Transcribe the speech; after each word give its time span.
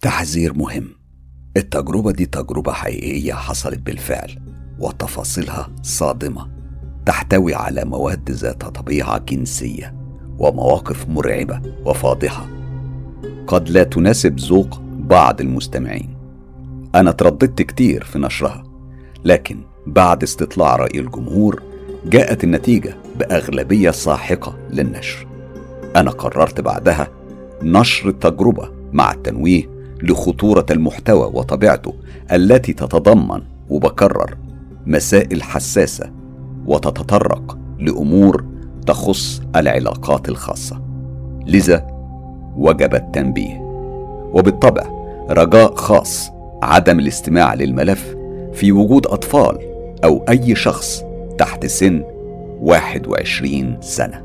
تحذير 0.00 0.54
مهم. 0.54 0.88
التجربة 1.56 2.12
دي 2.12 2.26
تجربة 2.26 2.72
حقيقية 2.72 3.34
حصلت 3.34 3.78
بالفعل 3.78 4.38
وتفاصيلها 4.78 5.68
صادمة. 5.82 6.48
تحتوي 7.06 7.54
على 7.54 7.84
مواد 7.84 8.30
ذات 8.30 8.64
طبيعة 8.64 9.18
جنسية 9.18 9.94
ومواقف 10.38 11.08
مرعبة 11.08 11.62
وفاضحة. 11.84 12.46
قد 13.46 13.68
لا 13.68 13.82
تناسب 13.82 14.38
ذوق 14.40 14.80
بعض 14.98 15.40
المستمعين. 15.40 16.16
أنا 16.94 17.12
ترددت 17.12 17.62
كتير 17.62 18.04
في 18.04 18.18
نشرها 18.18 18.64
لكن 19.24 19.60
بعد 19.86 20.22
استطلاع 20.22 20.76
رأي 20.76 21.00
الجمهور 21.00 21.62
جاءت 22.06 22.44
النتيجة 22.44 22.96
بأغلبية 23.16 23.90
ساحقة 23.90 24.58
للنشر. 24.70 25.26
أنا 25.96 26.10
قررت 26.10 26.60
بعدها 26.60 27.08
نشر 27.62 28.08
التجربة 28.08 28.70
مع 28.92 29.12
التنويه 29.12 29.77
لخطورة 30.02 30.66
المحتوى 30.70 31.30
وطبيعته 31.34 31.94
التي 32.32 32.72
تتضمن 32.72 33.42
وبكرر 33.70 34.36
مسائل 34.86 35.42
حساسة 35.42 36.10
وتتطرق 36.66 37.58
لأمور 37.78 38.44
تخص 38.86 39.42
العلاقات 39.56 40.28
الخاصة. 40.28 40.82
لذا 41.46 41.86
وجب 42.56 42.94
التنبيه. 42.94 43.58
وبالطبع 44.32 44.82
رجاء 45.30 45.74
خاص 45.74 46.30
عدم 46.62 46.98
الاستماع 46.98 47.54
للملف 47.54 48.16
في 48.52 48.72
وجود 48.72 49.06
أطفال 49.06 49.58
أو 50.04 50.24
أي 50.28 50.54
شخص 50.54 51.04
تحت 51.38 51.66
سن 51.66 52.04
21 52.60 53.76
سنة. 53.80 54.22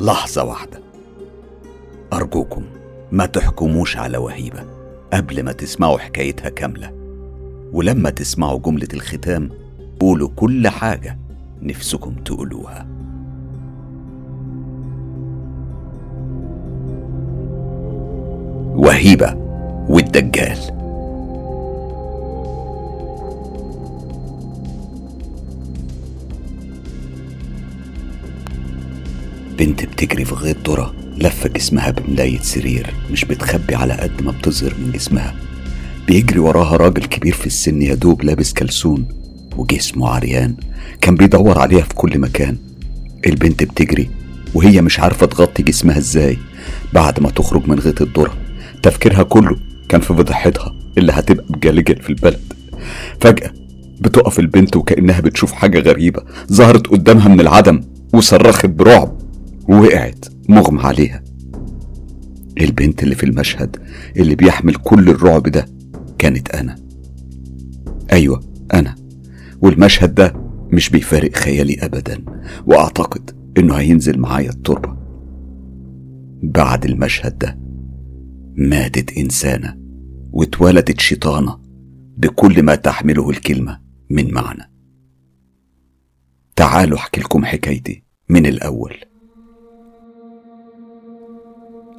لحظة 0.00 0.44
واحدة. 0.44 0.80
أرجوكم 2.12 2.62
ما 3.12 3.26
تحكموش 3.26 3.96
على 3.96 4.18
وهيبة 4.18 4.64
قبل 5.12 5.42
ما 5.42 5.52
تسمعوا 5.52 5.98
حكايتها 5.98 6.48
كاملة. 6.48 6.92
ولما 7.72 8.10
تسمعوا 8.10 8.58
جملة 8.58 8.88
الختام 8.94 9.50
قولوا 10.00 10.28
كل 10.36 10.68
حاجة 10.68 11.18
نفسكم 11.62 12.14
تقولوها. 12.14 12.86
وهيبة 18.76 19.34
والدجال. 19.88 20.58
بنت 29.58 29.84
بتجري 29.84 30.24
في 30.24 30.34
غيط 30.34 30.70
ذرة 30.70 30.94
لفة 31.20 31.48
جسمها 31.48 31.90
بملاية 31.90 32.38
سرير 32.38 32.94
مش 33.10 33.24
بتخبي 33.24 33.74
على 33.74 33.92
قد 33.94 34.22
ما 34.22 34.30
بتظهر 34.30 34.74
من 34.78 34.92
جسمها. 34.92 35.34
بيجري 36.06 36.38
وراها 36.38 36.76
راجل 36.76 37.04
كبير 37.04 37.34
في 37.34 37.46
السن 37.46 37.82
يا 37.82 37.94
دوب 37.94 38.22
لابس 38.22 38.52
كلسون 38.52 39.08
وجسمه 39.56 40.08
عريان. 40.08 40.54
كان 41.00 41.14
بيدور 41.14 41.58
عليها 41.58 41.82
في 41.82 41.94
كل 41.94 42.18
مكان. 42.18 42.56
البنت 43.26 43.62
بتجري 43.62 44.10
وهي 44.54 44.80
مش 44.82 45.00
عارفة 45.00 45.26
تغطي 45.26 45.62
جسمها 45.62 45.98
إزاي. 45.98 46.38
بعد 46.92 47.20
ما 47.20 47.30
تخرج 47.30 47.68
من 47.68 47.78
غيط 47.78 48.02
الذرة 48.02 48.36
تفكيرها 48.82 49.22
كله 49.22 49.56
كان 49.88 50.00
في 50.00 50.06
فضيحتها 50.14 50.74
اللي 50.98 51.12
هتبقى 51.12 51.44
بجلجل 51.50 52.02
في 52.02 52.10
البلد. 52.10 52.52
فجأة 53.20 53.52
بتقف 54.00 54.38
البنت 54.38 54.76
وكأنها 54.76 55.20
بتشوف 55.20 55.52
حاجة 55.52 55.78
غريبة 55.78 56.22
ظهرت 56.52 56.86
قدامها 56.86 57.28
من 57.28 57.40
العدم 57.40 57.80
وصرخت 58.14 58.66
برعب 58.66 59.18
ووقعت. 59.68 60.24
مغمى 60.48 60.80
عليها. 60.82 61.24
البنت 62.60 63.02
اللي 63.02 63.14
في 63.14 63.24
المشهد 63.24 63.76
اللي 64.16 64.34
بيحمل 64.34 64.74
كل 64.74 65.08
الرعب 65.08 65.42
ده 65.42 65.66
كانت 66.18 66.50
أنا. 66.50 66.76
أيوة 68.12 68.40
أنا. 68.74 68.94
والمشهد 69.62 70.14
ده 70.14 70.34
مش 70.72 70.90
بيفارق 70.90 71.36
خيالي 71.36 71.74
أبدا 71.84 72.24
وأعتقد 72.66 73.30
إنه 73.58 73.74
هينزل 73.74 74.18
معايا 74.18 74.50
التربة. 74.50 74.96
بعد 76.42 76.84
المشهد 76.84 77.38
ده 77.38 77.58
ماتت 78.56 79.18
إنسانة 79.18 79.76
واتولدت 80.32 81.00
شيطانة 81.00 81.58
بكل 82.16 82.62
ما 82.62 82.74
تحمله 82.74 83.30
الكلمة 83.30 83.80
من 84.10 84.34
معنى. 84.34 84.72
تعالوا 86.56 86.98
أحكي 86.98 87.20
لكم 87.20 87.44
حكايتي 87.44 88.04
من 88.28 88.46
الأول. 88.46 88.94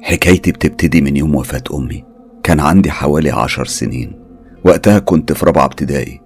حكايتي 0.02 0.52
بتبتدي 0.52 1.00
من 1.00 1.16
يوم 1.16 1.34
وفاة 1.34 1.62
أمي. 1.74 2.04
كان 2.42 2.60
عندي 2.60 2.90
حوالي 2.90 3.30
عشر 3.30 3.66
سنين. 3.66 4.20
وقتها 4.64 4.98
كنت 4.98 5.32
في 5.32 5.46
رابعة 5.46 5.64
ابتدائي. 5.64 6.20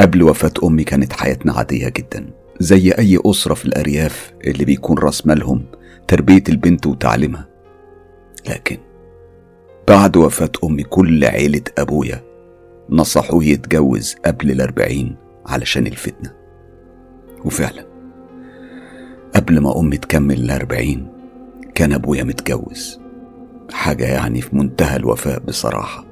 قبل 0.00 0.22
وفاة 0.22 0.52
أمي 0.64 0.84
كانت 0.84 1.12
حياتنا 1.12 1.52
عادية 1.52 1.88
جدا 1.88 2.30
زي 2.60 2.90
أي 2.90 3.18
أسرة 3.26 3.54
في 3.54 3.64
الأرياف 3.64 4.34
اللي 4.44 4.64
بيكون 4.64 4.98
رأس 4.98 5.26
مالهم 5.26 5.64
تربية 6.08 6.42
البنت 6.48 6.86
وتعليمها. 6.86 7.48
لكن 8.48 8.78
بعد 9.88 10.16
وفاة 10.16 10.52
أمي 10.64 10.82
كل 10.82 11.24
عيلة 11.24 11.62
أبويا 11.78 12.24
نصحوه 12.90 13.44
يتجوز 13.44 14.16
قبل 14.24 14.50
الأربعين 14.50 15.16
علشان 15.46 15.86
الفتنة. 15.86 16.32
وفعلا 17.44 17.86
قبل 19.34 19.60
ما 19.60 19.80
أمي 19.80 19.96
تكمل 19.96 20.40
الأربعين 20.40 21.15
كان 21.76 21.92
أبويا 21.92 22.24
متجوز. 22.24 23.00
حاجة 23.72 24.04
يعني 24.04 24.40
في 24.40 24.56
منتهى 24.56 24.96
الوفاء 24.96 25.38
بصراحة. 25.40 26.04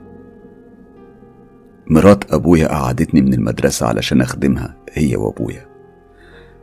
مرات 1.91 2.33
أبويا 2.33 2.69
قعدتني 2.69 3.21
من 3.21 3.35
المدرسة 3.35 3.87
علشان 3.87 4.21
أخدمها 4.21 4.77
هي 4.93 5.17
وأبويا. 5.17 5.67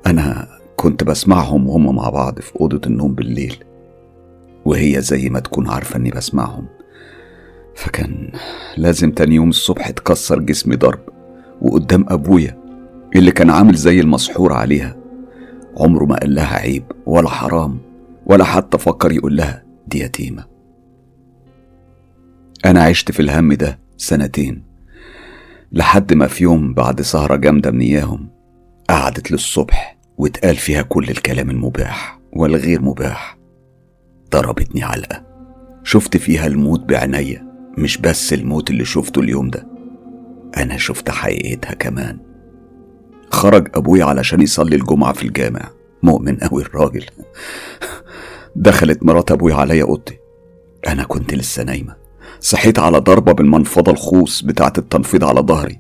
أنا 0.08 0.48
كنت 0.76 1.04
بسمعهم 1.04 1.70
وهم 1.70 1.96
مع 1.96 2.10
بعض 2.10 2.40
في 2.40 2.56
أوضة 2.62 2.82
النوم 2.86 3.14
بالليل 3.14 3.64
وهي 4.66 5.02
زي 5.02 5.30
ما 5.30 5.40
تكون 5.40 5.70
عارفة 5.70 5.98
إني 5.98 6.12
بسمعهم. 6.12 6.66
فكان 7.76 8.32
لازم 8.78 9.12
تاني 9.12 9.36
يوم 9.36 9.50
الصبح 9.50 9.90
تكسر 9.90 10.40
جسمي 10.40 10.76
ضرب 10.76 11.00
وقدام 11.62 12.06
أبويا 12.10 12.58
اللي 13.16 13.32
كان 13.32 13.50
عامل 13.50 13.76
زي 13.76 14.00
المسحور 14.00 14.54
عليها. 14.54 14.98
عمره 15.78 16.06
ما 16.06 16.16
قال 16.16 16.36
لها 16.36 16.56
عيب 16.56 16.84
ولا 17.06 17.30
حرام. 17.30 17.91
ولا 18.32 18.44
حتى 18.44 18.78
فكر 18.78 19.12
يقول 19.12 19.38
لها 19.38 19.64
دي 19.88 20.00
يتيمة. 20.00 20.46
أنا 22.66 22.84
عشت 22.84 23.12
في 23.12 23.20
الهم 23.20 23.54
ده 23.54 23.80
سنتين 23.98 24.64
لحد 25.72 26.14
ما 26.14 26.28
في 26.28 26.44
يوم 26.44 26.74
بعد 26.74 27.02
سهرة 27.02 27.36
جامدة 27.36 27.72
من 27.72 27.82
إياهم 27.82 28.30
قعدت 28.90 29.32
للصبح 29.32 29.98
واتقال 30.18 30.56
فيها 30.56 30.82
كل 30.82 31.10
الكلام 31.10 31.50
المباح 31.50 32.20
والغير 32.34 32.82
مباح. 32.82 33.38
ضربتني 34.32 34.84
علقة. 34.84 35.24
شفت 35.84 36.18
فيها 36.18 36.48
الموت 36.48 36.80
بعينيا 36.80 37.48
مش 37.78 37.98
بس 37.98 38.34
الموت 38.34 38.70
اللي 38.70 38.86
شفته 38.86 39.22
اليوم 39.22 39.50
ده 39.50 39.68
أنا 40.58 40.78
شفت 40.78 41.10
حقيقتها 41.10 41.74
كمان. 41.74 42.20
خرج 43.30 43.68
أبويا 43.76 44.06
علشان 44.06 44.42
يصلي 44.42 44.76
الجمعة 44.76 45.14
في 45.14 45.24
الجامع 45.24 45.70
مؤمن 46.04 46.44
أوي 46.44 46.62
الراجل. 46.62 47.06
دخلت 48.56 49.04
مرات 49.04 49.32
أبويا 49.32 49.56
عليا 49.56 49.84
أوضتي. 49.84 50.18
أنا 50.88 51.04
كنت 51.04 51.34
لسه 51.34 51.64
نايمة. 51.64 51.96
صحيت 52.40 52.80
على 52.80 52.98
ضربة 52.98 53.32
بالمنفضة 53.32 53.92
الخوص 53.92 54.42
بتاعة 54.42 54.74
التنفيض 54.78 55.24
على 55.24 55.40
ظهري. 55.40 55.80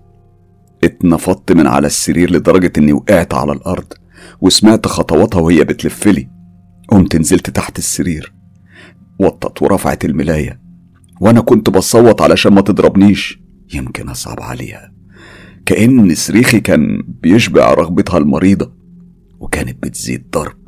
اتنفضت 0.83 1.51
من 1.51 1.67
على 1.67 1.87
السرير 1.87 2.31
لدرجة 2.31 2.71
إني 2.77 2.93
وقعت 2.93 3.33
على 3.33 3.51
الأرض 3.51 3.93
وسمعت 4.41 4.87
خطواتها 4.87 5.41
وهي 5.41 5.63
بتلفلي 5.63 6.29
قمت 6.87 7.15
نزلت 7.15 7.49
تحت 7.49 7.77
السرير. 7.77 8.33
وطت 9.19 9.61
ورفعت 9.61 10.05
الملاية. 10.05 10.61
وأنا 11.21 11.41
كنت 11.41 11.69
بصوت 11.69 12.21
علشان 12.21 12.53
ما 12.53 12.61
تضربنيش. 12.61 13.39
يمكن 13.73 14.09
أصعب 14.09 14.41
عليها. 14.41 14.91
كأن 15.65 16.15
صريخي 16.15 16.59
كان 16.59 17.03
بيشبع 17.07 17.73
رغبتها 17.73 18.17
المريضة. 18.17 18.73
وكانت 19.39 19.83
بتزيد 19.83 20.29
ضرب. 20.29 20.60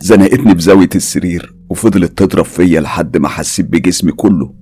زنقتني 0.00 0.54
بزاوية 0.54 0.88
السرير 0.94 1.54
وفضلت 1.68 2.18
تضرب 2.18 2.44
فيا 2.44 2.80
لحد 2.80 3.16
ما 3.16 3.28
حسيت 3.28 3.66
بجسمي 3.66 4.12
كله. 4.12 4.54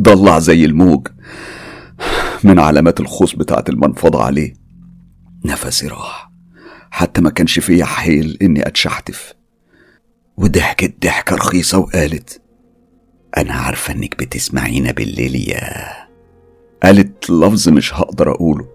ضلع 0.00 0.38
زي 0.38 0.64
الموج 0.64 1.08
من 2.44 2.58
علامات 2.58 3.00
الخوص 3.00 3.34
بتاعت 3.34 3.68
المنفضة 3.68 4.24
عليه. 4.24 4.54
نفسي 5.44 5.86
راح. 5.86 6.32
حتى 6.90 7.20
ما 7.20 7.30
كانش 7.30 7.58
فيا 7.58 7.84
حيل 7.84 8.38
إني 8.42 8.66
أتشحتف. 8.66 9.34
وضحكت 10.36 10.94
ضحكة 11.02 11.36
رخيصة 11.36 11.78
وقالت 11.78 12.40
أنا 13.36 13.52
عارفة 13.52 13.94
إنك 13.94 14.18
بتسمعينا 14.18 14.92
بالليل 14.92 15.48
يا 15.48 15.86
قالت 16.82 17.30
لفظ 17.30 17.68
مش 17.68 17.94
هقدر 17.94 18.30
أقوله. 18.30 18.68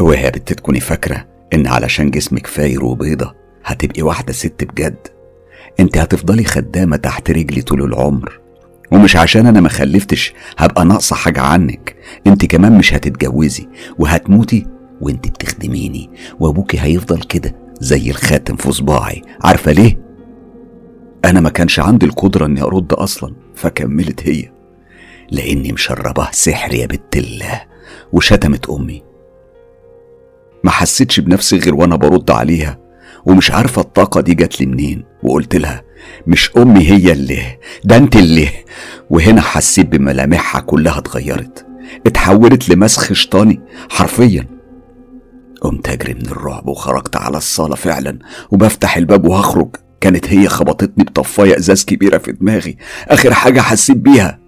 وهي 0.00 0.30
بنت 0.30 0.52
تكوني 0.52 0.80
فاكرة 0.80 1.28
إن 1.54 1.66
علشان 1.66 2.10
جسمك 2.10 2.46
فاير 2.46 2.84
وبيضة 2.84 3.41
هتبقي 3.64 4.02
واحدة 4.02 4.32
ست 4.32 4.64
بجد. 4.64 5.08
انت 5.80 5.98
هتفضلي 5.98 6.44
خدامة 6.44 6.96
تحت 6.96 7.30
رجلي 7.30 7.62
طول 7.62 7.82
العمر. 7.82 8.40
ومش 8.92 9.16
عشان 9.16 9.46
أنا 9.46 9.60
ما 9.60 9.68
خلفتش 9.68 10.34
هبقى 10.58 10.84
ناقصة 10.84 11.16
حاجة 11.16 11.40
عنك. 11.40 11.96
انت 12.26 12.44
كمان 12.46 12.78
مش 12.78 12.94
هتتجوزي 12.94 13.68
وهتموتي 13.98 14.66
وانت 15.00 15.28
بتخدميني. 15.28 16.10
وأبوكي 16.40 16.80
هيفضل 16.80 17.20
كده 17.22 17.54
زي 17.80 18.10
الخاتم 18.10 18.56
في 18.56 18.72
صباعي. 18.72 19.22
عارفة 19.40 19.72
ليه؟ 19.72 19.98
أنا 21.24 21.40
ما 21.40 21.50
كانش 21.50 21.80
عندي 21.80 22.06
القدرة 22.06 22.46
إني 22.46 22.62
أرد 22.62 22.92
أصلا 22.92 23.34
فكملت 23.54 24.28
هي. 24.28 24.52
لأني 25.30 25.72
مشرباه 25.72 26.28
سحر 26.32 26.74
يا 26.74 26.86
بنت 26.86 27.16
الله 27.16 27.62
وشتمت 28.12 28.70
أمي. 28.70 29.02
ما 30.64 30.70
حسيتش 30.70 31.20
بنفسي 31.20 31.58
غير 31.58 31.74
وأنا 31.74 31.96
برد 31.96 32.30
عليها. 32.30 32.78
ومش 33.26 33.50
عارفة 33.50 33.82
الطاقة 33.82 34.20
دي 34.20 34.34
جات 34.34 34.60
لي 34.60 34.66
منين 34.66 35.04
وقلت 35.22 35.56
لها 35.56 35.82
مش 36.26 36.50
أمي 36.56 36.90
هي 36.90 37.12
اللي 37.12 37.58
ده 37.84 37.96
أنت 37.96 38.16
اللي. 38.16 38.48
وهنا 39.10 39.40
حسيت 39.40 39.86
بملامحها 39.86 40.60
كلها 40.60 40.98
اتغيرت 40.98 41.66
اتحولت 42.06 42.68
لمسخ 42.68 43.12
شيطاني 43.12 43.60
حرفيا. 43.90 44.46
قمت 45.60 45.88
أجري 45.88 46.14
من 46.14 46.26
الرعب 46.26 46.68
وخرجت 46.68 47.16
على 47.16 47.36
الصالة 47.36 47.74
فعلا 47.74 48.18
وبفتح 48.50 48.96
الباب 48.96 49.24
وهخرج. 49.24 49.76
كانت 50.00 50.26
هي 50.32 50.48
خبطتني 50.48 51.04
بطفاية 51.04 51.58
إزاز 51.58 51.84
كبيرة 51.84 52.18
في 52.18 52.32
دماغي. 52.32 52.76
آخر 53.08 53.34
حاجة 53.34 53.60
حسيت 53.60 53.96
بيها 53.96 54.38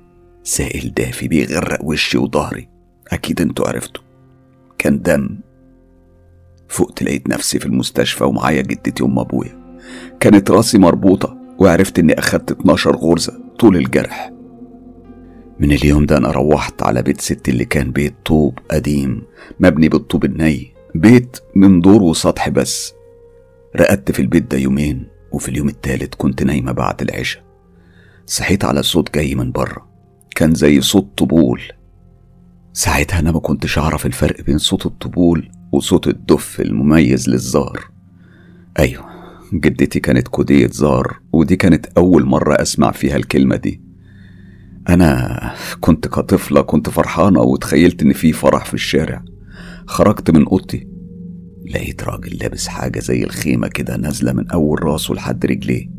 سائل 0.44 0.94
دافي 0.94 1.28
بيغرق 1.28 1.84
وشي 1.84 2.18
وظهري. 2.18 2.68
أكيد 3.08 3.40
أنتوا 3.40 3.68
عرفتوا. 3.68 4.02
كان 4.78 5.02
دم 5.02 5.38
فقت 6.68 7.02
لقيت 7.02 7.28
نفسي 7.28 7.58
في 7.58 7.66
المستشفى 7.66 8.24
ومعايا 8.24 8.62
جدتي 8.62 9.04
ام 9.04 9.18
أبويا. 9.18 9.64
كانت 10.20 10.50
راسي 10.50 10.78
مربوطة 10.78 11.36
وعرفت 11.58 11.98
إني 11.98 12.18
أخدت 12.18 12.50
12 12.50 12.96
غرزة 12.96 13.40
طول 13.58 13.76
الجرح. 13.76 14.30
من 15.60 15.72
اليوم 15.72 16.06
ده 16.06 16.16
أنا 16.16 16.30
روحت 16.30 16.82
على 16.82 17.02
بيت 17.02 17.20
ستي 17.20 17.50
اللي 17.50 17.64
كان 17.64 17.90
بيت 17.92 18.14
طوب 18.24 18.58
قديم 18.70 19.22
مبني 19.60 19.88
بالطوب 19.88 20.24
الني. 20.24 20.72
بيت 20.94 21.36
من 21.54 21.80
دور 21.80 22.02
وسطح 22.02 22.48
بس. 22.48 22.92
رقدت 23.76 24.10
في 24.10 24.22
البيت 24.22 24.50
ده 24.50 24.58
يومين 24.58 25.06
وفي 25.32 25.48
اليوم 25.48 25.68
التالت 25.68 26.14
كنت 26.14 26.42
نايمة 26.42 26.72
بعد 26.72 27.02
العشاء. 27.02 27.42
صحيت 28.26 28.64
على 28.64 28.82
صوت 28.82 29.14
جاي 29.14 29.34
من 29.34 29.52
بره. 29.52 29.86
كان 30.36 30.54
زي 30.54 30.80
صوت 30.80 31.08
طبول. 31.18 31.62
ساعتها 32.72 33.18
أنا 33.18 33.32
ما 33.32 33.40
كنتش 33.40 33.78
أعرف 33.78 34.06
الفرق 34.06 34.40
بين 34.40 34.58
صوت 34.58 34.86
الطبول 34.86 35.50
وصوت 35.74 36.08
الدف 36.08 36.60
المميز 36.60 37.28
للزار. 37.28 37.90
أيوة 38.78 39.04
جدتي 39.52 40.00
كانت 40.00 40.28
كودية 40.28 40.66
زار 40.66 41.20
ودي 41.32 41.56
كانت 41.56 41.86
أول 41.86 42.24
مرة 42.24 42.62
أسمع 42.62 42.90
فيها 42.90 43.16
الكلمة 43.16 43.56
دي. 43.56 43.80
أنا 44.88 45.40
كنت 45.80 46.08
كطفلة 46.08 46.62
كنت 46.62 46.90
فرحانة 46.90 47.40
وتخيلت 47.40 48.02
إن 48.02 48.12
في 48.12 48.32
فرح 48.32 48.64
في 48.64 48.74
الشارع. 48.74 49.24
خرجت 49.86 50.30
من 50.30 50.44
أوضتي 50.46 50.88
لقيت 51.70 52.04
راجل 52.04 52.36
لابس 52.36 52.68
حاجة 52.68 53.00
زي 53.00 53.24
الخيمة 53.24 53.68
كده 53.68 53.96
نازلة 53.96 54.32
من 54.32 54.50
أول 54.50 54.84
راسه 54.84 55.14
لحد 55.14 55.46
رجليه. 55.46 55.90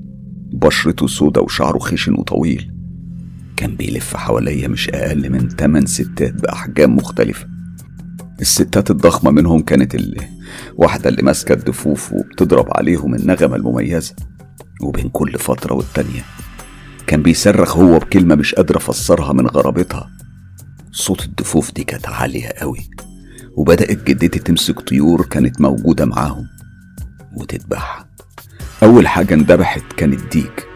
بشرته 0.53 1.07
سودة 1.07 1.41
وشعره 1.41 1.79
خشن 1.79 2.13
وطويل. 2.13 2.71
كان 3.57 3.75
بيلف 3.75 4.15
حواليا 4.15 4.67
مش 4.67 4.89
أقل 4.89 5.31
من 5.31 5.47
تمن 5.47 5.85
ستات 5.85 6.41
بأحجام 6.41 6.95
مختلفة. 6.95 7.54
الستات 8.41 8.91
الضخمة 8.91 9.31
منهم 9.31 9.61
كانت 9.61 9.95
اللي 9.95 10.29
واحدة 10.75 11.09
اللي 11.09 11.21
ماسكة 11.21 11.53
الدفوف 11.53 12.13
وبتضرب 12.13 12.67
عليهم 12.77 13.15
النغمة 13.15 13.55
المميزة. 13.55 14.15
وبين 14.81 15.09
كل 15.09 15.39
فترة 15.39 15.73
والتانية 15.73 16.21
كان 17.07 17.21
بيصرخ 17.23 17.77
هو 17.77 17.99
بكلمة 17.99 18.35
مش 18.35 18.55
قادر 18.55 18.77
أفسرها 18.77 19.33
من 19.33 19.47
غرابتها. 19.47 20.09
صوت 20.91 21.25
الدفوف 21.25 21.71
دي 21.73 21.83
كانت 21.83 22.07
عالية 22.07 22.47
قوي 22.47 22.79
وبدأت 23.55 24.03
جدتي 24.03 24.39
تمسك 24.39 24.79
طيور 24.79 25.25
كانت 25.25 25.61
موجودة 25.61 26.05
معاهم 26.05 26.47
وتذبحها 27.37 28.07
أول 28.83 29.07
حاجة 29.07 29.33
اندبحت 29.33 29.83
كانت 29.97 30.31
ديك 30.33 30.67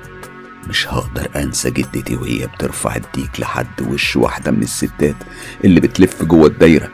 مش 0.70 0.88
هقدر 0.88 1.30
أنسى 1.36 1.72
جدتي 1.72 2.16
وهي 2.16 2.48
بترفع 2.48 2.96
الديك 2.96 3.40
لحد 3.40 3.82
وش 3.92 4.16
واحدة 4.16 4.52
من 4.52 4.62
الستات 4.64 5.16
اللي 5.66 5.80
بتلف 5.80 6.24
جوه 6.24 6.48
الدايرة. 6.48 6.90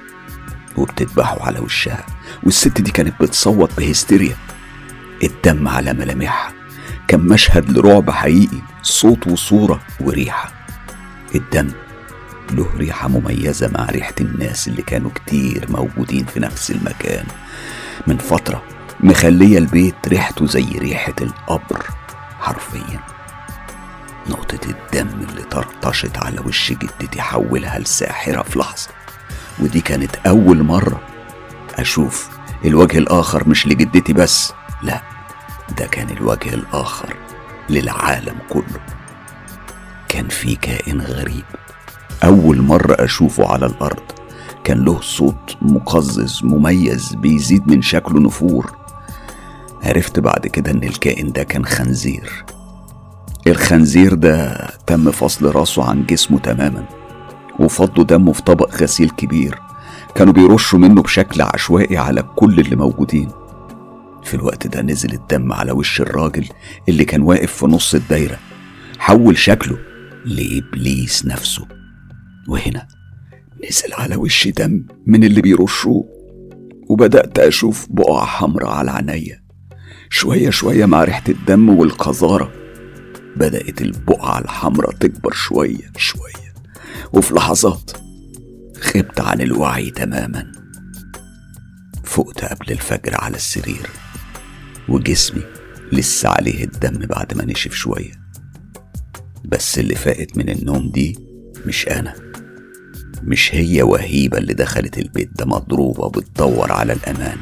وبتذبحه 0.77 1.45
على 1.45 1.60
وشها 1.60 2.06
والست 2.44 2.81
دي 2.81 2.92
كانت 2.92 3.22
بتصوت 3.22 3.72
بهستيريا. 3.77 4.36
الدم 5.24 5.68
على 5.68 5.94
ملامحها. 5.94 6.54
كان 7.07 7.19
مشهد 7.19 7.69
لرعب 7.69 8.12
حقيقي 8.12 8.62
صوت 8.81 9.27
وصورة 9.27 9.80
وريحة. 10.01 10.51
الدم 11.36 11.72
له 12.51 12.69
ريحة 12.77 13.07
مميزة 13.07 13.68
مع 13.68 13.86
ريحة 13.86 14.13
الناس 14.22 14.68
اللي 14.68 14.81
كانوا 14.81 15.12
كتير 15.12 15.66
موجودين 15.69 16.25
في 16.25 16.39
نفس 16.39 16.72
المكان. 16.72 17.25
من 18.07 18.18
فترة 18.18 18.63
مخلية 19.00 19.57
البيت 19.57 19.95
ريحته 20.07 20.45
زي 20.45 20.66
ريحة 20.78 21.13
القبر 21.21 21.86
حرفيا. 22.39 23.00
نقطة 24.30 24.60
الدم 24.66 25.07
اللي 25.30 25.42
طرطشت 25.44 26.18
على 26.18 26.39
وش 26.39 26.71
جدتي 26.71 27.21
حولها 27.21 27.80
لساحرة 27.80 28.42
في 28.44 28.60
لحظة. 28.60 28.89
ودي 29.60 29.81
كانت 29.81 30.16
أول 30.16 30.63
مرة 30.63 31.02
أشوف 31.75 32.30
الوجه 32.66 32.98
الآخر 32.98 33.50
مش 33.50 33.68
لجدتي 33.68 34.13
بس 34.13 34.54
لا 34.84 35.02
ده 35.78 35.86
كان 35.86 36.10
الوجه 36.10 36.54
الآخر 36.54 37.16
للعالم 37.69 38.36
كله. 38.50 38.80
كان 40.10 40.28
في 40.28 40.56
كائن 40.56 41.02
غريب 41.02 41.44
أول 42.24 42.62
مرة 42.62 42.96
أشوفه 43.00 43.48
على 43.52 43.66
الأرض. 43.66 44.04
كان 44.63 44.86
له 44.86 45.02
صوت 45.02 45.57
مقزز 45.62 46.42
مميز 46.44 47.16
بيزيد 47.16 47.68
من 47.68 47.81
شكله 47.81 48.19
نفور. 48.19 48.72
عرفت 49.84 50.19
بعد 50.19 50.48
كده 50.48 50.72
إن 50.72 50.84
الكائن 50.84 51.31
ده 51.31 51.44
كان 51.44 51.66
خنزير. 51.66 52.46
الخنزير 53.48 54.13
ده 54.13 54.68
تم 54.88 55.12
فصل 55.12 55.56
راسه 55.56 55.90
عن 55.90 56.06
جسمه 56.06 56.40
تماما. 56.40 56.86
وفضوا 57.60 58.04
دمه 58.04 58.31
في 58.31 58.42
طبق 58.42 58.75
غسيل 58.75 59.10
كبير. 59.10 59.60
كانوا 60.16 60.34
بيرشوا 60.34 60.80
منه 60.80 61.02
بشكل 61.02 61.42
عشوائي 61.42 61.98
على 61.98 62.24
كل 62.24 62.60
اللي 62.60 62.75
موجودين. 62.75 63.30
في 64.24 64.34
الوقت 64.34 64.68
ده 64.68 64.81
نزل 64.81 65.13
الدم 65.13 65.54
على 65.54 65.72
وش 65.72 66.02
الراجل 66.02 66.46
اللي 66.90 67.06
كان 67.06 67.22
واقف 67.22 67.54
في 67.54 67.66
نص 67.66 67.96
الدايرة. 67.96 68.40
حول 69.00 69.38
شكله 69.38 69.78
لإبليس 70.25 71.25
نفسه. 71.25 71.68
وهنا 72.48 72.88
نزل 73.69 73.94
على 73.94 74.16
وشي 74.16 74.52
دم 74.52 74.85
من 75.07 75.24
اللي 75.24 75.42
بيرشوه. 75.42 76.06
وبدأت 76.90 77.40
أشوف 77.40 77.88
بقع 77.90 78.26
حمراء 78.26 78.69
على 78.69 78.92
عينيا. 78.92 79.44
شوية 80.09 80.50
شوية 80.50 80.85
مع 80.85 81.04
ريحة 81.04 81.24
الدم 81.30 81.69
والقذارة 81.69 82.52
بدأت 83.35 83.81
البقعة 83.81 84.40
الحمراء 84.40 84.92
تكبر 84.92 85.31
شوية 85.33 85.92
شوية. 85.97 86.44
وفي 87.16 87.34
لحظات 87.34 87.92
خبت 88.81 89.19
عن 89.22 89.42
الوعي 89.42 89.90
تماما. 89.92 90.52
فقت 92.04 92.45
قبل 92.45 92.72
الفجر 92.72 93.16
على 93.22 93.36
السرير 93.36 93.90
وجسمي 94.90 95.44
لسه 95.92 96.30
عليه 96.30 96.64
الدم 96.64 97.06
بعد 97.06 97.38
ما 97.38 97.45
نشف 97.45 97.74
شوية. 97.74 98.12
بس 99.45 99.80
اللي 99.80 99.95
فاقت 99.95 100.38
من 100.38 100.50
النوم 100.50 100.90
دي 100.90 101.18
مش 101.66 101.88
أنا 101.88 102.16
مش 103.24 103.56
هي 103.56 103.81
وهيبة 103.81 104.38
اللي 104.38 104.54
دخلت 104.54 104.98
البيت 104.98 105.30
ده 105.36 105.45
مضروبة 105.45 106.10
بتدور 106.10 106.72
على 106.72 106.94
الأمان. 106.94 107.38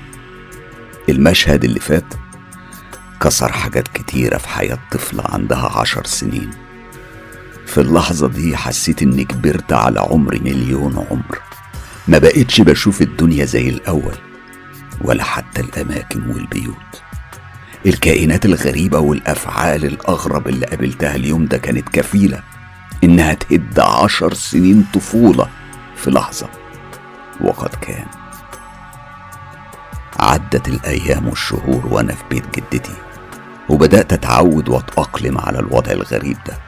المشهد 1.10 1.64
اللي 1.64 1.80
فات 1.80 2.14
كسر 3.22 3.52
حاجات 3.52 3.88
كتيرة 3.88 4.38
في 4.38 4.48
حياة 4.48 4.80
طفلة 4.92 5.24
عندها 5.26 5.80
عشر 5.80 6.06
سنين. 6.06 6.50
في 7.74 7.82
اللحظة 7.82 8.28
دي 8.28 8.58
حسيت 8.58 9.02
إني 9.02 9.24
كبرت 9.24 9.74
على 9.74 10.00
عمر 10.00 10.40
مليون 10.42 11.06
عمر. 11.12 11.40
ما 12.08 12.18
بقتش 12.18 12.62
بشوف 12.62 13.02
الدنيا 13.02 13.46
زي 13.46 13.70
الأول 13.70 14.16
ولا 15.02 15.24
حتى 15.24 15.62
الأماكن 15.62 16.30
والبيوت. 16.30 17.02
الكائنات 17.86 18.46
الغريبة 18.46 19.00
والأفعال 19.00 19.86
الأغرب 19.86 20.48
اللي 20.48 20.66
قابلتها 20.66 21.16
اليوم 21.16 21.46
ده 21.46 21.58
كانت 21.58 21.90
كفيلة 21.90 22.44
إنها 23.04 23.34
تهد 23.34 23.80
عشر 23.80 24.34
سنين 24.34 24.86
طفولة 24.94 25.48
في 25.96 26.12
لحظة 26.12 26.50
وقد 27.42 27.76
كان. 27.82 28.06
عدت 30.20 30.68
الأيام 30.68 31.28
والشهور 31.28 31.86
وأنا 31.86 32.14
في 32.14 32.24
بيت 32.30 32.60
جدتي 32.60 32.96
وبدأت 33.70 34.14
أتعود 34.14 34.70
وأتأقلم 34.70 35.38
على 35.38 35.60
الوضع 35.60 35.92
الغريب 35.92 36.38
ده. 36.48 36.63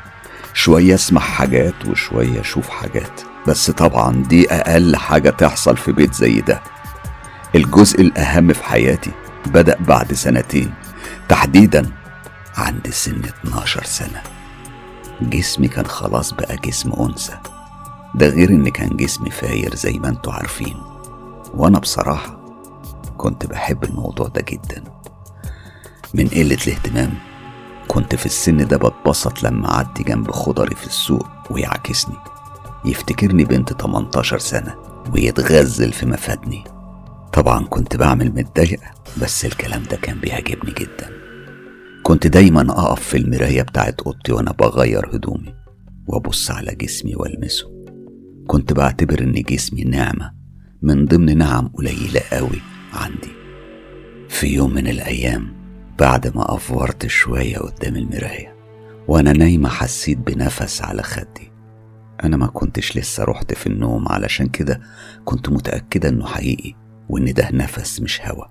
شوية 0.55 0.95
أسمع 0.95 1.21
حاجات 1.21 1.85
وشوية 1.87 2.41
أشوف 2.41 2.69
حاجات. 2.69 3.21
بس 3.47 3.71
طبعا 3.71 4.23
دي 4.23 4.51
أقل 4.51 4.95
حاجة 4.95 5.29
تحصل 5.29 5.77
في 5.77 5.91
بيت 5.91 6.13
زي 6.13 6.41
ده. 6.41 6.61
الجزء 7.55 8.01
الأهم 8.01 8.53
في 8.53 8.63
حياتي 8.63 9.11
بدأ 9.45 9.77
بعد 9.79 10.13
سنتين. 10.13 10.73
تحديدا 11.29 11.91
عند 12.57 12.89
سن 12.89 13.21
12 13.45 13.83
سنة. 13.83 14.21
جسمي 15.21 15.67
كان 15.67 15.85
خلاص 15.87 16.33
بقى 16.33 16.57
جسم 16.57 16.91
أنثى. 16.93 17.37
ده 18.15 18.27
غير 18.27 18.49
إن 18.49 18.69
كان 18.69 18.97
جسمي 18.97 19.31
فاير 19.31 19.75
زي 19.75 19.93
ما 19.93 20.09
أنتوا 20.09 20.33
عارفين. 20.33 20.77
وأنا 21.53 21.79
بصراحة 21.79 22.39
كنت 23.17 23.45
بحب 23.45 23.83
الموضوع 23.83 24.27
ده 24.27 24.41
جدا. 24.41 24.83
من 26.13 26.27
قلة 26.27 26.57
الاهتمام 26.67 27.13
كنت 27.95 28.15
في 28.15 28.25
السن 28.25 28.67
ده 28.67 28.77
بتبسط 28.77 29.43
لما 29.43 29.73
أعدي 29.73 30.03
جنب 30.03 30.31
خضري 30.31 30.75
في 30.75 30.87
السوق 30.87 31.27
ويعاكسني 31.49 32.15
يفتكرني 32.85 33.45
بنت 33.45 33.81
18 33.81 34.39
سنة 34.39 34.75
ويتغزل 35.13 35.93
في 35.93 36.05
مفادني. 36.05 36.63
طبعا 37.33 37.65
كنت 37.65 37.95
بعمل 37.95 38.31
متضايق 38.31 38.79
بس 39.21 39.45
الكلام 39.45 39.83
ده 39.91 39.97
كان 39.97 40.19
بيعجبني 40.19 40.71
جدا. 40.71 41.09
كنت 42.03 42.27
دايما 42.27 42.61
أقف 42.61 43.01
في 43.01 43.17
المراية 43.17 43.61
بتاعت 43.61 44.01
أوضتي 44.01 44.31
وأنا 44.33 44.51
بغير 44.51 45.15
هدومي 45.15 45.55
وأبص 46.07 46.51
على 46.51 46.75
جسمي 46.75 47.15
وألمسه. 47.15 47.85
كنت 48.47 48.73
بعتبر 48.73 49.19
إن 49.21 49.33
جسمي 49.33 49.83
نعمة 49.83 50.33
من 50.81 51.05
ضمن 51.05 51.37
نعم 51.37 51.67
قليلة 51.67 52.21
قوي 52.31 52.61
عندي. 52.93 53.31
في 54.29 54.47
يوم 54.47 54.73
من 54.73 54.87
الأيام 54.87 55.54
بعد 55.99 56.35
ما 56.35 56.55
أفورت 56.55 57.07
شوية 57.07 57.57
قدام 57.57 57.95
المراية 57.95 58.55
وأنا 59.07 59.33
نايمة 59.33 59.69
حسيت 59.69 60.17
بنفس 60.17 60.81
على 60.81 61.03
خدي. 61.03 61.51
أنا 62.23 62.37
ما 62.37 62.47
كنتش 62.47 62.97
لسه 62.97 63.23
رحت 63.23 63.53
في 63.53 63.67
النوم 63.67 64.07
علشان 64.07 64.47
كده 64.47 64.81
كنت 65.25 65.49
متأكدة 65.49 66.09
إنه 66.09 66.25
حقيقي 66.25 66.73
وإن 67.09 67.33
ده 67.33 67.49
نفس 67.53 68.01
مش 68.01 68.21
هوا. 68.21 68.45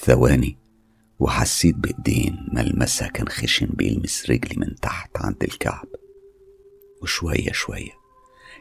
ثواني 0.00 0.58
وحسيت 1.18 1.74
بإيدين 1.76 2.48
ملمسها 2.52 3.08
كان 3.08 3.28
خشن 3.28 3.66
بيلمس 3.66 4.30
رجلي 4.30 4.54
من 4.56 4.74
تحت 4.74 5.10
عند 5.16 5.42
الكعب. 5.42 5.86
وشوية 7.02 7.52
شوية 7.52 7.92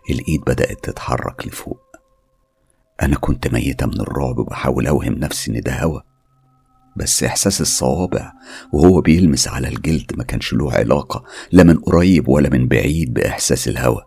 الإيد 0.09 0.41
بدأت 0.41 0.83
تتحرك 0.83 1.47
لفوق. 1.47 1.81
أنا 3.01 3.15
كنت 3.15 3.47
ميتة 3.47 3.85
من 3.85 4.01
الرعب 4.01 4.37
وبحاول 4.37 4.87
أوهم 4.87 5.13
نفسي 5.13 5.51
إن 5.51 5.61
ده 5.61 5.83
هوا. 5.83 6.01
بس 6.95 7.23
إحساس 7.23 7.61
الصوابع 7.61 8.31
وهو 8.73 9.01
بيلمس 9.01 9.47
على 9.47 9.67
الجلد 9.67 10.11
ما 10.17 10.23
كانش 10.23 10.53
له 10.53 10.71
علاقة 10.73 11.23
لا 11.51 11.63
من 11.63 11.77
قريب 11.77 12.27
ولا 12.27 12.49
من 12.49 12.67
بعيد 12.67 13.13
بإحساس 13.13 13.67
الهوا 13.67 14.01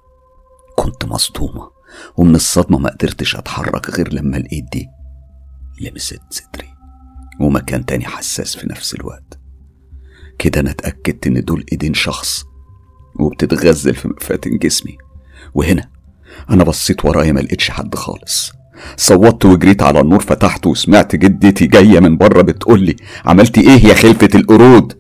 كنت 0.77 1.05
مصدومة 1.05 1.71
ومن 2.17 2.35
الصدمة 2.35 2.79
ما 2.79 2.91
قدرتش 2.91 3.37
أتحرك 3.37 3.91
غير 3.91 4.13
لما 4.13 4.37
الإيد 4.37 4.67
دي 4.73 4.87
لمست 5.81 6.23
صدري 6.31 6.69
ومكان 7.41 7.87
تاني 7.87 8.05
حساس 8.05 8.57
في 8.57 8.69
نفس 8.69 8.95
الوقت. 8.95 9.39
كده 10.39 10.61
أنا 10.61 10.71
اتأكدت 10.71 11.27
إن 11.27 11.45
دول 11.45 11.65
إيدين 11.73 11.95
شخص 11.95 12.45
وبتتغزل 13.21 13.95
في 13.95 14.09
مفاتن 14.09 14.59
جسمي. 14.59 14.99
وهنا 15.55 15.91
أنا 16.51 16.65
بصيت 16.65 17.05
ورايا 17.05 17.33
ما 17.33 17.41
لقيتش 17.41 17.71
حد 17.71 17.95
خالص. 17.95 18.53
صوتت 18.97 19.45
وجريت 19.45 19.83
على 19.83 20.01
النور 20.01 20.21
فتحته 20.21 20.71
وسمعت 20.71 21.17
جدتي 21.17 21.67
جاية 21.67 22.01
من 22.01 22.17
بره 22.17 22.43
بتقولي 22.43 22.97
عملتي 23.27 23.61
إيه 23.61 23.87
يا 23.87 23.95
خلفة 23.95 24.29
القرود؟ 24.35 24.93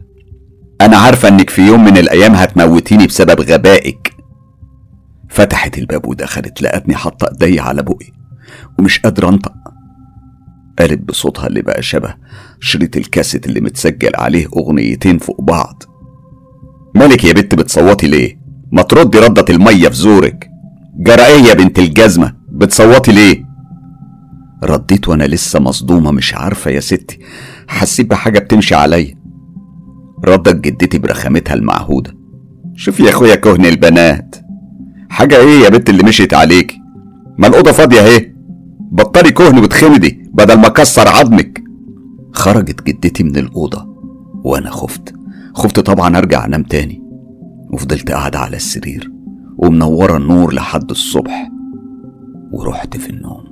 أنا 0.81 0.97
عارفة 0.97 1.29
إنك 1.29 1.51
في 1.51 1.67
يوم 1.67 1.85
من 1.85 1.97
الأيام 1.97 2.35
هتموتيني 2.35 3.07
بسبب 3.07 3.41
غبائك. 3.41 4.15
فتحت 5.29 5.79
الباب 5.79 6.07
ودخلت 6.07 6.63
لقتني 6.63 6.95
حاطة 6.95 7.29
إيدي 7.43 7.61
على 7.61 7.83
بقي 7.83 8.13
ومش 8.79 8.99
قادرة 8.99 9.29
أنطق. 9.29 9.53
قالت 10.79 11.09
بصوتها 11.09 11.47
اللي 11.47 11.63
بقى 11.63 11.83
شبه 11.83 12.15
شريط 12.61 12.97
الكاسيت 12.97 13.47
اللي 13.47 13.61
متسجل 13.61 14.13
عليه 14.17 14.47
أغنيتين 14.57 15.19
فوق 15.19 15.41
بعض. 15.41 15.83
مالك 16.95 17.25
يا 17.25 17.33
بت 17.33 17.55
بتصوتي 17.55 18.07
ليه؟ 18.07 18.39
ما 18.73 18.83
تردي 18.83 19.19
ردة 19.19 19.45
المية 19.51 19.89
في 19.89 19.97
زورك. 19.97 20.51
يا 21.47 21.55
بنت 21.55 21.79
الجزمة 21.79 22.35
بتصوتي 22.49 23.13
ليه؟ 23.13 23.48
رديت 24.65 25.09
وأنا 25.09 25.25
لسه 25.25 25.61
مصدومة 25.61 26.11
مش 26.11 26.35
عارفة 26.35 26.71
يا 26.71 26.81
ستي 26.81 27.19
حسيت 27.69 28.11
بحاجة 28.11 28.39
بتمشي 28.39 28.75
عليا. 28.75 29.15
ردت 30.25 30.57
جدتي 30.57 30.99
برخامتها 30.99 31.55
المعهودة. 31.55 32.15
شوف 32.75 33.01
يا 33.01 33.11
أخويا 33.11 33.35
كهن 33.35 33.67
البنات. 33.67 34.37
حاجة 35.11 35.37
إيه 35.37 35.61
يا 35.65 35.69
بنت 35.69 35.91
اللي 35.91 36.03
مشيت 36.03 36.35
عليك 36.35 36.75
ما 37.39 37.47
الأوضة 37.47 37.73
فاضية 37.73 38.01
أهي. 38.01 38.35
بطلي 38.93 39.31
كهن 39.31 39.59
وتخمدي 39.59 40.31
بدل 40.35 40.59
ما 40.59 40.69
كسر 40.69 41.09
عظمك. 41.09 41.63
خرجت 42.33 42.83
جدتي 42.83 43.23
من 43.23 43.37
الأوضة 43.37 43.87
وأنا 44.45 44.71
خفت. 44.71 45.15
خفت 45.55 45.81
طبعا 45.81 46.19
أرجع 46.19 46.45
أنام 46.45 46.63
تاني. 46.63 47.03
وفضلت 47.73 48.11
قاعدة 48.11 48.39
على 48.39 48.57
السرير 48.57 49.13
ومنورة 49.59 50.17
النور 50.17 50.55
لحد 50.55 50.91
الصبح. 50.91 51.51
ورحت 52.53 52.97
في 52.97 53.11
النوم. 53.11 53.48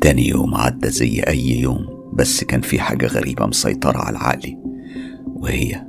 تاني 0.00 0.28
يوم 0.28 0.54
عدى 0.54 0.88
زي 0.90 1.20
أي 1.20 1.60
يوم 1.60 1.86
بس 2.12 2.44
كان 2.44 2.60
في 2.60 2.80
حاجة 2.80 3.06
غريبة 3.06 3.46
مسيطرة 3.46 3.98
على 3.98 4.18
عقلي 4.18 4.58
وهي 5.26 5.86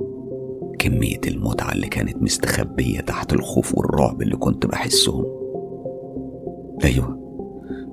كمية 0.78 1.20
المتعة 1.28 1.72
اللي 1.72 1.86
كانت 1.88 2.22
مستخبية 2.22 3.00
تحت 3.00 3.32
الخوف 3.32 3.78
والرعب 3.78 4.22
اللي 4.22 4.36
كنت 4.36 4.66
بحسهم. 4.66 5.24
أيوة 6.84 7.20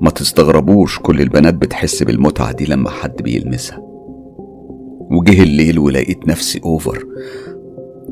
ما 0.01 0.09
تستغربوش 0.09 0.99
كل 0.99 1.21
البنات 1.21 1.53
بتحس 1.53 2.03
بالمتعة 2.03 2.51
دي 2.51 2.65
لما 2.65 2.89
حد 2.89 3.21
بيلمسها. 3.21 3.79
وجه 5.11 5.43
الليل 5.43 5.79
ولقيت 5.79 6.27
نفسي 6.27 6.61
أوفر 6.65 7.05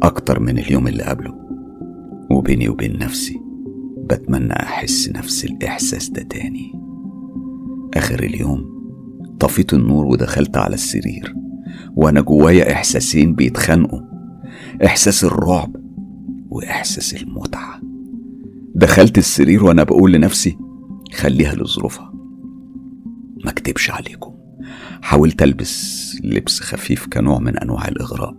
أكتر 0.04 0.40
من 0.40 0.58
اليوم 0.60 0.88
اللي 0.88 1.04
قبله. 1.04 1.34
وبيني 2.32 2.70
وبين 2.70 2.98
نفسي 2.98 3.40
بتمنى 3.98 4.54
أحس 4.54 5.10
نفس 5.10 5.46
الإحساس 5.46 6.10
ده 6.10 6.22
تاني. 6.22 6.85
آخر 7.96 8.24
اليوم. 8.24 8.76
طفيت 9.40 9.74
النور 9.74 10.06
ودخلت 10.06 10.58
على 10.58 10.74
السرير 10.74 11.36
وأنا 11.96 12.22
جوايا 12.22 12.72
إحساسين 12.72 13.36
بيتخانقوا. 13.36 14.02
إحساس 14.86 15.24
الرعب 15.24 15.76
وإحساس 16.50 17.24
المتعة. 17.24 17.82
دخلت 18.76 19.18
السرير 19.18 19.64
وأنا 19.64 19.84
بقول 19.84 20.12
لنفسي 20.14 20.58
خليها 21.14 21.56
لظروفها. 21.56 22.14
ما 23.46 23.52
اكتبش 23.52 23.92
عليكم. 23.92 24.36
حاولت 25.02 25.44
ألبس 25.44 26.16
لبس 26.24 26.60
خفيف 26.60 27.08
كنوع 27.08 27.40
من 27.40 27.58
أنواع 27.58 27.88
الإغراء. 27.88 28.36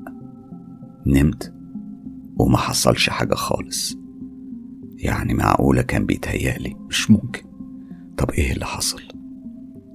نمت 1.06 1.54
وما 2.38 2.56
حصلش 2.56 3.10
حاجة 3.10 3.34
خالص. 3.34 3.96
يعني 4.96 5.34
معقولة 5.34 5.82
كان 5.82 6.06
بيتهيألي؟ 6.06 6.76
مش 6.88 7.10
ممكن. 7.10 7.42
طب 8.16 8.30
إيه 8.30 8.52
اللي 8.52 8.64
حصل؟ 8.64 9.02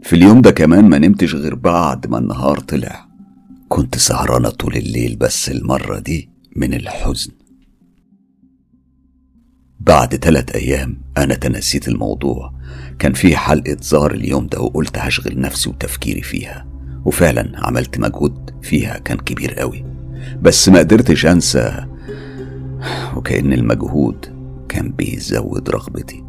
في 0.02 0.16
اليوم 0.16 0.42
ده 0.42 0.52
كمان 0.52 0.90
ما 0.90 0.98
نمتش 0.98 1.36
غير 1.36 1.56
بعد 1.56 2.08
ما 2.08 2.18
النهار 2.18 2.60
طلع. 2.60 3.08
كنت 3.70 3.98
سهرانة 3.98 4.50
طول 4.50 4.76
الليل 4.76 5.16
بس 5.16 5.50
المرة 5.50 6.00
دي 6.00 6.30
من 6.56 6.74
الحزن. 6.74 7.32
بعد 9.80 10.20
تلات 10.20 10.52
أيام 10.52 11.02
أنا 11.18 11.36
تنسيت 11.36 11.88
الموضوع. 11.88 12.54
كان 13.00 13.14
في 13.14 13.38
حلقة 13.38 13.78
زار 13.82 14.12
اليوم 14.12 14.48
ده 14.48 14.60
وقلت 14.62 14.98
هشغل 14.98 15.40
نفسي 15.40 15.70
وتفكيري 15.70 16.22
فيها. 16.22 16.68
وفعلا 17.06 17.52
عملت 17.56 18.00
مجهود 18.00 18.52
فيها 18.62 18.98
كان 18.98 19.18
كبير 19.18 19.54
قوي. 19.54 19.86
بس 20.42 20.70
ما 20.70 20.80
قدرتش 20.80 21.26
أنسى 21.26 21.86
وكأن 23.16 23.54
المجهود 23.54 24.26
كان 24.70 24.92
بيزود 24.92 25.70
رغبتي. 25.70 26.24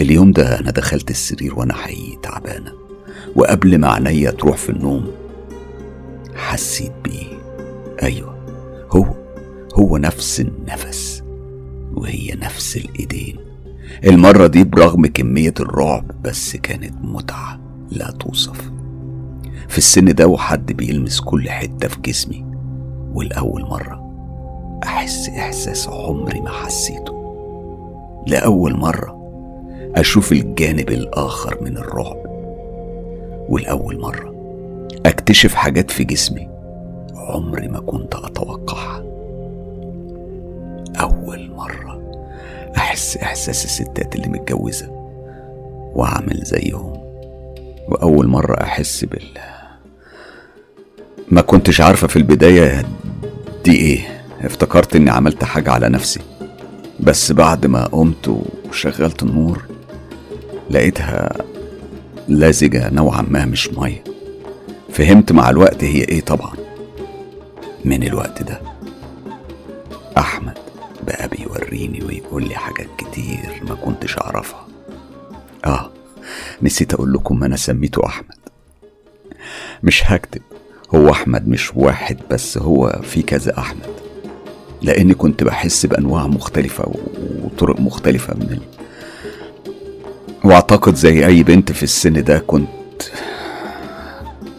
اليوم 0.00 0.32
ده 0.32 0.60
أنا 0.60 0.70
دخلت 0.70 1.10
السرير 1.10 1.54
وأنا 1.58 1.74
حقيقي 1.74 2.18
تعبانة. 2.22 2.81
وقبل 3.36 3.78
ما 3.78 3.88
عينيا 3.88 4.30
تروح 4.30 4.56
في 4.56 4.70
النوم 4.70 5.10
حسيت 6.34 6.92
بيه. 7.04 7.26
أيوة 8.02 8.34
هو 8.90 9.06
هو 9.74 9.96
نفس 9.96 10.40
النفس 10.40 11.22
وهي 11.94 12.32
نفس 12.42 12.76
الإيدين. 12.76 13.36
المرة 14.04 14.46
دي 14.46 14.64
برغم 14.64 15.06
كمية 15.06 15.54
الرعب 15.60 16.22
بس 16.22 16.56
كانت 16.56 16.94
متعة 17.04 17.60
لا 17.90 18.10
توصف. 18.10 18.70
في 19.68 19.78
السن 19.78 20.14
ده 20.14 20.26
وحد 20.26 20.72
بيلمس 20.72 21.20
كل 21.20 21.50
حتة 21.50 21.88
في 21.88 22.00
جسمي 22.00 22.44
والأول 23.14 23.62
مرة 23.62 24.02
أحس 24.84 25.28
إحساس 25.28 25.88
عمري 25.88 26.40
ما 26.40 26.50
حسيته. 26.50 27.22
لأول 28.26 28.76
مرة 28.76 29.22
أشوف 29.94 30.32
الجانب 30.32 30.88
الآخر 30.88 31.58
من 31.62 31.76
الرعب. 31.76 32.31
والأول 33.48 34.00
مرة 34.00 34.32
أكتشف 35.06 35.54
حاجات 35.54 35.90
في 35.90 36.04
جسمي 36.04 36.48
عمري 37.14 37.68
ما 37.68 37.80
كنت 37.80 38.14
أتوقعها. 38.14 39.02
أول 41.00 41.50
مرة 41.56 42.02
أحس 42.76 43.16
إحساس 43.16 43.64
الستات 43.64 44.16
اللي 44.16 44.28
متجوزة 44.28 44.88
وأعمل 45.94 46.40
زيهم 46.44 46.92
وأول 47.88 48.28
مرة 48.28 48.60
أحس 48.62 49.04
بال 49.04 49.28
ما 51.30 51.40
كنتش 51.40 51.80
عارفة 51.80 52.06
في 52.06 52.16
البداية 52.16 52.84
دي 53.64 53.76
إيه. 53.76 54.22
افتكرت 54.44 54.96
إني 54.96 55.10
عملت 55.10 55.44
حاجة 55.44 55.70
على 55.70 55.88
نفسي 55.88 56.20
بس 57.00 57.32
بعد 57.32 57.66
ما 57.66 57.84
قمت 57.86 58.36
وشغلت 58.68 59.22
النور 59.22 59.62
لقيتها 60.70 61.32
لازجة 62.28 62.90
نوعا 62.90 63.22
ما 63.22 63.44
مش 63.44 63.68
مية. 63.68 64.04
فهمت 64.90 65.32
مع 65.32 65.50
الوقت 65.50 65.84
هي 65.84 66.00
إيه 66.00 66.20
طبعا. 66.20 66.52
من 67.84 68.02
الوقت 68.02 68.42
ده 68.42 68.60
أحمد 70.18 70.58
بقى 71.06 71.28
بيوريني 71.28 72.04
ويقول 72.04 72.48
لي 72.48 72.54
حاجات 72.54 72.88
كتير 72.98 73.62
ما 73.68 73.74
كنتش 73.74 74.18
أعرفها. 74.18 74.66
آه 75.64 75.90
نسيت 76.62 76.94
أقول 76.94 77.12
لكم 77.12 77.44
أنا 77.44 77.56
سميته 77.56 78.06
أحمد. 78.06 78.34
مش 79.82 80.02
هكتب 80.06 80.42
هو 80.94 81.10
أحمد 81.10 81.48
مش 81.48 81.76
واحد 81.76 82.18
بس 82.30 82.58
هو 82.58 83.00
في 83.02 83.22
كذا 83.22 83.58
أحمد. 83.58 83.86
لأني 84.82 85.14
كنت 85.14 85.44
بحس 85.44 85.86
بأنواع 85.86 86.26
مختلفة 86.26 86.92
وطرق 87.44 87.80
مختلفة 87.80 88.34
من. 88.34 88.60
واعتقد 90.44 90.94
زي 90.94 91.26
أي 91.26 91.42
بنت 91.42 91.72
في 91.72 91.82
السن 91.82 92.24
ده 92.24 92.38
كنت 92.38 92.68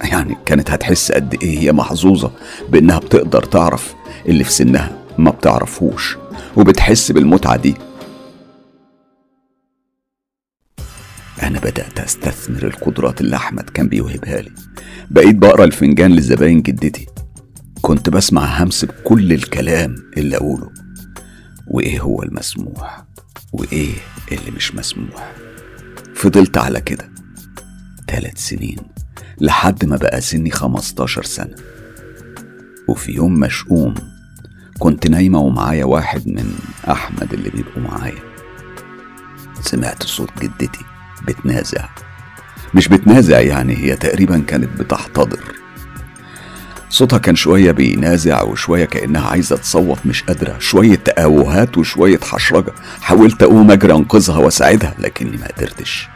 يعني 0.03 0.37
كانت 0.45 0.71
هتحس 0.71 1.11
قد 1.11 1.43
إيه 1.43 1.59
هي 1.59 1.71
محظوظة 1.71 2.31
بإنها 2.69 2.99
بتقدر 2.99 3.43
تعرف 3.43 3.93
اللي 4.25 4.43
في 4.43 4.51
سنها 4.51 4.97
ما 5.17 5.31
بتعرفوش 5.31 6.17
وبتحس 6.57 7.11
بالمتعة 7.11 7.55
دي. 7.55 7.75
أنا 11.43 11.59
بدأت 11.59 11.99
أستثمر 11.99 12.63
القدرات 12.67 13.21
اللي 13.21 13.35
أحمد 13.35 13.69
كان 13.69 13.87
بيوهبها 13.87 14.41
لي. 14.41 14.51
بقيت 15.11 15.35
بقرأ 15.35 15.63
الفنجان 15.63 16.15
لزباين 16.15 16.61
جدتي. 16.61 17.05
كنت 17.81 18.09
بسمع 18.09 18.63
همس 18.63 18.85
بكل 18.85 19.33
الكلام 19.33 19.95
اللي 20.17 20.37
أقوله. 20.37 20.69
وإيه 21.67 21.99
هو 22.01 22.23
المسموح؟ 22.23 23.03
وإيه 23.53 23.93
اللي 24.31 24.51
مش 24.51 24.75
مسموح؟ 24.75 25.31
فضلت 26.23 26.57
على 26.57 26.81
كده 26.81 27.09
ثلاث 28.07 28.37
سنين 28.37 28.77
لحد 29.41 29.85
ما 29.85 29.95
بقى 29.95 30.21
سني 30.21 30.51
خمستاشر 30.51 31.23
سنة. 31.23 31.55
وفي 32.87 33.11
يوم 33.11 33.33
مشؤوم 33.39 33.93
كنت 34.79 35.07
نايمة 35.07 35.39
ومعايا 35.39 35.85
واحد 35.85 36.27
من 36.27 36.53
أحمد 36.91 37.33
اللي 37.33 37.49
بيبقوا 37.49 37.83
معايا. 37.83 38.19
سمعت 39.61 40.03
صوت 40.03 40.29
جدتي 40.41 40.85
بتنازع. 41.27 41.89
مش 42.73 42.87
بتنازع 42.87 43.39
يعني 43.39 43.77
هي 43.77 43.95
تقريبا 43.95 44.39
كانت 44.39 44.81
بتحتضر. 44.81 45.62
صوتها 46.93 47.17
كان 47.19 47.35
شوية 47.35 47.71
بينازع 47.71 48.41
وشوية 48.41 48.85
كأنها 48.85 49.29
عايزة 49.29 49.55
تصوت 49.57 49.99
مش 50.05 50.23
قادرة. 50.23 50.59
شوية 50.59 50.95
تآوهات 50.95 51.77
وشوية 51.77 52.19
حشرجة. 52.19 52.73
حاولت 53.01 53.43
أقوم 53.43 53.71
أجري 53.71 53.93
أنقذها 53.93 54.37
وأساعدها 54.37 54.95
لكني 54.99 55.37
ما 55.37 55.47
قدرتش. 55.47 56.07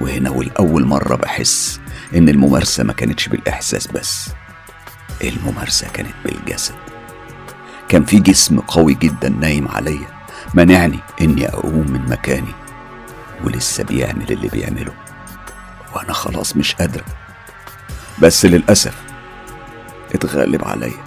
وهنا 0.00 0.30
والأول 0.30 0.84
مرة 0.84 1.16
بحس 1.16 1.80
إن 2.14 2.28
الممارسة 2.28 2.84
ما 2.84 2.92
كانتش 2.92 3.28
بالإحساس 3.28 3.86
بس 3.86 4.28
الممارسة 5.24 5.86
كانت 5.94 6.14
بالجسد. 6.24 6.74
كان 7.88 8.04
في 8.04 8.18
جسم 8.20 8.60
قوي 8.60 8.94
جدا 8.94 9.28
نايم 9.28 9.68
عليا 9.68 10.08
منعني 10.54 10.98
إني 11.20 11.48
أقوم 11.48 11.86
من 11.90 12.00
مكاني 12.10 12.54
ولسه 13.44 13.84
بيعمل 13.84 14.32
اللي 14.32 14.48
بيعمله. 14.48 14.92
وأنا 15.94 16.12
خلاص 16.12 16.56
مش 16.56 16.74
قادرة 16.74 17.04
بس 18.18 18.46
للأسف 18.46 19.13
اتغلب 20.14 20.64
عليا 20.64 21.04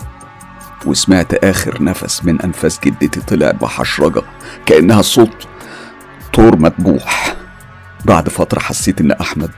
وسمعت 0.86 1.34
آخر 1.34 1.84
نفس 1.84 2.26
من 2.26 2.42
أنفاس 2.42 2.80
جدتي 2.86 3.22
طلع 3.22 3.52
بحشرجة 3.52 4.22
كأنها 4.66 5.02
صوت 5.02 5.48
طور 6.34 6.56
مذبوح 6.56 7.36
بعد 8.06 8.30
فترة 8.30 8.60
حسيت 8.60 9.02
إن 9.02 9.12
أحمد 9.12 9.52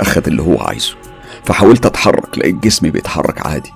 أخد 0.00 0.26
اللي 0.26 0.42
هو 0.42 0.60
عايزه 0.60 0.94
فحاولت 1.44 1.86
أتحرك 1.86 2.38
لقيت 2.38 2.54
جسمي 2.54 2.90
بيتحرك 2.90 3.46
عادي. 3.46 3.72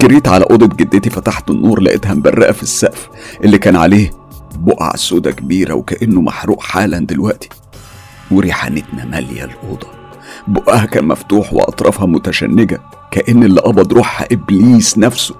جريت 0.00 0.28
على 0.28 0.44
أوضة 0.50 0.76
جدتي 0.76 1.10
فتحت 1.10 1.50
النور 1.50 1.80
لقيتها 1.80 2.14
مبرقة 2.14 2.52
في 2.52 2.62
السقف 2.62 3.08
اللي 3.44 3.58
كان 3.58 3.76
عليه 3.76 4.10
بقع 4.54 4.96
سودا 4.96 5.30
كبيرة 5.30 5.74
وكأنه 5.74 6.20
محروق 6.20 6.62
حالا 6.62 6.98
دلوقتي. 6.98 7.48
وريحة 8.30 8.68
نتنة 8.68 9.04
مالية 9.04 9.44
الأوضة 9.44 9.86
بقها 10.48 10.84
كان 10.84 11.04
مفتوح 11.04 11.52
وأطرافها 11.52 12.06
متشنجة. 12.06 12.80
كأن 13.10 13.42
اللي 13.42 13.60
قبض 13.60 13.92
روحها 13.92 14.26
إبليس 14.32 14.98
نفسه. 14.98 15.34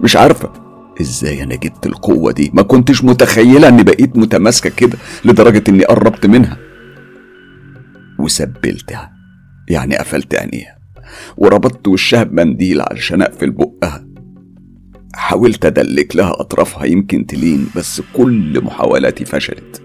مش 0.00 0.16
عارفة 0.16 0.52
إزاي 1.00 1.42
أنا 1.42 1.54
جبت 1.54 1.86
القوة 1.86 2.32
دي. 2.32 2.50
ما 2.54 2.62
كنتش 2.62 3.04
متخيلة 3.04 3.68
إني 3.68 3.82
بقيت 3.82 4.16
متماسكة 4.16 4.70
كده 4.70 4.98
لدرجة 5.24 5.64
إني 5.68 5.84
قربت 5.84 6.26
منها. 6.26 6.56
وسبلتها. 8.18 9.12
يعني 9.68 9.96
قفلت 9.96 10.34
عينيها. 10.34 10.78
وربطت 11.36 11.88
وشها 11.88 12.22
بمنديل 12.22 12.80
علشان 12.80 13.22
أقفل 13.22 13.50
بقها. 13.50 14.06
حاولت 15.14 15.64
أدلك 15.64 16.16
لها 16.16 16.40
أطرافها 16.40 16.84
يمكن 16.84 17.26
تلين 17.26 17.66
بس 17.76 18.02
كل 18.16 18.64
محاولاتي 18.64 19.24
فشلت. 19.24 19.82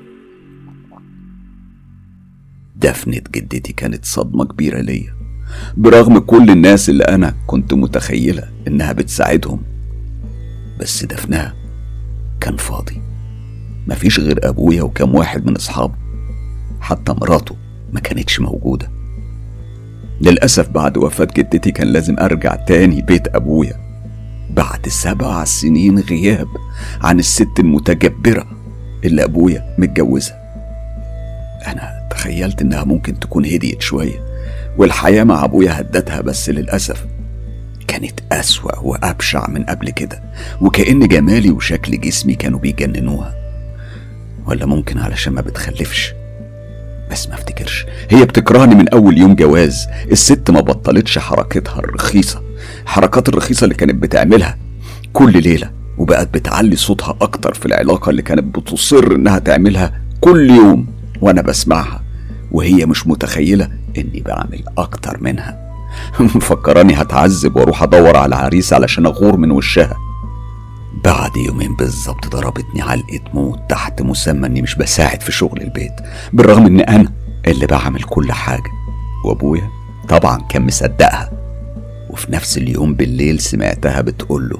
دفنة 2.76 3.22
جدتي 3.32 3.74
كانت 3.74 4.06
صدمة 4.06 4.46
كبيرة 4.46 4.82
ليا. 4.82 5.25
برغم 5.78 6.20
كل 6.20 6.50
الناس 6.50 6.90
اللي 6.90 7.04
أنا 7.04 7.36
كنت 7.48 7.74
متخيلة 7.74 8.44
إنها 8.68 8.92
بتساعدهم. 8.92 9.62
بس 10.80 11.04
دفنها 11.04 11.54
كان 12.42 12.58
فاضي. 12.58 13.02
مفيش 13.88 14.20
غير 14.20 14.50
أبويا 14.50 14.84
وكم 14.84 15.16
واحد 15.16 15.46
من 15.46 15.56
أصحابه 15.56 15.96
حتى 16.82 17.14
مراته 17.14 17.56
ما 17.94 18.00
كانتش 18.00 18.40
موجودة. 18.40 18.92
للأسف 20.22 20.70
بعد 20.70 20.98
وفاة 20.98 21.28
جدتي 21.38 21.72
كان 21.72 21.88
لازم 21.88 22.16
أرجع 22.20 22.56
تاني 22.56 23.02
بيت 23.02 23.36
أبويا. 23.36 23.86
بعد 24.50 24.88
سبع 24.88 25.44
سنين 25.44 26.00
غياب 26.00 26.48
عن 27.02 27.20
الست 27.20 27.60
المتجبرة 27.60 28.48
اللي 29.04 29.24
أبويا 29.24 29.76
متجوزها. 29.78 30.46
أنا 31.68 32.08
تخيلت 32.12 32.62
إنها 32.62 32.84
ممكن 32.84 33.20
تكون 33.20 33.46
هديت 33.46 33.82
شوية. 33.82 34.25
والحياة 34.78 35.24
مع 35.24 35.44
أبويا 35.44 35.80
هدتها 35.80 36.22
بس 36.22 36.50
للأسف. 36.50 37.06
كانت 37.88 38.20
أسوأ 38.32 38.80
وأبشع 38.80 39.48
من 39.50 39.64
قبل 39.64 39.90
كده 39.90 40.24
وكأن 40.62 41.08
جمالي 41.08 41.50
وشكل 41.52 42.02
جسمي 42.02 42.36
كانوا 42.36 42.60
بيجننوها. 42.60 43.36
ولا 44.46 44.66
ممكن 44.66 44.98
علشان 45.00 45.34
ما 45.34 45.42
بتخلفش. 45.42 46.14
بس 47.12 47.28
ما 47.28 47.34
افتكرش. 47.34 47.86
هي 48.10 48.26
بتكرهني 48.26 48.76
من 48.76 48.90
أول 48.90 49.18
يوم 49.18 49.36
جواز. 49.36 49.88
الست 50.12 50.52
ما 50.52 50.60
بطلتش 50.60 51.20
حركتها 51.20 51.80
الرخيصة 51.80 52.42
الحركات 52.84 53.30
الرخيصة 53.30 53.64
اللي 53.64 53.76
كانت 53.76 53.96
بتعملها 53.96 54.58
كل 55.14 55.42
ليلة 55.44 55.72
وبقت 55.98 56.34
بتعلي 56.34 56.76
صوتها 56.76 57.18
أكتر 57.22 57.54
في 57.54 57.66
العلاقة 57.66 58.10
اللي 58.10 58.22
كانت 58.22 58.58
بتصر 58.58 59.12
إنها 59.16 59.40
تعملها 59.40 60.02
كل 60.22 60.50
يوم 60.50 60.88
وأنا 61.22 61.42
بسمعها. 61.42 62.04
وهي 62.52 62.86
مش 62.86 63.08
متخيلة 63.08 63.70
إني 63.98 64.22
بعمل 64.22 64.64
أكتر 64.78 65.18
منها. 65.22 65.66
مفكراني 66.20 66.94
هتعذب 67.02 67.56
وأروح 67.56 67.84
أدور 67.84 68.18
على 68.18 68.36
عريس 68.36 68.74
علشان 68.74 69.06
أغور 69.06 69.38
من 69.38 69.52
وشها. 69.52 69.98
بعد 71.04 71.38
يومين 71.38 71.76
بالظبط 71.76 72.28
ضربتني 72.28 72.82
علقة 72.82 73.20
موت 73.34 73.60
تحت 73.70 74.02
مسمى 74.02 74.48
إني 74.48 74.62
مش 74.62 74.76
بساعد 74.76 75.22
في 75.22 75.32
شغل 75.32 75.62
البيت 75.62 75.94
بالرغم 76.34 76.66
ان 76.66 76.80
أنا 76.80 77.14
اللي 77.48 77.66
بعمل 77.66 78.04
كل 78.04 78.32
حاجة. 78.32 78.72
وأبويا 79.26 79.70
طبعا 80.10 80.38
كان 80.50 80.66
مصدقها. 80.66 81.32
وفي 82.10 82.32
نفس 82.32 82.58
اليوم 82.58 82.94
بالليل 82.94 83.40
سمعتها 83.40 84.02
بتقوله 84.02 84.58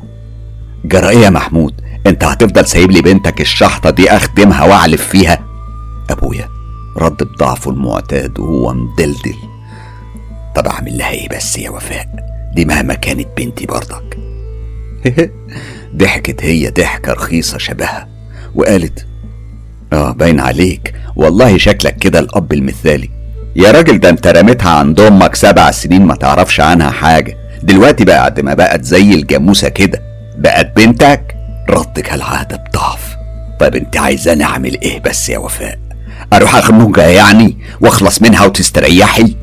جرى 0.86 1.10
إيه 1.10 1.18
يا 1.18 1.30
محمود؟ 1.30 1.82
أنت 2.08 2.24
هتفضل 2.24 2.66
سايب 2.66 2.92
لي 2.92 3.02
بنتك 3.02 3.42
الشحطة 3.42 3.90
دي 3.90 4.12
أخدمها 4.12 4.64
وأعلف 4.64 5.08
فيها؟ 5.08 5.40
أبويا 6.10 6.50
رد 6.98 7.24
بضعفه 7.24 7.72
المعتاد 7.72 8.40
وهو 8.40 8.74
مدلدل. 8.74 9.36
طب 10.56 10.68
اعمل 10.68 10.98
لها 10.98 11.10
إيه 11.10 11.30
بس 11.30 11.58
يا 11.58 11.70
وفاء. 11.70 12.08
دي 12.56 12.66
مهما 12.66 12.94
كانت 12.94 13.28
بنتي 13.38 13.66
برضك. 13.66 14.18
ضحكت 15.96 16.44
هي 16.44 16.70
ضحكة 16.70 17.14
رخيصة 17.14 17.58
شبهها. 17.58 18.08
وقالت 18.56 19.06
آه 19.94 20.12
باين 20.12 20.40
عليك. 20.40 20.96
والله 21.16 21.58
شكلك 21.58 21.98
كده 21.98 22.20
الأب 22.20 22.54
المثالي. 22.54 23.10
يا 23.56 23.72
راجل 23.72 24.00
ده 24.00 24.10
انت 24.10 24.28
رميتها 24.28 24.70
عند 24.70 25.00
أمك 25.00 25.36
سبع 25.36 25.72
سنين 25.72 26.06
ما 26.06 26.16
تعرفش 26.16 26.60
عنها 26.60 26.90
حاجة. 26.92 27.38
دلوقتي 27.64 28.06
بعد 28.06 28.40
ما 28.40 28.54
بقت 28.54 28.84
زي 28.84 29.14
الجاموسة 29.14 29.70
كده 29.70 30.02
بقت 30.38 30.76
بنتك؟ 30.76 31.36
رد 31.70 32.00
كالعادة 32.00 32.58
بضعف. 32.58 33.16
طيب 33.60 33.76
انت 33.76 33.98
عايزاني 33.98 34.44
اعمل 34.44 34.82
إيه 34.82 35.00
بس 35.00 35.30
يا 35.30 35.38
وفاء؟ 35.38 35.85
أروح 36.34 36.56
اخنقها 36.56 37.08
يعني 37.08 37.58
وأخلص 37.82 38.22
منها 38.22 38.46
وتستريحي 38.46 39.36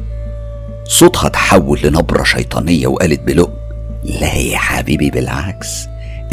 صوتها 0.85 1.29
تحول 1.29 1.81
لنبرة 1.85 2.23
شيطانية 2.23 2.87
وقالت 2.87 3.21
بلقم 3.21 3.53
لا 4.05 4.35
يا 4.35 4.59
حبيبي 4.59 5.11
بالعكس 5.11 5.69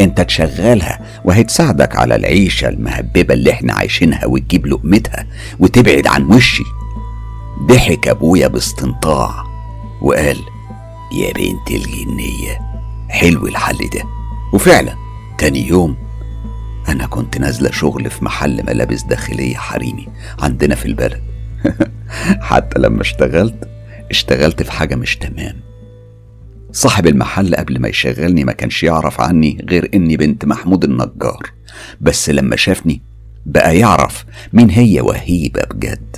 أنت 0.00 0.20
تشغلها 0.20 1.00
وهتساعدك 1.24 1.96
على 1.96 2.14
العيشة 2.16 2.68
المهببة 2.68 3.34
اللي 3.34 3.50
إحنا 3.50 3.72
عايشينها 3.72 4.26
وتجيب 4.26 4.66
لقمتها 4.66 5.26
وتبعد 5.58 6.06
عن 6.06 6.24
وشي. 6.24 6.62
ضحك 7.66 8.08
أبويا 8.08 8.48
باستنطاع 8.48 9.44
وقال 10.02 10.36
يا 11.12 11.32
بنت 11.32 11.70
الجنية 11.70 12.58
حلو 13.08 13.46
الحل 13.46 13.78
ده. 13.94 14.02
وفعلا 14.52 14.94
تاني 15.38 15.68
يوم 15.68 15.96
أنا 16.88 17.06
كنت 17.06 17.38
نازلة 17.38 17.70
شغل 17.70 18.10
في 18.10 18.24
محل 18.24 18.62
ملابس 18.66 19.02
داخلية 19.02 19.56
حريمي 19.56 20.08
عندنا 20.38 20.74
في 20.74 20.86
البلد. 20.86 21.22
حتى 22.40 22.78
لما 22.78 23.00
اشتغلت 23.00 23.68
اشتغلت 24.10 24.62
في 24.62 24.72
حاجة 24.72 24.94
مش 24.94 25.16
تمام. 25.16 25.56
صاحب 26.72 27.06
المحل 27.06 27.54
قبل 27.54 27.80
ما 27.80 27.88
يشغلني 27.88 28.44
ما 28.44 28.52
كانش 28.52 28.82
يعرف 28.82 29.20
عني 29.20 29.66
غير 29.70 29.90
إني 29.94 30.16
بنت 30.16 30.44
محمود 30.44 30.84
النجار. 30.84 31.50
بس 32.00 32.30
لما 32.30 32.56
شافني 32.56 33.02
بقى 33.46 33.78
يعرف 33.78 34.24
مين 34.52 34.70
هي 34.70 35.00
وهيبة 35.00 35.62
بجد. 35.70 36.16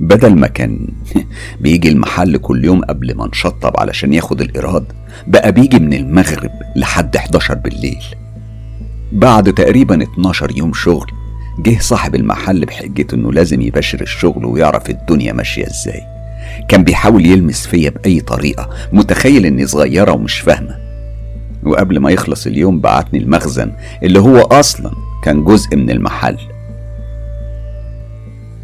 بدل 0.00 0.34
ما 0.34 0.46
كان 0.46 0.88
بيجي 1.60 1.88
المحل 1.88 2.36
كل 2.36 2.64
يوم 2.64 2.84
قبل 2.84 3.14
ما 3.16 3.26
نشطب 3.26 3.80
علشان 3.80 4.12
ياخد 4.12 4.40
الإيراد 4.40 4.92
بقى 5.26 5.52
بيجي 5.52 5.78
من 5.78 5.92
المغرب 5.94 6.50
لحد 6.76 7.16
11 7.16 7.54
بالليل. 7.54 8.04
بعد 9.12 9.52
تقريبا 9.54 10.02
12 10.02 10.56
يوم 10.56 10.72
شغل 10.72 11.10
جه 11.58 11.78
صاحب 11.80 12.14
المحل 12.14 12.64
بحجة 12.64 13.06
إنه 13.14 13.32
لازم 13.32 13.60
يبشر 13.60 14.00
الشغل 14.00 14.44
ويعرف 14.44 14.90
الدنيا 14.90 15.32
ماشية 15.32 15.66
إزاي. 15.66 16.02
كان 16.68 16.84
بيحاول 16.84 17.26
يلمس 17.26 17.66
فيا 17.66 17.90
بأي 17.90 18.20
طريقة 18.20 18.70
متخيل 18.92 19.46
إني 19.46 19.66
صغيرة 19.66 20.12
ومش 20.12 20.38
فاهمة. 20.38 20.76
وقبل 21.62 21.98
ما 21.98 22.10
يخلص 22.10 22.46
اليوم 22.46 22.80
بعتني 22.80 23.18
المخزن 23.20 23.72
اللي 24.02 24.18
هو 24.20 24.38
أصلا 24.40 24.90
كان 25.24 25.44
جزء 25.44 25.76
من 25.76 25.90
المحل. 25.90 26.38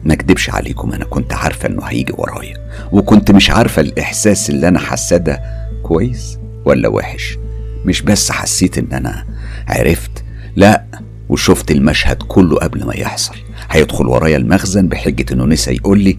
ما 0.05 0.13
اكدبش 0.15 0.51
عليكم 0.51 0.93
أنا 0.93 1.05
كنت 1.05 1.33
عارفة 1.33 1.69
إنه 1.69 1.83
هيجي 1.85 2.13
ورايا 2.19 2.57
وكنت 2.93 3.31
مش 3.31 3.51
عارفة 3.51 3.83
الإحساس 3.83 4.51
اللي 4.51 4.69
أنا 4.69 4.79
حاساه 4.79 5.17
ده 5.17 5.41
كويس 5.83 6.39
ولا 6.65 6.89
وحش. 6.89 7.39
مش 7.85 8.03
بس 8.03 8.31
حسيت 8.33 8.79
إن 8.79 8.93
أنا 8.93 9.27
عرفت 9.69 10.22
لا 10.57 10.85
وشفت 11.29 11.71
المشهد 11.71 12.23
كله 12.23 12.57
قبل 12.57 12.87
ما 12.87 12.95
يحصل. 12.95 13.35
هيدخل 13.71 14.07
ورايا 14.07 14.37
المخزن 14.37 14.89
بحجة 14.89 15.33
إنه 15.33 15.45
نسى 15.45 15.75
يقول 15.75 16.01
لي 16.01 16.19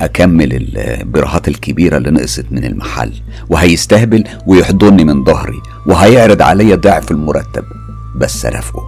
أكمل 0.00 0.76
البرهات 0.76 1.48
الكبيرة 1.48 1.96
اللي 1.96 2.10
نقصت 2.10 2.46
من 2.50 2.64
المحل 2.64 3.12
وهيستهبل 3.48 4.24
ويحضني 4.46 5.04
من 5.04 5.24
ظهري 5.24 5.62
وهيعرض 5.86 6.42
عليا 6.42 6.76
ضعف 6.76 7.10
المرتب. 7.10 7.64
بس 8.16 8.46
رافقه. 8.46 8.82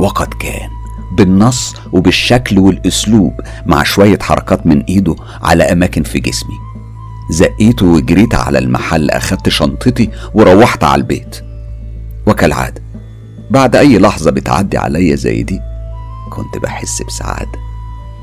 وقد 0.00 0.34
كان 0.34 0.70
بالنص 1.16 1.74
وبالشكل 1.92 2.58
والأسلوب 2.58 3.32
مع 3.66 3.82
شوية 3.82 4.18
حركات 4.18 4.66
من 4.66 4.82
إيده 4.82 5.16
على 5.42 5.64
أماكن 5.64 6.02
في 6.02 6.18
جسمي. 6.20 6.58
زقيته 7.30 7.86
وجريت 7.86 8.34
على 8.34 8.58
المحل 8.58 9.10
أخدت 9.10 9.48
شنطتي 9.48 10.10
وروحت 10.34 10.84
على 10.84 11.00
البيت. 11.00 11.36
وكالعادة 12.26 12.82
بعد 13.50 13.76
أي 13.76 13.98
لحظة 13.98 14.30
بتعدي 14.30 14.78
عليا 14.78 15.16
زي 15.16 15.42
دي 15.42 15.60
كنت 16.30 16.62
بحس 16.62 17.02
بسعادة. 17.02 17.58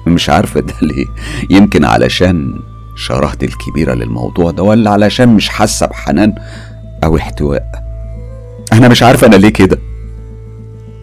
مش 0.07 0.29
عارفة 0.29 0.59
ده 0.59 0.73
ليه. 0.81 1.05
يمكن 1.49 1.85
علشان 1.85 2.59
شرحت 2.95 3.43
الكبيرة 3.43 3.93
للموضوع 3.93 4.51
ده 4.51 4.63
ولا 4.63 4.89
علشان 4.89 5.29
مش 5.29 5.49
حاسة 5.49 5.85
بحنان 5.85 6.35
أو 7.03 7.17
احتواء. 7.17 7.63
أنا 8.73 8.87
مش 8.87 9.03
عارفة 9.03 9.27
أنا 9.27 9.35
ليه 9.35 9.49
كده. 9.49 9.77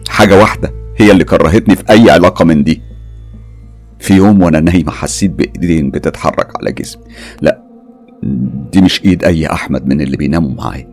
حاجة 0.09 0.39
واحدة 0.39 0.73
هي 0.97 1.11
اللي 1.11 1.23
كرهتني 1.23 1.75
في 1.75 1.83
أي 1.89 2.09
علاقة 2.11 2.45
من 2.45 2.63
دي. 2.63 2.81
في 3.99 4.13
يوم 4.13 4.41
وأنا 4.41 4.59
نايمة 4.59 4.91
حسيت 4.91 5.31
بإيدين 5.31 5.91
بتتحرك 5.91 6.55
على 6.57 6.71
جسمي. 6.71 7.03
لا 7.41 7.61
دي 8.71 8.81
مش 8.81 9.05
إيد 9.05 9.23
أي 9.23 9.47
أحمد 9.47 9.87
من 9.87 10.01
اللي 10.01 10.17
بيناموا 10.17 10.51
معايا. 10.55 10.87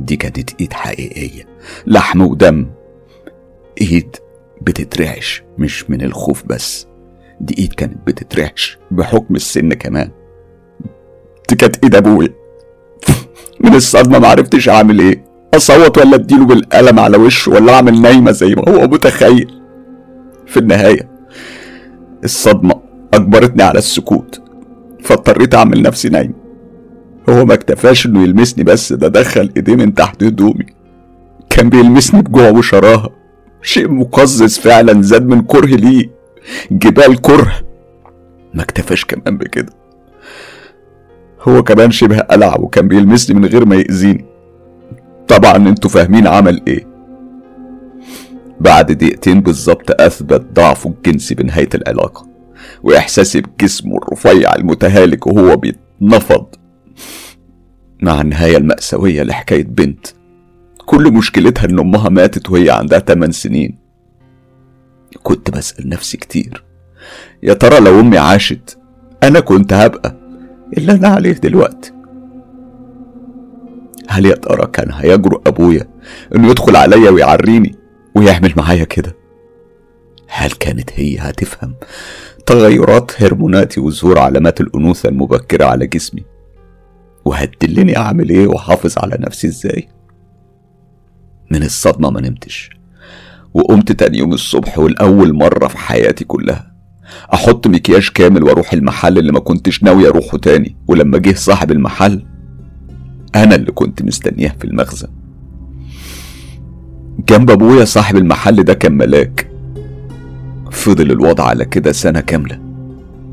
دي 0.00 0.16
كانت 0.16 0.60
إيد 0.60 0.72
حقيقية. 0.72 1.53
لحم 1.86 2.22
ودم. 2.22 2.66
ايد 3.80 4.16
بتترعش 4.62 5.42
مش 5.58 5.90
من 5.90 6.02
الخوف 6.02 6.42
بس. 6.46 6.86
دي 7.40 7.54
ايد 7.58 7.72
كانت 7.72 8.06
بتترعش 8.06 8.78
بحكم 8.90 9.34
السن 9.34 9.72
كمان. 9.72 10.10
دي 11.48 11.56
كانت 11.56 11.84
ايد 11.84 11.94
ابويا. 11.94 12.34
من 13.64 13.74
الصدمة 13.74 14.18
معرفتش 14.18 14.68
اعمل 14.68 15.00
إيه. 15.00 15.24
اصوت 15.54 15.98
ولا 15.98 16.14
اديله 16.14 16.44
بالقلم 16.46 17.00
على 17.00 17.16
وشه 17.16 17.52
ولا 17.52 17.74
اعمل 17.74 18.02
نايمة 18.02 18.30
زي 18.30 18.54
ما 18.54 18.64
هو 18.68 18.86
متخيل. 18.86 19.60
في 20.46 20.56
النهاية 20.56 21.08
الصدمة 22.24 22.74
أجبرتني 23.14 23.62
على 23.62 23.78
السكوت 23.78 24.42
فاضطريت 25.02 25.54
أعمل 25.54 25.82
نفسي 25.82 26.08
نايم. 26.08 26.34
هو 27.28 27.44
ما 27.44 27.54
اكتفاش 27.54 28.06
إنه 28.06 28.22
يلمسني 28.22 28.64
بس 28.64 28.92
ده 28.92 29.08
دخل 29.08 29.52
إيديه 29.56 29.76
من 29.76 29.94
تحت 29.94 30.22
هدومي. 30.22 30.66
كان 31.54 31.68
بيلمسني 31.68 32.22
بجوع 32.22 32.50
وشراهة. 32.50 33.10
شيء 33.62 33.88
مقزز 33.88 34.58
فعلا 34.58 35.02
زاد 35.02 35.26
من 35.26 35.42
كره 35.42 35.66
ليه 35.66 36.10
جبال 36.70 37.20
كره. 37.20 37.52
ما 38.54 38.62
اكتفاش 38.62 39.04
كمان 39.04 39.38
بكده. 39.38 39.72
هو 41.42 41.62
كمان 41.62 41.90
شبه 41.90 42.18
قلع 42.18 42.56
وكان 42.56 42.88
بيلمسني 42.88 43.40
من 43.40 43.44
غير 43.44 43.64
ما 43.64 43.76
يأذيني. 43.76 44.24
طبعا 45.28 45.56
أنتوا 45.56 45.90
فاهمين 45.90 46.26
عمل 46.26 46.62
إيه. 46.68 46.86
بعد 48.60 48.92
دقيقتين 48.92 49.40
بالظبط 49.40 50.00
أثبت 50.00 50.46
ضعفه 50.52 50.90
الجنسي 50.90 51.34
بنهاية 51.34 51.68
العلاقة. 51.74 52.26
وإحساسي 52.82 53.40
بجسمه 53.40 53.96
الرفيع 53.96 54.54
المتهالك 54.54 55.26
وهو 55.26 55.56
بيتنفض. 55.56 56.46
مع 58.02 58.20
النهاية 58.20 58.56
المأساوية 58.56 59.22
لحكاية 59.22 59.64
بنت. 59.64 60.06
كل 60.86 61.12
مشكلتها 61.12 61.64
إن 61.64 61.78
أمها 61.78 62.08
ماتت 62.08 62.50
وهي 62.50 62.70
عندها 62.70 62.98
8 62.98 63.32
سنين. 63.32 63.78
كنت 65.22 65.50
بسأل 65.50 65.88
نفسي 65.88 66.16
كتير. 66.16 66.64
يا 67.42 67.54
ترى 67.54 67.80
لو 67.80 68.00
أمي 68.00 68.18
عاشت 68.18 68.78
أنا 69.22 69.40
كنت 69.40 69.72
هبقى 69.72 70.16
اللي 70.78 70.92
أنا 70.92 71.08
عليه 71.08 71.32
دلوقتي. 71.32 71.92
هل 74.08 74.26
يا 74.26 74.34
ترى 74.34 74.66
كان 74.66 74.92
هيجرؤ 74.92 75.40
أبويا 75.46 75.88
إنه 76.36 76.50
يدخل 76.50 76.76
عليا 76.76 77.10
ويعريني 77.10 77.74
ويعمل 78.16 78.52
معايا 78.56 78.84
كده؟ 78.84 79.16
هل 80.28 80.50
كانت 80.50 80.90
هي 80.94 81.18
هتفهم 81.18 81.74
تغيرات 82.46 83.22
هرموناتي 83.22 83.80
وظهور 83.80 84.18
علامات 84.18 84.60
الأنوثة 84.60 85.08
المبكرة 85.08 85.64
على 85.64 85.86
جسمي؟ 85.86 86.24
وهتدلني 87.24 87.96
أعمل 87.96 88.30
إيه 88.30 88.46
وأحافظ 88.46 88.94
على 88.98 89.16
نفسي 89.20 89.46
إزاي؟ 89.46 89.88
من 91.54 91.62
الصدمة 91.62 92.10
ما 92.10 92.20
نمتش. 92.20 92.70
وقمت 93.54 93.92
تاني 93.92 94.18
يوم 94.18 94.32
الصبح 94.32 94.78
والأول 94.78 95.34
مرة 95.34 95.68
في 95.68 95.78
حياتي 95.78 96.24
كلها. 96.24 96.74
أحط 97.34 97.66
مكياج 97.66 98.08
كامل 98.08 98.42
وأروح 98.42 98.72
المحل 98.72 99.18
اللي 99.18 99.32
ما 99.32 99.40
كنتش 99.40 99.82
ناوي 99.82 100.08
أروحه 100.08 100.38
تاني. 100.38 100.76
ولما 100.88 101.18
جه 101.18 101.34
صاحب 101.34 101.70
المحل 101.70 102.26
أنا 103.34 103.54
اللي 103.54 103.72
كنت 103.72 104.02
مستنياه 104.02 104.54
في 104.58 104.64
المخزن. 104.64 105.08
جنب 107.28 107.50
أبويا 107.50 107.84
صاحب 107.84 108.16
المحل 108.16 108.62
ده 108.62 108.74
كان 108.74 108.92
ملاك. 108.92 109.50
فضل 110.70 111.10
الوضع 111.10 111.44
على 111.44 111.64
كده 111.64 111.92
سنة 111.92 112.20
كاملة. 112.20 112.60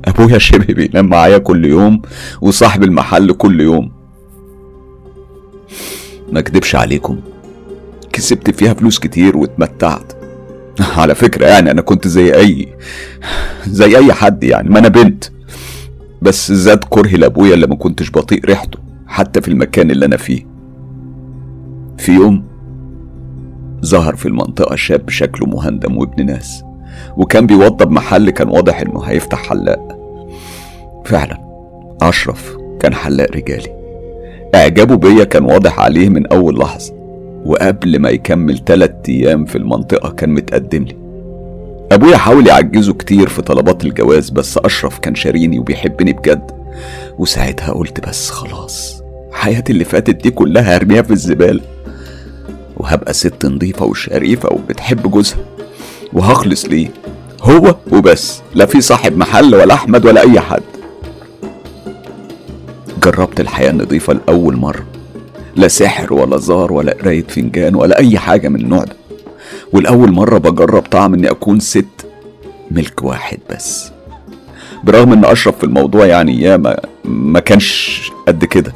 أبويا 0.05 0.37
شبه 0.37 0.73
بينام 0.73 1.05
معايا 1.05 1.37
كل 1.37 1.65
يوم 1.65 2.01
وصاحب 2.41 2.83
المحل 2.83 3.31
كل 3.31 3.61
يوم. 3.61 3.91
ما 6.31 6.39
أكدبش 6.39 6.75
عليكم 6.75 7.19
كسبت 8.21 8.49
فيها 8.49 8.73
فلوس 8.73 8.99
كتير 8.99 9.37
واتمتعت. 9.37 10.13
على 10.97 11.15
فكرة 11.15 11.47
يعني 11.47 11.71
أنا 11.71 11.81
كنت 11.81 12.07
زي 12.07 12.35
أي 12.35 12.67
زي 13.67 13.97
أي 13.97 14.13
حد 14.13 14.43
يعني 14.43 14.69
ما 14.69 14.79
أنا 14.79 14.87
بنت. 14.87 15.23
بس 16.21 16.51
زاد 16.51 16.83
كرهي 16.89 17.17
لأبويا 17.17 17.53
اللي 17.53 17.67
ما 17.67 17.75
كنتش 17.75 18.11
بطيق 18.11 18.45
ريحته 18.45 18.79
حتى 19.07 19.41
في 19.41 19.47
المكان 19.47 19.91
اللي 19.91 20.05
أنا 20.05 20.17
فيه. 20.17 20.47
في 21.97 22.11
يوم 22.11 22.43
ظهر 23.85 24.15
في 24.15 24.25
المنطقة 24.25 24.75
شاب 24.75 25.09
شكله 25.09 25.47
مهندم 25.47 25.97
وابن 25.97 26.25
ناس 26.25 26.63
وكان 27.17 27.45
بيوضب 27.45 27.91
محل 27.91 28.29
كان 28.29 28.49
واضح 28.49 28.81
إنه 28.81 29.03
هيفتح 29.03 29.49
حلاق. 29.49 29.99
فعلا 31.05 31.37
أشرف 32.01 32.57
كان 32.79 32.93
حلاق 32.93 33.31
رجالي. 33.31 33.81
إعجابه 34.55 34.95
بيا 34.95 35.23
كان 35.23 35.43
واضح 35.45 35.79
عليه 35.79 36.09
من 36.09 36.27
أول 36.27 36.59
لحظة. 36.59 37.00
وقبل 37.45 37.99
ما 37.99 38.09
يكمل 38.09 38.57
تلات 38.57 39.05
أيام 39.09 39.45
في 39.45 39.57
المنطقة 39.57 40.09
كان 40.09 40.29
متقدم 40.29 40.83
لي. 40.83 40.95
أبويا 41.91 42.17
حاول 42.17 42.47
يعجزه 42.47 42.93
كتير 42.93 43.29
في 43.29 43.41
طلبات 43.41 43.85
الجواز 43.85 44.29
بس 44.29 44.57
أشرف 44.57 44.99
كان 44.99 45.15
شاريني 45.15 45.59
وبيحبني 45.59 46.13
بجد. 46.13 46.51
وساعتها 47.17 47.71
قلت 47.73 48.07
بس 48.07 48.29
خلاص 48.29 49.03
حياتي 49.31 49.73
اللي 49.73 49.83
فاتت 49.83 50.23
دي 50.23 50.31
كلها 50.31 50.77
هرميها 50.77 51.01
في 51.01 51.11
الزبالة. 51.11 51.61
وهبقى 52.77 53.13
ست 53.13 53.45
نظيفة 53.45 53.85
وشريفة 53.85 54.53
وبتحب 54.53 55.11
جوزها. 55.11 55.39
وهخلص 56.13 56.65
ليه؟ 56.65 56.87
هو 57.41 57.75
وبس. 57.91 58.41
لا 58.55 58.65
في 58.65 58.81
صاحب 58.81 59.17
محل 59.17 59.55
ولا 59.55 59.73
أحمد 59.73 60.05
ولا 60.05 60.21
أي 60.21 60.39
حد. 60.39 60.61
جربت 63.03 63.39
الحياة 63.39 63.69
النظيفة 63.69 64.13
لأول 64.13 64.57
مرة. 64.57 64.85
لا 65.55 65.67
سحر 65.67 66.13
ولا 66.13 66.37
زار 66.37 66.73
ولا 66.73 66.93
قراية 66.93 67.23
فنجان 67.23 67.75
ولا 67.75 67.97
أي 67.99 68.19
حاجة 68.19 68.49
من 68.49 68.59
النوع 68.61 68.83
ده. 68.83 68.95
والأول 69.73 70.11
مرة 70.11 70.37
بجرب 70.37 70.81
طعم 70.81 71.13
إني 71.13 71.31
أكون 71.31 71.59
ست 71.59 72.05
ملك 72.71 73.03
واحد 73.03 73.37
بس. 73.49 73.91
برغم 74.83 75.13
إن 75.13 75.25
أشرف 75.25 75.57
في 75.57 75.63
الموضوع 75.63 76.05
يعني 76.05 76.41
يا 76.41 76.57
ما, 76.57 76.79
ما 77.05 77.39
كانش 77.39 78.01
قد 78.27 78.45
كده. 78.45 78.73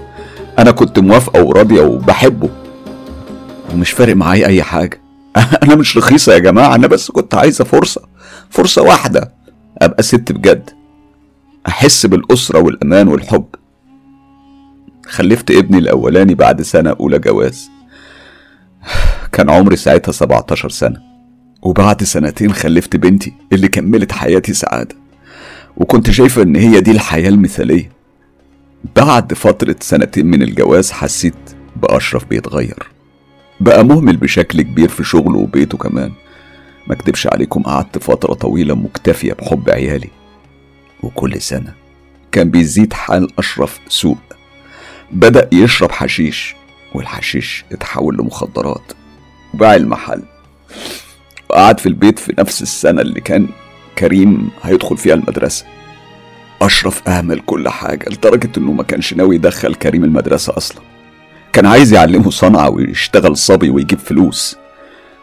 أنا 0.59 0.71
كنت 0.71 0.99
موافقة 0.99 1.43
وراضية 1.43 1.81
وبحبه. 1.81 2.49
ومش 3.73 3.91
فارق 3.91 4.15
معايا 4.15 4.47
أي 4.47 4.63
حاجة. 4.63 5.01
أنا 5.63 5.75
مش 5.75 5.97
رخيصة 5.97 6.33
يا 6.33 6.39
جماعة 6.39 6.75
أنا 6.75 6.88
بس 6.88 7.11
كنت 7.11 7.35
عايزة 7.35 7.63
فرصة. 7.63 8.01
فرصة 8.49 8.81
واحدة. 8.81 9.31
أبقى 9.81 10.03
ست 10.03 10.31
بجد. 10.31 10.69
أحس 11.67 12.05
بالأسرة 12.05 12.59
والأمان 12.59 13.07
والحب. 13.07 13.45
خلفت 15.07 15.51
ابني 15.51 15.77
الأولاني 15.77 16.35
بعد 16.35 16.61
سنة 16.61 16.89
أولى 16.99 17.19
جواز. 17.19 17.69
كان 19.31 19.49
عمري 19.49 19.75
ساعتها 19.75 20.11
17 20.11 20.69
سنة. 20.69 21.01
وبعد 21.61 22.03
سنتين 22.03 22.53
خلفت 22.53 22.95
بنتي 22.95 23.33
اللي 23.53 23.67
كملت 23.67 24.11
حياتي 24.11 24.53
سعادة. 24.53 24.95
وكنت 25.77 26.09
شايفة 26.11 26.41
إن 26.41 26.55
هي 26.55 26.81
دي 26.81 26.91
الحياة 26.91 27.29
المثالية. 27.29 27.89
بعد 28.95 29.33
فترة 29.33 29.75
سنتين 29.79 30.25
من 30.25 30.41
الجواز 30.41 30.91
حسيت 30.91 31.35
بأشرف 31.75 32.25
بيتغير. 32.25 32.87
بقى 33.59 33.85
مهمل 33.85 34.17
بشكل 34.17 34.61
كبير 34.61 34.89
في 34.89 35.03
شغله 35.03 35.37
وبيته 35.37 35.77
كمان. 35.77 36.11
ما 36.87 36.93
اكدبش 36.95 37.27
عليكم 37.27 37.61
قعدت 37.61 37.97
فترة 37.97 38.33
طويلة 38.33 38.75
مكتفية 38.75 39.33
بحب 39.33 39.69
عيالي. 39.69 40.09
وكل 41.03 41.41
سنة 41.41 41.73
كان 42.31 42.49
بيزيد 42.49 42.93
حال 42.93 43.27
أشرف 43.39 43.79
سوء. 43.87 44.17
بدأ 45.11 45.49
يشرب 45.53 45.91
حشيش 45.91 46.55
والحشيش 46.93 47.65
اتحول 47.71 48.15
لمخدرات. 48.17 48.91
وباع 49.53 49.75
المحل. 49.75 50.21
وقعد 51.49 51.79
في 51.79 51.85
البيت 51.85 52.19
في 52.19 52.33
نفس 52.39 52.61
السنة 52.61 53.01
اللي 53.01 53.21
كان 53.21 53.47
كريم 53.97 54.49
هيدخل 54.63 54.97
فيها 54.97 55.13
المدرسة. 55.13 55.65
أشرف 56.61 57.07
أهمل 57.09 57.39
كل 57.39 57.69
حاجة 57.69 58.09
لدرجة 58.09 58.49
إنه 58.57 58.71
ما 58.71 58.83
كانش 58.83 59.13
ناوي 59.13 59.35
يدخل 59.35 59.75
كريم 59.75 60.03
المدرسة 60.03 60.57
أصلا. 60.57 60.81
كان 61.53 61.65
عايز 61.65 61.93
يعلمه 61.93 62.29
صنعة 62.29 62.69
ويشتغل 62.69 63.37
صبي 63.37 63.69
ويجيب 63.69 63.99
فلوس. 63.99 64.57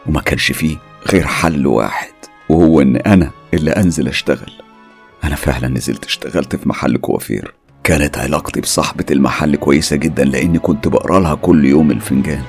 وما 0.05 0.21
كانش 0.21 0.51
فيه 0.51 0.77
غير 1.11 1.27
حل 1.27 1.67
واحد 1.67 2.13
وهو 2.49 2.81
إن 2.81 2.95
أنا 2.95 3.31
اللي 3.53 3.71
أنزل 3.71 4.07
أشتغل. 4.07 4.51
أنا 5.23 5.35
فعلا 5.35 5.67
نزلت 5.67 6.05
اشتغلت 6.05 6.55
في 6.55 6.69
محل 6.69 6.97
كوافير. 6.97 7.53
كانت 7.83 8.17
علاقتي 8.17 8.61
بصاحبة 8.61 9.05
المحل 9.11 9.55
كويسة 9.55 9.95
جدا 9.95 10.23
لأني 10.23 10.59
كنت 10.59 10.87
بقرأ 10.87 11.19
لها 11.19 11.35
كل 11.35 11.65
يوم 11.65 11.91
الفنجان. 11.91 12.43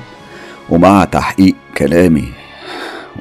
ومع 0.71 1.05
تحقيق 1.05 1.55
كلامي 1.79 2.29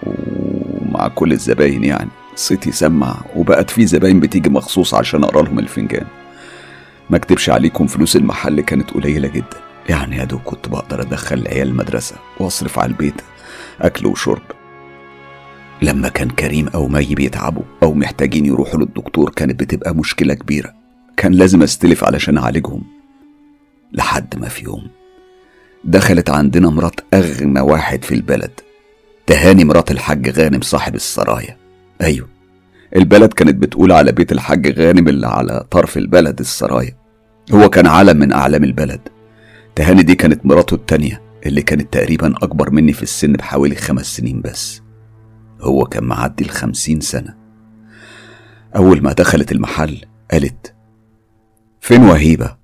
ومع 0.03 1.07
كل 1.07 1.31
الزباين 1.31 1.83
يعني 1.83 2.09
صيتي 2.35 2.71
سمع 2.71 3.15
وبقت 3.35 3.69
في 3.69 3.85
زباين 3.85 4.19
بتيجي 4.19 4.49
مخصوص 4.49 4.93
عشان 4.93 5.23
أقرأ 5.23 5.41
لهم 5.41 5.59
الفنجان. 5.59 6.05
ما 7.09 7.17
اكدبش 7.17 7.49
عليكم 7.49 7.87
فلوس 7.87 8.15
المحل 8.15 8.61
كانت 8.61 8.91
قليلة 8.91 9.27
جدا. 9.27 9.57
يعني 9.89 10.17
يا 10.17 10.23
دوب 10.23 10.41
كنت 10.41 10.67
بقدر 10.67 11.01
أدخل 11.01 11.37
العيال 11.37 11.67
المدرسة 11.67 12.15
وأصرف 12.39 12.79
على 12.79 12.91
البيت 12.91 13.21
أكل 13.81 14.05
وشرب. 14.07 14.41
لما 15.81 16.09
كان 16.09 16.29
كريم 16.29 16.67
أو 16.67 16.87
مي 16.87 17.15
بيتعبوا 17.15 17.63
أو 17.83 17.93
محتاجين 17.93 18.45
يروحوا 18.45 18.79
للدكتور 18.79 19.29
كانت 19.29 19.59
بتبقى 19.59 19.95
مشكلة 19.95 20.33
كبيرة. 20.33 20.82
كان 21.17 21.31
لازم 21.31 21.63
أستلف 21.63 22.03
علشان 22.03 22.37
أعالجهم. 22.37 22.83
لحد 23.91 24.39
ما 24.39 24.49
في 24.49 24.63
يوم 24.63 24.87
دخلت 25.83 26.29
عندنا 26.29 26.69
مرات 26.69 26.99
أغنى 27.13 27.59
واحد 27.59 28.03
في 28.03 28.15
البلد. 28.15 28.51
تهاني 29.27 29.63
مرات 29.63 29.91
الحاج 29.91 30.39
غانم 30.39 30.61
صاحب 30.61 30.95
السرايا. 30.95 31.57
أيوه 32.01 32.27
البلد 32.95 33.33
كانت 33.33 33.55
بتقول 33.55 33.91
على 33.91 34.11
بيت 34.11 34.31
الحاج 34.31 34.79
غانم 34.79 35.07
اللي 35.07 35.27
على 35.27 35.65
طرف 35.71 35.97
البلد 35.97 36.39
السرايا. 36.39 36.97
هو 37.51 37.69
كان 37.69 37.87
علم 37.87 38.17
من 38.17 38.33
أعلام 38.33 38.63
البلد. 38.63 39.01
تهاني 39.75 40.03
دي 40.03 40.15
كانت 40.15 40.45
مراته 40.45 40.75
التانية 40.75 41.21
اللي 41.45 41.61
كانت 41.61 41.93
تقريبا 41.93 42.33
أكبر 42.41 42.71
مني 42.71 42.93
في 42.93 43.03
السن 43.03 43.33
بحوالي 43.33 43.75
خمس 43.75 44.05
سنين 44.17 44.41
بس. 44.41 44.81
هو 45.61 45.85
كان 45.85 46.03
معدي 46.03 46.43
الخمسين 46.43 47.01
سنة. 47.01 47.35
أول 48.75 49.03
ما 49.03 49.13
دخلت 49.13 49.51
المحل 49.51 50.01
قالت 50.31 50.73
فين 51.83 52.03
وهيبة؟ 52.03 52.55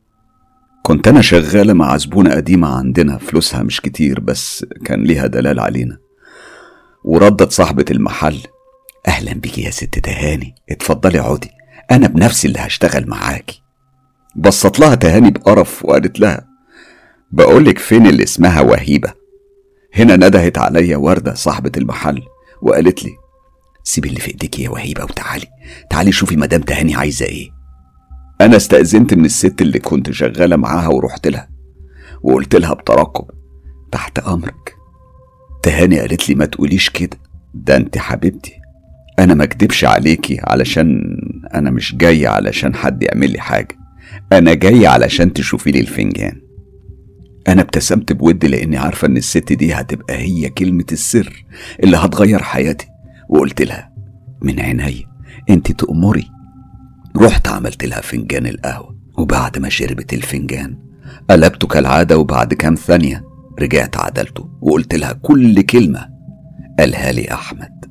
كنت 0.84 1.08
أنا 1.08 1.22
شغالة 1.22 1.74
مع 1.74 1.98
زبونة 1.98 2.32
قديمة 2.36 2.68
عندنا 2.78 3.18
فلوسها 3.18 3.64
مش 3.64 3.82
كتير 3.82 4.20
بس 4.20 4.66
كان 4.86 5.04
ليها 5.04 5.28
دلال 5.28 5.60
علينا. 5.60 5.98
وردت 7.04 7.52
صاحبة 7.52 7.86
المحل 7.92 8.40
أهلا 9.08 9.34
بيكي 9.34 9.62
يا 9.62 9.70
ست 9.72 10.00
تهاني 10.00 10.56
اتفضلي 10.72 11.20
اقعدي 11.20 11.50
أنا 11.92 12.08
بنفسي 12.08 12.48
اللي 12.48 12.60
هشتغل 12.60 13.10
معاكي. 13.10 13.62
بصت 14.36 14.80
لها 14.80 14.96
تهاني 14.96 15.32
بقرف 15.32 15.86
وقالت 15.86 16.20
لها 16.20 16.48
بقولك 17.32 17.78
فين 17.78 18.08
اللي 18.08 18.24
اسمها 18.24 18.62
وهيبة؟ 18.62 19.14
هنا 19.94 20.16
ندهت 20.16 20.58
عليا 20.58 20.98
وردة 20.98 21.34
صاحبة 21.34 21.72
المحل 21.78 22.22
وقالت 22.62 23.04
لي 23.04 23.12
سيبي 23.84 24.10
اللي 24.10 24.20
في 24.20 24.28
ايديك 24.28 24.60
يا 24.60 24.70
وهيبة 24.70 25.04
وتعالي 25.04 25.46
تعالي 25.90 26.12
شوفي 26.12 26.36
مدام 26.36 26.62
تهاني 26.62 26.96
عايزة 26.96 27.26
إيه. 27.26 27.59
أنا 28.42 28.58
استأذنت 28.58 29.14
من 29.14 29.26
الست 29.26 29.62
اللي 29.62 29.80
كنت 29.80 30.12
شغالة 30.12 30.56
معاها 30.56 30.88
ورحت 30.88 31.28
لها 31.28 31.50
وقلت 32.22 32.56
لها 32.56 32.74
بترقب 32.74 33.26
تحت 33.92 34.20
أمرك. 34.20 34.76
تهاني 35.64 36.00
قالت 36.00 36.30
لي 36.30 36.36
ما 36.36 36.46
تقوليش 36.46 36.90
كده. 36.90 37.18
ده 37.54 37.76
أنت 37.78 37.98
حبيبتي. 37.98 38.54
أنا 39.20 39.34
ما 39.34 39.44
أكدبش 39.44 39.86
عليكي 39.86 40.38
علشان 40.44 41.18
أنا 41.54 41.70
مش 41.70 41.96
جاي 41.96 42.28
علشان 42.28 42.76
حد 42.76 43.04
يعمل 43.04 43.32
لي 43.32 43.40
حاجة. 43.40 43.78
أنا 44.34 44.54
جاي 44.54 44.88
علشان 44.88 45.34
تشوفي 45.34 45.72
لي 45.72 45.80
الفنجان. 45.80 46.42
أنا 47.48 47.62
ابتسمت 47.62 48.14
بود 48.14 48.46
لأني 48.46 48.78
عارفة 48.78 49.08
إن 49.08 49.18
الست 49.18 49.54
دي 49.54 49.74
هتبقى 49.74 50.16
هي 50.18 50.50
كلمة 50.50 50.86
السر 50.92 51.46
اللي 51.84 51.98
هتغير 51.98 52.44
حياتي. 52.44 52.88
وقلت 53.30 53.62
لها 53.62 53.94
من 54.42 54.60
عيني 54.60 55.06
أنت 55.50 55.72
تأمري 55.72 56.28
رحت 57.18 57.48
عملت 57.48 57.86
لها 57.86 58.02
فنجان 58.02 58.46
القهوة 58.46 58.96
وبعد 59.18 59.60
ما 59.60 59.70
شربت 59.70 60.14
الفنجان 60.14 60.78
قلبته 61.30 61.68
كالعادة 61.68 62.18
وبعد 62.18 62.54
كام 62.54 62.76
ثانية 62.76 63.24
رجعت 63.60 63.98
عدلته 63.98 64.50
وقلت 64.62 64.96
لها 64.96 65.14
كل 65.14 65.62
كلمة 65.62 66.10
قالها 66.80 67.12
لي 67.12 67.32
أحمد. 67.34 67.86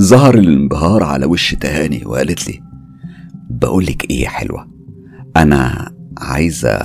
ظهر 0.00 0.34
الانبهار 0.34 1.02
على 1.02 1.26
وش 1.26 1.54
تهاني 1.54 2.02
وقالت 2.06 2.48
لي 2.48 2.60
بقولك 3.50 4.10
إيه 4.10 4.22
يا 4.22 4.28
حلوة 4.28 4.68
أنا 5.36 5.90
عايزة 6.18 6.78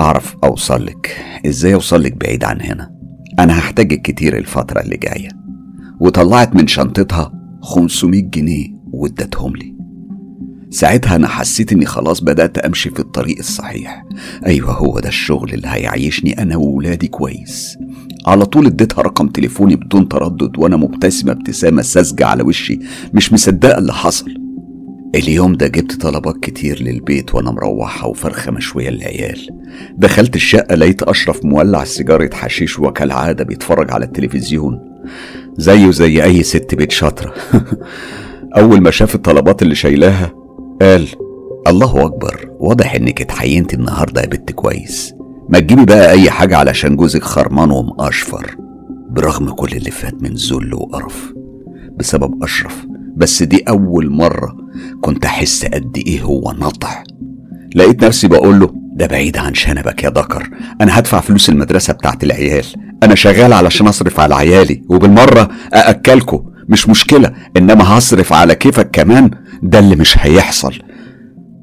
أعرف 0.00 0.36
اوصلك 0.44 1.16
إزاي 1.46 1.74
اوصلك 1.74 2.12
بعيد 2.16 2.44
عن 2.44 2.60
هنا؟ 2.62 2.90
أنا 3.38 3.58
هحتاجك 3.58 4.02
كتير 4.02 4.36
الفترة 4.38 4.80
اللي 4.80 4.96
جاية. 4.96 5.28
وطلعت 6.00 6.54
من 6.56 6.66
شنطتها 6.66 7.32
500 7.62 8.22
جنيه 8.22 8.68
وادتهم 8.92 9.56
لي. 9.56 9.77
ساعتها 10.70 11.16
أنا 11.16 11.28
حسيت 11.28 11.72
إني 11.72 11.86
خلاص 11.86 12.20
بدأت 12.20 12.58
أمشي 12.58 12.90
في 12.90 13.00
الطريق 13.00 13.38
الصحيح. 13.38 14.04
أيوه 14.46 14.72
هو 14.72 15.00
ده 15.00 15.08
الشغل 15.08 15.54
اللي 15.54 15.68
هيعيشني 15.68 16.42
أنا 16.42 16.56
وولادي 16.56 17.08
كويس. 17.08 17.76
على 18.26 18.44
طول 18.44 18.66
اديتها 18.66 19.02
رقم 19.02 19.28
تليفوني 19.28 19.76
بدون 19.76 20.08
تردد 20.08 20.58
وأنا 20.58 20.76
مبتسمة 20.76 21.32
ابتسامة 21.32 21.82
ساذجة 21.82 22.26
على 22.26 22.42
وشي. 22.42 22.78
مش 23.14 23.32
مصدقة 23.32 23.78
اللي 23.78 23.92
حصل. 23.92 24.34
اليوم 25.14 25.54
ده 25.54 25.68
جبت 25.68 26.00
طلبات 26.00 26.36
كتير 26.42 26.82
للبيت 26.82 27.34
وأنا 27.34 27.50
مروحة 27.50 28.08
وفرخه 28.08 28.50
مشويه 28.50 28.90
للعيال. 28.90 29.48
دخلت 29.96 30.36
الشقة 30.36 30.74
لقيت 30.74 31.02
أشرف 31.02 31.44
مولع 31.44 31.84
سيجاره 31.84 32.30
حشيش 32.34 32.78
وكالعادة 32.78 33.44
بيتفرج 33.44 33.90
على 33.90 34.04
التلفزيون. 34.04 34.80
زيه 35.56 35.90
زي 35.90 36.24
أي 36.24 36.42
ست 36.42 36.74
بيت 36.74 36.92
شاطرة. 36.92 37.34
أول 38.58 38.80
ما 38.80 38.90
شاف 38.90 39.14
الطلبات 39.14 39.62
اللي 39.62 39.74
شايلاها 39.74 40.47
قال 40.82 41.08
الله 41.66 42.04
أكبر 42.06 42.50
واضح 42.58 42.94
إنك 42.94 43.20
اتحينتي 43.20 43.76
النهارده 43.76 44.20
يا 44.20 44.26
بنت 44.26 44.52
كويس. 44.52 45.14
ما 45.48 45.58
تجيبي 45.58 45.84
بقى 45.84 46.10
أي 46.10 46.30
حاجة 46.30 46.56
علشان 46.56 46.96
جوزك 46.96 47.22
خرمان 47.22 47.70
ومقشفر 47.70 48.56
برغم 49.10 49.50
كل 49.50 49.72
اللي 49.76 49.90
فات 49.90 50.22
من 50.22 50.34
ذل 50.34 50.74
وقرف. 50.74 51.32
بسبب 51.96 52.42
أشرف 52.42 52.86
بس 53.16 53.42
دي 53.42 53.64
أول 53.68 54.10
مرة 54.10 54.56
كنت 55.00 55.24
أحس 55.24 55.64
قد 55.64 56.02
إيه 56.06 56.22
هو 56.22 56.54
نطع 56.58 57.02
لقيت 57.74 58.04
نفسي 58.04 58.28
بقول 58.28 58.60
له 58.60 58.72
ده 58.94 59.06
بعيد 59.06 59.36
عن 59.36 59.54
شنبك 59.54 60.04
يا 60.04 60.10
ذكر 60.10 60.50
أنا 60.80 60.98
هدفع 60.98 61.20
فلوس 61.20 61.48
المدرسة 61.48 61.92
بتاعت 61.92 62.24
العيال. 62.24 62.64
أنا 63.02 63.14
شغال 63.14 63.52
علشان 63.52 63.86
أصرف 63.86 64.20
على 64.20 64.34
عيالي 64.34 64.82
وبالمرة 64.88 65.48
أأكلكوا. 65.74 66.40
مش 66.68 66.88
مشكلة 66.88 67.32
إنما 67.56 67.98
هصرف 67.98 68.32
على 68.32 68.54
كيفك 68.54 68.90
كمان. 68.90 69.30
ده 69.62 69.78
اللي 69.78 69.96
مش 69.96 70.18
هيحصل. 70.18 70.74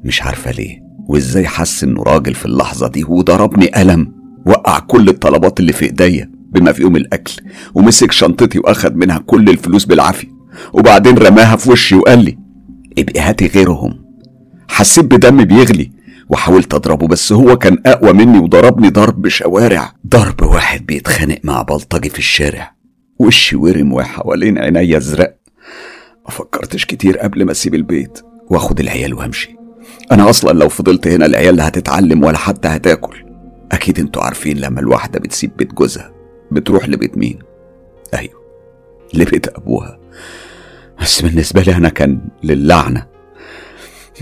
مش 0.04 0.22
عارفة 0.22 0.50
ليه. 0.50 0.78
وإزاي 1.08 1.46
حس 1.46 1.84
إنه 1.84 2.02
راجل 2.02 2.34
في 2.34 2.46
اللحظة 2.46 2.88
دي 2.88 3.04
وضربني 3.04 3.66
قلم؟ 3.66 4.12
وقع 4.46 4.78
كل 4.78 5.08
الطلبات 5.08 5.60
اللي 5.60 5.72
في 5.72 5.84
إيديا 5.84 6.30
بما 6.52 6.72
فيهم 6.72 6.96
الأكل 6.96 7.32
ومسك 7.74 8.12
شنطتي 8.12 8.58
وأخد 8.58 8.96
منها 8.96 9.18
كل 9.18 9.48
الفلوس 9.50 9.84
بالعافية 9.84 10.28
وبعدين 10.72 11.18
رماها 11.18 11.56
في 11.56 11.70
وشي 11.70 11.94
وقال 11.94 12.24
لي 12.24 12.38
ابقي 12.98 13.20
هاتي 13.20 13.46
غيرهم. 13.46 14.04
حسيت 14.68 15.04
بدم 15.04 15.44
بيغلي 15.44 15.90
وحاولت 16.28 16.74
أضربه 16.74 17.06
بس 17.06 17.32
هو 17.32 17.56
كان 17.56 17.78
أقوى 17.86 18.12
مني 18.12 18.38
وضربني 18.38 18.88
ضرب 18.90 19.28
شوارع. 19.28 19.92
ضرب 20.08 20.42
واحد 20.42 20.86
بيتخانق 20.86 21.38
مع 21.44 21.62
بلطجي 21.62 22.08
في 22.10 22.18
الشارع. 22.18 22.75
وشي 23.18 23.56
ورم 23.56 23.92
وحوالين 23.92 24.58
عينيا 24.58 24.96
ازرق 24.96 25.36
ما 26.24 26.30
فكرتش 26.30 26.84
كتير 26.84 27.18
قبل 27.18 27.44
ما 27.44 27.52
أسيب 27.52 27.74
البيت 27.74 28.18
وأخد 28.50 28.80
العيال 28.80 29.14
وأمشي. 29.14 29.56
أنا 30.12 30.30
أصلا 30.30 30.58
لو 30.58 30.68
فضلت 30.68 31.06
هنا 31.08 31.26
العيال 31.26 31.56
لا 31.56 31.68
هتتعلم 31.68 32.24
ولا 32.24 32.36
حتى 32.36 32.68
هتاكل. 32.68 33.24
أكيد 33.72 33.98
أنتوا 33.98 34.22
عارفين 34.22 34.58
لما 34.58 34.80
الواحدة 34.80 35.18
بتسيب 35.18 35.56
بيت 35.56 35.74
جوزها 35.74 36.12
بتروح 36.50 36.88
لبيت 36.88 37.18
مين؟ 37.18 37.38
أيوه 38.14 38.40
لبيت 39.14 39.48
أبوها. 39.48 39.98
بس 41.02 41.22
بالنسبة 41.22 41.62
لي 41.62 41.76
أنا 41.76 41.88
كان 41.88 42.20
للعنة 42.44 43.06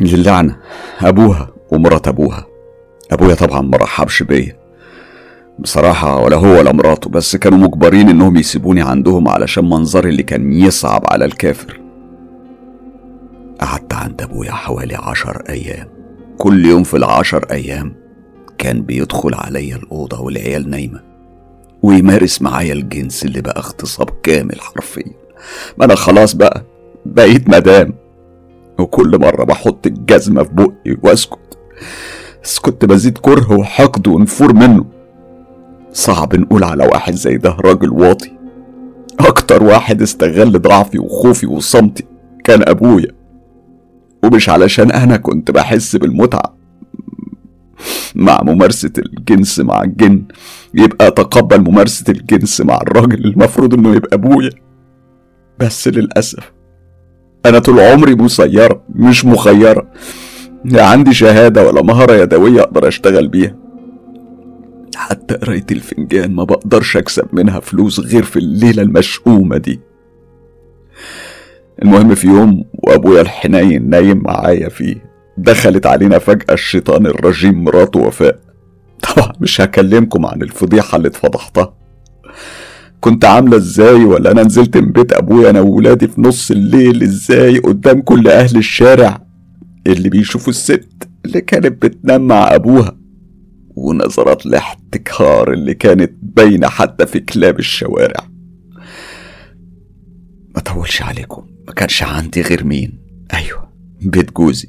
للعنة 0.00 0.57
أبوها 1.00 1.54
ومرات 1.70 2.09
أبوها. 2.09 2.46
أبويا 3.12 3.35
طبعا 3.35 3.61
مرحبش 3.61 4.22
بيا. 4.22 4.63
بصراحة 5.58 6.20
ولا 6.22 6.36
هو 6.36 6.58
ولا 6.58 6.72
مراته 6.72 7.10
بس 7.10 7.36
كانوا 7.36 7.58
مجبرين 7.58 8.08
إنهم 8.08 8.36
يسيبوني 8.36 8.82
عندهم 8.82 9.28
علشان 9.28 9.64
منظري 9.64 10.10
اللي 10.10 10.22
كان 10.22 10.52
يصعب 10.52 11.02
على 11.06 11.24
الكافر. 11.24 11.80
قعدت 13.60 13.92
عند 13.94 14.22
أبويا 14.22 14.52
حوالي 14.52 14.94
عشر 14.94 15.42
أيام. 15.48 15.88
كل 16.38 16.66
يوم 16.66 16.82
في 16.82 16.96
العشر 16.96 17.44
أيام 17.50 17.94
كان 18.58 18.82
بيدخل 18.82 19.34
عليا 19.34 19.76
الأوضة 19.76 20.20
والعيال 20.20 20.70
نايمة 20.70 21.00
ويمارس 21.82 22.42
معايا 22.42 22.72
الجنس 22.72 23.24
اللي 23.24 23.40
بقى 23.40 23.56
اغتصاب 23.56 24.10
كامل 24.22 24.60
حرفيا. 24.60 25.12
ما 25.78 25.84
أنا 25.84 25.94
خلاص 25.94 26.34
بقى 26.34 26.64
بقيت 27.06 27.48
مدام. 27.48 27.94
وكل 28.78 29.18
مرة 29.20 29.44
بحط 29.44 29.86
الجزمة 29.86 30.42
في 30.42 30.50
بقي 30.52 30.96
وأسكت. 31.02 31.58
بس 32.44 32.58
كنت 32.58 32.84
بزيد 32.84 33.18
كره 33.18 33.52
وحقد 33.52 34.08
ونفور 34.08 34.52
منه. 34.52 34.84
صعب 35.94 36.37
نقول 36.37 36.64
على 36.64 36.85
واحد 36.85 37.14
زي 37.14 37.37
ده 37.37 37.57
راجل 37.61 37.90
واطي. 37.90 38.33
أكتر 39.20 39.62
واحد 39.62 40.02
استغل 40.02 40.62
ضعفي 40.62 40.98
وخوفي 40.98 41.46
وصمتي 41.46 42.04
كان 42.44 42.68
أبويا. 42.68 43.11
ومش 44.24 44.48
علشان 44.48 44.90
أنا 44.90 45.16
كنت 45.16 45.50
بحس 45.50 45.96
بالمتعة. 45.96 46.57
مع 48.14 48.42
ممارسة 48.42 48.92
الجنس 48.98 49.61
مع 49.61 49.83
الجن 49.83 50.24
يبقى 50.74 51.11
تقبل 51.11 51.61
ممارسة 51.61 52.04
الجنس 52.09 52.61
مع 52.61 52.76
الراجل 52.76 53.24
المفروض 53.24 53.74
إنه 53.74 53.94
يبقى 53.94 54.16
أبويا. 54.16 54.50
بس 55.59 55.88
للأسف 55.88 56.52
أنا 57.46 57.59
طول 57.59 57.80
عمري 57.80 58.14
مسيرة 58.14 58.83
مش 58.94 59.24
مخيرة. 59.24 59.90
لا 60.64 60.87
عندي 60.87 61.14
شهادة 61.14 61.66
ولا 61.68 61.83
مهارة 61.83 62.12
يدوية 62.12 62.61
أقدر 62.61 62.88
أشتغل 62.88 63.28
بيها. 63.28 63.63
حتى 64.96 65.35
قراية 65.35 65.66
الفنجان 65.70 66.35
ما 66.35 66.44
بقدرش 66.44 66.96
أكسب 66.96 67.26
منها 67.33 67.61
فلوس 67.61 68.00
غير 68.00 68.22
في 68.22 68.37
الليلة 68.38 68.83
المشؤومة 68.83 69.57
دي. 69.57 69.80
المهم 71.83 72.14
في 72.14 72.26
يوم 72.26 72.64
وأبويا 72.72 73.20
الحنين 73.20 73.90
نايم 73.90 74.22
معايا 74.22 74.68
فيه 74.68 74.96
دخلت 75.38 75.87
علينا 75.87 76.18
فجأة 76.18 76.54
الشيطان 76.54 77.07
الرجيم 77.07 77.64
مراته 77.64 78.00
وفاء. 78.00 78.38
طبعا 79.02 79.33
مش 79.40 79.61
هكلمكم 79.61 80.26
عن 80.26 80.42
الفضيحة 80.42 80.96
اللي 80.96 81.09
اتفضحتها. 81.09 81.74
كنت 83.00 83.24
عاملة 83.24 83.57
إزاي 83.57 84.04
ولا 84.04 84.30
أنا 84.30 84.42
نزلت 84.42 84.76
من 84.76 84.92
بيت 84.92 85.12
أبويا 85.12 85.50
أنا 85.50 85.61
وولادي 85.61 86.09
في 86.09 86.20
نص 86.20 86.50
الليل؟ 86.50 87.02
إزاي 87.02 87.59
قدام 87.59 88.00
كل 88.00 88.28
أهل 88.28 88.57
الشارع؟ 88.57 89.26
اللي 89.87 90.09
بيشوفوا 90.09 90.50
الست 90.50 90.88
اللي 91.24 91.40
كانت 91.40 91.83
بتنام 91.87 92.26
مع 92.26 92.54
أبوها. 92.54 92.96
ونظرات 93.76 94.46
الاحتكار 94.46 95.52
اللي 95.52 95.74
كانت 95.74 96.12
باينة 96.22 96.68
حتى 96.68 97.06
في 97.06 97.20
كلاب 97.20 97.58
الشوارع. 97.58 98.28
ما 100.54 100.60
طولش 100.60 101.02
عليكم. 101.02 101.46
ما 101.66 101.72
كانش 101.72 102.02
عندي 102.02 102.42
غير 102.42 102.64
مين. 102.64 102.98
أيوه. 103.34 103.72
بيت 104.00 104.32
جوزي. 104.32 104.68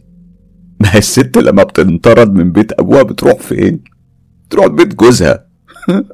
ما 0.80 0.96
هي 0.96 0.98
الست 0.98 1.38
لما 1.38 1.64
بتنطرد 1.64 2.34
من 2.34 2.52
بيت 2.52 2.72
أبوها 2.72 3.04
بتروح 3.04 3.40
فين؟ 3.40 3.84
تروح 4.50 4.68
بيت 4.68 4.96
جوزها. 4.96 5.48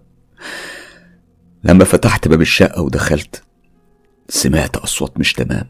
لما 1.63 1.84
فتحت 1.84 2.27
باب 2.27 2.41
الشقة 2.41 2.82
ودخلت 2.82 3.43
سمعت 4.30 4.77
أصوات 4.77 5.19
مش 5.19 5.34
تمام. 5.34 5.67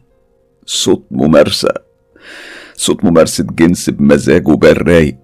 صوت 0.66 1.06
ممارسة. 1.10 1.74
صوت 2.74 3.04
ممارسة 3.04 3.44
جنس 3.44 3.90
بمزاج 3.90 4.48
وبال 4.48 4.88
رايق 4.88 5.16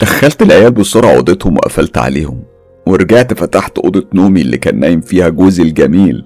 دخلت 0.00 0.42
العيال 0.42 0.70
بسرعة 0.70 1.14
أوضتهم 1.14 1.56
وقفلت 1.56 1.98
عليهم 1.98 2.42
ورجعت 2.86 3.34
فتحت 3.34 3.78
أوضة 3.78 4.06
نومي 4.14 4.40
اللي 4.40 4.58
كان 4.58 4.80
نايم 4.80 5.00
فيها 5.00 5.28
جوزي 5.28 5.62
الجميل 5.62 6.24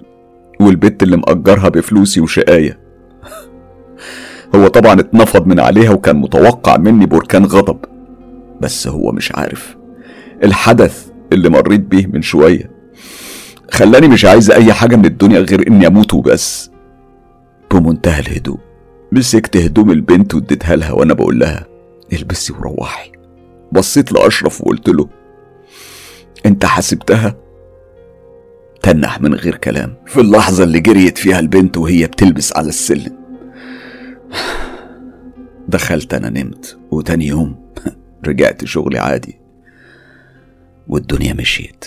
والبت 0.59 1.03
اللي 1.03 1.17
مأجرها 1.17 1.69
بفلوسي 1.69 2.21
وشقاية. 2.21 2.79
هو 4.55 4.67
طبعا 4.67 4.99
اتنفض 4.99 5.47
من 5.47 5.59
عليها 5.59 5.91
وكان 5.91 6.15
متوقع 6.15 6.77
مني 6.77 7.05
بركان 7.05 7.45
غضب 7.45 7.77
بس 8.61 8.87
هو 8.87 9.11
مش 9.11 9.31
عارف. 9.31 9.75
الحدث 10.43 11.07
اللي 11.33 11.49
مريت 11.49 11.81
بيه 11.81 12.07
من 12.07 12.21
شوية 12.21 12.71
خلاني 13.71 14.07
مش 14.07 14.25
عايز 14.25 14.51
أي 14.51 14.73
حاجة 14.73 14.95
من 14.95 15.05
الدنيا 15.05 15.39
غير 15.39 15.67
إني 15.67 15.87
أموت 15.87 16.13
وبس. 16.13 16.71
بمنتهى 17.71 18.19
الهدوء 18.19 18.59
مسكت 19.11 19.57
هدوم 19.57 19.91
البنت 19.91 20.35
واديتها 20.35 20.75
لها 20.75 20.91
وأنا 20.91 21.13
بقول 21.13 21.39
لها 21.39 21.65
البسي 22.13 22.53
وروحي. 22.53 23.14
بصيت 23.71 24.11
لأشرف 24.11 24.61
وقلت 24.61 24.89
له 24.89 25.09
أنت 26.45 26.65
حسبتها؟ 26.65 27.35
تنح 28.81 29.21
من 29.21 29.33
غير 29.33 29.55
كلام. 29.55 29.95
في 30.05 30.21
اللحظة 30.21 30.63
اللي 30.63 30.79
جريت 30.79 31.17
فيها 31.17 31.39
البنت 31.39 31.77
وهي 31.77 32.07
بتلبس 32.07 32.57
على 32.57 32.69
السلم. 32.69 33.17
دخلت 35.67 36.13
أنا 36.13 36.29
نمت 36.29 36.77
وتاني 36.91 37.27
يوم 37.27 37.55
رجعت 38.27 38.65
شغلي 38.65 38.99
عادي 38.99 39.39
والدنيا 40.87 41.33
مشيت. 41.33 41.85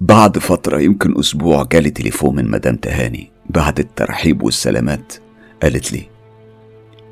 بعد 0.00 0.38
فترة 0.38 0.78
يمكن 0.80 1.18
أسبوع 1.18 1.62
جالي 1.72 1.90
تليفون 1.90 2.36
من 2.36 2.50
مدام 2.50 2.76
تهاني. 2.76 3.30
بعد 3.50 3.78
الترحيب 3.78 4.42
والسلامات 4.42 5.12
قالت 5.62 5.92
لي 5.92 6.02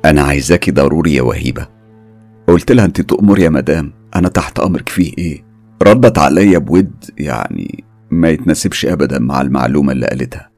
أنا 0.05 0.21
عايزاكي 0.21 0.71
ضروري 0.71 1.13
يا 1.13 1.21
وهيبة. 1.21 1.76
قلت 2.47 2.71
لها 2.71 2.85
أنت 2.85 3.01
تؤمر 3.01 3.39
يا 3.39 3.49
مدام 3.49 3.93
أنا 4.15 4.27
تحت 4.27 4.59
أمرك 4.59 4.89
فيه 4.89 5.13
إيه؟ 5.17 5.45
ردت 5.83 6.17
عليا 6.17 6.57
بود 6.57 7.05
يعني 7.17 7.83
ما 8.11 8.29
يتناسبش 8.29 8.85
أبدا 8.85 9.19
مع 9.19 9.41
المعلومة 9.41 9.91
اللي 9.91 10.07
قالتها. 10.07 10.49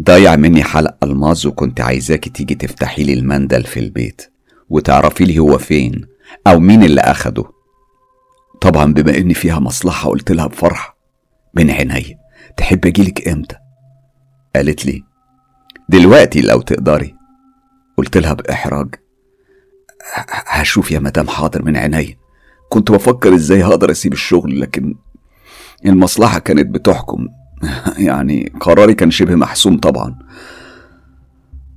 ضايع 0.00 0.36
مني 0.36 0.64
حلق 0.64 0.96
ألماظ 1.04 1.46
وكنت 1.46 1.80
عايزاكي 1.80 2.30
تيجي 2.30 2.54
تفتحي 2.54 3.02
لي 3.04 3.12
المندل 3.12 3.64
في 3.64 3.80
البيت 3.80 4.32
وتعرفي 4.68 5.24
لي 5.24 5.38
هو 5.38 5.58
فين 5.58 6.04
أو 6.46 6.60
مين 6.60 6.82
اللي 6.82 7.00
أخده. 7.00 7.44
طبعا 8.60 8.92
بما 8.92 9.18
إن 9.18 9.32
فيها 9.32 9.58
مصلحة 9.58 10.10
قلت 10.10 10.32
لها 10.32 10.46
بفرح. 10.46 10.96
من 11.54 11.70
عيني 11.70 12.18
تحب 12.56 12.86
أجيلك 12.86 13.28
إمتى؟ 13.28 13.56
قالت 14.56 14.86
لي 14.86 15.02
دلوقتي 15.88 16.40
لو 16.40 16.60
تقدري. 16.60 17.14
قلت 17.96 18.16
لها 18.16 18.32
بإحراج. 18.32 18.94
هشوف 20.46 20.90
يا 20.90 20.98
مدام 20.98 21.28
حاضر 21.28 21.62
من 21.62 21.76
عيني 21.76 22.18
كنت 22.68 22.90
بفكر 22.90 23.34
إزاي 23.34 23.64
هقدر 23.64 23.90
أسيب 23.90 24.12
الشغل 24.12 24.60
لكن 24.60 24.94
المصلحة 25.86 26.38
كانت 26.38 26.66
بتحكم. 26.66 27.28
يعني 27.98 28.52
قراري 28.60 28.94
كان 28.94 29.10
شبه 29.10 29.34
محسوم 29.34 29.78
طبعا. 29.78 30.18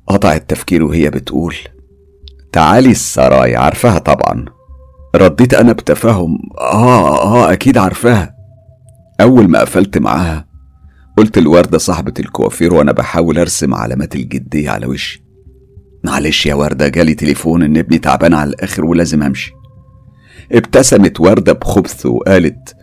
قطع 0.08 0.34
التفكير 0.34 0.84
وهي 0.84 1.10
بتقول 1.10 1.56
تعالي 2.52 2.92
السراي 2.92 3.56
عارفاها 3.56 4.00
طبعا. 4.00 4.46
رديت 5.16 5.54
أنا 5.54 5.72
بتفاهم 5.72 6.40
آه 6.60 7.24
آه 7.24 7.54
أكيد 7.54 7.78
عارفاها. 7.78 8.36
أول 9.22 9.48
ما 9.48 9.60
قفلت 9.60 9.98
معاها 9.98 10.46
قلت 11.18 11.38
لوردة 11.40 11.78
صاحبة 11.78 12.14
الكوافير 12.20 12.74
وأنا 12.74 12.92
بحاول 12.92 13.40
أرسم 13.40 13.74
علامات 13.74 14.16
الجدية 14.16 14.70
على 14.70 14.86
وشي. 14.86 15.29
معلش 16.04 16.45
يا 16.45 16.54
وردة 16.54 16.88
جالي 16.88 17.14
تليفون 17.14 17.64
إن 17.64 17.78
ابني 17.78 17.97
تعبان 17.97 18.34
على 18.34 18.50
الآخر 18.50 18.86
ولازم 18.86 19.24
أمشي. 19.24 19.52
ابتسمت 20.52 21.20
وردة 21.20 21.54
بخبث 21.54 22.06
وقالت 22.06 22.76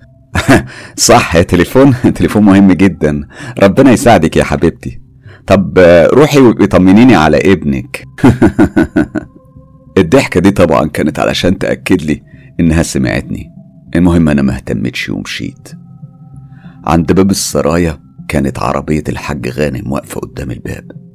صح 0.97 1.43
تليفون 1.43 1.95
تليفون 2.15 2.43
مهم 2.43 2.73
جدا. 2.73 3.29
ربنا 3.63 3.91
يساعدك 3.91 4.37
يا 4.37 4.45
حبيبتي. 4.45 5.01
طب 5.47 5.79
روحي 6.13 6.41
وابقي 6.41 6.67
طمنيني 6.67 7.15
على 7.15 7.37
ابنك. 7.53 8.05
الضحكة 9.99 10.41
دي 10.41 10.51
طبعا 10.51 10.89
كانت 10.89 11.19
علشان 11.19 11.59
تأكد 11.59 12.03
لي 12.03 12.23
إنها 12.61 12.83
سمعتني. 12.83 13.51
المهم 13.97 14.29
أنا 14.29 14.43
ما 14.43 14.55
اهتمتش 14.55 15.09
ومشيت. 15.09 15.69
عند 16.85 17.13
باب 17.13 17.31
السرايا 17.31 17.99
كانت 18.29 18.59
عربية 18.59 19.05
الحاج 19.09 19.49
غانم 19.49 19.93
واقفة 19.93 20.21
قدام 20.21 20.51
الباب. 20.51 21.06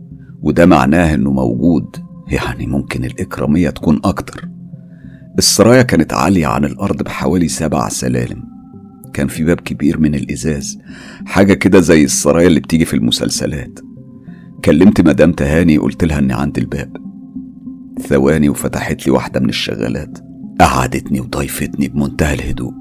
وده 0.42 0.66
معناه 0.66 1.14
إنه 1.14 1.32
موجود 1.32 1.98
يعني 2.28 2.68
ممكن 2.68 3.06
الإكرامية 3.06 3.70
تكون 3.70 4.00
أكتر. 4.04 4.50
السرايا 5.38 5.82
كانت 5.82 6.14
عالية 6.14 6.48
عن 6.48 6.66
الأرض 6.66 7.04
بحوالي 7.04 7.48
سبع 7.48 7.90
سلالم. 7.90 8.44
كان 9.14 9.28
في 9.28 9.44
باب 9.44 9.60
كبير 9.60 10.00
من 10.00 10.16
الإزاز 10.16 10.80
حاجة 11.26 11.54
كده 11.54 11.80
زي 11.80 12.04
السرايا 12.04 12.48
اللي 12.48 12.60
بتيجي 12.60 12.86
في 12.86 12.94
المسلسلات. 12.94 13.80
كلمت 14.66 15.02
مدام 15.02 15.32
تهاني 15.32 15.78
قلت 15.78 16.04
لها 16.04 16.20
إني 16.20 16.34
عند 16.34 16.58
الباب. 16.58 16.98
ثواني 18.02 18.50
وفتحت 18.50 19.08
لي 19.08 19.12
واحدة 19.12 19.40
من 19.40 19.50
الشغالات 19.50 20.20
قعدتني 20.60 21.20
وضيفتني 21.20 21.88
بمنتهى 21.88 22.34
الهدوء. 22.34 22.74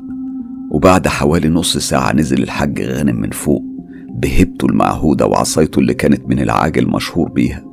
وبعد 0.71 1.09
حوالي 1.09 1.49
نص 1.49 1.79
ساعة 1.79 2.13
نزل 2.13 2.43
الحاج 2.43 2.83
غانم 2.83 3.17
من 3.17 3.31
فوق. 3.31 3.70
بهبته 4.23 4.67
المعهودة 4.67 5.27
وعصايته 5.27 5.79
اللي 5.79 5.95
كانت 5.95 6.29
من 6.29 6.39
العاجل 6.39 6.87
مشهور 6.91 7.29
بيها 7.29 7.65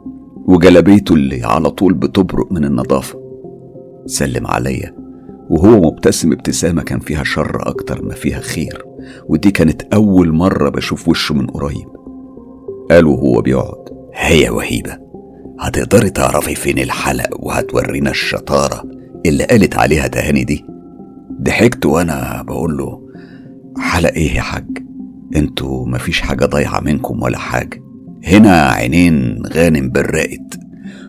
وجلبيته 0.45 1.13
اللي 1.15 1.43
على 1.43 1.69
طول 1.69 1.93
بتبرق 1.93 2.51
من 2.51 2.65
النظافة. 2.65 3.19
سلم 4.05 4.47
عليا 4.47 4.95
وهو 5.49 5.81
مبتسم 5.81 6.31
ابتسامة 6.31 6.81
كان 6.81 6.99
فيها 6.99 7.23
شر 7.23 7.69
أكتر 7.69 8.05
ما 8.05 8.13
فيها 8.13 8.39
خير 8.39 8.85
ودي 9.29 9.51
كانت 9.51 9.81
أول 9.81 10.31
مرة 10.33 10.69
بشوف 10.69 11.07
وشه 11.09 11.35
من 11.35 11.47
قريب. 11.47 11.87
قال 12.91 13.05
وهو 13.05 13.41
بيقعد 13.41 13.89
هي 14.13 14.49
وهيبة 14.49 14.97
هتقدري 15.59 16.09
تعرفي 16.09 16.55
فين 16.55 16.79
الحلق 16.79 17.29
وهتورينا 17.39 18.09
الشطارة 18.09 18.83
اللي 19.25 19.43
قالت 19.43 19.75
عليها 19.77 20.07
تهاني 20.07 20.43
دي؟ 20.43 20.65
ضحكت 21.41 21.85
وأنا 21.85 22.43
بقول 22.47 22.77
له 22.77 23.01
حلق 23.77 24.11
إيه 24.13 24.35
يا 24.35 24.41
حاج؟ 24.41 24.86
أنتوا 25.36 25.88
مفيش 25.88 26.21
حاجة 26.21 26.45
ضايعة 26.45 26.80
منكم 26.80 27.21
ولا 27.23 27.38
حاجة. 27.38 27.82
هنا 28.23 28.61
عينين 28.61 29.43
غانم 29.53 29.91
برقت 29.91 30.59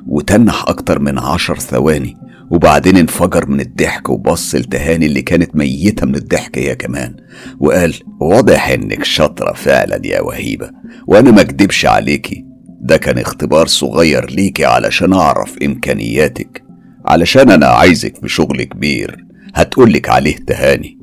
وتنح 0.06 0.64
أكتر 0.68 0.98
من 0.98 1.18
عشر 1.18 1.58
ثواني 1.58 2.16
وبعدين 2.50 2.96
انفجر 2.96 3.48
من 3.48 3.60
الضحك 3.60 4.08
وبص 4.08 4.54
لتهاني 4.54 5.06
اللي 5.06 5.22
كانت 5.22 5.56
ميتة 5.56 6.06
من 6.06 6.14
الضحك 6.14 6.58
هي 6.58 6.74
كمان. 6.74 7.16
وقال 7.60 7.94
واضح 8.20 8.68
إنك 8.68 9.04
شاطرة 9.04 9.52
فعلا 9.52 10.00
يا 10.04 10.20
وهيبة 10.20 10.70
وأنا 11.06 11.30
ما 11.30 11.40
أكدبش 11.40 11.86
عليكي. 11.86 12.44
ده 12.80 12.96
كان 12.96 13.18
اختبار 13.18 13.66
صغير 13.66 14.30
ليكي 14.30 14.64
علشان 14.64 15.12
أعرف 15.12 15.56
إمكانياتك. 15.62 16.62
علشان 17.06 17.50
أنا 17.50 17.66
عايزك 17.66 18.16
في 18.16 18.28
شغل 18.28 18.62
كبير 18.62 19.24
هتقولك 19.54 20.08
عليه 20.08 20.36
تهاني. 20.36 20.97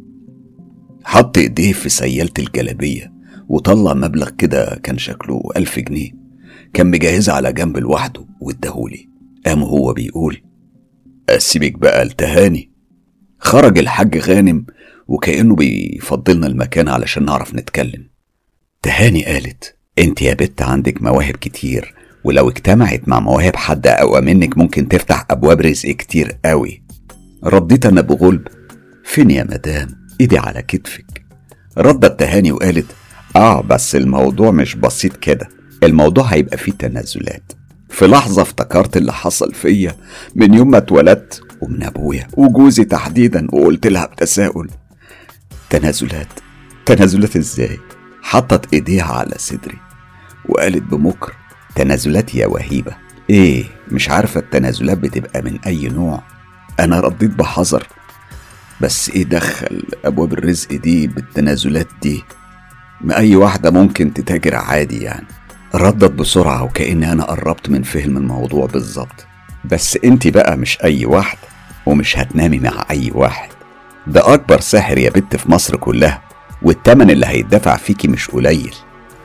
حط 1.06 1.38
إيديه 1.38 1.74
في 1.74 1.90
سيالة 1.90 2.32
الجلابية 2.40 3.14
وطلع 3.50 3.94
مبلغ 3.94 4.30
كده 4.30 4.80
كان 4.84 4.98
شكله 4.98 5.42
ألف 5.58 5.80
جنيه. 5.80 6.12
كان 6.74 6.88
مجهزها 6.88 7.36
على 7.36 7.54
جنب 7.54 7.78
لوحده 7.78 8.26
واداهولي. 8.42 9.10
قام 9.46 9.64
هو 9.64 9.94
بيقول 9.94 10.42
أسيبك 11.30 11.74
بقى 11.80 12.06
لتهاني 12.06 12.72
خرج 13.40 13.78
الحاج 13.80 14.18
غانم 14.18 14.66
وكأنه 15.08 15.56
بيفضلنا 15.56 16.48
المكان 16.48 16.88
علشان 16.90 17.26
نعرف 17.26 17.56
نتكلم. 17.56 18.10
تهاني 18.82 19.26
قالت 19.26 19.76
أنت 20.00 20.22
يا 20.22 20.34
بت 20.34 20.62
عندك 20.62 21.02
مواهب 21.02 21.36
كتير 21.36 21.94
ولو 22.24 22.50
اجتمعت 22.50 23.08
مع 23.08 23.20
مواهب 23.20 23.56
حد 23.56 23.88
أقوى 23.88 24.22
منك 24.22 24.58
ممكن 24.58 24.88
تفتح 24.88 25.26
أبواب 25.32 25.62
رزق 25.62 25.90
كتير 25.90 26.38
قوي. 26.46 26.84
رديت 27.44 27.86
أنا 27.86 28.02
بغلب 28.02 28.48
فين 29.04 29.32
يا 29.32 29.44
مدام؟ 29.44 30.05
إيدي 30.22 30.38
على 30.38 30.62
كتفك. 30.62 31.26
ردت 31.78 32.20
تهاني 32.20 32.52
وقالت 32.52 32.86
آه 33.36 33.62
بس 33.62 33.96
الموضوع 33.96 34.52
مش 34.52 34.76
بسيط 34.76 35.16
كده. 35.18 35.50
الموضوع 35.84 36.24
هيبقى 36.26 36.58
فيه 36.58 36.72
تنازلات. 36.72 37.52
في 37.90 38.08
لحظة 38.08 38.42
افتكرت 38.42 38.98
اللي 38.98 39.14
حصل 39.14 39.54
فيا 39.54 39.96
من 40.36 40.54
يوم 40.54 40.72
ما 40.72 40.78
اتولدت 40.78 41.42
ومن 41.62 41.84
أبويا. 41.84 42.28
وجوزي 42.34 42.86
تحديدا 42.86 43.48
وقلت 43.54 43.88
لها 43.88 44.06
بتساؤل 44.06 44.70
تنازلات 45.70 46.28
تنازلات 46.86 47.36
إزاي؟ 47.36 47.80
حطت 48.22 48.74
إيديها 48.74 49.06
على 49.14 49.34
صدري 49.38 49.78
وقالت 50.50 50.84
بمكر 50.84 51.34
تنازلات 51.76 52.36
يا 52.36 52.48
وهيبة. 52.48 52.96
إيه 53.30 53.64
مش 53.92 54.10
عارفة 54.10 54.40
التنازلات 54.40 54.98
بتبقى 54.98 55.42
من 55.42 55.60
أي 55.60 55.88
نوع. 55.88 56.24
أنا 56.80 57.00
رديت 57.00 57.32
بحذر 57.32 57.88
بس 58.86 59.10
إيه 59.10 59.24
دخل 59.24 59.84
أبواب 60.06 60.34
الرزق 60.34 60.70
دي 60.76 61.08
بالتنازلات 61.08 61.88
دي؟ 62.02 62.24
ما 63.02 63.18
أي 63.18 63.36
واحدة 63.36 63.72
ممكن 63.72 64.14
تتاجر 64.14 64.56
عادي 64.56 65.04
يعني. 65.04 65.26
ردت 65.76 66.12
بسرعة 66.12 66.64
وكأني 66.64 67.12
أنا 67.12 67.24
قربت 67.24 67.70
من 67.70 67.84
فهم 67.84 68.18
الموضوع 68.18 68.66
بالظبط. 68.66 69.26
بس 69.66 69.98
انت 70.04 70.28
بقى 70.28 70.58
مش 70.58 70.84
أي 70.84 71.06
واحدة 71.06 71.42
ومش 71.86 72.18
هتنامي 72.18 72.60
مع 72.60 72.86
أي 72.92 73.12
واحد. 73.16 73.50
ده 74.08 74.34
أكبر 74.34 74.60
ساحر 74.60 74.98
يا 74.98 75.10
بت 75.10 75.36
في 75.36 75.52
مصر 75.52 75.76
كلها 75.78 76.22
والتمن 76.62 77.10
اللي 77.12 77.26
هيدفع 77.26 77.78
فيكي 77.78 78.08
مش 78.08 78.28
قليل. 78.32 78.76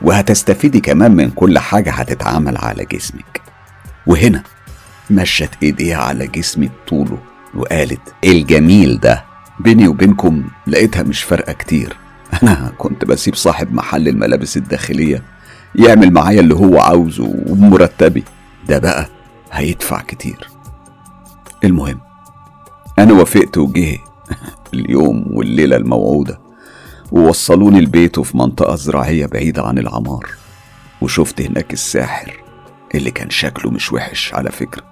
وهتستفيدي 0.01 0.79
كمان 0.79 1.11
من 1.15 1.29
كل 1.31 1.59
حاجة 1.59 1.91
هتتعمل 1.91 2.57
على 2.57 2.85
جسمك. 2.85 3.41
وهنا 4.07 4.43
مشت 5.11 5.49
إيديها 5.63 5.97
على 5.97 6.27
جسمي 6.27 6.69
بطوله 6.85 7.17
وقالت 7.53 8.01
الجميل 8.23 8.99
ده 8.99 9.30
بيني 9.61 9.87
وبينكم 9.87 10.43
لقيتها 10.67 11.03
مش 11.03 11.23
فارقة 11.23 11.53
كتير. 11.53 11.97
أنا 12.43 12.71
كنت 12.77 13.05
بسيب 13.05 13.35
صاحب 13.35 13.73
محل 13.73 14.07
الملابس 14.07 14.57
الداخلية 14.57 15.23
يعمل 15.75 16.11
معايا 16.13 16.39
اللي 16.39 16.55
هو 16.55 16.79
عاوزه 16.79 17.23
وبمرتبي 17.23 18.23
ده 18.67 18.77
بقى 18.77 19.07
هيدفع 19.51 20.01
كتير. 20.01 20.49
المهم 21.63 21.99
أنا 22.99 23.13
وافقت 23.13 23.57
وجه 23.57 23.97
اليوم 24.73 25.25
والليلة 25.31 25.75
الموعودة 25.77 26.39
ووصلوني 27.11 27.81
لبيته 27.81 28.23
في 28.23 28.37
منطقة 28.37 28.75
زراعية 28.75 29.25
بعيدة 29.25 29.63
عن 29.63 29.77
العمار 29.77 30.29
وشفت 31.01 31.41
هناك 31.41 31.73
الساحر 31.73 32.43
اللي 32.95 33.11
كان 33.11 33.29
شكله 33.29 33.71
مش 33.71 33.93
وحش 33.93 34.33
على 34.33 34.51
فكرة. 34.51 34.83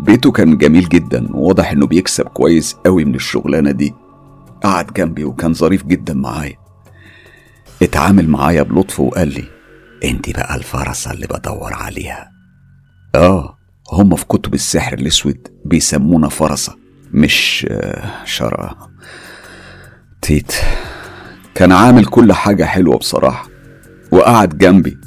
بيته 0.00 0.30
كان 0.32 0.58
جميل 0.58 0.88
جدا 0.88 1.28
وواضح 1.34 1.70
إنه 1.72 1.86
بيكسب 1.86 2.24
كويس 2.24 2.76
قوي 2.86 3.04
من 3.04 3.14
الشغلانة 3.14 3.70
دي. 3.70 3.94
قعد 4.62 4.92
جنبي 4.92 5.24
وكان 5.24 5.54
ظريف 5.54 5.86
جدا 5.86 6.14
معايا. 6.14 6.56
اتعامل 7.82 8.28
معايا 8.28 8.62
بلطف 8.62 9.00
وقال 9.00 9.28
لي 9.28 9.44
أنت 10.04 10.30
بقى 10.30 10.56
الفرسة 10.56 11.10
اللي 11.12 11.26
بدور 11.26 11.72
عليها. 11.74 12.30
آه 13.14 13.56
هم 13.92 14.16
في 14.16 14.24
كتب 14.24 14.54
السحر 14.54 14.94
الأسود 14.94 15.48
بيسمونا 15.64 16.28
فرسة 16.28 16.76
مش 17.12 17.66
آه، 17.70 18.24
شرع. 18.24 18.76
تيت. 20.22 20.52
كان 21.54 21.72
عامل 21.72 22.04
كل 22.06 22.32
حاجة 22.32 22.64
حلوة 22.64 22.98
بصراحة 22.98 23.48
وقعد 24.12 24.58
جنبي. 24.58 24.98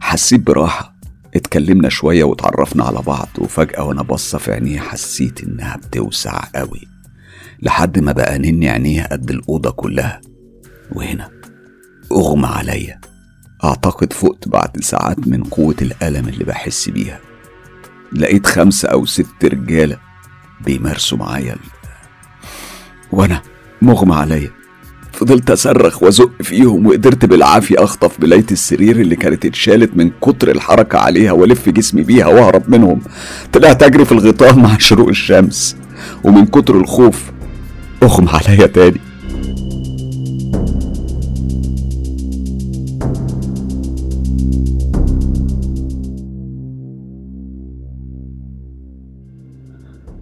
حسيت 0.00 0.40
براحة. 0.40 0.94
اتكلمنا 1.36 1.88
شوية 1.88 2.24
وتعرفنا 2.24 2.84
على 2.84 2.98
بعض 3.06 3.28
وفجأة 3.38 3.84
وأنا 3.84 4.02
بصة 4.02 4.38
في 4.38 4.52
عينيه 4.52 4.80
حسيت 4.80 5.42
إنها 5.44 5.76
بتوسع 5.76 6.40
قوي. 6.54 6.88
لحد 7.62 7.98
ما 7.98 8.12
بقى 8.12 8.38
نني 8.38 8.68
عينيها 8.68 9.08
قد 9.12 9.30
الأوضة 9.30 9.70
كلها. 9.70 10.20
وهنا 10.92 11.30
أغمى 12.12 12.46
عليا. 12.46 13.00
أعتقد 13.64 14.12
فقت 14.12 14.48
بعد 14.48 14.80
ساعات 14.80 15.28
من 15.28 15.42
قوة 15.42 15.74
الألم 15.82 16.28
اللي 16.28 16.44
بحس 16.44 16.88
بيها. 16.88 17.20
لقيت 18.12 18.46
خمسة 18.46 18.88
أو 18.88 19.06
ست 19.06 19.44
رجالة 19.44 19.96
بيمارسوا 20.64 21.18
معايا 21.18 21.52
ال... 21.52 21.58
وأنا 23.12 23.42
مغمى 23.82 24.14
عليا. 24.14 24.50
فضلت 25.12 25.50
أصرخ 25.50 26.02
وأزق 26.02 26.42
فيهم 26.42 26.86
وقدرت 26.86 27.24
بالعافية 27.24 27.84
أخطف 27.84 28.20
بلاية 28.20 28.46
السرير 28.52 29.00
اللي 29.00 29.16
كانت 29.16 29.44
اتشالت 29.46 29.96
من 29.96 30.10
كتر 30.10 30.50
الحركة 30.50 30.98
عليها 30.98 31.32
وألف 31.32 31.68
جسمي 31.68 32.02
بيها 32.02 32.26
وأهرب 32.26 32.70
منهم. 32.70 33.00
طلعت 33.52 33.82
أجري 33.82 34.04
في 34.04 34.12
الغطاء 34.12 34.56
مع 34.56 34.78
شروق 34.78 35.08
الشمس. 35.08 35.76
ومن 36.24 36.46
كتر 36.46 36.76
الخوف 36.76 37.32
أغمى 38.02 38.28
عليا 38.28 38.66
تاني. 38.66 39.00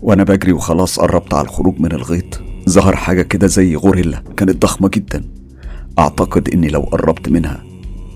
وأنا 0.03 0.25
بجري 0.25 0.53
وخلاص 0.53 1.01
قربت 1.01 1.35
على 1.35 1.45
الخروج 1.45 1.81
من 1.81 1.93
الغيط. 1.93 2.41
ظهر 2.69 2.97
حاجة 2.97 3.23
كده 3.23 3.47
زي 3.47 3.77
غوريلا 3.77 4.23
كانت 4.37 4.63
ضخمة 4.63 4.89
جدا. 4.89 5.25
أعتقد 5.99 6.49
إني 6.49 6.69
لو 6.69 6.81
قربت 6.81 7.29
منها 7.29 7.63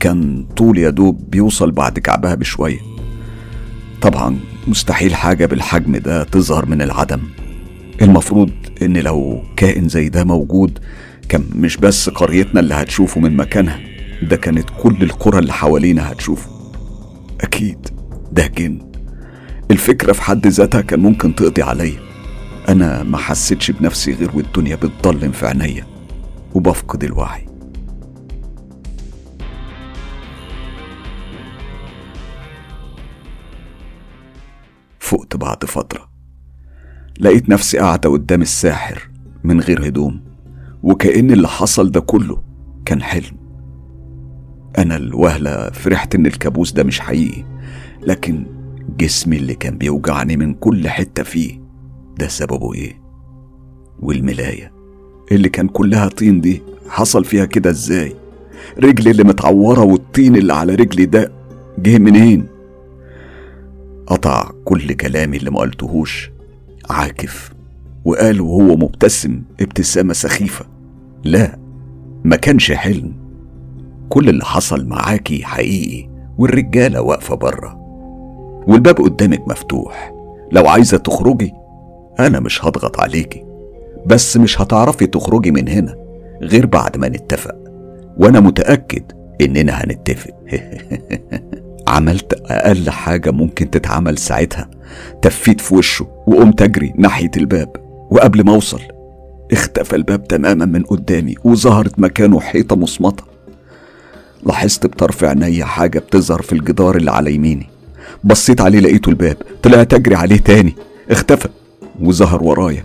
كان 0.01 0.47
طول 0.57 0.79
يا 0.79 0.91
دوب 0.91 1.31
بيوصل 1.31 1.71
بعد 1.71 1.99
كعبها 1.99 2.35
بشوية. 2.35 2.79
طبعا 4.03 4.39
مستحيل 4.67 5.15
حاجة 5.15 5.47
بالحجم 5.47 5.97
ده 5.97 6.25
تظهر 6.25 6.67
من 6.67 6.83
العدم. 6.83 7.21
المفروض 8.03 8.51
إن 8.83 8.97
لو 8.97 9.43
كائن 9.57 9.89
زي 9.89 10.09
ده 10.09 10.25
موجود 10.25 10.79
كان 11.29 11.45
مش 11.55 11.77
بس 11.77 12.09
قريتنا 12.09 12.61
اللي 12.61 12.75
هتشوفه 12.75 13.21
من 13.21 13.37
مكانها 13.37 13.81
ده 14.23 14.37
كانت 14.37 14.69
كل 14.83 15.03
القرى 15.03 15.39
اللي 15.39 15.53
حوالينا 15.53 16.13
هتشوفه. 16.13 16.51
أكيد 17.41 17.89
ده 18.33 18.47
جن. 18.47 18.93
الفكرة 19.71 20.13
في 20.13 20.23
حد 20.23 20.47
ذاتها 20.47 20.81
كان 20.81 21.01
ممكن 21.01 21.35
تقضي 21.35 21.63
عليا. 21.63 22.01
أنا 22.69 23.03
ما 23.03 23.19
حسيتش 23.19 23.71
بنفسي 23.71 24.13
غير 24.13 24.31
والدنيا 24.35 24.77
بتضلم 24.77 25.33
في 25.33 25.47
عينيا 25.47 25.87
وبفقد 26.55 27.05
الوعي. 27.05 27.47
فقت 35.01 35.37
بعد 35.37 35.65
فترة. 35.65 36.12
لقيت 37.21 37.49
نفسي 37.49 37.79
قاعدة 37.79 38.11
قدام 38.11 38.43
الساحر 38.43 39.09
من 39.45 39.61
غير 39.61 39.87
هدوم 39.89 40.21
وكأن 40.83 41.31
اللي 41.31 41.49
حصل 41.49 41.91
ده 41.91 42.01
كله 42.01 42.43
كان 42.85 43.03
حلم 43.03 43.37
أنا 44.79 44.97
الوهلة 44.97 45.71
فرحت 45.71 46.15
إن 46.15 46.27
الكابوس 46.27 46.73
ده 46.73 46.85
مش 46.85 47.01
حقيقي 47.01 47.45
لكن 48.03 48.47
جسمي 48.99 49.37
اللي 49.37 49.55
كان 49.55 49.79
بيوجعني 49.79 50.37
من 50.37 50.55
كل 50.55 50.89
حتة 50.89 51.23
فيه 51.23 51.61
ده 52.19 52.29
سببه 52.29 52.75
إيه؟ 52.75 53.03
والملاية 54.01 54.73
اللي 55.33 55.49
كان 55.49 55.69
كلها 55.69 56.09
طين 56.09 56.41
دي 56.41 56.63
حصل 56.89 57.25
فيها 57.25 57.45
كده 57.45 57.71
إزاي؟ 57.71 58.15
رجلي 58.79 59.11
اللي 59.11 59.25
متعورة 59.25 59.81
والطين 59.81 60.37
اللي 60.37 60.55
على 60.55 60.75
رجلي 60.75 61.05
ده 61.07 61.33
جه 61.79 61.99
منين؟ 61.99 62.47
قطع 64.07 64.51
كل 64.65 64.93
كلامي 64.93 65.37
اللي 65.37 65.51
ما 65.51 65.61
قلتهوش 65.61 66.31
عاكف 66.91 67.53
وقال 68.05 68.41
وهو 68.41 68.77
مبتسم 68.77 69.43
ابتسامة 69.61 70.13
سخيفة 70.13 70.65
لا 71.25 71.59
ما 72.25 72.37
كانش 72.37 72.73
حلم. 72.73 73.13
كل 74.09 74.29
اللي 74.29 74.45
حصل 74.45 74.87
معاكي 74.89 75.45
حقيقي 75.45 76.09
والرجالة 76.39 77.01
واقفة 77.03 77.35
بره 77.35 77.77
والباب 78.67 78.97
قدامك 78.97 79.49
مفتوح. 79.49 80.13
لو 80.53 80.69
عايزة 80.69 80.97
تخرجي 80.97 81.53
أنا 82.21 82.41
مش 82.41 82.65
هضغط 82.65 83.01
عليكي. 83.01 83.45
بس 84.07 84.37
مش 84.37 84.61
هتعرفي 84.61 85.07
تخرجي 85.07 85.51
من 85.51 85.69
هنا 85.69 85.97
غير 86.43 86.67
بعد 86.67 86.97
ما 86.97 87.09
نتفق. 87.09 87.57
وأنا 88.19 88.41
متأكد 88.41 89.13
إننا 89.41 89.73
هنتفق. 89.73 90.31
عملت 91.89 92.33
أقل 92.47 92.91
حاجة 92.91 93.31
ممكن 93.31 93.71
تتعمل 93.71 94.19
ساعتها. 94.19 94.71
تفيت 95.23 95.61
في 95.61 95.75
وشه 95.75 96.07
وقمت 96.27 96.63
أجري 96.63 96.93
ناحية 96.97 97.31
الباب. 97.37 97.77
وقبل 98.11 98.45
ما 98.45 98.55
أوصل 98.55 98.81
اختفى 99.53 99.97
الباب 99.97 100.29
تماما 100.29 100.65
من 100.65 100.83
قدامي 100.83 101.35
وظهرت 101.45 101.99
مكانه 101.99 102.41
حيطة 102.41 102.77
مصمتة 102.77 103.25
لاحظت 104.47 104.87
بطرف 104.87 105.25
عينيا 105.25 105.65
حاجة 105.65 105.99
بتظهر 105.99 106.43
في 106.43 106.53
الجدار 106.53 106.97
اللي 106.97 107.11
على 107.11 107.35
يميني. 107.35 107.69
بصيت 108.25 108.61
عليه 108.61 108.81
لقيته 108.81 109.09
الباب 109.09 109.37
طلعت 109.63 109.95
أجري 109.95 110.15
عليه 110.15 110.37
تاني. 110.37 110.77
اختفى 111.11 111.49
وظهر 112.01 112.43
ورايا. 112.43 112.85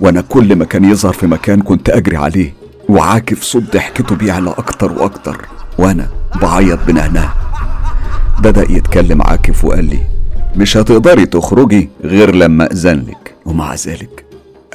وأنا 0.00 0.20
كل 0.20 0.56
ما 0.56 0.64
كان 0.64 0.84
يظهر 0.84 1.12
في 1.12 1.26
مكان 1.26 1.62
كنت 1.62 1.90
أجري 1.90 2.16
عليه. 2.16 2.54
وعاكف 2.88 3.42
صوت 3.42 3.62
ضحكته 3.72 4.16
بيعلى 4.16 4.50
أكتر 4.50 4.92
وأكتر. 4.92 5.46
وأنا 5.78 6.08
بعيط 6.42 6.78
بنهنه 6.86 7.32
بدأ 8.42 8.72
يتكلم 8.72 9.22
عاكف 9.22 9.64
وقال 9.64 9.84
لي 9.84 9.98
مش 10.56 10.76
هتقدري 10.76 11.26
تخرجي 11.26 11.88
غير 12.04 12.34
لما 12.34 12.72
أذن 12.72 13.04
لك. 13.08 13.34
ومع 13.46 13.74
ذلك 13.74 14.24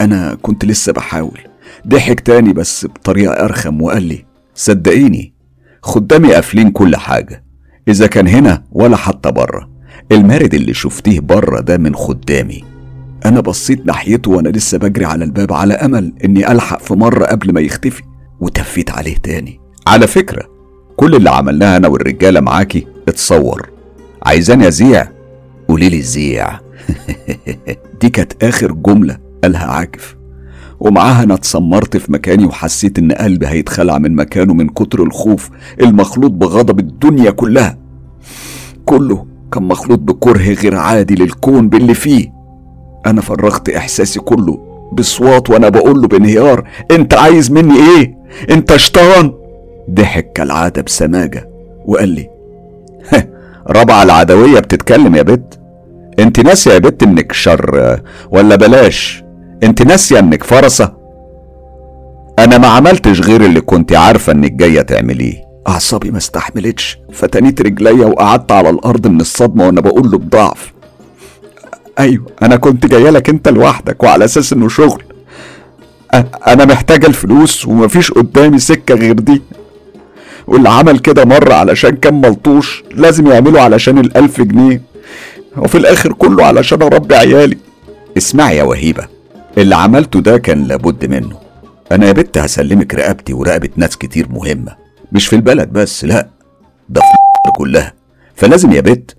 أنا 0.02 0.38
كنت 0.42 0.66
لسه 0.66 0.94
بحاول. 0.94 1.40
ضحك 1.88 2.20
تاني 2.20 2.54
بس 2.54 2.86
بطريقة 2.86 3.34
أرخم 3.34 3.82
وقال 3.82 4.04
لي 4.04 4.26
صدقيني 4.56 5.34
خدامي 5.84 6.34
قافلين 6.34 6.72
كل 6.72 6.96
حاجة 6.96 7.44
إذا 7.88 8.08
كان 8.08 8.28
هنا 8.28 8.64
ولا 8.72 8.98
حتى 8.98 9.32
بره. 9.32 9.70
المارد 10.12 10.54
اللي 10.54 10.74
شفتيه 10.74 11.20
بره 11.20 11.60
ده 11.60 11.78
من 11.78 11.96
خدامي. 11.96 12.64
أنا 13.26 13.40
بصيت 13.40 13.86
ناحيته 13.86 14.32
وأنا 14.32 14.50
لسه 14.50 14.78
بجري 14.78 15.06
على 15.06 15.26
الباب 15.26 15.54
على 15.54 15.74
أمل 15.74 16.14
إني 16.26 16.52
ألحق 16.52 16.80
في 16.82 16.94
مرة 16.94 17.26
قبل 17.26 17.54
ما 17.54 17.62
يختفي 17.62 18.04
وتفيت 18.40 18.92
عليه 18.92 19.16
تاني. 19.18 19.60
على 19.88 20.08
فكرة 20.08 20.53
كل 20.98 21.16
اللي 21.16 21.30
عملناه 21.30 21.78
أنا 21.78 21.88
والرجالة 21.88 22.40
معاكي 22.40 22.88
اتصور. 23.08 23.70
عايزاني 24.24 24.68
أزيع 24.68 25.08
قولي 25.68 25.90
لي 25.90 26.02
زيع 26.02 26.60
دي 28.02 28.10
كانت 28.10 28.44
آخر 28.44 28.72
جملة 28.72 29.18
قالها 29.44 29.66
عاكف. 29.66 30.16
ومعاها 30.80 31.24
أنا 31.24 31.34
اتسمرت 31.34 31.98
في 31.98 32.12
مكاني 32.12 32.46
وحسيت 32.46 33.00
إن 33.00 33.12
قلبي 33.12 33.48
هيتخلع 33.48 33.98
من 33.98 34.16
مكانه 34.16 34.54
من 34.54 34.70
كتر 34.70 35.04
الخوف 35.04 35.50
المخلوط 35.82 36.32
بغضب 36.32 36.80
الدنيا 36.80 37.32
كلها. 37.32 37.78
كله 38.86 39.26
كان 39.52 39.64
مخلوط 39.64 40.00
بكره 40.00 40.54
غير 40.54 40.76
عادي 40.76 41.16
للكون 41.16 41.70
باللي 41.70 41.94
فيه. 41.94 42.34
أنا 43.06 43.22
فرغت 43.22 43.70
إحساسي 43.70 44.20
كله 44.20 44.74
بصوات 44.94 45.50
وأنا 45.50 45.70
بقول 45.70 46.02
له 46.02 46.08
بانهيار. 46.08 46.68
أنت 46.92 47.14
عايز 47.14 47.52
مني 47.52 47.76
إيه؟ 47.76 48.18
أنت 48.50 48.76
شيطان؟ 48.76 49.34
ضحك 49.92 50.32
كالعادة 50.32 50.82
بسماجة 50.82 51.50
وقال 51.86 52.10
لي 52.10 52.30
رابعة 53.68 54.04
العدوية 54.04 54.60
بتتكلم 54.60 55.16
يا 55.16 55.22
بت. 55.22 55.60
انت 56.20 56.40
ناسية 56.40 56.72
يا 56.72 56.78
بت 56.78 57.04
انك 57.04 57.32
شر 57.32 58.00
ولا 58.32 58.56
بلاش. 58.56 59.24
انت 59.64 59.82
ناسية 59.82 60.20
انك 60.20 60.44
فرسة. 60.44 60.94
أنا 62.40 62.58
ما 62.58 62.68
عملتش 62.68 63.22
غير 63.22 63.46
اللي 63.46 63.62
كنت 63.62 63.94
عارفة 63.94 64.32
انك 64.32 64.52
جاية 64.52 64.82
تعمليه. 64.82 65.44
أعصابي 65.68 66.12
ما 66.12 66.18
استحملتش 66.18 67.00
فتنيت 67.12 67.62
رجليا 67.62 68.06
وقعدت 68.06 68.52
على 68.52 68.70
الأرض 68.70 69.08
من 69.08 69.22
الصدمة 69.22 69.66
وأنا 69.66 69.82
بقول 69.82 70.12
له 70.12 70.18
بضعف. 70.18 70.74
أيوه 72.00 72.26
أنا 72.42 72.56
كنت 72.56 72.86
جاية 72.86 73.10
لك 73.10 73.30
أنت 73.30 73.48
لوحدك 73.50 74.04
وعلى 74.04 74.26
أساس 74.26 74.54
إنه 74.54 74.70
شغل. 74.70 75.04
أنا 76.48 76.66
محتاجة 76.66 77.08
الفلوس 77.08 77.66
ومفيش 77.68 78.12
قدامي 78.12 78.60
سكة 78.60 78.96
غير 78.96 79.14
دي. 79.14 79.42
واللي 80.48 80.70
عمل 80.70 81.00
كده 81.00 81.26
مرة 81.26 81.54
علشان 81.54 81.96
كان 81.96 82.22
ملطوش 82.22 82.84
لازم 82.92 83.28
يعمله 83.28 83.62
علشان 83.62 83.98
الألف 83.98 84.42
جنيه. 84.42 84.82
وفي 85.58 85.78
الآخر 85.78 86.14
كله 86.14 86.46
علشان 86.46 86.82
أربي 86.82 87.16
عيالي. 87.16 87.58
اسمعي 88.18 88.58
يا 88.58 88.64
وهيبة 88.64 89.08
اللي 89.58 89.76
عملته 89.76 90.20
ده 90.22 90.38
كان 90.38 90.64
لابد 90.64 91.06
منه. 91.06 91.38
أنا 91.92 92.08
يا 92.08 92.12
بت 92.12 92.38
هسلمك 92.38 92.96
رقبتي 92.96 93.34
ورقبة 93.34 93.70
ناس 93.76 93.98
كتير 93.98 94.28
مهمة. 94.30 94.76
مش 95.12 95.28
في 95.28 95.36
البلد 95.36 95.70
بس 95.70 96.06
لأ 96.06 96.30
ده 96.90 97.02
في 97.02 97.52
كلها. 97.58 97.94
فلازم 98.36 98.72
يا 98.72 98.82
بت 98.82 99.18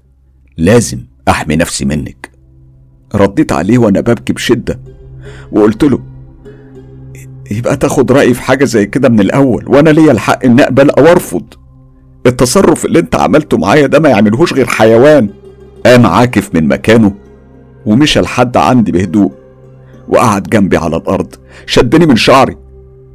لازم 0.57 0.99
أحمي 1.29 1.57
نفسي 1.57 1.85
منك. 1.85 2.31
رديت 3.14 3.53
عليه 3.53 3.79
وأنا 3.79 4.01
ببكي 4.01 4.33
بشدة 4.33 4.81
وقلت 5.53 5.85
له 5.85 6.01
يبقى 7.51 7.77
تاخد 7.77 8.13
رأيي 8.13 8.35
في 8.35 8.43
حاجة 8.43 8.65
زي 8.65 8.87
كده 8.87 9.09
من 9.09 9.21
الأول. 9.21 9.65
وأنا 9.69 9.91
ليا 9.91 10.13
الحق 10.13 10.45
إني 10.45 10.63
أقبل 10.63 10.91
أو 10.91 11.07
أرفض. 11.07 11.45
التصرف 12.27 12.85
اللي 12.85 12.99
أنت 12.99 13.15
عملته 13.15 13.59
معايا 13.59 13.87
ده 13.87 14.01
ما 14.01 14.09
يعملهوش 14.09 14.53
غير 14.53 14.67
حيوان. 14.67 15.29
قام 15.87 16.07
عاكف 16.07 16.55
من 16.55 16.69
مكانه 16.69 17.13
ومشى 17.87 18.21
لحد 18.21 18.57
عندي 18.57 18.93
بهدوء 18.93 19.33
وقعد 20.09 20.43
جنبي 20.43 20.77
على 20.77 20.97
الأرض 20.97 21.35
شدني 21.67 22.07
من 22.07 22.17
شعري 22.17 22.57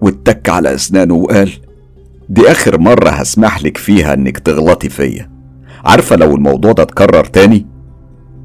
واتك 0.02 0.50
على 0.50 0.76
أسنانه 0.76 1.14
وقال 1.14 1.52
دي 2.30 2.52
آخر 2.52 2.78
مرة 2.80 3.10
هسمح 3.10 3.64
لك 3.64 3.78
فيها 3.78 4.14
إنك 4.14 4.38
تغلطي 4.40 4.90
فيا. 4.90 5.30
عارفة 5.86 6.16
لو 6.16 6.36
الموضوع 6.36 6.72
ده 6.72 6.84
اتكرر 6.84 7.24
تاني 7.26 7.66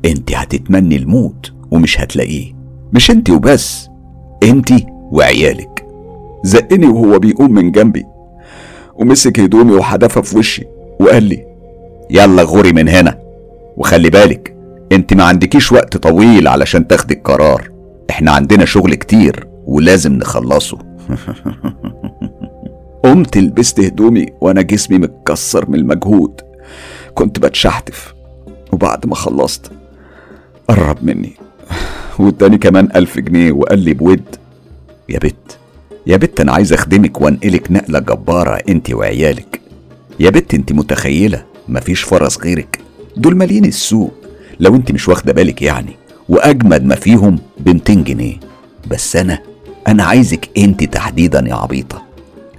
أنت 0.04 0.32
هتتمني 0.34 0.96
الموت 0.96 1.52
ومش 1.70 2.00
هتلاقيه. 2.00 2.52
مش 2.92 3.10
أنت 3.10 3.30
وبس 3.30 3.88
أنت 4.42 4.68
وعيالك. 5.12 5.73
زقني 6.44 6.86
وهو 6.86 7.18
بيقوم 7.18 7.52
من 7.52 7.72
جنبي. 7.72 8.04
ومسك 8.94 9.40
هدومي 9.40 9.72
وحدفها 9.72 10.22
في 10.22 10.38
وشي 10.38 10.64
وقال 11.00 11.22
لي 11.22 11.46
يلا 12.10 12.42
غوري 12.42 12.72
من 12.72 12.88
هنا. 12.88 13.18
وخلي 13.76 14.10
بالك 14.10 14.56
انت 14.92 15.14
ما 15.14 15.24
عندكيش 15.24 15.72
وقت 15.72 15.96
طويل 15.96 16.48
علشان 16.48 16.86
تاخدي 16.86 17.14
القرار. 17.14 17.70
إحنا 18.10 18.32
عندنا 18.32 18.64
شغل 18.64 18.94
كتير 18.94 19.46
ولازم 19.66 20.12
نخلصه. 20.12 20.78
قمت 23.04 23.38
لبست 23.38 23.80
هدومي 23.80 24.26
وأنا 24.40 24.62
جسمي 24.62 24.98
متكسر 24.98 25.70
من 25.70 25.74
المجهود. 25.74 26.40
كنت 27.14 27.38
بتشحتف. 27.38 28.14
وبعد 28.72 29.06
ما 29.06 29.14
خلصت 29.14 29.70
قرب 30.68 30.98
مني. 31.02 31.32
واداني 32.18 32.58
كمان 32.58 32.88
ألف 32.96 33.18
جنيه 33.18 33.52
وقال 33.52 33.78
لي 33.78 33.94
بود 33.94 34.36
يا 35.08 35.18
بت. 35.18 35.58
يا 36.06 36.16
بت 36.16 36.40
أنا 36.40 36.52
عايز 36.52 36.72
أخدمك 36.72 37.20
وأنقلك 37.20 37.72
نقلة 37.72 37.98
جبارة 37.98 38.62
أنت 38.68 38.92
وعيالك. 38.92 39.60
يا 40.20 40.30
بت 40.30 40.54
أنت 40.54 40.72
متخيلة؟ 40.72 41.44
مفيش 41.68 42.02
فرص 42.02 42.38
غيرك. 42.38 42.80
دول 43.16 43.36
مالين 43.36 43.64
السوق. 43.64 44.14
لو 44.60 44.76
أنت 44.76 44.92
مش 44.92 45.08
واخدة 45.08 45.32
بالك 45.32 45.62
يعني. 45.62 45.96
وأجمد 46.28 46.84
ما 46.84 46.94
فيهم 46.94 47.38
ب 47.58 47.68
200 47.68 47.94
جنيه. 47.94 48.40
بس 48.90 49.16
أنا 49.16 49.38
أنا 49.88 50.04
عايزك 50.04 50.50
أنت 50.58 50.84
تحديدا 50.84 51.44
يا 51.48 51.54
عبيطة. 51.54 52.02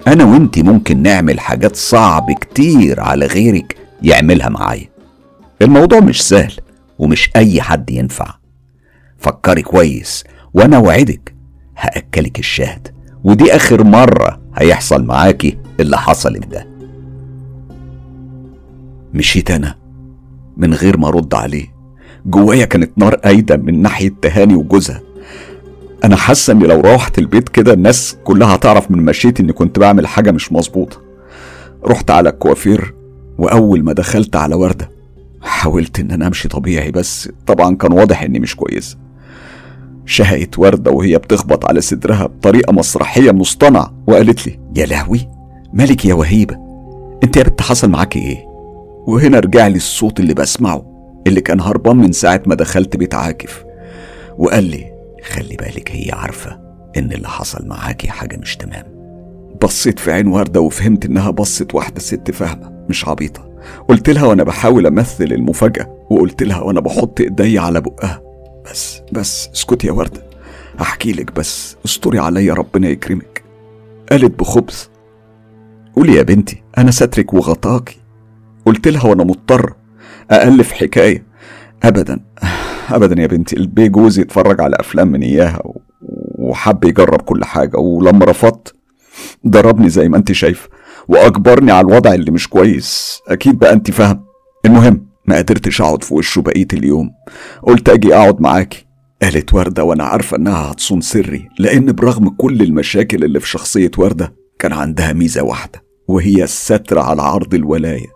أنا 0.07 0.23
وأنت 0.23 0.59
ممكن 0.59 1.01
نعمل 1.01 1.39
حاجات 1.39 1.75
صعب 1.75 2.31
كتير 2.31 2.99
على 2.99 3.25
غيرك 3.25 3.77
يعملها 4.01 4.49
معايا. 4.49 4.89
الموضوع 5.61 5.99
مش 5.99 6.21
سهل 6.21 6.53
ومش 6.99 7.29
أي 7.35 7.61
حد 7.61 7.89
ينفع. 7.89 8.35
فكري 9.19 9.61
كويس 9.61 10.23
وأنا 10.53 10.77
وعدك 10.77 11.35
هأكلك 11.77 12.39
الشهد. 12.39 12.94
ودي 13.25 13.55
آخر 13.55 13.83
مرة 13.83 14.41
هيحصل 14.55 15.03
معاكي 15.03 15.57
اللي 15.79 15.97
حصل 15.97 16.33
ده. 16.39 16.67
مشيت 19.13 19.51
أنا 19.51 19.75
من 20.57 20.73
غير 20.73 20.97
ما 20.97 21.07
أرد 21.07 21.33
عليه. 21.33 21.75
جوايا 22.25 22.65
كانت 22.65 22.91
نار 22.97 23.15
قايده 23.15 23.57
من 23.57 23.81
ناحية 23.81 24.13
تهاني 24.21 24.55
وجوزها. 24.55 25.01
أنا 26.03 26.15
حاسة 26.15 26.53
إني 26.53 26.67
لو 26.67 26.81
روحت 26.81 27.19
البيت 27.19 27.49
كده 27.49 27.73
الناس 27.73 28.17
كلها 28.23 28.55
هتعرف 28.55 28.91
من 28.91 29.05
مشيتي 29.05 29.43
إني 29.43 29.53
كنت 29.53 29.79
بعمل 29.79 30.07
حاجة 30.07 30.31
مش 30.31 30.51
مظبوطة. 30.51 30.97
رحت 31.85 32.11
على 32.11 32.29
الكوافير 32.29 32.93
وأول 33.37 33.83
ما 33.83 33.93
دخلت 33.93 34.35
على 34.35 34.55
وردة 34.55 34.89
حاولت 35.41 35.99
إن 35.99 36.11
أنا 36.11 36.27
أمشي 36.27 36.47
طبيعي 36.47 36.91
بس 36.91 37.29
طبعا 37.47 37.75
كان 37.75 37.93
واضح 37.93 38.21
إني 38.21 38.39
مش 38.39 38.55
كويس. 38.55 38.97
شهقت 40.05 40.59
وردة 40.59 40.91
وهي 40.91 41.17
بتخبط 41.17 41.65
على 41.65 41.81
صدرها 41.81 42.25
بطريقة 42.25 42.73
مسرحية 42.73 43.31
مصطنعة. 43.31 43.93
وقالت 44.07 44.47
لي 44.47 44.59
يا 44.75 44.85
لهوي 44.85 45.29
مالك 45.73 46.05
يا 46.05 46.13
وهيبة 46.13 46.57
انت 47.23 47.37
يا 47.37 47.43
بنت 47.43 47.61
حصل 47.61 47.89
معاكي 47.89 48.19
إيه؟ 48.19 48.45
وهنا 49.07 49.39
رجع 49.39 49.67
لي 49.67 49.75
الصوت 49.75 50.19
اللي 50.19 50.33
بسمعه 50.33 50.85
اللي 51.27 51.41
كان 51.41 51.61
هربان 51.61 51.95
من 51.95 52.11
ساعة 52.11 52.41
ما 52.45 52.55
دخلت 52.55 52.95
بيت 52.97 53.13
عاكف. 53.15 53.63
وقال 54.37 54.63
لي 54.63 54.91
خلي 55.23 55.55
بالك 55.55 55.91
هي 55.91 56.11
عارفة 56.11 56.59
إن 56.97 57.11
اللي 57.11 57.27
حصل 57.27 57.67
معاكي 57.67 58.07
حاجة 58.09 58.37
مش 58.37 58.55
تمام. 58.57 58.83
بصيت 59.63 59.99
في 59.99 60.11
عين 60.11 60.27
وردة 60.27 60.61
وفهمت 60.61 61.05
إنها 61.05 61.29
بصت 61.31 61.75
واحدة 61.75 61.99
ست 61.99 62.31
فاهمة 62.31 62.85
مش 62.89 63.07
عبيطة. 63.07 63.49
قلت 63.87 64.09
لها 64.09 64.25
وأنا 64.25 64.43
بحاول 64.43 64.87
أمثل 64.87 65.23
المفاجأة 65.23 66.05
وقلت 66.09 66.43
لها 66.43 66.61
وأنا 66.61 66.79
بحط 66.79 67.21
إيدي 67.21 67.59
على 67.59 67.81
بقها. 67.81 68.21
بس 68.71 69.01
بس 69.11 69.49
اسكتي 69.53 69.87
يا 69.87 69.91
وردة. 69.91 70.23
أحكي 70.81 71.11
لك 71.11 71.35
بس 71.35 71.75
استري 71.85 72.19
عليا 72.19 72.53
ربنا 72.53 72.87
يكرمك. 72.87 73.43
قالت 74.11 74.39
بخبث 74.39 74.87
قولي 75.95 76.13
يا 76.15 76.23
بنتي 76.23 76.63
أنا 76.77 76.91
سترك 76.91 77.33
وغطاكي. 77.33 77.97
قلت 78.65 78.87
لها 78.87 79.05
وأنا 79.05 79.23
مضطر 79.23 79.73
ألف 80.31 80.71
حكاية. 80.71 81.23
أبدا 81.83 82.19
أبدا 82.89 83.21
يا 83.21 83.27
بنتي 83.27 83.55
البي 83.57 83.89
جوزي 83.89 84.21
اتفرج 84.21 84.61
على 84.61 84.75
أفلام 84.79 85.07
من 85.07 85.21
إياها 85.23 85.61
وحب 86.39 86.83
يجرب 86.83 87.21
كل 87.21 87.45
حاجة. 87.45 87.77
ولما 87.77 88.25
رفضت 88.25 88.75
ضربني 89.47 89.89
زي 89.89 90.09
ما 90.09 90.17
أنت 90.17 90.31
شايفة 90.31 90.69
وأجبرني 91.07 91.71
على 91.71 91.87
الوضع 91.87 92.13
اللي 92.13 92.31
مش 92.31 92.49
كويس. 92.49 93.19
أكيد 93.27 93.59
بقى 93.59 93.73
أنت 93.73 93.91
فاهم 93.91 94.25
المهم 94.65 95.04
ما 95.27 95.37
قدرتش 95.37 95.81
أقعد 95.81 96.03
في 96.03 96.13
وشه 96.13 96.41
بقية 96.41 96.67
اليوم. 96.73 97.11
قلت 97.63 97.89
أجي 97.89 98.15
أقعد 98.15 98.41
معاكي. 98.41 98.85
قالت 99.21 99.53
وردة 99.53 99.83
وأنا 99.83 100.03
عارفة 100.03 100.37
إنها 100.37 100.71
هتصون 100.71 101.01
سري 101.01 101.49
لأن 101.59 101.91
برغم 101.91 102.29
كل 102.29 102.61
المشاكل 102.61 103.23
اللي 103.23 103.39
في 103.39 103.47
شخصية 103.47 103.91
وردة 103.97 104.35
كان 104.59 104.73
عندها 104.73 105.13
ميزة 105.13 105.43
واحدة 105.43 105.83
وهي 106.07 106.43
الستر 106.43 106.99
على 106.99 107.21
عرض 107.21 107.53
الولاية. 107.53 108.15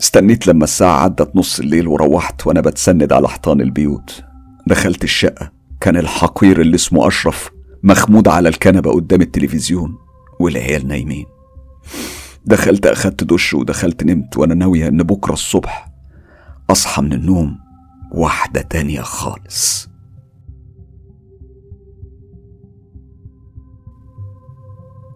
استنيت 0.00 0.46
لما 0.46 0.64
الساعة 0.64 1.02
عدت 1.02 1.36
نص 1.36 1.60
الليل 1.60 1.88
وروحت 1.88 2.46
وأنا 2.46 2.60
بتسند 2.60 3.12
على 3.12 3.28
حيطان 3.28 3.60
البيوت. 3.60 4.22
دخلت 4.66 5.04
الشقة. 5.04 5.52
كان 5.80 5.96
الحقير 5.96 6.60
اللي 6.60 6.74
اسمه 6.74 7.08
أشرف 7.08 7.50
مخمود 7.82 8.28
على 8.28 8.48
الكنبة 8.48 8.92
قدام 8.92 9.20
التلفزيون 9.20 9.98
والعيال 10.40 10.88
نايمين. 10.88 11.26
دخلت 12.46 12.86
أخدت 12.86 13.24
دش 13.24 13.54
ودخلت 13.54 14.04
نمت 14.04 14.36
وأنا 14.38 14.54
ناوية 14.54 14.88
إن 14.88 15.02
بكرة 15.02 15.32
الصبح 15.32 15.88
أصحى 16.70 17.02
من 17.02 17.12
النوم 17.12 17.58
واحدة 18.12 18.60
تانية 18.60 19.00
خالص. 19.00 19.88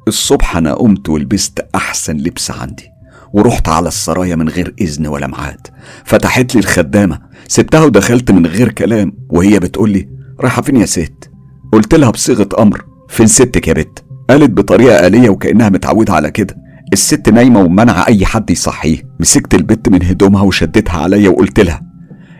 الصبح 0.08 0.56
أنا 0.56 0.74
قمت 0.74 1.08
ولبست 1.08 1.66
أحسن 1.74 2.16
لبس 2.16 2.50
عندي 2.50 2.88
ورحت 3.32 3.68
على 3.68 3.88
السرايا 3.88 4.36
من 4.36 4.48
غير 4.48 4.74
إذن 4.80 5.06
ولا 5.06 5.26
ميعاد. 5.26 5.66
فتحت 6.04 6.54
لي 6.54 6.60
الخدامة 6.60 7.18
سبتها 7.48 7.84
ودخلت 7.84 8.30
من 8.30 8.46
غير 8.46 8.72
كلام 8.72 9.12
وهي 9.28 9.58
بتقول 9.58 9.90
لي 9.90 10.08
رايحة 10.40 10.62
فين 10.62 10.76
يا 10.76 10.86
ست؟ 10.86 11.30
قلت 11.72 11.94
لها 11.94 12.10
بصيغة 12.10 12.48
أمر 12.58 12.84
فين 13.08 13.26
ستك 13.26 13.68
يا 13.68 13.72
بت؟ 13.72 14.04
قالت 14.30 14.50
بطريقة 14.50 15.06
آلية 15.06 15.30
وكأنها 15.30 15.68
متعودة 15.68 16.12
على 16.12 16.30
كده. 16.30 16.56
الست 16.92 17.28
نايمة 17.28 17.60
ومنع 17.60 18.06
أي 18.08 18.26
حد 18.26 18.50
يصحيه. 18.50 18.98
مسكت 19.20 19.54
البت 19.54 19.88
من 19.88 20.02
هدومها 20.02 20.42
وشدتها 20.42 20.96
عليا 21.00 21.30
وقلت 21.30 21.60
لها 21.60 21.82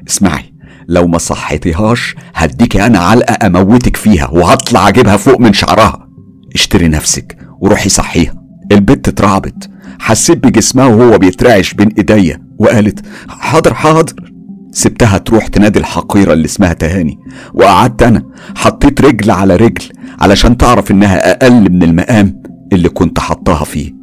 اسمعي 0.09 0.55
لو 0.89 1.07
ما 1.07 1.19
صحيتيهاش 1.19 2.15
هديكي 2.35 2.87
أنا 2.87 2.99
علقة 2.99 3.47
أموتك 3.47 3.97
فيها 3.97 4.29
وهطلع 4.29 4.89
أجيبها 4.89 5.17
فوق 5.17 5.41
من 5.41 5.53
شعرها. 5.53 6.09
اشتري 6.55 6.89
نفسك 6.89 7.39
وروحي 7.61 7.89
صحيها. 7.89 8.35
البت 8.73 9.09
اترعبت. 9.09 9.71
حسيت 10.01 10.39
بجسمها 10.47 10.87
وهو 10.87 11.19
بيترعش 11.19 11.75
بين 11.75 11.89
إيديا 11.99 12.43
وقالت 12.59 13.07
حاضر 13.29 13.75
حاضر. 13.75 14.33
سبتها 14.73 15.19
تروح 15.19 15.47
تنادي 15.47 15.79
الحقيرة 15.79 16.33
اللي 16.33 16.45
اسمها 16.45 16.73
تهاني. 16.73 17.19
وقعدت 17.55 18.03
أنا 18.03 18.23
حطيت 18.57 19.01
رجل 19.01 19.31
على 19.31 19.57
رجل 19.57 19.85
علشان 20.21 20.57
تعرف 20.57 20.91
إنها 20.91 21.31
أقل 21.33 21.73
من 21.73 21.83
المقام 21.83 22.43
اللي 22.73 22.89
كنت 22.89 23.21
حطاها 23.21 23.65
فيه. 23.65 24.02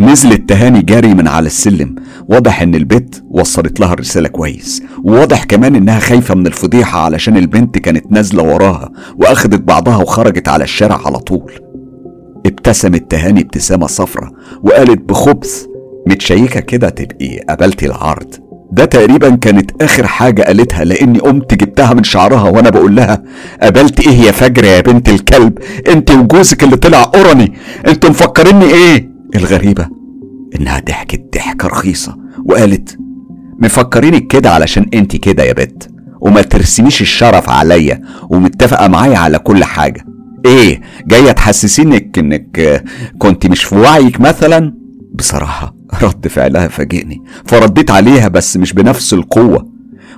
نزلت 0.00 0.48
تهاني 0.48 0.82
جاري 0.82 1.14
من 1.14 1.28
على 1.28 1.46
السلم. 1.46 1.94
واضح 2.28 2.62
إن 2.62 2.74
البت 2.74 3.22
وصلت 3.30 3.80
لها 3.80 3.92
الرسالة 3.92 4.28
كويس. 4.28 4.82
وواضح 5.04 5.44
كمان 5.44 5.74
إنها 5.76 5.98
خايفة 5.98 6.34
من 6.34 6.46
الفضيحة 6.46 7.00
علشان 7.00 7.36
البنت 7.36 7.78
كانت 7.78 8.12
نازلة 8.12 8.42
وراها 8.42 8.90
واخدت 9.16 9.60
بعضها 9.60 9.96
وخرجت 9.96 10.48
على 10.48 10.64
الشارع 10.64 11.00
على 11.06 11.18
طول. 11.18 11.52
ابتسمت 12.46 13.10
تهاني 13.10 13.40
ابتسامة 13.40 13.86
صفرة 13.86 14.30
وقالت 14.62 15.08
بخبث 15.08 15.64
متشيكة 16.06 16.60
كده 16.60 16.88
تبقي 16.88 17.38
قبلتي 17.48 17.86
العرض. 17.86 18.34
ده 18.72 18.84
تقريبا 18.84 19.30
كانت 19.36 19.82
آخر 19.82 20.06
حاجة 20.06 20.42
قالتها 20.42 20.84
لأني 20.84 21.18
قمت 21.18 21.54
جبتها 21.54 21.94
من 21.94 22.04
شعرها 22.04 22.50
وأنا 22.50 22.70
بقول 22.70 22.96
لها 22.96 23.22
قبلت 23.62 24.00
إيه 24.06 24.20
يا 24.20 24.32
فجر 24.32 24.64
يا 24.64 24.80
بنت 24.80 25.08
الكلب؟ 25.08 25.58
أنت 25.88 26.10
وجوزك 26.10 26.62
اللي 26.64 26.76
طلع 26.76 27.02
قرني 27.02 27.52
أنتوا 27.86 28.10
مفكريني 28.10 28.64
إيه؟ 28.64 29.09
الغريبة 29.36 29.88
إنها 30.60 30.80
ضحكت 30.80 31.24
ضحكة 31.34 31.68
رخيصة 31.68 32.16
وقالت 32.44 32.98
مفكرينك 33.58 34.26
كده 34.26 34.50
علشان 34.50 34.86
انت 34.94 35.16
كده 35.16 35.42
يا 35.42 35.52
بت 35.52 35.90
وما 36.20 36.42
ترسميش 36.42 37.00
الشرف 37.02 37.48
عليا 37.48 38.00
ومتفقة 38.30 38.88
معايا 38.88 39.18
على 39.18 39.38
كل 39.38 39.64
حاجة. 39.64 40.04
إيه 40.46 40.80
جاية 41.06 41.32
تحسسينك 41.32 42.18
إنك 42.18 42.84
كنت 43.18 43.46
مش 43.46 43.64
في 43.64 43.74
وعيك 43.76 44.20
مثلا؟ 44.20 44.74
بصراحة 45.14 45.74
رد 46.02 46.28
فعلها 46.28 46.68
فاجئني 46.68 47.22
فرديت 47.44 47.90
عليها 47.90 48.28
بس 48.28 48.56
مش 48.56 48.72
بنفس 48.72 49.14
القوة 49.14 49.68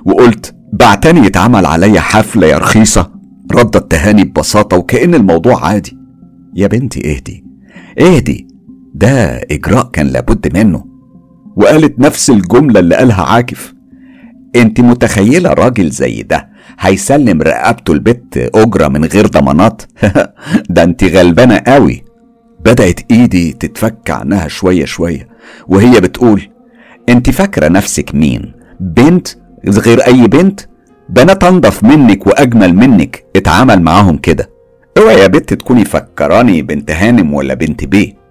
وقلت 0.05 0.55
بعتني 0.73 1.27
يتعمل 1.27 1.65
عليا 1.65 1.99
حفلة 2.01 2.47
يا 2.47 2.57
رخيصة. 2.57 3.11
ردت 3.51 3.91
تهاني 3.91 4.23
ببساطة 4.23 4.77
وكأن 4.77 5.15
الموضوع 5.15 5.65
عادي. 5.65 5.97
يا 6.55 6.67
بنتي 6.67 7.15
اهدي 7.15 7.43
اهدي 7.99 8.47
ده 8.93 9.41
إجراء 9.51 9.89
كان 9.93 10.07
لابد 10.07 10.57
منه. 10.57 10.85
وقالت 11.55 11.99
نفس 11.99 12.29
الجملة 12.29 12.79
اللي 12.79 12.95
قالها 12.95 13.23
عاكف. 13.23 13.73
أنت 14.55 14.79
متخيلة 14.79 15.53
راجل 15.53 15.89
زي 15.89 16.23
ده 16.23 16.49
هيسلم 16.79 17.41
رقبته 17.41 17.93
البت 17.93 18.49
أجرة 18.55 18.87
من 18.87 19.05
غير 19.05 19.27
ضمانات؟ 19.27 19.81
ده 20.69 20.83
أنت 20.83 21.03
غلبانة 21.03 21.61
قوي. 21.67 22.03
بدأت 22.65 22.99
إيدي 23.11 23.51
تتفك 23.53 24.11
عنها 24.11 24.47
شوية 24.47 24.85
شوية 24.85 25.27
وهي 25.67 26.01
بتقول 26.01 26.41
أنت 27.09 27.29
فاكرة 27.29 27.67
نفسك 27.67 28.15
مين؟ 28.15 28.53
بنت؟ 28.79 29.27
غير 29.67 29.99
أي 30.07 30.27
بنت؟ 30.27 30.61
بنات 31.09 31.43
انضف 31.43 31.83
منك 31.83 32.27
وأجمل 32.27 32.75
منك 32.75 33.25
اتعامل 33.35 33.81
معاهم 33.81 34.17
كده. 34.17 34.49
اوعي 34.97 35.19
يا 35.19 35.27
بنت 35.27 35.53
تكوني 35.53 35.85
فكراني 35.85 36.61
بنت 36.61 36.91
هانم 36.91 37.33
ولا 37.33 37.53
بنت 37.53 37.85
بيه. 37.85 38.22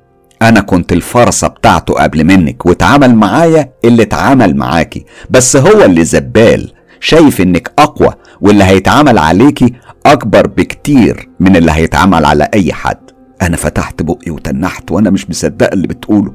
أنا 0.43 0.61
كنت 0.61 0.93
الفرصة 0.93 1.49
بتاعته 1.49 1.95
قبل 1.95 2.25
منك 2.25 2.67
واتعامل 2.67 3.15
معايا 3.15 3.73
اللي 3.85 4.03
اتعامل 4.03 4.57
معاكي 4.57 5.05
بس 5.31 5.57
هو 5.57 5.85
اللي 5.85 6.05
زبال 6.05 6.73
شايف 7.01 7.41
إنك 7.41 7.73
أقوى 7.79 8.15
واللي 8.41 8.65
هيتعمل 8.65 9.19
عليكي 9.19 9.73
أكبر 10.07 10.47
بكتير 10.47 11.29
من 11.41 11.57
اللي 11.57 11.73
هيتعمل 11.73 12.25
على 12.25 12.49
أي 12.55 12.73
حد. 12.73 12.99
أنا 13.43 13.57
فتحت 13.57 14.03
بقي 14.03 14.31
وتنحت 14.31 14.91
وأنا 14.91 15.11
مش 15.11 15.31
مصدقه 15.31 15.73
اللي 15.75 15.87
بتقوله. 15.89 16.33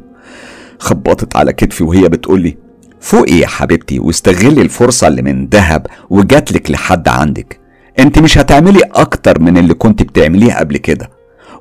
خبطت 0.79 1.35
على 1.35 1.53
كتفي 1.53 1.83
وهي 1.83 2.09
بتقولي 2.09 2.57
فوقي 2.99 3.35
يا 3.35 3.47
حبيبتي 3.47 3.99
واستغلي 3.99 4.61
الفرصة 4.61 5.07
اللي 5.07 5.21
من 5.21 5.49
دهب 5.49 5.87
وجاتلك 6.09 6.71
لحد 6.71 7.07
عندك. 7.07 7.59
أنت 7.99 8.19
مش 8.19 8.37
هتعملي 8.37 8.81
أكتر 8.95 9.39
من 9.41 9.57
اللي 9.57 9.73
كنت 9.73 10.03
بتعمليه 10.03 10.53
قبل 10.53 10.77
كده. 10.77 11.09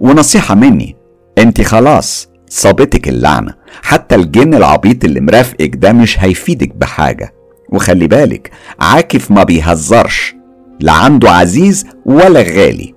ونصيحة 0.01 0.55
مني 0.55 0.97
أنت 1.39 1.61
خلاص 1.63 2.29
صابتك 2.49 3.09
اللعنة. 3.09 3.55
حتى 3.83 4.15
الجن 4.15 4.55
العبيط 4.55 5.05
اللي 5.05 5.21
مرافقك 5.21 5.77
ده 5.77 5.93
مش 5.93 6.21
هيفيدك 6.21 6.77
بحاجة. 6.77 7.35
وخلي 7.69 8.07
بالك 8.07 8.51
عاكف 8.81 9.31
ما 9.31 9.43
بيهزرش. 9.45 10.35
لا 10.81 10.93
عنده 10.93 11.31
عزيز 11.31 11.87
ولا 12.05 12.41
غالي. 12.41 12.95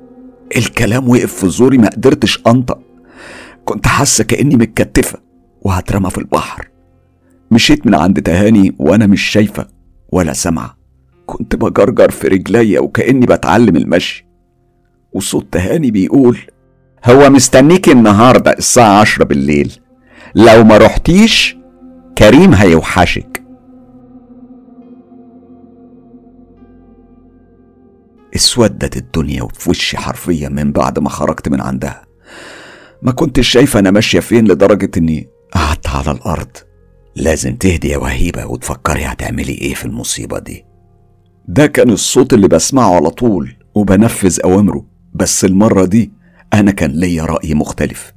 الكلام 0.58 1.10
وقف 1.10 1.34
في 1.34 1.50
زوري 1.50 1.78
ما 1.78 1.90
قدرتش 1.90 2.42
أنطق. 2.48 2.80
كنت 3.66 3.88
حاسة 3.88 4.24
كأني 4.24 4.56
متكتفة 4.56 5.20
وهترمى 5.62 6.10
في 6.10 6.18
البحر. 6.18 6.68
مشيت 7.52 7.88
من 7.88 7.96
عند 7.96 8.22
تهاني 8.22 8.76
وأنا 8.80 9.08
مش 9.08 9.22
شايفة 9.22 9.68
ولا 10.12 10.34
سامعة. 10.34 10.78
كنت 11.26 11.56
بجرجر 11.56 12.12
في 12.12 12.28
رجليا 12.28 12.80
وكأني 12.80 13.26
بتعلم 13.26 13.76
المشي. 13.76 14.26
وصوت 15.14 15.54
تهاني 15.54 15.92
بيقول 15.92 16.38
هو 17.06 17.30
مستنيك 17.30 17.90
النهاردة 17.90 18.52
الساعة 18.52 19.00
عشرة 19.02 19.24
بالليل. 19.24 19.80
لو 20.36 20.64
ما 20.64 20.78
رحتيش 20.78 21.58
كريم 22.18 22.54
هيوحشك. 22.54 23.44
اسودت 28.36 28.98
الدنيا 28.98 29.44
وفي 29.44 29.70
وشي 29.70 29.98
حرفيا 29.98 30.50
من 30.50 30.72
بعد 30.72 31.00
ما 31.00 31.10
خرجت 31.10 31.50
من 31.50 31.62
عندها. 31.62 32.02
ما 33.02 33.12
كنتش 33.12 33.48
شايفة 33.48 33.80
أنا 33.80 33.92
ماشية 33.92 34.20
فين 34.20 34.48
لدرجة 34.48 34.92
إني 34.98 35.30
قعدت 35.54 35.88
على 35.88 36.12
الأرض. 36.12 36.58
لازم 37.16 37.56
تهدي 37.56 37.90
يا 37.90 37.98
وهيبة 37.98 38.46
وتفكري 38.46 39.06
هتعملي 39.06 39.54
إيه 39.54 39.74
في 39.74 39.86
المصيبة 39.86 40.40
دي. 40.40 40.66
ده 41.48 41.68
كان 41.68 41.90
الصوت 41.90 42.34
اللي 42.34 42.48
بسمعه 42.48 42.96
على 42.96 43.10
طول 43.10 43.56
وبنفذ 43.76 44.40
أوامره. 44.44 44.86
بس 45.14 45.46
المرة 45.46 45.86
دي 45.86 46.12
أنا 46.54 46.72
كان 46.72 46.92
ليا 46.92 47.24
رأي 47.24 47.54
مختلف. 47.54 48.14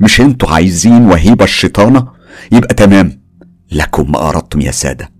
مش 0.00 0.20
أنتوا 0.20 0.48
عايزين 0.50 1.02
وهيبة 1.06 1.44
الشيطانة؟ 1.44 2.08
يبقى 2.52 2.74
تمام. 2.74 3.22
لكم 3.72 4.12
ما 4.12 4.28
أردتم 4.28 4.60
يا 4.60 4.70
سادة. 4.70 5.10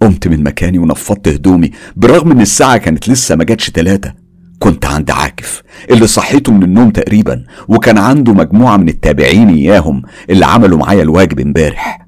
قمت 0.00 0.28
من 0.28 0.42
مكاني 0.44 0.78
ونفضت 0.78 1.28
هدومي 1.28 1.70
برغم 1.96 2.30
إن 2.30 2.40
الساعة 2.40 2.76
كانت 2.76 3.08
لسه 3.08 3.36
ما 3.36 3.44
جاتش 3.44 3.70
تلاتة. 3.70 4.12
كنت 4.58 4.86
عند 4.86 5.10
عاكف 5.10 5.62
اللي 5.90 6.06
صحيته 6.06 6.52
من 6.52 6.62
النوم 6.62 6.90
تقريبا 6.90 7.44
وكان 7.68 7.98
عنده 7.98 8.32
مجموعة 8.32 8.76
من 8.76 8.88
التابعين 8.88 9.48
إياهم 9.48 10.02
اللي 10.30 10.46
عملوا 10.46 10.78
معايا 10.78 11.02
الواجب 11.02 11.40
امبارح. 11.40 12.06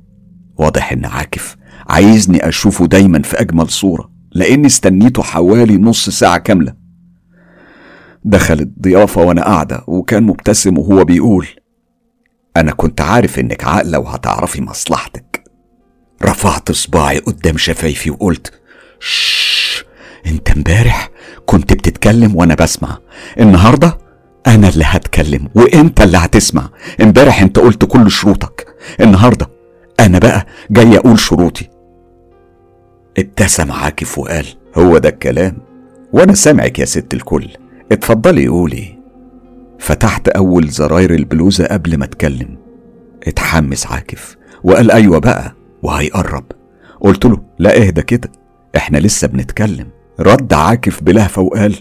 واضح 0.58 0.92
إن 0.92 1.04
عاكف 1.04 1.56
عايزني 1.88 2.48
أشوفه 2.48 2.86
دايما 2.86 3.22
في 3.22 3.40
أجمل 3.40 3.68
صورة 3.70 4.10
لأني 4.32 4.66
استنيته 4.66 5.22
حوالي 5.22 5.76
نص 5.76 6.08
ساعة 6.10 6.38
كاملة. 6.38 6.74
دخل 8.28 8.60
الضيافة 8.60 9.22
وأنا 9.22 9.44
قاعدة 9.44 9.84
وكان 9.86 10.22
مبتسم 10.22 10.78
وهو 10.78 11.04
بيقول 11.04 11.46
أنا 12.56 12.72
كنت 12.72 13.00
عارف 13.00 13.38
إنك 13.38 13.64
عاقلة 13.64 13.98
وهتعرفي 13.98 14.62
مصلحتك. 14.62 15.44
رفعت 16.24 16.72
صباعي 16.72 17.18
قدام 17.18 17.56
شفايفي 17.56 18.10
وقلت 18.10 18.60
شش 19.00 19.84
أنت 20.26 20.50
امبارح 20.50 21.10
كنت 21.46 21.72
بتتكلم 21.72 22.36
وأنا 22.36 22.54
بسمع. 22.54 22.98
النهارده 23.40 23.98
أنا 24.46 24.68
اللي 24.68 24.84
هتكلم 24.86 25.48
وأنت 25.54 26.00
اللي 26.00 26.18
هتسمع. 26.18 26.68
امبارح 27.02 27.42
أنت 27.42 27.58
قلت 27.58 27.84
كل 27.84 28.10
شروطك. 28.10 28.66
النهارده 29.00 29.48
أنا 30.00 30.18
بقى 30.18 30.46
جاي 30.70 30.96
أقول 30.98 31.18
شروطي. 31.18 31.68
ابتسم 33.18 33.72
عاكف 33.72 34.18
وقال 34.18 34.46
هو 34.78 34.98
ده 34.98 35.08
الكلام 35.08 35.58
وأنا 36.12 36.34
سامعك 36.34 36.78
يا 36.78 36.84
ست 36.84 37.14
الكل. 37.14 37.48
اتفضلي 37.92 38.48
قولي. 38.48 38.98
فتحت 39.78 40.28
أول 40.28 40.68
زراير 40.68 41.14
البلوزة 41.14 41.66
قبل 41.66 41.96
ما 41.96 42.04
اتكلم. 42.04 42.56
اتحمس 43.26 43.86
عاكف 43.86 44.36
وقال 44.64 44.90
أيوه 44.90 45.18
بقى 45.18 45.54
وهيقرب. 45.82 46.44
قلت 47.00 47.24
له 47.24 47.40
لا 47.58 47.76
إهدى 47.76 48.02
كده 48.02 48.32
إحنا 48.76 48.98
لسه 48.98 49.28
بنتكلم. 49.28 49.86
رد 50.20 50.52
عاكف 50.52 51.02
بلهفة 51.02 51.42
وقال 51.42 51.74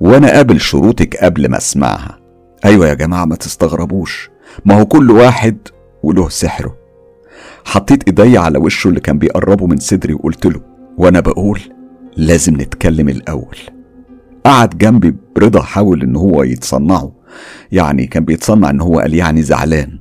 وأنا 0.00 0.30
قابل 0.30 0.60
شروطك 0.60 1.16
قبل 1.16 1.48
ما 1.48 1.56
أسمعها. 1.56 2.18
أيوه 2.64 2.88
يا 2.88 2.94
جماعة 2.94 3.24
ما 3.24 3.36
تستغربوش. 3.36 4.30
ما 4.64 4.80
هو 4.80 4.86
كل 4.86 5.10
واحد 5.10 5.56
وله 6.02 6.28
سحره. 6.28 6.76
حطيت 7.64 8.02
إيدي 8.06 8.38
على 8.38 8.58
وشه 8.58 8.88
اللي 8.88 9.00
كان 9.00 9.18
بيقربه 9.18 9.66
من 9.66 9.76
صدري 9.76 10.14
وقلت 10.14 10.46
له 10.46 10.60
وأنا 10.98 11.20
بقول 11.20 11.60
لازم 12.16 12.54
نتكلم 12.54 13.08
الأول. 13.08 13.56
قعد 14.46 14.78
جنبي 14.78 15.14
برضا 15.36 15.62
حاول 15.62 16.02
إن 16.02 16.16
هو 16.16 16.42
يتصنعه. 16.42 17.12
يعني 17.72 18.06
كان 18.06 18.24
بيتصنع 18.24 18.70
إن 18.70 18.80
هو 18.80 19.00
قال 19.00 19.14
يعني 19.14 19.42
زعلان. 19.42 19.98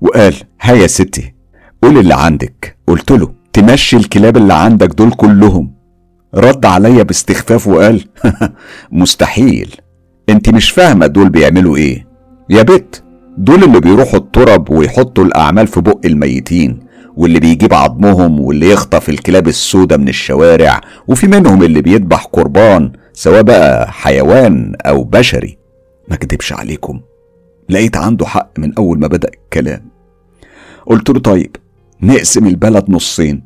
وقال 0.00 0.34
ها 0.60 0.72
يا 0.74 0.86
ستي 0.86 1.34
قول 1.82 1.98
اللي 1.98 2.14
عندك. 2.14 2.76
قلت 2.86 3.10
له 3.10 3.32
تمشي 3.52 3.96
الكلاب 3.96 4.36
اللي 4.36 4.54
عندك 4.54 4.88
دول 4.88 5.10
كلهم. 5.12 5.72
رد 6.34 6.66
عليا 6.66 7.02
باستخفاف 7.02 7.68
وقال 7.68 8.04
مستحيل. 8.92 9.74
انت 10.28 10.48
مش 10.48 10.70
فاهمة 10.70 11.06
دول 11.06 11.28
بيعملوا 11.28 11.76
إيه. 11.76 12.06
يا 12.50 12.62
بت 12.62 13.02
دول 13.38 13.64
اللي 13.64 13.80
بيروحوا 13.80 14.18
الترب 14.18 14.70
ويحطوا 14.70 15.24
الأعمال 15.24 15.66
في 15.66 15.80
بق 15.80 16.00
الميتين 16.04 16.80
واللي 17.16 17.40
بيجيب 17.40 17.74
عظمهم 17.74 18.40
واللي 18.40 18.70
يخطف 18.70 19.08
الكلاب 19.08 19.48
السودة 19.48 19.96
من 19.96 20.08
الشوارع 20.08 20.80
وفي 21.08 21.26
منهم 21.26 21.62
اللي 21.62 21.82
بيذبح 21.82 22.24
قربان. 22.24 22.92
سواء 23.16 23.42
بقى 23.42 23.92
حيوان 23.92 24.72
أو 24.86 25.04
بشري. 25.04 25.58
ما 26.08 26.16
كدبش 26.16 26.52
عليكم. 26.52 27.00
لقيت 27.68 27.96
عنده 27.96 28.26
حق 28.26 28.58
من 28.58 28.74
أول 28.78 28.98
ما 28.98 29.06
بدأ 29.06 29.28
الكلام. 29.44 29.82
قلت 30.86 31.10
له 31.10 31.18
طيب 31.20 31.56
نقسم 32.02 32.46
البلد 32.46 32.90
نصين. 32.90 33.42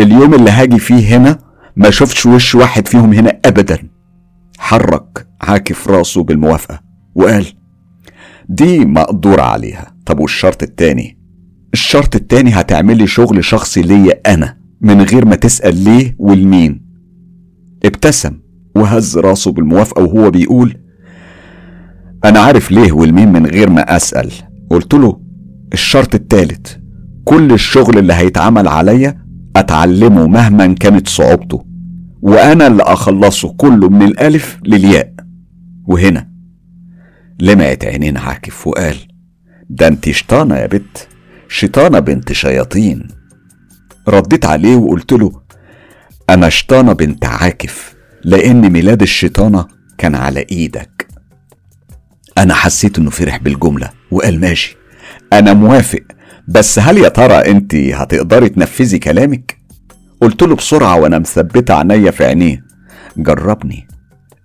اليوم 0.00 0.34
اللي 0.34 0.50
هاجي 0.50 0.78
فيه 0.78 1.16
هنا 1.16 1.38
ما 1.76 1.90
شفتش 1.90 2.26
وش 2.26 2.54
واحد 2.54 2.88
فيهم 2.88 3.12
هنا 3.12 3.38
ابدا. 3.44 3.78
حرك 4.58 5.26
عاكف 5.40 5.88
راسه 5.88 6.22
بالموافقة 6.22 6.80
وقال 7.14 7.46
دي 8.48 8.78
مقدور 8.84 9.40
عليها. 9.40 9.94
طب 10.06 10.20
والشرط 10.20 10.62
التاني؟ 10.62 11.18
الشرط 11.72 12.16
التاني 12.16 12.50
هتعملي 12.50 13.06
شغل 13.06 13.44
شخصي 13.44 13.82
ليا 13.82 14.20
أنا 14.34 14.56
من 14.80 15.02
غير 15.02 15.24
ما 15.24 15.36
تسأل 15.36 15.84
ليه 15.84 16.16
والمين. 16.18 16.86
ابتسم. 17.84 18.40
وهز 18.80 19.18
راسه 19.18 19.52
بالموافقة 19.52 20.02
وهو 20.02 20.30
بيقول 20.30 20.76
أنا 22.24 22.40
عارف 22.40 22.70
ليه 22.70 22.92
والمين 22.92 23.32
من 23.32 23.46
غير 23.46 23.70
ما 23.70 23.96
أسأل. 23.96 24.32
قلت 24.70 24.94
له 24.94 25.20
الشرط 25.72 26.14
التالت 26.14 26.80
كل 27.24 27.52
الشغل 27.52 27.98
اللي 27.98 28.12
هيتعمل 28.12 28.68
عليا 28.68 29.24
أتعلمه 29.56 30.26
مهما 30.26 30.66
كانت 30.74 31.08
صعوبته 31.08 31.64
وأنا 32.22 32.66
اللي 32.66 32.82
أخلصه 32.82 33.54
كله 33.56 33.88
من 33.88 34.02
الألف 34.02 34.58
للياء. 34.64 35.14
وهنا 35.86 36.30
لمعت 37.40 37.84
عينين 37.84 38.16
عاكف 38.16 38.66
وقال 38.66 38.96
ده 39.70 39.88
أنت 39.88 40.10
شيطانه 40.10 40.56
يا 40.56 40.66
بت 40.66 41.08
شيطانه 41.48 41.98
بنت 41.98 42.32
شياطين. 42.32 43.08
رديت 44.08 44.46
عليه 44.46 44.76
وقلت 44.76 45.12
له 45.12 45.32
أنا 46.30 46.48
شيطانه 46.48 46.92
بنت 46.92 47.24
عاكف. 47.24 47.99
لأن 48.24 48.70
ميلاد 48.70 49.02
الشيطانه 49.02 49.66
كان 49.98 50.14
على 50.14 50.46
إيدك. 50.52 51.06
أنا 52.38 52.54
حسيت 52.54 52.98
إنه 52.98 53.10
فرح 53.10 53.36
بالجملة 53.36 53.90
وقال 54.10 54.40
ماشي. 54.40 54.76
أنا 55.32 55.52
موافق 55.52 56.02
بس 56.48 56.78
هل 56.78 56.98
يا 56.98 57.08
ترى 57.08 57.34
أنت 57.34 57.74
هتقدري 57.74 58.48
تنفذي 58.48 58.98
كلامك؟ 58.98 59.58
قلت 60.20 60.42
له 60.42 60.56
بسرعة 60.56 60.96
وأنا 60.96 61.18
مثبتة 61.18 61.74
عينيا 61.74 62.10
في 62.10 62.24
عينيه. 62.24 62.64
جربني. 63.16 63.88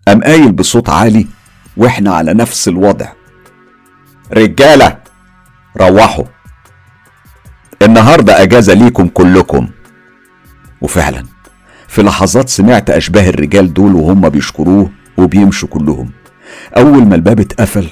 قام 0.08 0.24
قايل 0.24 0.52
بصوت 0.52 0.90
عالي 0.90 1.28
وإحنا 1.78 2.14
على 2.14 2.34
نفس 2.34 2.68
الوضع. 2.68 3.12
رجالة 4.34 4.98
روحوا. 5.78 6.26
النهارده 7.82 8.44
أجازة 8.44 8.74
ليكم 8.74 9.08
كلكم. 9.08 9.70
وفعلا. 10.82 11.35
في 11.96 12.04
لحظات 12.04 12.50
سمعت 12.50 12.90
أشباه 12.90 13.30
الرجال 13.30 13.74
دول 13.74 13.96
وهم 13.96 14.30
بيشكروه 14.30 14.90
وبيمشوا 15.18 15.70
كلهم. 15.70 16.12
أول 16.78 17.06
ما 17.06 17.16
الباب 17.16 17.40
اتقفل 17.40 17.88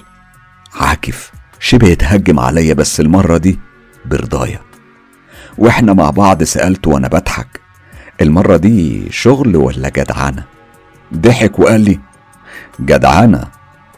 عاكف 0.76 1.32
شبه 1.60 1.92
اتهجم 1.92 2.40
عليا 2.40 2.74
بس 2.74 3.00
المرة 3.00 3.38
دي 3.38 3.60
برضايا. 4.06 4.60
وإحنا 5.58 5.94
مع 5.94 6.10
بعض 6.10 6.44
سألته 6.44 6.92
وأنا 6.92 7.08
بضحك 7.08 7.60
المرة 8.22 8.58
دي 8.58 9.08
شغل 9.12 9.56
ولا 9.56 9.90
جدعنة 9.90 10.44
ضحك 11.14 11.60
وقال 11.60 11.82
لي 11.82 12.00
جدعنة 12.80 13.44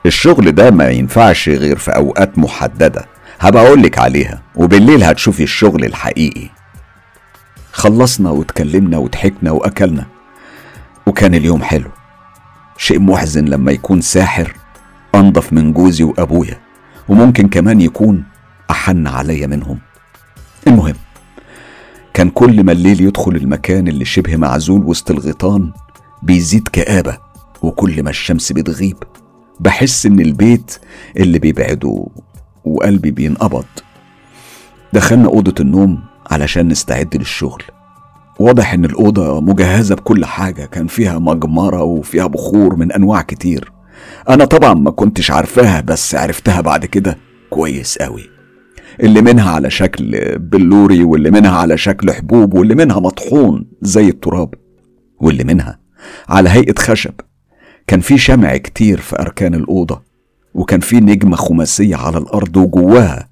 الشغل 0.05 0.51
ده 0.51 0.71
ما 0.71 0.89
ينفعش 0.89 1.49
غير 1.49 1.77
في 1.77 1.91
أوقات 1.91 2.37
محددة 2.37 3.05
هبقى 3.39 3.67
أقولك 3.67 3.99
عليها 3.99 4.41
وبالليل 4.55 5.03
هتشوفي 5.03 5.43
الشغل 5.43 5.85
الحقيقي. 5.85 6.49
خلصنا 7.75 8.29
واتكلمنا 8.29 8.97
وضحكنا 8.97 9.51
وأكلنا. 9.51 10.05
وكان 11.07 11.35
اليوم 11.35 11.61
حلو. 11.63 11.89
شيء 12.77 12.99
محزن 12.99 13.45
لما 13.45 13.71
يكون 13.71 14.01
ساحر 14.01 14.55
أنضف 15.15 15.53
من 15.53 15.73
جوزي 15.73 16.03
وأبويا. 16.03 16.59
وممكن 17.09 17.47
كمان 17.47 17.81
يكون 17.81 18.23
أحن 18.71 19.07
عليا 19.07 19.47
منهم. 19.47 19.79
المهم 20.67 20.95
كان 22.13 22.29
كل 22.29 22.63
ما 22.63 22.71
الليل 22.71 23.01
يدخل 23.01 23.35
المكان 23.35 23.87
اللي 23.87 24.05
شبه 24.05 24.35
معزول 24.35 24.83
وسط 24.83 25.11
الغيطان 25.11 25.71
بيزيد 26.23 26.67
كآبة. 26.67 27.17
وكل 27.61 28.03
ما 28.03 28.09
الشمس 28.09 28.51
بتغيب 28.51 28.97
بحس 29.59 30.05
إن 30.05 30.19
البيت 30.19 30.79
اللي 31.17 31.39
بيبعده 31.39 32.07
وقلبي 32.65 33.11
بينقبض. 33.11 33.65
دخلنا 34.93 35.27
أوضة 35.27 35.55
النوم 35.59 36.14
علشان 36.31 36.67
نستعد 36.67 37.15
للشغل. 37.17 37.63
واضح 38.39 38.73
إن 38.73 38.85
الأوضة 38.85 39.41
مجهزة 39.41 39.95
بكل 39.95 40.25
حاجة 40.25 40.65
كان 40.65 40.87
فيها 40.87 41.19
مجمرة 41.19 41.83
وفيها 41.83 42.27
بخور 42.27 42.75
من 42.75 42.91
أنواع 42.91 43.21
كتير. 43.21 43.71
أنا 44.29 44.45
طبعا 44.45 44.73
ما 44.73 44.91
كنتش 44.91 45.31
عارفاها 45.31 45.81
بس 45.81 46.15
عرفتها 46.15 46.61
بعد 46.61 46.85
كده. 46.85 47.17
كويس 47.49 47.97
قوي 47.97 48.29
اللي 48.99 49.21
منها 49.21 49.51
على 49.51 49.69
شكل 49.69 50.37
بلوري 50.39 51.03
واللي 51.03 51.31
منها 51.31 51.57
على 51.57 51.77
شكل 51.77 52.11
حبوب 52.11 52.53
واللي 52.53 52.75
منها 52.75 52.99
مطحون 52.99 53.67
زي 53.81 54.09
التراب 54.09 54.53
واللي 55.19 55.43
منها 55.43 55.79
على 56.29 56.49
هيئة 56.49 56.79
خشب. 56.79 57.13
كان 57.87 57.99
في 57.99 58.17
شمع 58.17 58.57
كتير 58.57 58.99
في 58.99 59.19
أركان 59.19 59.53
الأوضة 59.53 60.01
وكان 60.53 60.79
في 60.79 60.99
نجمة 60.99 61.35
خماسية 61.35 61.95
على 61.95 62.17
الأرض 62.17 62.57
وجواها 62.57 63.29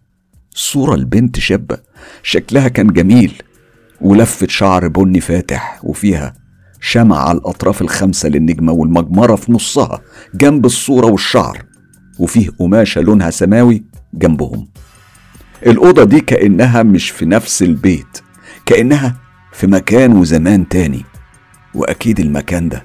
صورة 0.49 0.95
البنت 0.95 1.39
شابة. 1.39 1.77
شكلها 2.23 2.67
كان 2.67 2.87
جميل 2.87 3.41
ولفة 4.01 4.47
شعر 4.49 4.87
بني 4.87 5.21
فاتح 5.21 5.79
وفيها 5.83 6.33
شمع 6.81 7.17
على 7.29 7.37
الأطراف 7.37 7.81
الخمسة 7.81 8.29
للنجمة 8.29 8.71
والمجمرة 8.71 9.35
في 9.35 9.51
نصها 9.51 10.01
جنب 10.35 10.65
الصورة 10.65 11.05
والشعر 11.07 11.63
وفيه 12.19 12.49
قماشة 12.59 13.01
لونها 13.01 13.29
سماوي 13.29 13.83
جنبهم. 14.13 14.67
الأوضة 15.65 16.03
دي 16.03 16.19
كأنها 16.19 16.83
مش 16.83 17.09
في 17.09 17.25
نفس 17.25 17.63
البيت 17.63 18.21
كأنها 18.65 19.15
في 19.53 19.67
مكان 19.67 20.15
وزمان 20.17 20.67
تاني 20.69 21.05
وأكيد 21.73 22.19
المكان 22.19 22.69
ده 22.69 22.83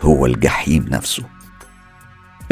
هو 0.00 0.26
الجحيم 0.26 0.86
نفسه. 0.88 1.22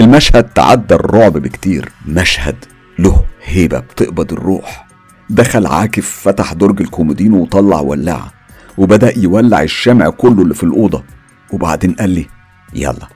المشهد 0.00 0.44
تعدى 0.44 0.94
الرعب 0.94 1.32
بكتير 1.32 1.92
مشهد 2.06 2.64
له 2.98 3.24
هيبة 3.44 3.78
بتقبض 3.78 4.32
الروح. 4.32 4.87
دخل 5.30 5.66
عاكف 5.66 6.06
فتح 6.06 6.52
درج 6.52 6.80
الكومودينو 6.80 7.36
وطلع 7.36 7.80
ولاعة 7.80 8.32
وبدأ 8.78 9.18
يولع 9.18 9.62
الشمع 9.62 10.08
كله 10.08 10.42
اللي 10.42 10.54
في 10.54 10.62
الأوضة. 10.62 11.04
وبعدين 11.52 11.92
قال 11.92 12.10
لي 12.10 12.26
يلا 12.74 13.08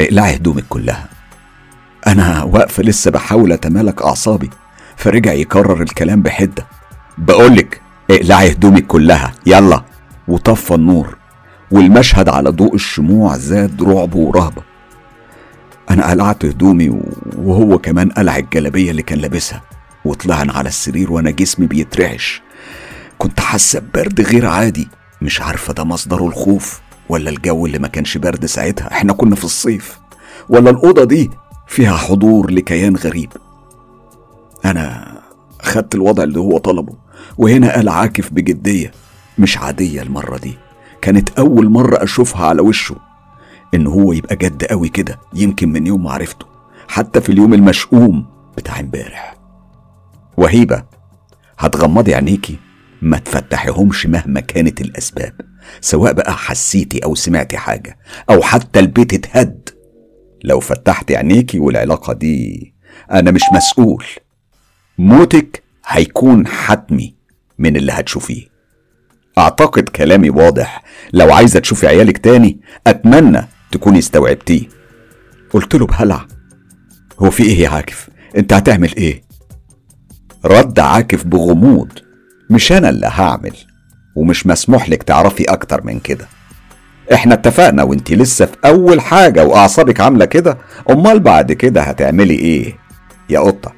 اقلعي 0.00 0.36
هدومك 0.36 0.64
كلها. 0.68 1.08
أنا 2.06 2.42
واقفة 2.42 2.82
لسه 2.82 3.10
بحاول 3.10 3.52
أتمالك 3.52 4.02
أعصابي 4.02 4.50
فرجع 4.96 5.32
يكرر 5.32 5.82
الكلام 5.82 6.22
بحدة. 6.22 6.66
بقولك 7.18 7.80
اقلعي 8.10 8.52
هدومك 8.52 8.86
كلها 8.86 9.32
يلا. 9.46 9.84
وطفى 10.28 10.74
النور 10.74 11.16
والمشهد 11.70 12.28
على 12.28 12.50
ضوء 12.50 12.74
الشموع 12.74 13.36
زاد 13.36 13.82
رعب 13.82 14.14
ورهبة. 14.14 14.62
أنا 15.90 16.10
قلعت 16.10 16.44
هدومي 16.44 17.00
وهو 17.36 17.78
كمان 17.78 18.10
قلع 18.10 18.36
الجلابية 18.36 18.90
اللي 18.90 19.02
كان 19.02 19.18
لابسها. 19.18 19.62
وطلعنا 20.04 20.52
على 20.52 20.68
السرير 20.68 21.12
وأنا 21.12 21.30
جسمي 21.30 21.66
بيترعش. 21.66 22.42
كنت 23.18 23.40
حاسة 23.40 23.80
ببرد 23.80 24.20
غير 24.20 24.46
عادي. 24.46 24.88
مش 25.22 25.40
عارفة 25.40 25.72
ده 25.72 25.84
مصدره 25.84 26.26
الخوف 26.26 26.80
ولا 27.08 27.30
الجو 27.30 27.66
اللي 27.66 27.78
ما 27.78 27.88
كانش 27.88 28.18
برد 28.18 28.46
ساعتها. 28.46 28.92
إحنا 28.92 29.12
كنا 29.12 29.36
في 29.36 29.44
الصيف. 29.44 29.98
ولا 30.48 30.70
الأوضة 30.70 31.04
دي 31.04 31.30
فيها 31.66 31.96
حضور 31.96 32.50
لكيان 32.50 32.96
غريب. 32.96 33.32
أنا 34.64 35.14
خدت 35.62 35.94
الوضع 35.94 36.22
اللي 36.22 36.40
هو 36.40 36.58
طلبه. 36.58 36.94
وهنا 37.38 37.74
قال 37.74 37.88
عاكف 37.88 38.32
بجدية. 38.32 38.92
مش 39.38 39.58
عادية 39.58 40.02
المرة 40.02 40.38
دي. 40.38 40.58
كانت 41.02 41.30
أول 41.38 41.68
مرة 41.68 42.02
أشوفها 42.04 42.46
على 42.46 42.62
وشه. 42.62 42.96
إن 43.74 43.86
هو 43.86 44.12
يبقى 44.12 44.36
جد 44.36 44.64
قوي 44.64 44.88
كده. 44.88 45.18
يمكن 45.34 45.72
من 45.72 45.86
يوم 45.86 46.04
ما 46.04 46.12
عرفته. 46.12 46.46
حتى 46.88 47.20
في 47.20 47.32
اليوم 47.32 47.54
المشؤوم 47.54 48.26
بتاع 48.56 48.80
امبارح. 48.80 49.39
وهيبة 50.40 50.82
هتغمضي 51.58 52.14
عينيكي. 52.14 52.58
ما 53.02 53.18
تفتحيهمش 53.18 54.06
مهما 54.06 54.40
كانت 54.40 54.80
الأسباب 54.80 55.32
سواء 55.80 56.12
بقى 56.12 56.32
حسيتي 56.32 56.98
أو 56.98 57.14
سمعتي 57.14 57.56
حاجة 57.56 57.98
أو 58.30 58.42
حتى 58.42 58.80
البيت 58.80 59.14
اتهد. 59.14 59.68
لو 60.44 60.60
فتحتي 60.60 61.16
عينيكي 61.16 61.58
والعلاقة 61.58 62.12
دي 62.12 62.74
أنا 63.10 63.30
مش 63.30 63.42
مسؤول. 63.52 64.04
موتك 64.98 65.62
هيكون 65.86 66.46
حتمي 66.46 67.14
من 67.58 67.76
اللي 67.76 67.92
هتشوفيه. 67.92 68.46
أعتقد 69.38 69.88
كلامي 69.88 70.30
واضح. 70.30 70.82
لو 71.12 71.32
عايزة 71.32 71.60
تشوفي 71.60 71.86
عيالك 71.86 72.18
تاني 72.18 72.60
أتمنى 72.86 73.48
تكوني 73.72 73.98
استوعبتيه. 73.98 74.68
قلت 75.50 75.74
له 75.74 75.86
بهلع. 75.86 76.26
هو 77.18 77.30
في 77.30 77.42
إيه 77.42 77.60
يا 77.60 77.68
عاكف؟ 77.68 78.08
أنت 78.36 78.52
هتعمل 78.52 78.96
إيه؟ 78.96 79.29
رد 80.44 80.78
عاكف 80.80 81.24
بغموض. 81.26 81.92
مش 82.50 82.72
أنا 82.72 82.88
اللي 82.88 83.06
هعمل 83.12 83.52
ومش 84.14 84.46
مسموح 84.46 84.88
لك 84.88 85.02
تعرفي 85.02 85.44
أكتر 85.44 85.84
من 85.84 86.00
كده. 86.00 86.28
إحنا 87.14 87.34
اتفقنا 87.34 87.82
وإنت 87.82 88.12
لسه 88.12 88.46
في 88.46 88.56
أول 88.64 89.00
حاجة 89.00 89.44
وأعصابك 89.44 90.00
عاملة 90.00 90.24
كده 90.24 90.58
أمال 90.90 91.20
بعد 91.20 91.52
كده 91.52 91.82
هتعملي 91.82 92.34
إيه؟ 92.34 92.78
يا 93.30 93.40
قطة. 93.40 93.72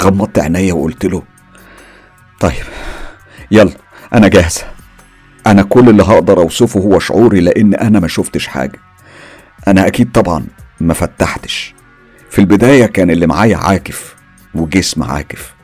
غمضت 0.00 0.38
عينيا 0.38 0.72
وقلت 0.72 1.04
له 1.04 1.22
طيب 2.40 2.64
يلا 3.50 3.72
أنا 4.14 4.28
جاهزة. 4.28 4.64
أنا 5.46 5.62
كل 5.62 5.88
اللي 5.88 6.02
هقدر 6.02 6.38
أوصفه 6.40 6.80
هو 6.80 6.98
شعوري 6.98 7.40
لأن 7.40 7.74
أنا 7.74 8.00
ما 8.00 8.08
شفتش 8.08 8.46
حاجة. 8.46 8.78
أنا 9.68 9.86
أكيد 9.86 10.12
طبعا 10.12 10.46
ما 10.80 10.94
فتحتش. 10.94 11.74
في 12.30 12.38
البداية 12.38 12.86
كان 12.86 13.10
اللي 13.10 13.26
معايا 13.26 13.56
عاكف 13.56 14.14
وجسم 14.54 15.02
عاكف. 15.02 15.54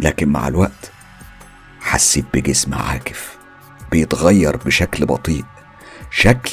لكن 0.00 0.28
مع 0.28 0.48
الوقت 0.48 0.90
حسيت 1.80 2.24
بجسم 2.34 2.74
عاكف 2.74 3.38
بيتغير 3.90 4.56
بشكل 4.56 5.06
بطيء 5.06 5.44
شكل 6.10 6.52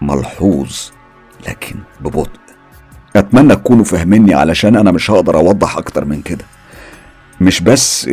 ملحوظ 0.00 0.76
لكن 1.48 1.76
ببطء. 2.00 2.40
أتمنى 3.16 3.56
تكونوا 3.56 3.84
فاهميني 3.84 4.34
علشان 4.34 4.76
أنا 4.76 4.90
مش 4.92 5.10
هقدر 5.10 5.36
أوضح 5.36 5.76
أكتر 5.76 6.04
من 6.04 6.22
كده. 6.22 6.44
مش 7.40 7.60
بس 7.60 8.10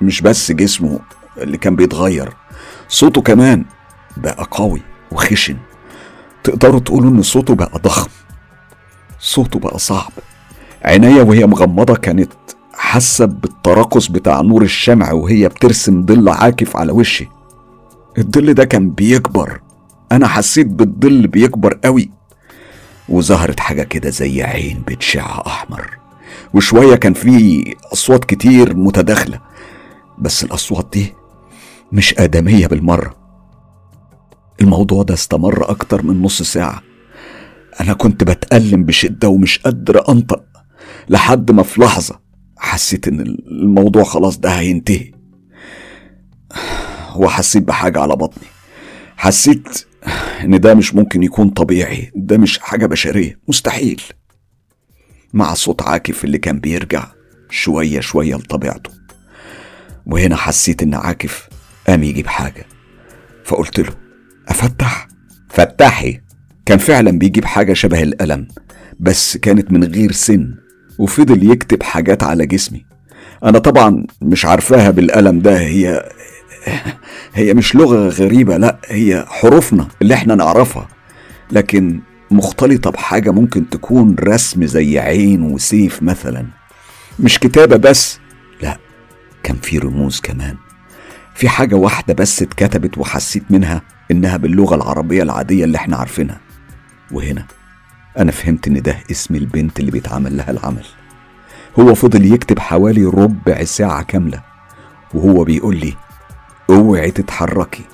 مش 0.00 0.20
بس 0.20 0.52
جسمه 0.52 1.00
اللي 1.36 1.58
كان 1.58 1.76
بيتغير 1.76 2.32
صوته 2.88 3.22
كمان 3.22 3.64
بقى 4.16 4.46
قوي 4.50 4.82
وخشن. 5.12 5.56
تقدروا 6.44 6.80
تقولوا 6.80 7.10
إن 7.10 7.22
صوته 7.22 7.54
بقى 7.54 7.78
ضخم 7.78 8.10
صوته 9.18 9.58
بقى 9.58 9.78
صعب. 9.78 10.12
عينيا 10.82 11.22
وهي 11.22 11.46
مغمضة 11.46 11.94
كانت 11.94 12.32
حاسة 12.80 13.24
بالتراقص 13.24 14.08
بتاع 14.08 14.40
نور 14.40 14.62
الشمع 14.62 15.12
وهي 15.12 15.48
بترسم 15.48 16.06
ظل 16.06 16.28
عاكف 16.28 16.76
على 16.76 16.92
وشي. 16.92 17.28
الظل 18.18 18.54
ده 18.54 18.64
كان 18.64 18.90
بيكبر. 18.90 19.60
أنا 20.12 20.26
حسيت 20.26 20.66
بالظل 20.66 21.26
بيكبر 21.26 21.80
قوي. 21.84 22.10
وظهرت 23.08 23.60
حاجة 23.60 23.82
كده 23.82 24.10
زي 24.10 24.42
عين 24.42 24.82
بتشع 24.88 25.42
أحمر. 25.46 25.98
وشوية 26.54 26.96
كان 26.96 27.14
في 27.14 27.64
أصوات 27.92 28.24
كتير 28.24 28.76
متداخلة. 28.76 29.40
بس 30.18 30.44
الأصوات 30.44 30.88
دي 30.92 31.14
مش 31.92 32.14
آدمية 32.18 32.66
بالمرة. 32.66 33.14
الموضوع 34.60 35.02
ده 35.02 35.14
استمر 35.14 35.70
أكتر 35.70 36.02
من 36.02 36.22
نص 36.22 36.42
ساعة. 36.42 36.82
أنا 37.80 37.92
كنت 37.92 38.24
بتألم 38.24 38.84
بشدة 38.84 39.28
ومش 39.28 39.58
قادر 39.58 40.08
أنطق 40.08 40.42
لحد 41.08 41.50
ما 41.50 41.62
في 41.62 41.80
لحظة 41.80 42.29
حسيت 42.60 43.08
إن 43.08 43.20
الموضوع 43.20 44.04
خلاص 44.04 44.38
ده 44.38 44.50
هينتهي. 44.50 45.12
وحسيت 47.16 47.62
بحاجة 47.62 48.00
على 48.00 48.16
بطني. 48.16 48.46
حسيت 49.16 49.86
إن 50.44 50.60
ده 50.60 50.74
مش 50.74 50.94
ممكن 50.94 51.22
يكون 51.22 51.50
طبيعي. 51.50 52.10
ده 52.14 52.38
مش 52.38 52.58
حاجة 52.58 52.86
بشرية. 52.86 53.38
مستحيل. 53.48 54.02
مع 55.32 55.54
صوت 55.54 55.82
عاكف 55.82 56.24
اللي 56.24 56.38
كان 56.38 56.60
بيرجع 56.60 57.06
شوية 57.50 58.00
شوية 58.00 58.34
لطبيعته. 58.34 58.90
وهنا 60.06 60.36
حسيت 60.36 60.82
إن 60.82 60.94
عاكف 60.94 61.48
قام 61.88 62.02
يجيب 62.02 62.26
حاجة. 62.26 62.66
فقلت 63.44 63.80
له 63.80 63.92
أفتح؟ 64.48 65.08
فتحي. 65.50 66.20
كان 66.66 66.78
فعلا 66.78 67.18
بيجيب 67.18 67.44
حاجة 67.44 67.72
شبه 67.72 68.02
القلم 68.02 68.48
بس 69.00 69.36
كانت 69.36 69.72
من 69.72 69.84
غير 69.84 70.12
سن. 70.12 70.54
وفضل 71.00 71.50
يكتب 71.50 71.82
حاجات 71.82 72.22
على 72.22 72.46
جسمي. 72.46 72.84
أنا 73.44 73.58
طبعا 73.58 74.06
مش 74.22 74.44
عارفاها 74.44 74.90
بالقلم 74.90 75.38
ده 75.38 75.58
هي 75.58 76.10
هي 77.34 77.54
مش 77.54 77.74
لغة 77.74 78.08
غريبة 78.08 78.56
لا 78.56 78.78
هي 78.86 79.24
حروفنا 79.28 79.88
اللي 80.02 80.14
إحنا 80.14 80.34
نعرفها. 80.34 80.88
لكن 81.52 82.00
مختلطة 82.30 82.90
بحاجة 82.90 83.30
ممكن 83.30 83.70
تكون 83.70 84.16
رسم 84.20 84.66
زي 84.66 84.98
عين 84.98 85.42
وسيف 85.42 86.02
مثلا. 86.02 86.46
مش 87.20 87.38
كتابة 87.38 87.76
بس 87.76 88.18
لا 88.62 88.78
كان 89.42 89.56
في 89.56 89.78
رموز 89.78 90.20
كمان. 90.20 90.56
في 91.34 91.48
حاجة 91.48 91.74
واحدة 91.74 92.14
بس 92.14 92.42
اتكتبت 92.42 92.98
وحسيت 92.98 93.42
منها 93.50 93.82
إنها 94.10 94.36
باللغة 94.36 94.74
العربية 94.74 95.22
العادية 95.22 95.64
اللي 95.64 95.76
إحنا 95.76 95.96
عارفينها. 95.96 96.40
وهنا. 97.12 97.46
أنا 98.18 98.32
فهمت 98.32 98.68
إن 98.68 98.82
ده 98.82 98.96
اسم 99.10 99.34
البنت 99.34 99.80
اللي 99.80 99.90
بيتعمل 99.90 100.36
لها 100.36 100.50
العمل. 100.50 100.84
هو 101.78 101.94
فضل 101.94 102.32
يكتب 102.32 102.58
حوالي 102.58 103.04
ربع 103.04 103.64
ساعة 103.64 104.02
كاملة 104.02 104.42
وهو 105.14 105.44
بيقول 105.44 105.76
لي 105.76 105.94
أوعي 106.70 107.10
تتحركي. 107.10 107.84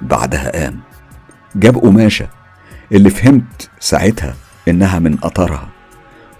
بعدها 0.00 0.50
قام. 0.62 0.80
جاب 1.56 1.76
قماشة 1.78 2.28
اللي 2.92 3.10
فهمت 3.10 3.70
ساعتها 3.80 4.34
إنها 4.68 4.98
من 4.98 5.16
قطرها 5.16 5.68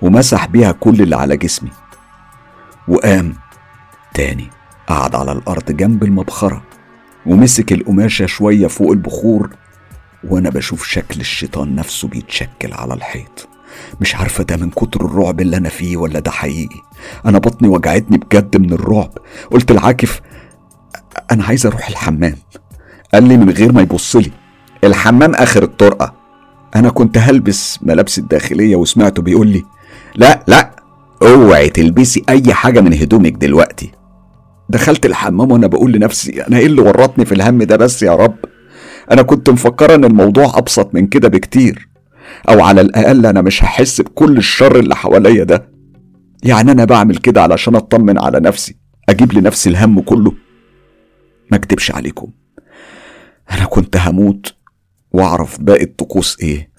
ومسح 0.02 0.46
بيها 0.46 0.72
كل 0.72 1.02
اللي 1.02 1.16
على 1.16 1.36
جسمي. 1.36 1.70
وقام 2.88 3.34
تاني 4.14 4.48
قعد 4.86 5.14
على 5.14 5.32
الأرض 5.32 5.72
جنب 5.72 6.04
المبخرة 6.04 6.62
ومسك 7.26 7.72
القماشة 7.72 8.26
شوية 8.26 8.66
فوق 8.66 8.90
البخور 8.90 9.50
وأنا 10.28 10.50
بشوف 10.50 10.86
شكل 10.86 11.20
الشيطان 11.20 11.74
نفسه 11.74 12.08
بيتشكل 12.08 12.72
على 12.72 12.94
الحيط. 12.94 13.48
مش 14.00 14.14
عارفة 14.16 14.44
ده 14.44 14.56
من 14.56 14.70
كتر 14.70 15.04
الرعب 15.04 15.40
اللي 15.40 15.56
أنا 15.56 15.68
فيه 15.68 15.96
ولا 15.96 16.18
ده 16.20 16.30
حقيقي. 16.30 16.80
أنا 17.26 17.38
بطني 17.38 17.68
وجعتني 17.68 18.18
بجد 18.18 18.56
من 18.56 18.72
الرعب. 18.72 19.10
قلت 19.50 19.72
لعاكف 19.72 20.20
أنا 21.30 21.44
عايز 21.44 21.66
أروح 21.66 21.88
الحمام. 21.88 22.34
قال 23.14 23.24
لي 23.28 23.36
من 23.36 23.50
غير 23.50 23.72
ما 23.72 23.82
يبص 23.82 24.16
لي 24.16 24.30
الحمام 24.84 25.34
آخر 25.34 25.62
الطرقة. 25.62 26.14
أنا 26.76 26.90
كنت 26.90 27.18
هلبس 27.18 27.78
ملابسي 27.82 28.20
الداخلية 28.20 28.76
وسمعته 28.76 29.22
بيقول 29.22 29.46
لي 29.48 29.64
لا 30.14 30.44
لا 30.46 30.76
اوعي 31.22 31.68
تلبسي 31.70 32.22
أي 32.28 32.54
حاجة 32.54 32.80
من 32.80 32.94
هدومك 32.94 33.32
دلوقتي. 33.32 33.92
دخلت 34.68 35.06
الحمام 35.06 35.52
وأنا 35.52 35.66
بقول 35.66 35.92
لنفسي 35.92 36.42
أنا 36.42 36.58
إيه 36.58 36.66
اللي 36.66 36.82
ورطني 36.82 37.24
في 37.24 37.34
الهم 37.34 37.62
ده 37.62 37.76
بس 37.76 38.02
يا 38.02 38.14
رب؟ 38.16 38.34
أنا 39.10 39.22
كنت 39.22 39.50
مفكرة 39.50 39.94
إن 39.94 40.04
الموضوع 40.04 40.58
أبسط 40.58 40.94
من 40.94 41.06
كده 41.06 41.28
بكتير 41.28 41.88
أو 42.48 42.60
على 42.62 42.80
الأقل 42.80 43.26
أنا 43.26 43.42
مش 43.42 43.64
هحس 43.64 44.00
بكل 44.00 44.36
الشر 44.36 44.78
اللي 44.78 44.96
حواليا 44.96 45.44
ده. 45.44 45.68
يعني 46.44 46.72
أنا 46.72 46.84
بعمل 46.84 47.16
كده 47.16 47.42
علشان 47.42 47.74
أطمن 47.74 48.18
على 48.18 48.40
نفسي 48.40 48.76
أجيب 49.08 49.32
لنفسي 49.32 49.70
الهم 49.70 50.00
كله؟ 50.00 50.32
ما 51.50 51.56
أكدبش 51.56 51.90
عليكم. 51.90 52.28
أنا 53.50 53.64
كنت 53.64 53.96
هموت 53.96 54.54
وأعرف 55.12 55.60
باقي 55.60 55.84
الطقوس 55.84 56.36
إيه. 56.42 56.70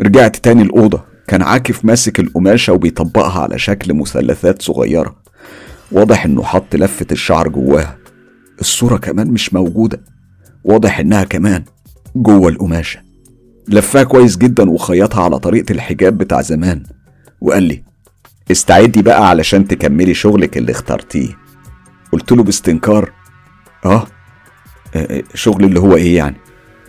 رجعت 0.00 0.36
تاني 0.36 0.62
الأوضة 0.62 1.04
كان 1.28 1.42
عاكف 1.42 1.84
ماسك 1.84 2.20
القماشة 2.20 2.72
وبيطبقها 2.72 3.42
على 3.42 3.58
شكل 3.58 3.94
مثلثات 3.94 4.62
صغيرة. 4.62 5.16
واضح 5.92 6.24
إنه 6.24 6.42
حط 6.42 6.76
لفة 6.76 7.06
الشعر 7.12 7.48
جواها. 7.48 7.96
الصورة 8.60 8.96
كمان 8.96 9.26
مش 9.30 9.54
موجودة. 9.54 10.04
واضح 10.64 10.98
إنها 11.00 11.24
كمان 11.24 11.64
جوه 12.16 12.48
القماشة. 12.48 13.00
لفها 13.68 14.02
كويس 14.02 14.36
جدا 14.36 14.70
وخيطها 14.70 15.24
على 15.24 15.38
طريقة 15.38 15.72
الحجاب 15.72 16.18
بتاع 16.18 16.40
زمان. 16.40 16.82
وقال 17.40 17.62
لي 17.62 17.82
استعدي 18.50 19.02
بقى 19.02 19.28
علشان 19.28 19.68
تكملي 19.68 20.14
شغلك 20.14 20.56
اللي 20.56 20.72
اخترتيه. 20.72 21.38
قلت 22.12 22.32
له 22.32 22.42
باستنكار 22.42 23.12
آه, 23.84 24.06
آه 24.94 25.22
شغل 25.34 25.64
اللي 25.64 25.80
هو 25.80 25.96
إيه 25.96 26.16
يعني؟ 26.16 26.36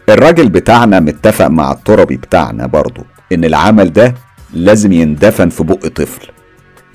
الراجل 0.10 0.50
بتاعنا 0.50 1.00
متفق 1.00 1.48
مع 1.48 1.72
التربي 1.72 2.18
بتاعنا 2.18 2.66
برضه 2.66 3.06
إن 3.32 3.46
العمل 3.46 3.94
ده 3.94 4.16
لازم 4.54 4.92
يندفن 4.92 5.50
في 5.50 5.64
بق 5.64 5.88
طفل. 5.88 6.28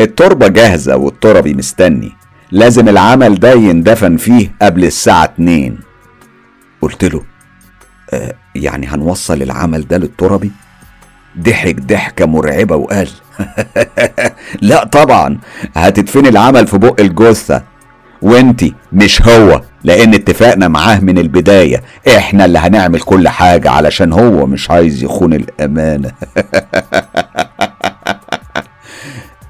التربة 0.00 0.48
جاهزة 0.48 0.96
والتربي 0.96 1.54
مستني. 1.54 2.12
لازم 2.52 2.88
العمل 2.88 3.34
ده 3.34 3.52
يندفن 3.52 4.16
فيه 4.16 4.54
قبل 4.62 4.84
الساعة 4.84 5.24
اتنين. 5.24 5.78
قلت 6.86 7.04
له 7.04 7.22
آه 8.12 8.34
يعني 8.54 8.86
هنوصل 8.86 9.42
العمل 9.42 9.88
ده 9.88 9.98
للتربي 9.98 10.50
ضحك 11.40 11.80
ضحكة 11.80 12.26
مرعبة 12.26 12.76
وقال 12.76 13.08
لا 14.62 14.84
طبعا 14.84 15.38
هتدفني 15.74 16.28
العمل 16.28 16.66
في 16.66 16.78
بق 16.78 17.00
الجثة 17.00 17.62
وانتي 18.22 18.74
مش 18.92 19.22
هو 19.22 19.62
لأن 19.84 20.14
اتفقنا 20.14 20.68
معاه 20.68 21.00
من 21.00 21.18
البداية. 21.18 21.82
إحنا 22.16 22.44
اللي 22.44 22.58
هنعمل 22.58 23.00
كل 23.00 23.28
حاجة 23.28 23.70
علشان 23.70 24.12
هو 24.12 24.46
مش 24.46 24.70
عايز 24.70 25.02
يخون 25.02 25.34
الأمانة. 25.34 26.12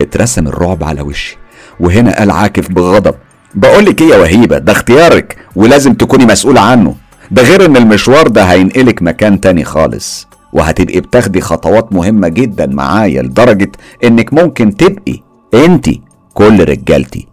اترسم 0.01 0.47
الرعب 0.47 0.84
على 0.84 1.01
وشي 1.01 1.39
وهنا 1.80 2.18
قال 2.18 2.30
عاكف 2.30 2.70
بغضب 2.70 3.14
بقولك 3.55 4.03
إيه 4.03 4.09
يا 4.09 4.16
وهيبة 4.16 4.59
ده 4.59 4.72
اختيارك 4.72 5.37
ولازم 5.57 5.95
تكوني 5.95 6.26
مسؤولة 6.26 6.61
عنه. 6.61 6.95
ده 7.31 7.43
غير 7.43 7.64
إن 7.64 7.77
المشوار 7.77 8.29
ده 8.29 8.45
هينقلك 8.45 9.03
مكان 9.03 9.41
تاني 9.41 9.64
خالص 9.64 10.29
وهتبقي 10.53 11.01
بتاخدي 11.01 11.41
خطوات 11.41 11.93
مهمة 11.93 12.29
جدا 12.29 12.66
معايا 12.66 13.22
لدرجة 13.22 13.72
إنك 14.05 14.33
ممكن 14.35 14.77
تبقي 14.77 15.22
انتي 15.55 16.01
كل 16.35 16.64
رجالتي. 16.68 17.27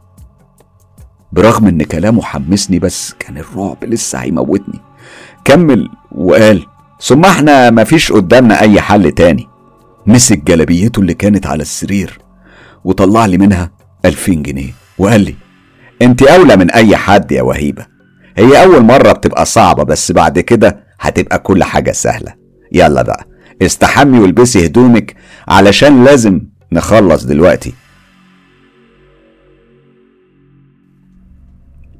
برغم 1.32 1.68
إن 1.68 1.84
كلامه 1.84 2.22
حمسني 2.22 2.80
بس 2.80 3.14
كان 3.20 3.38
الرعب 3.38 3.78
لسه 3.84 4.20
هيموتني. 4.20 4.80
كمل 5.46 5.90
وقال 6.12 6.66
ثم 7.02 7.26
إحنا 7.26 7.70
مفيش 7.70 8.12
قدامنا 8.12 8.62
أي 8.62 8.82
حل 8.82 9.12
تاني. 9.12 9.48
مسك 10.06 10.44
جلبيته 10.44 11.00
اللي 11.00 11.14
كانت 11.14 11.48
على 11.48 11.62
السرير 11.62 12.20
وطلع 12.84 13.26
لي 13.26 13.38
منها 13.38 13.72
ألفين 14.06 14.44
جنيه 14.44 14.74
وقال 14.98 15.22
لي 15.22 15.36
انت 16.02 16.22
أولى 16.24 16.56
من 16.56 16.72
أي 16.72 16.98
حد 16.98 17.32
يا 17.32 17.42
وهيبة. 17.42 17.93
هي 18.38 18.64
أول 18.64 18.82
مرة 18.84 19.12
بتبقى 19.12 19.46
صعبة 19.46 19.84
بس 19.84 20.12
بعد 20.12 20.40
كده 20.40 20.84
هتبقى 21.00 21.40
كل 21.40 21.64
حاجة 21.64 21.92
سهلة. 21.92 22.34
يلا 22.72 23.02
بقى 23.02 23.28
استحمي 23.62 24.20
والبسي 24.20 24.66
هدومك 24.66 25.16
علشان 25.48 26.04
لازم 26.06 26.42
نخلص 26.72 27.24
دلوقتي. 27.24 27.74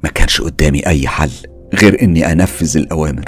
ما 0.04 0.10
كانش 0.10 0.42
قدامي 0.42 0.88
أي 0.88 1.08
حل 1.08 1.32
غير 1.74 2.02
إني 2.02 2.32
أنفذ 2.32 2.78
الأوامر. 2.78 3.26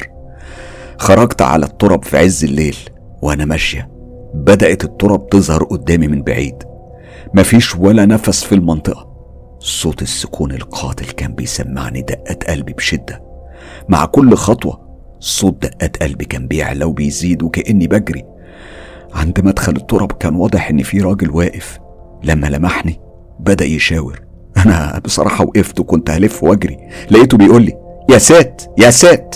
خرجت 0.98 1.42
على 1.42 1.66
التراب 1.66 2.04
في 2.04 2.18
عز 2.18 2.44
الليل 2.44 2.78
وأنا 3.22 3.46
ماشية. 3.46 3.90
بدأت 4.34 4.84
التراب 4.84 5.30
تظهر 5.30 5.64
قدامي 5.64 6.08
من 6.08 6.22
بعيد. 6.22 6.56
مفيش 7.34 7.76
ولا 7.76 8.06
نفس 8.06 8.44
في 8.44 8.56
المنطقة. 8.56 9.15
صوت 9.66 10.02
السكون 10.02 10.52
القاتل 10.52 11.06
كان 11.06 11.34
بيسمعني 11.34 12.02
دقات 12.02 12.44
قلبي 12.44 12.74
بشدة. 12.74 13.22
مع 13.90 14.06
كل 14.06 14.36
خطوة 14.36 14.80
صوت 15.20 15.62
دقات 15.62 16.04
قلبي 16.04 16.26
كان 16.26 16.48
بيعلى 16.48 16.86
وبيزيد 16.86 17.44
وكأني 17.44 17.88
بجري. 17.88 18.26
عند 19.14 19.40
مدخل 19.40 19.76
التراب 19.76 20.12
كان 20.12 20.36
واضح 20.36 20.70
إن 20.70 20.84
في 20.84 21.02
راجل 21.02 21.32
واقف. 21.32 21.80
لما 22.24 22.48
لمحني 22.48 23.00
بدأ 23.40 23.66
يشاور. 23.66 24.22
أنا 24.58 25.02
بصراحة 25.06 25.46
وقفت 25.46 25.80
وكنت 25.80 26.10
هلف 26.10 26.44
وأجري. 26.44 26.78
لقيته 27.12 27.38
بيقول 27.38 27.62
لي 27.62 27.74
يا 28.10 28.18
سات 28.18 28.62
يا 28.78 28.90
سات. 28.90 29.36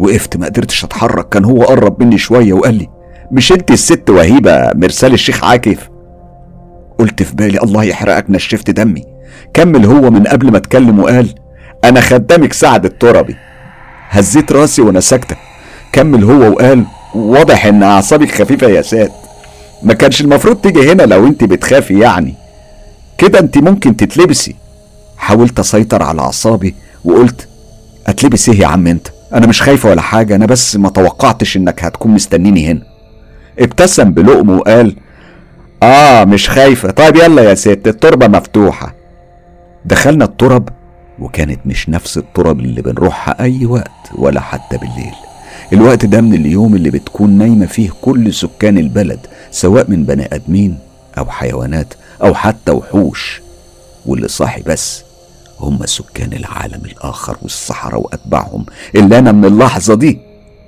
وقفت 0.00 0.36
ما 0.36 0.46
قدرتش 0.46 0.84
أتحرك. 0.84 1.28
كان 1.28 1.44
هو 1.44 1.62
قرب 1.62 2.02
مني 2.02 2.18
شوية 2.18 2.52
وقال 2.52 2.74
لي 2.74 2.88
مش 3.32 3.52
أنت 3.52 3.70
الست 3.70 4.10
وهيبة 4.10 4.72
مرسال 4.74 5.12
الشيخ 5.12 5.44
عاكف. 5.44 5.88
قلت 6.98 7.22
في 7.22 7.34
بالي 7.34 7.58
الله 7.58 7.84
يحرقك 7.84 8.30
نشفت 8.30 8.70
دمي. 8.70 9.07
كمل 9.54 9.86
هو 9.86 10.10
من 10.10 10.26
قبل 10.26 10.50
ما 10.50 10.56
اتكلم 10.58 11.00
وقال 11.00 11.34
أنا 11.84 12.00
خدامك 12.00 12.52
سعد 12.52 12.84
التربي. 12.84 13.36
هزيت 14.10 14.52
راسي 14.52 14.82
وأنا 14.82 15.00
ساكته 15.00 15.36
كمل 15.92 16.24
هو 16.24 16.52
وقال 16.52 16.84
واضح 17.14 17.66
إن 17.66 17.82
أعصابك 17.82 18.30
خفيفة 18.30 18.66
يا 18.66 18.82
سات 18.82 19.12
ما 19.82 19.94
كانش 19.94 20.20
المفروض 20.20 20.56
تيجي 20.56 20.92
هنا 20.92 21.02
لو 21.02 21.26
أنت 21.26 21.44
بتخافي 21.44 21.98
يعني. 21.98 22.34
كده 23.18 23.38
أنت 23.38 23.58
ممكن 23.58 23.96
تتلبسي. 23.96 24.56
حاولت 25.16 25.58
أسيطر 25.58 26.02
على 26.02 26.20
أعصابي 26.20 26.74
وقلت 27.04 27.48
اتلبس 28.06 28.48
إيه 28.48 28.60
يا 28.60 28.66
عم 28.66 28.86
أنت. 28.86 29.08
أنا 29.34 29.46
مش 29.46 29.62
خايفة 29.62 29.90
ولا 29.90 30.00
حاجة 30.02 30.34
أنا 30.36 30.46
بس 30.46 30.76
ما 30.76 30.88
توقعتش 30.88 31.56
إنك 31.56 31.84
هتكون 31.84 32.10
مستنيني 32.12 32.66
هنا. 32.70 32.82
ابتسم 33.58 34.10
بلقم 34.12 34.50
وقال 34.50 34.96
آه 35.82 36.24
مش 36.24 36.50
خايفة. 36.50 36.90
طيب 36.90 37.16
يلا 37.16 37.42
يا 37.42 37.54
ست 37.54 37.82
التربة 37.86 38.28
مفتوحة. 38.28 38.97
دخلنا 39.84 40.24
الترب 40.24 40.68
وكانت 41.18 41.60
مش 41.66 41.88
نفس 41.88 42.18
التراب 42.18 42.60
اللي 42.60 42.82
بنروحها 42.82 43.42
أي 43.42 43.66
وقت 43.66 43.90
ولا 44.14 44.40
حتى 44.40 44.76
بالليل. 44.76 45.14
الوقت 45.72 46.04
ده 46.06 46.20
من 46.20 46.34
اليوم 46.34 46.74
اللي 46.74 46.90
بتكون 46.90 47.30
نايمة 47.30 47.66
فيه 47.66 47.90
كل 48.02 48.34
سكان 48.34 48.78
البلد 48.78 49.26
سواء 49.50 49.90
من 49.90 50.04
بني 50.04 50.34
آدمين 50.34 50.78
أو 51.18 51.24
حيوانات 51.26 51.94
أو 52.22 52.34
حتى 52.34 52.72
وحوش. 52.72 53.40
واللي 54.06 54.28
صاحي 54.28 54.62
بس 54.62 55.02
هم 55.60 55.86
سكان 55.86 56.32
العالم 56.32 56.80
الآخر 56.84 57.36
والصحراء 57.42 58.00
وأتباعهم 58.00 58.66
اللي 58.94 59.18
أنا 59.18 59.32
من 59.32 59.44
اللحظة 59.44 59.94
دي 59.94 60.18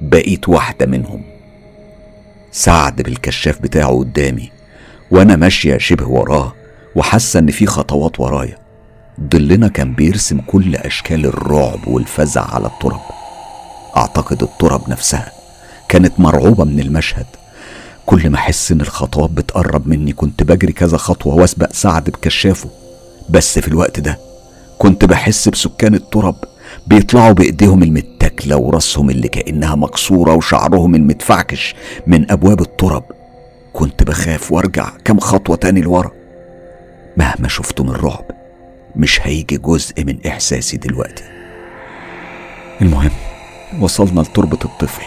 بقيت 0.00 0.48
واحدة 0.48 0.86
منهم. 0.86 1.22
سعد 2.52 3.02
بالكشاف 3.02 3.60
بتاعه 3.62 3.98
قدامي 3.98 4.50
وأنا 5.10 5.36
ماشية 5.36 5.78
شبه 5.78 6.08
وراه 6.08 6.52
وحاسة 6.96 7.38
إن 7.38 7.50
في 7.50 7.66
خطوات 7.66 8.20
ورايا. 8.20 8.59
ظلنا 9.28 9.68
كان 9.68 9.94
بيرسم 9.94 10.40
كل 10.40 10.76
أشكال 10.76 11.26
الرعب 11.26 11.88
والفزع 11.88 12.54
على 12.54 12.66
التراب. 12.66 13.00
أعتقد 13.96 14.42
التراب 14.42 14.90
نفسها 14.90 15.32
كانت 15.88 16.20
مرعوبة 16.20 16.64
من 16.64 16.80
المشهد. 16.80 17.26
كل 18.06 18.30
ما 18.30 18.36
أحس 18.36 18.72
إن 18.72 18.80
الخطوات 18.80 19.30
بتقرب 19.30 19.88
مني 19.88 20.12
كنت 20.12 20.42
بجري 20.42 20.72
كذا 20.72 20.96
خطوة 20.96 21.34
وأسبق 21.34 21.72
سعد 21.72 22.04
بكشافه. 22.04 22.68
بس 23.30 23.58
في 23.58 23.68
الوقت 23.68 24.00
ده 24.00 24.18
كنت 24.78 25.04
بحس 25.04 25.48
بسكان 25.48 25.94
التراب 25.94 26.36
بيطلعوا 26.86 27.32
بإيديهم 27.32 27.82
المتاكلة 27.82 28.56
وراسهم 28.56 29.10
اللي 29.10 29.28
كأنها 29.28 29.74
مكسورة 29.74 30.34
وشعرهم 30.34 30.94
المتفعكش 30.94 31.74
من 32.06 32.30
أبواب 32.30 32.60
التراب. 32.60 33.04
كنت 33.72 34.02
بخاف 34.02 34.52
وأرجع 34.52 34.88
كم 35.04 35.18
خطوة 35.20 35.56
تاني 35.56 35.80
لورا. 35.80 36.10
مهما 37.16 37.48
شفته 37.48 37.84
من 37.84 37.90
رعب 37.90 38.39
مش 38.96 39.20
هيجي 39.22 39.56
جزء 39.56 40.04
من 40.04 40.16
إحساسي 40.26 40.76
دلوقتي. 40.76 41.24
المهم 42.82 43.10
وصلنا 43.80 44.20
لتربة 44.20 44.58
الطفل 44.64 45.02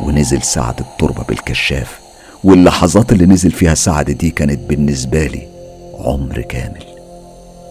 ونزل 0.00 0.42
سعد 0.42 0.80
التربة 0.80 1.22
بالكشاف 1.22 2.00
واللحظات 2.44 3.12
اللي 3.12 3.26
نزل 3.26 3.50
فيها 3.50 3.74
سعد 3.74 4.10
دي 4.10 4.30
كانت 4.30 4.58
بالنسبة 4.68 5.26
لي 5.26 5.48
عمر 5.98 6.40
كامل. 6.40 6.84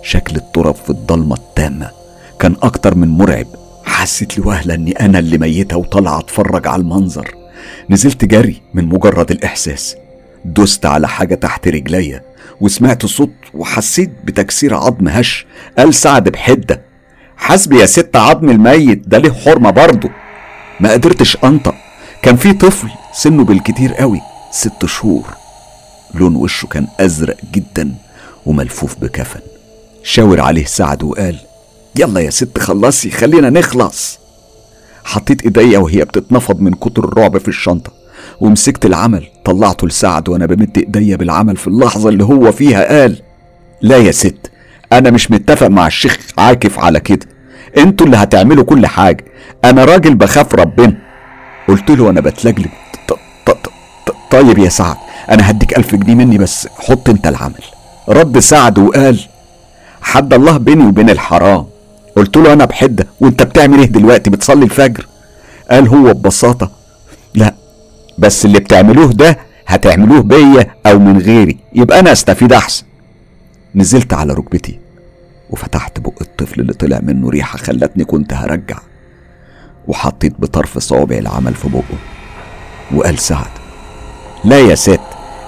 شكل 0.03 0.36
التراب 0.36 0.76
في 0.76 0.89
الضلمة 0.89 1.36
التامة 1.36 1.91
كان 2.39 2.56
أكتر 2.64 2.95
من 2.95 3.08
مرعب. 3.08 3.47
حسيت 3.86 4.38
لوهلة 4.38 4.74
إني 4.74 4.91
أنا 4.91 5.20
اللي 5.20 5.38
ميتة 5.38 5.78
وطالعة 5.78 6.20
أتفرج 6.20 6.68
على 6.68 6.82
المنظر. 6.82 7.36
نزلت 7.89 8.26
جري 8.26 8.62
من 8.74 8.86
مجرد 8.86 9.32
الإحساس. 9.32 9.95
دست 10.45 10.86
على 10.86 11.08
حاجة 11.08 11.36
تحت 11.36 11.68
رجليا. 11.68 12.22
وسمعت 12.62 13.06
صوت 13.06 13.34
وحسيت 13.53 14.12
بتكسير 14.24 14.76
عظم 14.76 15.08
هش. 15.08 15.45
قال 15.78 15.93
سعد 15.93 16.30
بحدة 16.30 16.82
حسبي 17.38 17.80
يا 17.80 17.86
ست 17.86 18.16
عظم 18.16 18.49
الميت 18.49 19.08
ده 19.08 19.18
ليه 19.18 19.32
حرمة 19.32 19.70
برضه. 19.70 20.10
ما 20.80 20.91
قدرتش 20.91 21.38
أنطق 21.43 21.76
كان 22.22 22.36
في 22.36 22.53
طفل 22.53 22.89
سنه 23.14 23.43
بالكتير 23.43 23.93
قوي 23.93 24.22
ست 24.51 24.86
شهور. 24.86 25.26
لون 26.14 26.36
وشه 26.36 26.66
كان 26.66 26.88
أزرق 26.99 27.38
جدا 27.53 27.95
وملفوف 28.45 28.99
بكفن. 28.99 29.39
شاور 30.03 30.41
عليه 30.41 30.66
سعد 30.66 31.03
وقال 31.03 31.38
يلا 31.99 32.20
يا 32.20 32.30
ست 32.30 32.58
خلصي 32.60 33.12
خلينا 33.12 33.49
نخلص. 33.49 34.20
حطيت 35.03 35.41
إيديا 35.41 35.80
وهي 35.80 36.06
بتتنفض 36.06 36.60
من 36.60 36.74
كتر 36.74 37.03
الرعب 37.03 37.38
في 37.38 37.47
الشنطة. 37.47 38.05
ومسكت 38.39 38.86
العمل 38.86 39.27
طلعته 39.45 39.88
لسعد 39.88 40.29
وأنا 40.29 40.45
بمد 40.45 40.77
إيديا 40.77 41.15
بالعمل 41.15 41.57
في 41.57 41.67
اللحظة 41.67 42.09
اللي 42.09 42.23
هو 42.23 42.51
فيها 42.51 42.99
قال 42.99 43.21
لا 43.81 43.97
يا 43.97 44.11
ست 44.11 44.51
أنا 44.93 45.09
مش 45.09 45.31
متفق 45.31 45.67
مع 45.67 45.88
الشيخ 45.88 46.17
عاكف 46.38 46.79
على 46.79 46.99
كده. 46.99 47.25
أنتوا 47.77 48.05
اللي 48.05 48.17
هتعملوا 48.17 48.63
كل 48.63 48.88
حاجة. 48.88 49.25
أنا 49.65 49.86
راجل 49.86 50.15
بخاف 50.15 50.55
ربنا. 50.55 50.97
قلت 51.67 51.91
له 51.91 52.03
وأنا 52.03 52.21
بتلجلج. 52.21 52.67
طيب 54.31 54.57
يا 54.57 54.69
سعد 54.69 54.95
أنا 55.29 55.49
هديك 55.49 55.77
ألف 55.77 55.95
جنيه 55.95 56.15
مني 56.15 56.38
بس 56.38 56.67
حط 56.79 57.09
أنت 57.09 57.27
العمل. 57.27 57.63
رد 58.09 58.39
سعد 58.39 58.79
وقال 58.79 59.19
حد 60.01 60.33
الله 60.33 60.57
بيني 60.57 60.86
وبين 60.86 61.09
الحرام. 61.09 61.65
قلت 62.15 62.38
له 62.38 62.53
أنا 62.53 62.65
بحدة 62.65 63.07
وأنت 63.19 63.43
بتعمل 63.43 63.79
إيه 63.79 63.86
دلوقتي؟ 63.86 64.29
بتصلي 64.29 64.65
الفجر. 64.65 65.07
قال 65.71 65.88
هو 65.88 66.13
ببساطة 66.13 66.71
لا 67.36 67.53
بس 68.18 68.45
اللي 68.45 68.59
بتعملوه 68.59 69.13
ده 69.13 69.38
هتعملوه 69.68 70.22
بيا 70.22 70.68
أو 70.86 70.99
من 70.99 71.18
غيري. 71.18 71.57
يبقى 71.74 71.99
أنا 71.99 72.11
استفيد 72.11 72.53
احسن. 72.53 72.84
نزلت 73.76 74.13
على 74.13 74.34
ركبتي 74.34 74.80
وفتحت 75.49 75.99
بق 75.99 76.13
الطفل 76.22 76.61
اللي 76.61 76.74
طلع 76.74 76.99
منه 77.03 77.30
ريحة 77.30 77.57
خلتني 77.57 78.05
كنت 78.05 78.34
هرجع. 78.34 78.78
وحطيت 79.88 80.34
بطرف 80.39 80.78
صوابعي 80.78 81.20
العمل 81.20 81.53
في 81.53 81.70
بقه. 81.70 81.97
وقال 82.95 83.20
سعد 83.20 83.51
لا 84.43 84.59
يا 84.59 84.76
ست 84.76 84.99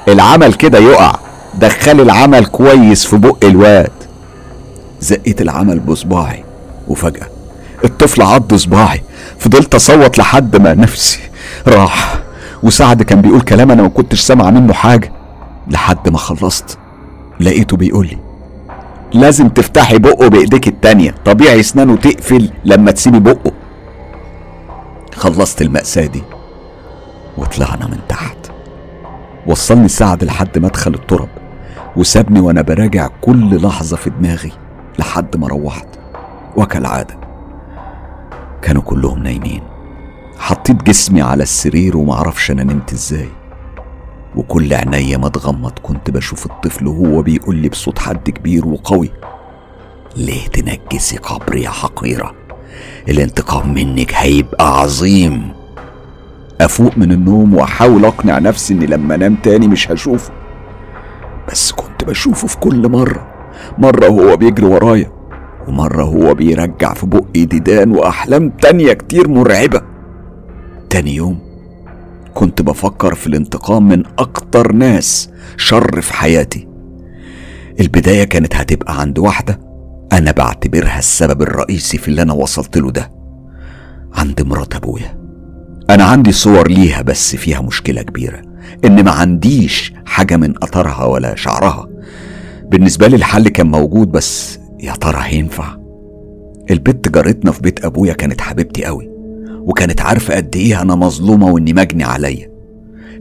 العمل 0.07 0.53
كده 0.53 0.79
يقع. 0.79 1.19
دخلي 1.55 2.01
العمل 2.01 2.45
كويس 2.45 3.05
في 3.05 3.17
بق 3.17 3.45
الواد. 3.45 3.91
زقيت 5.01 5.41
العمل 5.41 5.79
بصباعي 5.79 6.43
وفجأة 6.87 7.27
الطفل 7.85 8.21
عض 8.21 8.55
صباعي. 8.55 9.03
فضلت 9.39 9.75
اصوت 9.75 10.17
لحد 10.17 10.55
ما 10.55 10.73
نفسي 10.73 11.19
راح 11.67 12.26
وسعد 12.63 13.03
كان 13.03 13.21
بيقول 13.21 13.41
كلام 13.41 13.71
أنا 13.71 13.81
ما 13.81 13.89
كنتش 13.89 14.19
سامع 14.19 14.49
منه 14.49 14.73
حاجة. 14.73 15.11
لحد 15.67 16.09
ما 16.09 16.17
خلصت 16.17 16.77
لقيته 17.39 17.77
بيقول 17.77 18.07
لي 18.07 18.17
لازم 19.13 19.49
تفتحي 19.49 19.97
بقه 19.97 20.27
بإيديك 20.27 20.67
التانية. 20.67 21.15
طبيعي 21.25 21.59
إسنانه 21.59 21.95
تقفل 21.95 22.49
لما 22.65 22.91
تسيبي 22.91 23.19
بقه. 23.19 23.51
خلصت 25.15 25.61
المأساة 25.61 26.05
دي 26.05 26.23
وطلعنا 27.37 27.87
من 27.87 27.97
تحت. 28.09 28.37
وصلني 29.47 29.87
سعد 29.87 30.23
لحد 30.23 30.59
مدخل 30.59 30.93
الترب 30.93 31.29
وسابني 31.95 32.39
وأنا 32.39 32.61
براجع 32.61 33.07
كل 33.21 33.61
لحظة 33.61 33.97
في 33.97 34.09
دماغي 34.09 34.51
لحد 34.99 35.37
ما 35.37 35.47
روحت. 35.47 35.87
وكالعادة 36.55 37.17
كانوا 38.61 38.81
كلهم 38.81 39.23
نايمين. 39.23 39.61
حطيت 40.39 40.83
جسمي 40.83 41.21
على 41.21 41.43
السرير 41.43 41.97
ومعرفش 41.97 42.51
أنا 42.51 42.63
نمت 42.63 42.93
إزاي. 42.93 43.29
وكل 44.35 44.73
عينيا 44.73 45.17
ما 45.17 45.27
اتغمض 45.27 45.71
كنت 45.83 46.09
بشوف 46.11 46.45
الطفل 46.45 46.87
وهو 46.87 47.21
بيقول 47.21 47.55
لي 47.55 47.69
بصوت 47.69 47.99
حد 47.99 48.29
كبير 48.29 48.67
وقوي 48.67 49.11
ليه 50.15 50.47
تنجسي 50.47 51.17
قبري 51.17 51.61
يا 51.61 51.69
حقيرة؟ 51.69 52.33
الانتقام 53.09 53.73
منك 53.73 54.13
هيبقى 54.13 54.79
عظيم. 54.81 55.51
أفوق 56.61 56.97
من 56.97 57.11
النوم 57.11 57.53
وأحاول 57.55 58.05
أقنع 58.05 58.39
نفسي 58.39 58.73
إني 58.73 58.85
لما 58.85 59.15
أنام 59.15 59.35
تاني 59.35 59.67
مش 59.67 59.91
هشوفه. 59.91 60.31
بس 61.51 61.71
كنت 61.71 62.03
بشوفه 62.03 62.47
في 62.47 62.57
كل 62.57 62.89
مرة 62.89 63.27
مرة 63.77 64.09
وهو 64.09 64.37
بيجري 64.37 64.65
ورايا 64.65 65.11
ومرة 65.67 66.03
هو 66.03 66.33
بيرجع 66.33 66.93
في 66.93 67.05
بقي 67.05 67.45
ديدان 67.45 67.91
وأحلام 67.91 68.49
تانية 68.49 68.93
كتير 68.93 69.27
مرعبة. 69.27 69.81
تاني 70.89 71.15
يوم 71.15 71.39
كنت 72.33 72.61
بفكر 72.61 73.15
في 73.15 73.27
الانتقام 73.27 73.87
من 73.87 74.03
أكتر 74.19 74.71
ناس 74.71 75.29
شر 75.57 76.01
في 76.01 76.13
حياتي. 76.13 76.67
البداية 77.79 78.23
كانت 78.23 78.55
هتبقى 78.55 79.01
عند 79.01 79.19
واحدة 79.19 79.59
أنا 80.13 80.31
بعتبرها 80.31 80.99
السبب 80.99 81.41
الرئيسي 81.41 81.97
في 81.97 82.07
اللي 82.07 82.21
أنا 82.21 82.33
وصلت 82.33 82.77
له 82.77 82.91
ده 82.91 83.11
عند 84.13 84.41
مرات 84.41 84.75
أبويا. 84.75 85.17
أنا 85.89 86.03
عندي 86.03 86.31
صور 86.31 86.67
ليها 86.67 87.01
بس 87.01 87.35
فيها 87.35 87.61
مشكلة 87.61 88.01
كبيرة 88.01 88.41
إن 88.85 89.03
ما 89.03 89.11
عنديش 89.11 89.93
حاجة 90.05 90.37
من 90.37 90.63
أثرها 90.63 91.05
ولا 91.05 91.35
شعرها. 91.35 91.87
بالنسبة 92.63 93.07
لي 93.07 93.15
الحل 93.15 93.47
كان 93.49 93.67
موجود 93.67 94.11
بس 94.11 94.59
يا 94.79 94.91
ترى 94.93 95.19
هينفع؟ 95.21 95.77
البت 96.71 97.09
جارتنا 97.09 97.51
في 97.51 97.61
بيت 97.61 97.85
أبويا 97.85 98.13
كانت 98.13 98.41
حبيبتي 98.41 98.85
قوي. 98.85 99.16
وكانت 99.67 100.01
عارفة 100.01 100.35
قد 100.35 100.55
إيه 100.55 100.81
أنا 100.81 100.95
مظلومة 100.95 101.51
وإني 101.51 101.73
مجني 101.73 102.03
عليا. 102.03 102.51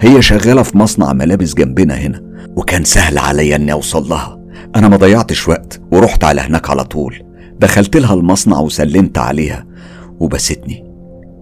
هي 0.02 0.23
شغالة 0.23 0.62
في 0.62 0.78
مصنع 0.78 1.12
ملابس 1.12 1.55
جنبنا 1.55 1.94
هنا 1.94 2.23
وكان 2.56 2.85
سهل 2.85 3.18
عليا 3.18 3.56
إني 3.56 3.73
أوصل 3.73 4.09
لها. 4.09 4.40
أنا 4.77 4.89
ما 4.89 4.97
ضيعتش 4.97 5.48
وقت 5.48 5.81
ورحت 5.93 6.24
على 6.24 6.40
هناك 6.40 6.70
على 6.70 6.85
طول. 6.85 7.23
دخلت 7.60 7.97
لها 7.97 8.14
المصنع 8.14 8.60
وسلمت 8.60 9.18
عليها 9.18 9.66
وبستني. 10.20 10.86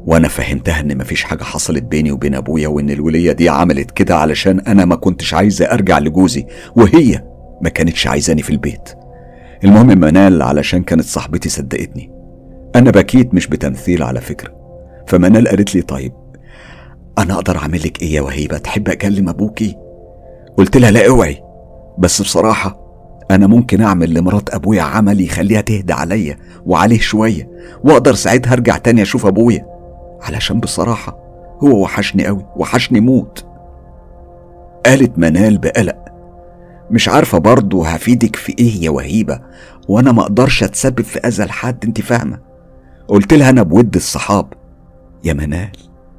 وأنا 0.07 0.29
فهمتها 0.29 0.81
إن 0.81 0.99
مفيش 0.99 1.25
حاجة 1.25 1.45
حصلت 1.45 1.83
بيني 1.83 2.13
وبين 2.13 2.35
أبويا 2.35 2.69
وإن 2.69 2.91
الولية 2.91 3.33
دي 3.33 3.49
عملت 3.49 3.91
كده 3.91 4.17
علشان 4.17 4.61
أنا 4.61 4.85
ما 4.85 4.97
كنتش 4.97 5.35
عايزة 5.35 5.65
أرجع 5.65 5.99
لجوزي 5.99 6.47
وهي 6.77 7.25
ما 7.63 7.69
كانتش 7.69 8.07
عايزاني 8.07 8.43
في 8.43 8.51
البيت. 8.51 8.89
المهم 9.65 9.99
منال 9.99 10.43
علشان 10.43 10.83
كانت 10.83 11.05
صاحبتي 11.05 11.49
صدقتني. 11.49 12.11
أنا 12.77 12.91
بكيت 12.91 13.35
مش 13.35 13.47
بتمثيل 13.47 14.03
على 14.03 14.21
فكرة. 14.21 14.64
فمنال 15.07 15.49
قالت 15.49 15.75
لي 15.75 15.83
طيب 15.83 16.13
أنا 17.19 17.35
أقدر 17.35 17.57
أعمل 17.59 17.79
لك 17.79 18.03
إيه 18.03 18.15
يا 18.15 18.21
وهيبة؟ 18.21 18.59
تحب 18.59 18.89
أكلم 18.89 19.29
ابوكي 19.29 19.77
قلت 20.57 20.77
لها 20.77 20.91
لا 20.91 21.09
اوعي 21.09 21.43
بس 21.99 22.23
بصراحة 22.23 22.85
أنا 23.31 23.47
ممكن 23.47 23.81
أعمل 23.81 24.15
لمرات 24.15 24.55
أبويا 24.55 24.83
عمل 24.83 25.21
يخليها 25.21 25.61
تهدى 25.61 25.93
عليا 25.93 26.37
وعليه 26.67 26.99
شوية 27.01 27.51
وأقدر 27.85 28.15
ساعتها 28.15 28.53
أرجع 28.53 28.77
تاني 28.77 29.03
أشوف 29.03 29.27
أبويا. 29.27 29.67
علشان 30.23 30.61
بصراحة 30.61 31.19
هو 31.63 31.83
وحشني 31.83 32.27
قوي 32.27 32.47
وحشني 32.57 33.01
موت. 33.01 33.45
قالت 34.87 35.19
منال 35.19 35.59
بقلق 35.59 36.05
مش 36.91 37.09
عارفة 37.09 37.39
برضه 37.39 37.87
هفيدك 37.87 38.37
في 38.37 38.55
إيه 38.59 38.83
يا 38.85 38.91
وهيبة 38.91 39.41
وأنا 39.89 40.13
ما 40.13 40.23
أقدرش 40.23 40.63
أتسبب 40.63 41.01
في 41.01 41.19
أذى 41.19 41.45
لحد 41.45 41.85
انت 41.85 42.01
فاهمة؟ 42.01 42.39
قلت 43.09 43.35
لها 43.35 43.51
أنا 43.51 43.63
بود 43.63 43.97
الصحاب. 43.97 44.47
يا 45.25 45.33
منال 45.33 45.71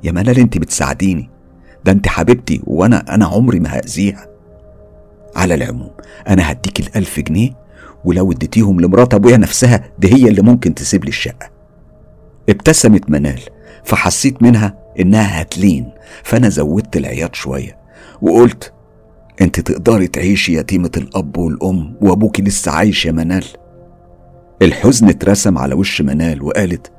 يا 0.04 0.12
منال 0.12 0.40
انت 0.40 0.58
بتساعديني. 0.58 1.30
ده 1.86 1.92
انت 1.92 2.08
حبيبتي 2.08 2.62
وأنا 2.64 3.16
أنا 3.16 3.26
عمري 3.26 3.60
ما 3.60 3.70
هأذيها. 3.78 4.28
على 5.36 5.54
العموم 5.56 5.92
أنا 6.30 6.52
هديك 6.52 6.80
الألف 6.80 7.20
جنيه 7.20 7.50
ولو 8.06 8.32
اديتيهم 8.32 8.82
لمرات 8.82 9.14
أبويا 9.14 9.38
نفسها 9.38 9.84
دي 10.00 10.14
هي 10.14 10.30
اللي 10.30 10.42
ممكن 10.42 10.76
تسيب 10.76 11.04
لي 11.04 11.10
الشقة. 11.10 11.50
ابتسمت 12.50 13.10
منال 13.10 13.42
فحسيت 13.84 14.44
منها 14.44 14.78
إنها 15.00 15.42
هتلين 15.42 15.92
فأنا 16.24 16.50
زودت 16.50 16.98
العياط 16.98 17.36
شوية 17.36 17.78
وقلت 18.22 18.74
أنت 19.42 19.60
تقدري 19.60 20.08
تعيشي 20.08 20.58
يتيمة 20.58 20.92
الأب 20.98 21.38
والأم 21.38 21.96
وأبوكي 22.02 22.42
لسه 22.42 22.72
عايش 22.72 23.06
يا 23.06 23.12
منال. 23.12 23.46
الحزن 24.62 25.10
اترسم 25.10 25.58
على 25.58 25.76
وش 25.76 26.02
منال 26.02 26.44
وقالت 26.44 26.92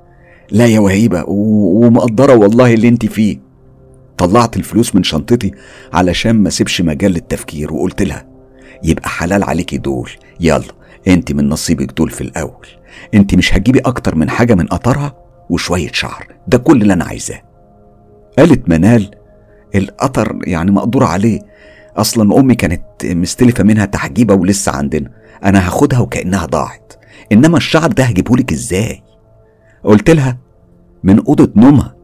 لا 0.50 0.66
يا 0.66 0.80
وهيبة 0.80 1.24
ومقدرة 1.28 2.34
والله 2.34 2.74
اللي 2.74 2.88
انت 2.88 3.06
فيه. 3.06 3.38
طلعت 4.18 4.56
الفلوس 4.56 4.94
من 4.94 5.02
شنطتي 5.02 5.50
علشان 5.92 6.32
ما 6.36 6.50
سيبش 6.50 6.80
مجال 6.80 7.12
للتفكير 7.12 7.72
وقلت 7.72 8.02
لها 8.02 8.26
يبقى 8.82 9.08
حلال 9.08 9.42
عليكي 9.44 9.78
دول. 9.78 10.10
يلا 10.40 10.62
انت 11.08 11.32
من 11.32 11.48
نصيبك 11.48 11.92
دول 11.92 12.10
في 12.10 12.20
الأول. 12.20 12.66
انت 13.14 13.34
مش 13.34 13.54
هتجيبي 13.54 13.78
أكتر 13.78 14.14
من 14.14 14.30
حاجة 14.30 14.54
من 14.54 14.66
قطرها 14.66 15.14
وشوية 15.50 15.92
شعر. 15.92 16.26
ده 16.48 16.58
كل 16.58 16.82
اللي 16.82 16.92
أنا 16.92 17.04
عايزاه. 17.04 17.42
قالت 18.38 18.68
منال 18.68 19.10
القطر 19.74 20.38
يعني 20.44 20.70
مقدور 20.70 21.04
عليه. 21.04 21.40
أصلا 21.96 22.40
أمي 22.40 22.54
كانت 22.54 22.82
مستلفة 23.04 23.64
منها 23.64 23.84
تحجيبة 23.84 24.34
ولسه 24.34 24.72
عندنا. 24.72 25.10
أنا 25.44 25.66
هاخدها 25.66 25.98
وكأنها 25.98 26.46
ضاعت. 26.46 26.92
إنما 27.32 27.56
الشعر 27.56 27.92
ده 27.92 28.04
هجيبهولك 28.04 28.52
إزاي؟ 28.52 29.02
قلت 29.86 30.10
لها 30.10 30.38
من 31.04 31.18
أوضة 31.24 31.52
نومها 31.56 31.96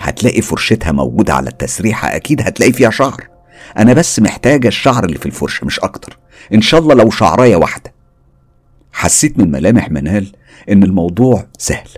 هتلاقي 0.00 0.40
فرشتها 0.40 0.92
موجودة 0.92 1.34
على 1.34 1.50
التسريحة 1.50 2.16
أكيد 2.16 2.40
هتلاقي 2.40 2.72
فيها 2.72 2.90
شعر. 2.90 3.28
أنا 3.78 3.92
بس 3.92 4.20
محتاجة 4.20 4.68
الشعر 4.68 5.04
اللي 5.04 5.18
في 5.18 5.26
الفرشة 5.26 5.64
مش 5.64 5.80
أكتر. 5.80 6.18
إن 6.54 6.60
شاء 6.60 6.80
الله 6.80 6.94
لو 6.94 7.10
شعراية 7.10 7.56
واحدة. 7.56 7.92
حسيت 8.92 9.38
من 9.38 9.50
ملامح 9.50 9.90
منال 9.90 10.32
إن 10.70 10.82
الموضوع 10.82 11.46
سهل. 11.58 11.88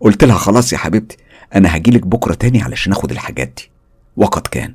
قلت 0.00 0.24
لها 0.24 0.36
خلاص 0.36 0.72
يا 0.72 0.78
حبيبتي 0.78 1.16
أنا 1.54 1.76
هجيلك 1.76 2.06
بكرة 2.06 2.34
تاني 2.34 2.62
علشان 2.62 2.92
أخد 2.92 3.10
الحاجات 3.10 3.52
دي. 3.56 3.70
وقد 4.16 4.46
كان. 4.46 4.74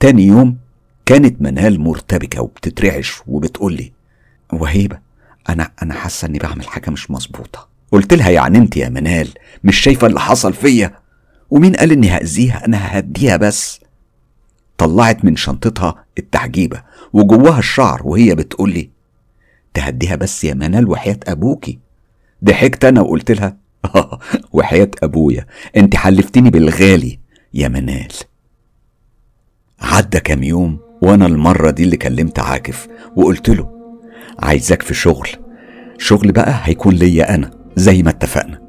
تاني 0.00 0.26
يوم 0.26 0.58
كانت 1.06 1.42
منال 1.42 1.80
مرتبكة 1.80 2.42
وبتترعش 2.42 3.22
وبتقول 3.26 3.72
لي 3.72 3.92
وهيبة 4.52 4.98
أنا 5.48 5.70
أنا 5.82 5.94
حاسة 5.94 6.28
إني 6.28 6.38
بعمل 6.38 6.66
حاجة 6.68 6.90
مش 6.90 7.10
مظبوطة. 7.10 7.71
قلت 7.92 8.14
لها 8.14 8.30
يعني 8.30 8.58
أنت 8.58 8.76
يا 8.76 8.88
منال 8.88 9.28
مش 9.64 9.76
شايفة 9.80 10.06
اللي 10.06 10.20
حصل 10.20 10.52
فيا؟ 10.52 10.92
ومين 11.50 11.72
قال 11.74 11.92
إني 11.92 12.08
هأذيها؟ 12.08 12.66
أنا 12.66 12.76
ههديها 12.78 13.36
بس. 13.36 13.80
طلعت 14.78 15.24
من 15.24 15.36
شنطتها 15.36 16.04
التحجيبة 16.18 16.82
وجواها 17.12 17.58
الشعر 17.58 18.00
وهي 18.04 18.34
بتقولي 18.34 18.90
تهديها 19.74 20.16
بس 20.16 20.44
يا 20.44 20.54
منال 20.54 20.88
وحياة 20.88 21.18
أبوكي. 21.26 21.78
ضحكت 22.44 22.84
أنا 22.84 23.00
وقلت 23.00 23.30
لها 23.30 23.56
وحياة 24.52 24.90
أبويا 25.02 25.46
أنت 25.76 25.96
حلفتني 25.96 26.50
بالغالي 26.50 27.18
يا 27.54 27.68
منال. 27.68 28.12
عدى 29.80 30.20
كام 30.20 30.42
يوم 30.42 30.78
وأنا 31.02 31.26
المرة 31.26 31.70
دي 31.70 31.82
اللي 31.82 31.96
كلمت 31.96 32.38
عاكف 32.38 32.88
وقلت 33.16 33.48
له 33.50 33.70
عايزك 34.38 34.82
في 34.82 34.94
شغل 34.94 35.28
شغل 35.98 36.32
بقى 36.32 36.60
هيكون 36.62 36.94
ليا 36.94 37.34
أنا. 37.34 37.61
زي 37.76 38.02
ما 38.02 38.10
اتفقنا. 38.10 38.60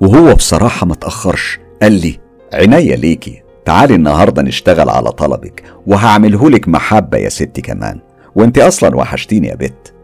وهو 0.00 0.34
بصراحة 0.34 0.86
ما 0.86 0.94
تأخرش 0.94 1.58
قال 1.82 1.92
لي 1.92 2.18
عينيا 2.52 2.96
ليكي 2.96 3.42
تعالي 3.64 3.94
النهارده 3.94 4.42
نشتغل 4.42 4.90
على 4.90 5.12
طلبك 5.12 5.62
وهعملهولك 5.86 6.68
محبة 6.68 7.18
يا 7.18 7.28
ستي 7.28 7.60
كمان. 7.60 8.00
وانت 8.34 8.58
أصلا 8.58 8.96
وحشتيني 8.96 9.48
يا 9.48 9.54
بت. 9.54 9.94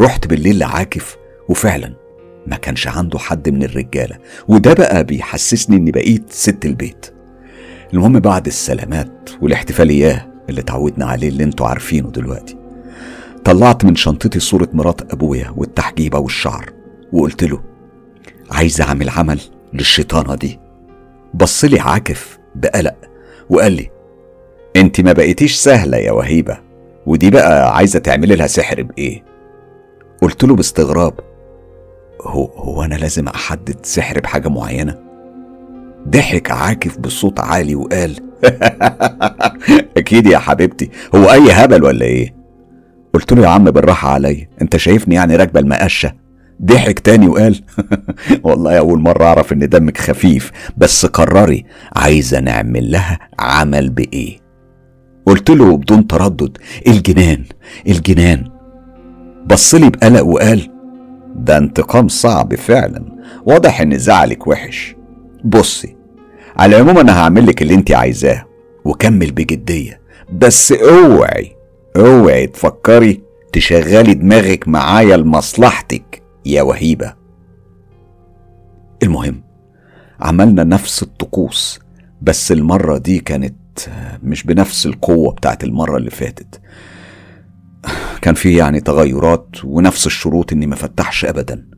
رحت 0.00 0.26
بالليل 0.26 0.58
لعاكف 0.58 1.16
وفعلا 1.48 1.94
ما 2.46 2.56
كانش 2.56 2.88
عنده 2.88 3.18
حد 3.18 3.48
من 3.48 3.62
الرجالة. 3.62 4.16
وده 4.48 4.72
بقى 4.72 5.04
بيحسسني 5.04 5.76
إني 5.76 5.90
بقيت 5.90 6.24
ست 6.32 6.64
البيت. 6.64 7.06
المهم 7.94 8.20
بعد 8.20 8.46
السلامات 8.46 9.30
والاحتفالياه 9.42 10.26
اللي 10.50 10.60
اتعودنا 10.60 11.06
عليه 11.06 11.28
اللي 11.28 11.44
أنتوا 11.44 11.66
عارفينه 11.66 12.10
دلوقتي 12.10 12.56
طلعت 13.44 13.84
من 13.84 13.96
شنطتي 13.96 14.40
صورة 14.40 14.68
مرات 14.72 15.12
أبويا 15.12 15.54
والتحجيبة 15.56 16.18
والشعر. 16.18 16.72
وقلت 17.14 17.44
له 17.44 17.60
عايز 18.50 18.80
أعمل 18.80 19.08
عمل 19.08 19.40
للشيطانة 19.72 20.34
دي. 20.34 20.60
بص 21.34 21.64
لي 21.64 21.80
عاكف 21.80 22.38
بقلق 22.54 22.96
وقال 23.50 23.72
لي 23.72 23.90
أنت 24.76 25.00
ما 25.00 25.12
بقيتيش 25.12 25.54
سهلة 25.54 25.96
يا 25.96 26.12
وهيبة 26.12 26.58
ودي 27.06 27.30
بقى 27.30 27.76
عايزة 27.76 27.98
تعملي 27.98 28.36
لها 28.36 28.46
سحر 28.46 28.82
بإيه؟ 28.82 29.24
قلت 30.22 30.44
له 30.44 30.56
باستغراب 30.56 31.14
هو, 32.22 32.44
هو 32.44 32.82
أنا 32.82 32.94
لازم 32.94 33.28
أحدد 33.28 33.76
سحر 33.82 34.20
بحاجة 34.20 34.48
معينة؟ 34.48 34.98
ضحك 36.08 36.50
عاكف 36.50 36.98
بصوت 36.98 37.40
عالي 37.40 37.74
وقال 37.74 38.16
أكيد 39.96 40.26
يا 40.26 40.38
حبيبتي 40.38 40.90
هو 41.14 41.32
أي 41.32 41.52
هبل 41.52 41.84
ولا 41.84 42.04
إيه؟ 42.04 42.34
قلت 43.14 43.32
له 43.32 43.42
يا 43.42 43.48
عم 43.48 43.64
بالراحة 43.64 44.08
عليا 44.08 44.48
أنت 44.62 44.76
شايفني 44.76 45.14
يعني 45.14 45.36
راكبة 45.36 45.60
المقشة؟ 45.60 46.23
ضحك 46.62 46.98
تاني 46.98 47.28
وقال 47.28 47.60
والله 48.44 48.78
أول 48.78 49.00
مرة 49.00 49.24
أعرف 49.24 49.52
إن 49.52 49.68
دمك 49.68 49.98
خفيف 49.98 50.50
بس 50.76 51.06
قرري 51.06 51.64
عايزة 51.96 52.40
نعمل 52.40 52.90
لها 52.90 53.18
عمل 53.38 53.90
بإيه. 53.90 54.38
قلت 55.26 55.50
له 55.50 55.76
بدون 55.76 56.06
تردد 56.06 56.58
الجنان 56.86 57.44
الجنان. 57.88 58.50
بصلي 59.46 59.90
بقلق 59.90 60.24
وقال 60.24 60.70
ده 61.36 61.58
انتقام 61.58 62.08
صعب 62.08 62.54
فعلا 62.54 63.04
واضح 63.46 63.80
إن 63.80 63.98
زعلك 63.98 64.46
وحش. 64.46 64.96
بصي 65.44 65.96
على 66.56 66.76
العموم 66.76 66.98
أنا 66.98 67.20
هعمل 67.20 67.46
لك 67.46 67.62
اللي 67.62 67.74
أنت 67.74 67.92
عايزاه 67.92 68.46
وكمل 68.84 69.32
بجدية. 69.32 70.00
بس 70.32 70.72
اوعي 70.72 71.56
اوعي 71.96 72.46
تفكري 72.46 73.22
تشغلي 73.52 74.14
دماغك 74.14 74.68
معايا 74.68 75.16
لمصلحتك. 75.16 76.23
يا 76.46 76.62
وهيبة. 76.62 77.14
المهم 79.02 79.44
عملنا 80.20 80.64
نفس 80.64 81.02
الطقوس 81.02 81.80
بس 82.22 82.52
المرة 82.52 82.98
دي 82.98 83.18
كانت 83.18 83.54
مش 84.22 84.42
بنفس 84.44 84.86
القوة 84.86 85.32
بتاعت 85.32 85.64
المرة 85.64 85.96
اللي 85.96 86.10
فاتت. 86.10 86.60
كان 88.22 88.34
في 88.34 88.56
يعني 88.56 88.80
تغيرات 88.80 89.48
ونفس 89.64 90.06
الشروط 90.06 90.52
إني 90.52 90.66
ما 90.66 90.76
فتحش 90.76 91.24
ابدا. 91.24 91.68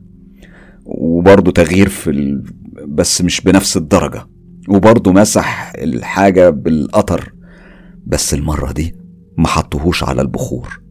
وبرضه 0.85 1.51
تغيير 1.51 1.89
في 1.89 2.09
ال... 2.09 2.43
بس 2.87 3.21
مش 3.21 3.41
بنفس 3.41 3.77
الدرجة. 3.77 4.27
وبرضه 4.69 5.11
مسح 5.11 5.73
الحاجة 5.75 6.49
بالقطر 6.49 7.33
بس 8.05 8.33
المرة 8.33 8.71
دي 8.71 8.95
ما 9.37 9.47
حطهوش 9.47 10.03
على 10.03 10.21
البخور. 10.21 10.81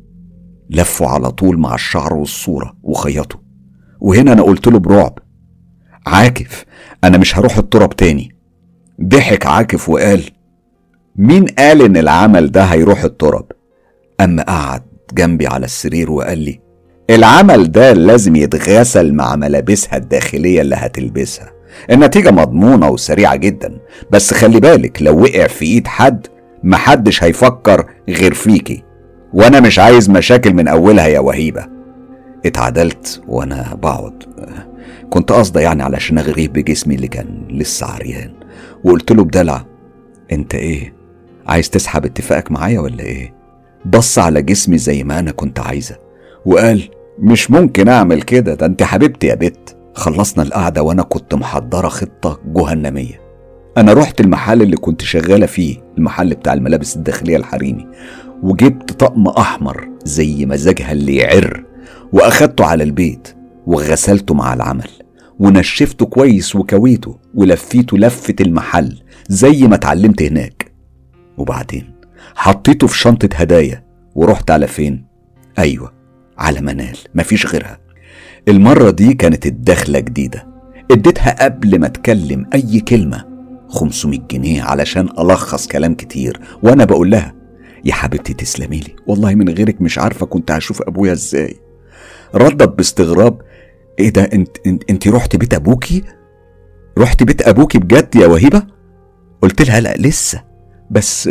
لفوا 0.70 1.06
على 1.06 1.30
طول 1.30 1.58
مع 1.58 1.74
الشعر 1.74 2.14
والصورة 2.14 2.76
وخيطوا. 2.82 3.40
وهنا 4.06 4.32
أنا 4.32 4.42
قلت 4.42 4.66
له 4.66 4.78
برعب. 4.78 5.18
عاكف 6.06 6.64
أنا 7.04 7.18
مش 7.18 7.38
هروح 7.38 7.58
التراب 7.58 7.96
تاني. 7.96 8.36
ضحك 9.02 9.46
عاكف 9.46 9.88
وقال 9.88 10.22
مين 11.16 11.44
قال 11.46 11.82
إن 11.82 11.96
العمل 11.96 12.52
ده 12.52 12.64
هيروح 12.64 13.04
التراب؟ 13.04 13.44
أما 14.20 14.42
قعد 14.42 14.82
جنبي 15.14 15.46
على 15.46 15.64
السرير 15.64 16.10
وقال 16.10 16.38
لي 16.38 16.60
العمل 17.10 17.72
ده 17.72 17.92
لازم 17.92 18.36
يتغاسل 18.36 19.14
مع 19.14 19.36
ملابسها 19.36 19.96
الداخلية 19.96 20.60
اللي 20.60 20.76
هتلبسها. 20.76 21.52
النتيجة 21.90 22.30
مضمونة 22.30 22.88
وسريعة 22.88 23.36
جدا. 23.36 23.78
بس 24.10 24.34
خلي 24.34 24.60
بالك 24.60 25.02
لو 25.02 25.22
وقع 25.22 25.46
في 25.46 25.64
إيد 25.64 25.86
حد 25.86 26.26
محدش 26.62 27.24
هيفكر 27.24 27.86
غير 28.08 28.34
فيكي. 28.34 28.82
وأنا 29.32 29.60
مش 29.60 29.78
عايز 29.78 30.10
مشاكل 30.10 30.54
من 30.54 30.68
أولها 30.68 31.06
يا 31.06 31.20
وهيبة. 31.20 31.75
اتعدلت 32.46 33.22
وأنا 33.28 33.74
بقعد. 33.82 34.22
كنت 35.10 35.32
قصده 35.32 35.60
يعني 35.60 35.82
علشان 35.82 36.18
أغريه 36.18 36.48
بجسمي 36.48 36.94
اللي 36.94 37.08
كان 37.08 37.46
لسه 37.50 37.86
عريان. 37.86 38.32
وقلت 38.84 39.12
له 39.12 39.24
بدلع 39.24 39.64
أنت 40.32 40.54
إيه؟ 40.54 40.94
عايز 41.46 41.70
تسحب 41.70 42.04
اتفاقك 42.04 42.52
معايا 42.52 42.80
ولا 42.80 43.00
إيه؟ 43.04 43.34
بص 43.84 44.18
على 44.18 44.42
جسمي 44.42 44.78
زي 44.78 45.04
ما 45.04 45.18
أنا 45.18 45.30
كنت 45.30 45.60
عايزة. 45.60 45.96
وقال 46.46 46.82
مش 47.18 47.50
ممكن 47.50 47.88
أعمل 47.88 48.22
كده 48.22 48.54
ده 48.54 48.66
أنت 48.66 48.82
حبيبتي 48.82 49.26
يا 49.26 49.34
بت. 49.34 49.76
خلصنا 49.94 50.42
القعدة 50.42 50.82
وأنا 50.82 51.02
كنت 51.02 51.34
محضرة 51.34 51.88
خطة 51.88 52.40
جهنمية. 52.46 53.20
أنا 53.76 53.92
رحت 53.92 54.20
المحل 54.20 54.62
اللي 54.62 54.76
كنت 54.76 55.02
شغالة 55.02 55.46
فيه 55.46 55.76
المحل 55.98 56.34
بتاع 56.34 56.52
الملابس 56.54 56.96
الداخلية 56.96 57.36
الحريمي 57.36 57.86
وجبت 58.42 58.92
طقم 58.92 59.26
أحمر 59.28 59.88
زي 60.04 60.46
مزاجها 60.46 60.92
اللي 60.92 61.16
يعر. 61.16 61.64
وأخدته 62.12 62.64
على 62.64 62.84
البيت 62.84 63.36
وغسلته 63.66 64.34
مع 64.34 64.54
العمل 64.54 64.88
ونشفته 65.38 66.06
كويس 66.06 66.56
وكويته 66.56 67.18
ولفيته 67.34 67.98
لفة 67.98 68.34
المحل 68.40 68.98
زي 69.28 69.66
ما 69.66 69.74
اتعلمت 69.74 70.22
هناك. 70.22 70.72
وبعدين 71.38 71.90
حطيته 72.34 72.86
في 72.86 72.98
شنطة 72.98 73.28
هدايا 73.34 73.84
ورحت 74.14 74.50
على 74.50 74.66
فين؟ 74.66 75.04
أيوة 75.58 75.92
على 76.38 76.60
منال 76.60 76.96
مفيش 77.14 77.46
غيرها. 77.46 77.78
المرة 78.48 78.90
دي 78.90 79.14
كانت 79.14 79.46
الدخلة 79.46 79.98
جديدة. 80.00 80.46
اديتها 80.90 81.44
قبل 81.44 81.78
ما 81.78 81.86
اتكلم 81.86 82.46
أي 82.54 82.80
كلمة. 82.80 83.24
500 83.68 84.20
جنيه 84.30 84.62
علشان 84.62 85.08
ألخص 85.18 85.66
كلام 85.66 85.94
كتير. 85.94 86.40
وأنا 86.62 86.84
بقول 86.84 87.10
لها 87.10 87.34
يا 87.84 87.92
حبيبتي 87.92 88.34
تسلمي 88.34 88.80
لي. 88.80 88.96
والله 89.06 89.34
من 89.34 89.48
غيرك 89.48 89.82
مش 89.82 89.98
عارفة 89.98 90.26
كنت 90.26 90.50
هشوف 90.50 90.82
أبويا 90.82 91.12
إزاي. 91.12 91.56
ردت 92.34 92.68
باستغراب. 92.76 93.40
إيه 93.98 94.08
ده 94.10 94.22
انت 94.22 94.56
انت, 94.66 94.90
إنت 94.90 95.08
رحت 95.08 95.36
بيت 95.36 95.54
أبوكي؟ 95.54 96.02
رحت 96.98 97.22
بيت 97.22 97.48
أبوكي 97.48 97.78
بجد 97.78 98.16
يا 98.16 98.26
وهيبة؟ 98.26 98.62
قلت 99.42 99.62
لها 99.68 99.80
لا 99.80 99.94
لسه. 99.96 100.44
بس 100.90 101.30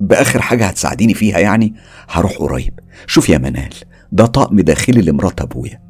بآخر 0.00 0.40
حاجة 0.42 0.66
هتساعديني 0.66 1.14
فيها 1.14 1.38
يعني 1.38 1.74
هروح 2.08 2.32
قريب. 2.32 2.80
شوف 3.06 3.28
يا 3.28 3.38
منال 3.38 3.74
ده 4.12 4.26
طقم 4.26 4.60
داخلي 4.60 5.02
لمرات 5.02 5.40
أبويا. 5.40 5.80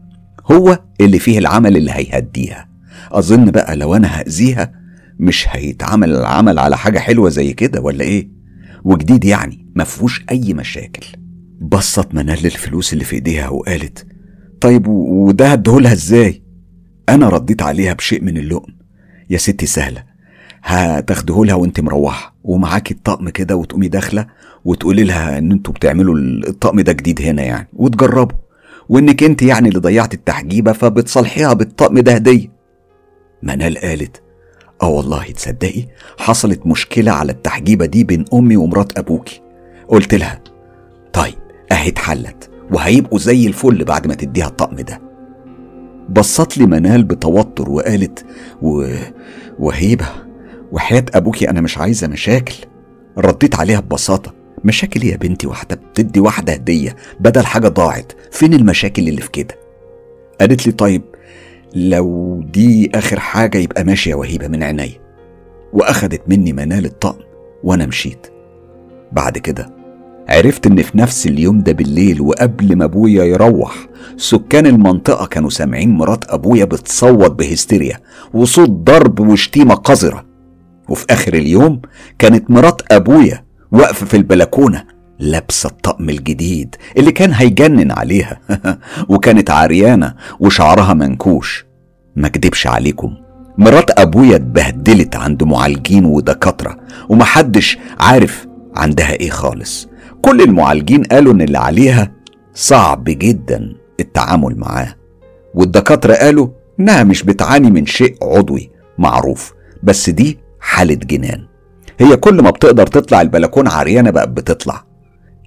هو 0.53 0.79
اللي 1.01 1.19
فيه 1.19 1.39
العمل 1.39 1.77
اللي 1.77 1.91
هيهديها. 1.93 2.69
أظن 3.13 3.51
بقى 3.51 3.77
لو 3.77 3.97
أنا 3.97 4.09
هأذيها 4.09 4.73
مش 5.19 5.47
هيتعمل 5.49 6.11
العمل 6.15 6.59
على 6.59 6.77
حاجة 6.79 6.99
حلوة 6.99 7.29
زي 7.29 7.53
كده 7.53 7.81
ولا 7.81 8.05
إيه؟ 8.05 8.29
وجديد 8.85 9.25
يعني 9.25 9.67
مفهوش 9.77 10.25
أي 10.31 10.55
مشاكل. 10.55 11.07
بصت 11.61 12.15
منال 12.15 12.43
للفلوس 12.43 12.93
اللي 12.93 13.05
في 13.05 13.15
إيديها 13.17 13.49
وقالت 13.49 14.07
طيب 14.61 14.87
وده 14.89 15.47
هديهولها 15.49 15.93
إزاي؟ 15.93 16.43
أنا 17.09 17.29
رديت 17.29 17.63
عليها 17.63 17.93
بشيء 17.93 18.23
من 18.23 18.37
اللؤم 18.37 18.77
يا 19.31 19.39
ستي 19.39 19.67
سهلة 19.67 20.05
هتاخدهولها 20.63 21.55
وانت 21.55 21.81
مروحة 21.81 22.35
ومعاكي 22.45 22.95
الطقم 22.95 23.29
كده 23.29 23.57
وتقومي 23.57 23.89
داخلة 23.89 24.27
وتقولي 24.65 25.05
لها 25.05 25.39
ان 25.39 25.53
أنتوا 25.53 25.75
بتعملوا 25.75 26.15
الطقم 26.49 26.81
ده 26.81 26.93
جديد 26.93 27.23
هنا 27.23 27.43
يعني 27.43 27.69
وتجربوا 27.73 28.37
وانك 28.89 29.23
انت 29.23 29.43
يعني 29.43 29.69
اللي 29.69 29.81
ضيعت 29.81 30.15
التحجيبة 30.15 30.73
فبتصالحيها 30.73 31.53
بالطقم 31.53 31.99
ده 31.99 32.13
هدية. 32.13 32.49
منال 33.43 33.79
قالت 33.79 34.23
آه 34.83 34.89
والله 34.89 35.25
تصدقي 35.31 35.87
حصلت 36.19 36.67
مشكلة 36.67 37.13
على 37.13 37.33
التحجيبة 37.33 37.87
دي 37.87 38.05
بين 38.05 38.25
أمي 38.35 38.57
ومرات 38.57 38.99
أبوكي. 38.99 39.41
قلت 39.89 40.15
لها 40.15 40.41
طيب 41.13 41.35
أهي 41.73 41.89
اتحلت. 41.89 42.51
وهيبقوا 42.73 43.19
زي 43.19 43.47
الفل 43.47 43.85
بعد 43.85 44.07
ما 44.07 44.15
تديها 44.15 44.47
الطقم 44.47 44.77
ده. 44.77 45.01
بصت 46.09 46.59
لي 46.59 46.67
منال 46.67 47.05
بتوتر 47.05 47.71
وقالت 47.71 48.25
و... 48.63 48.87
وهيبة 49.59 50.07
وحياة 50.73 51.05
أبوكي 51.15 51.51
أنا 51.51 51.61
مش 51.61 51.79
عايزة 51.79 52.07
مشاكل. 52.09 52.55
رديت 53.19 53.55
عليها 53.55 53.81
ببساطة 53.81 54.35
مشاكل 54.65 55.05
يا 55.05 55.17
بنتي؟ 55.17 55.47
واحدة 55.47 55.77
بتدي 55.77 56.21
واحدة 56.21 56.53
هدية 56.53 56.97
بدل 57.21 57.47
حاجة 57.47 57.69
ضاعت 57.69 58.13
فين 58.31 58.55
المشاكل 58.55 59.09
اللي 59.09 59.21
في 59.21 59.31
كده؟ 59.31 59.55
قالت 60.41 60.67
لي 60.67 60.73
طيب 60.73 61.03
لو 61.75 62.41
دي 62.53 62.91
آخر 62.95 63.21
حاجة 63.21 63.59
يبقى 63.59 63.85
ماشي 63.85 64.11
يا 64.11 64.15
وهيبة 64.15 64.49
من 64.49 64.63
عينيا. 64.63 65.01
وأخدت 65.73 66.23
مني 66.29 66.53
منال 66.53 66.85
الطقم 66.85 67.25
وأنا 67.65 67.87
مشيت. 67.87 68.27
بعد 69.13 69.39
كده 69.39 69.76
عرفت 70.29 70.67
إن 70.67 70.83
في 70.83 70.99
نفس 70.99 71.27
اليوم 71.27 71.61
ده 71.61 71.73
بالليل 71.73 72.21
وقبل 72.21 72.77
ما 72.77 72.85
أبويا 72.85 73.25
يروح 73.25 73.87
سكان 74.17 74.67
المنطقة 74.67 75.27
كانوا 75.27 75.51
سامعين 75.51 75.91
مرات 75.91 76.25
أبويا 76.31 76.65
بتصوت 76.65 77.31
بهستيريا 77.31 78.01
وصوت 78.35 78.71
ضرب 78.71 79.21
وشتيمة 79.21 79.75
قذرة. 79.75 80.25
وفي 80.89 81.07
آخر 81.11 81.35
اليوم 81.35 81.81
كانت 82.19 82.51
مرات 82.51 82.83
أبويا 82.93 83.45
واقفة 83.73 84.07
في 84.07 84.17
البلكونة 84.17 84.85
لابسة 85.19 85.69
الطقم 85.69 86.11
الجديد 86.11 86.77
اللي 86.97 87.13
كان 87.13 87.33
هيجنن 87.33 87.91
عليها 87.91 88.41
وكانت 89.09 89.51
عريانة 89.51 90.15
وشعرها 90.41 90.95
منكوش. 90.95 91.67
ما 92.17 92.27
أكدبش 92.27 92.67
عليكم 92.67 93.15
مرات 93.59 94.01
أبويا 94.01 94.37
اتبهدلت 94.37 95.17
عند 95.17 95.43
معالجين 95.43 96.05
ودكاترة 96.05 96.79
ومحدش 97.09 97.79
عارف 98.01 98.47
عندها 98.77 99.13
إيه 99.13 99.31
خالص. 99.31 99.89
كل 100.27 100.41
المعالجين 100.43 101.03
قالوا 101.03 101.33
إن 101.33 101.41
اللي 101.43 101.59
عليها 101.59 102.13
صعب 102.55 103.05
جدا 103.05 103.75
التعامل 104.01 104.59
معاه. 104.59 104.95
والدكاترة 105.55 106.15
قالوا 106.15 106.49
إنها 106.81 107.03
مش 107.03 107.23
بتعاني 107.23 107.71
من 107.71 107.87
شيء 107.87 108.17
عضوي 108.23 108.71
معروف 108.99 109.53
بس 109.83 110.11
دي 110.11 110.39
حالة 110.61 110.95
جنان. 110.95 111.47
هي 111.99 112.17
كل 112.17 112.43
ما 112.43 112.51
بتقدر 112.51 112.87
تطلع 112.87 113.21
البلكونة 113.21 113.71
عريانة 113.71 114.11
بقت 114.11 114.29
بتطلع. 114.29 114.85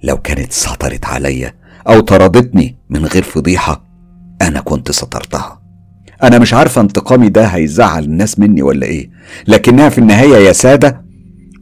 لو 0.04 0.18
كانت 0.18 0.52
سطرت 0.52 1.06
عليا 1.06 1.54
أو 1.88 2.00
طردتني 2.00 2.78
من 2.90 3.06
غير 3.06 3.24
فضيحة 3.24 3.84
أنا 4.42 4.62
كنت 4.62 4.92
سطرتها. 4.92 5.62
أنا 6.24 6.40
مش 6.40 6.54
عارفة 6.54 6.82
انتقامي 6.82 7.30
ده 7.30 7.46
هيزعل 7.46 8.04
الناس 8.04 8.40
مني 8.40 8.62
ولا 8.62 8.86
إيه 8.86 9.10
لكنها 9.48 9.90
في 9.90 9.98
النهاية 9.98 10.36
يا 10.48 10.52
سادة 10.54 11.06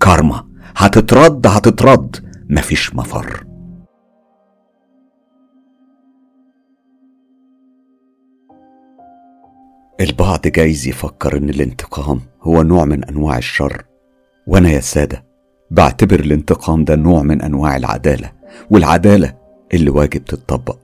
كارما. 0.01 0.43
هتترد 0.75 1.47
هتترد. 1.47 2.26
مفيش 2.49 2.95
مفر. 2.95 3.43
البعض 10.01 10.41
جايز 10.47 10.87
يفكر 10.87 11.37
إن 11.37 11.49
الانتقام 11.49 12.21
هو 12.41 12.61
نوع 12.63 12.85
من 12.85 13.03
أنواع 13.03 13.37
الشر 13.37 13.83
وأنا 14.47 14.69
يا 14.69 14.79
سادة 14.79 15.25
بعتبر 15.71 16.19
الانتقام 16.19 16.83
ده 16.83 16.95
نوع 16.95 17.21
من 17.23 17.41
أنواع 17.41 17.77
العدالة 17.77 18.31
والعدالة 18.69 19.33
اللي 19.73 19.89
واجب 19.89 20.25
تتطبق. 20.25 20.77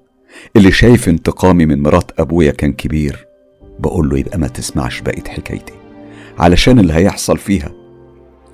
اللي 0.56 0.72
شايف 0.72 1.10
انتقامي 1.10 1.66
من 1.66 1.82
مرات 1.82 2.20
أبويا 2.20 2.52
كان 2.52 2.74
كبير 2.74 3.28
بقول 3.80 4.10
له 4.10 4.20
يبقى 4.20 4.38
ما 4.38 4.48
تسمعش 4.48 5.02
بقية 5.02 5.24
حكايتي 5.30 5.74
علشان 6.40 6.80
اللي 6.80 6.94
هيحصل 6.94 7.38
فيها 7.38 7.72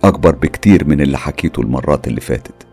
أكبر 0.03 0.35
بكتير 0.35 0.87
من 0.87 1.01
اللي 1.01 1.17
حكيته 1.17 1.61
المرات 1.61 2.07
اللي 2.07 2.21
فاتت. 2.21 2.67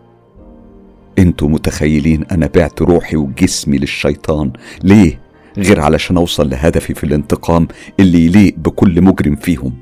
أنتوا 1.19 1.49
متخيلين 1.49 2.23
أنا 2.31 2.47
بعت 2.55 2.81
روحي 2.81 3.17
وجسمي 3.17 3.77
للشيطان؟ 3.77 4.53
ليه؟ 4.83 5.21
غير 5.57 5.79
علشان 5.81 6.17
أوصل 6.17 6.49
لهدفي 6.49 6.93
في 6.93 7.03
الانتقام 7.03 7.67
اللي 7.99 8.25
يليق 8.25 8.55
بكل 8.57 9.01
مجرم 9.01 9.35
فيهم. 9.35 9.73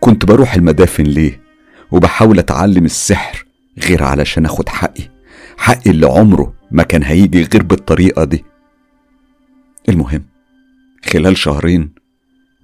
كنت 0.00 0.24
بروح 0.24 0.54
المدافن 0.54 1.04
ليه؟ 1.04 1.40
وبحاول 1.90 2.38
أتعلم 2.38 2.84
السحر 2.84 3.46
غير 3.88 4.02
علشان 4.02 4.44
أخد 4.44 4.68
حقي. 4.68 5.02
حقي 5.56 5.90
اللي 5.90 6.06
عمره 6.06 6.54
ما 6.70 6.82
كان 6.82 7.02
هيجي 7.02 7.42
غير 7.42 7.62
بالطريقة 7.62 8.24
دي. 8.24 8.44
المهم 9.88 10.24
خلال 11.04 11.36
شهرين 11.36 11.90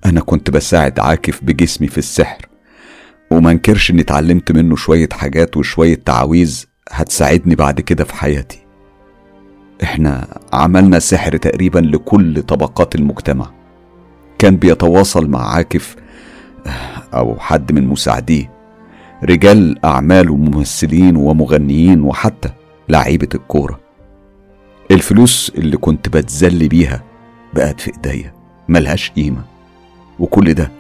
أنا 0.05 0.21
كنت 0.21 0.51
بساعد 0.51 1.01
عاكف 1.01 1.45
بجسمي 1.45 1.89
في 1.89 1.99
السحر. 1.99 2.47
وما 3.31 3.51
انكرش 3.51 3.91
إني 3.91 4.01
اتعلمت 4.01 4.53
منه 4.53 4.77
شوية 4.77 5.09
حاجات 5.13 5.57
وشوية 5.57 5.95
تعاويذ 5.95 6.65
هتساعدني 6.91 7.55
بعد 7.55 7.81
كده 7.81 8.05
في 8.05 8.15
حياتي. 8.15 8.59
إحنا 9.83 10.27
عملنا 10.53 10.99
سحر 10.99 11.37
تقريبا 11.37 11.79
لكل 11.79 12.43
طبقات 12.43 12.95
المجتمع. 12.95 13.51
كان 14.39 14.57
بيتواصل 14.57 15.29
مع 15.29 15.55
عاكف 15.55 15.97
أو 17.15 17.37
حد 17.39 17.73
من 17.73 17.87
مساعديه. 17.87 18.51
رجال 19.25 19.85
أعمال 19.85 20.31
وممثلين 20.31 21.17
ومغنيين 21.17 22.03
وحتى 22.03 22.51
لعيبة 22.89 23.29
الكورة. 23.35 23.81
الفلوس 24.91 25.53
اللي 25.55 25.77
كنت 25.77 26.09
بتذل 26.09 26.69
بيها 26.69 27.03
بقت 27.55 27.81
في 27.81 27.93
إيديا 27.97 28.33
ملهاش 28.69 29.11
قيمة. 29.11 29.43
وكل 30.19 30.55
ده 30.55 30.71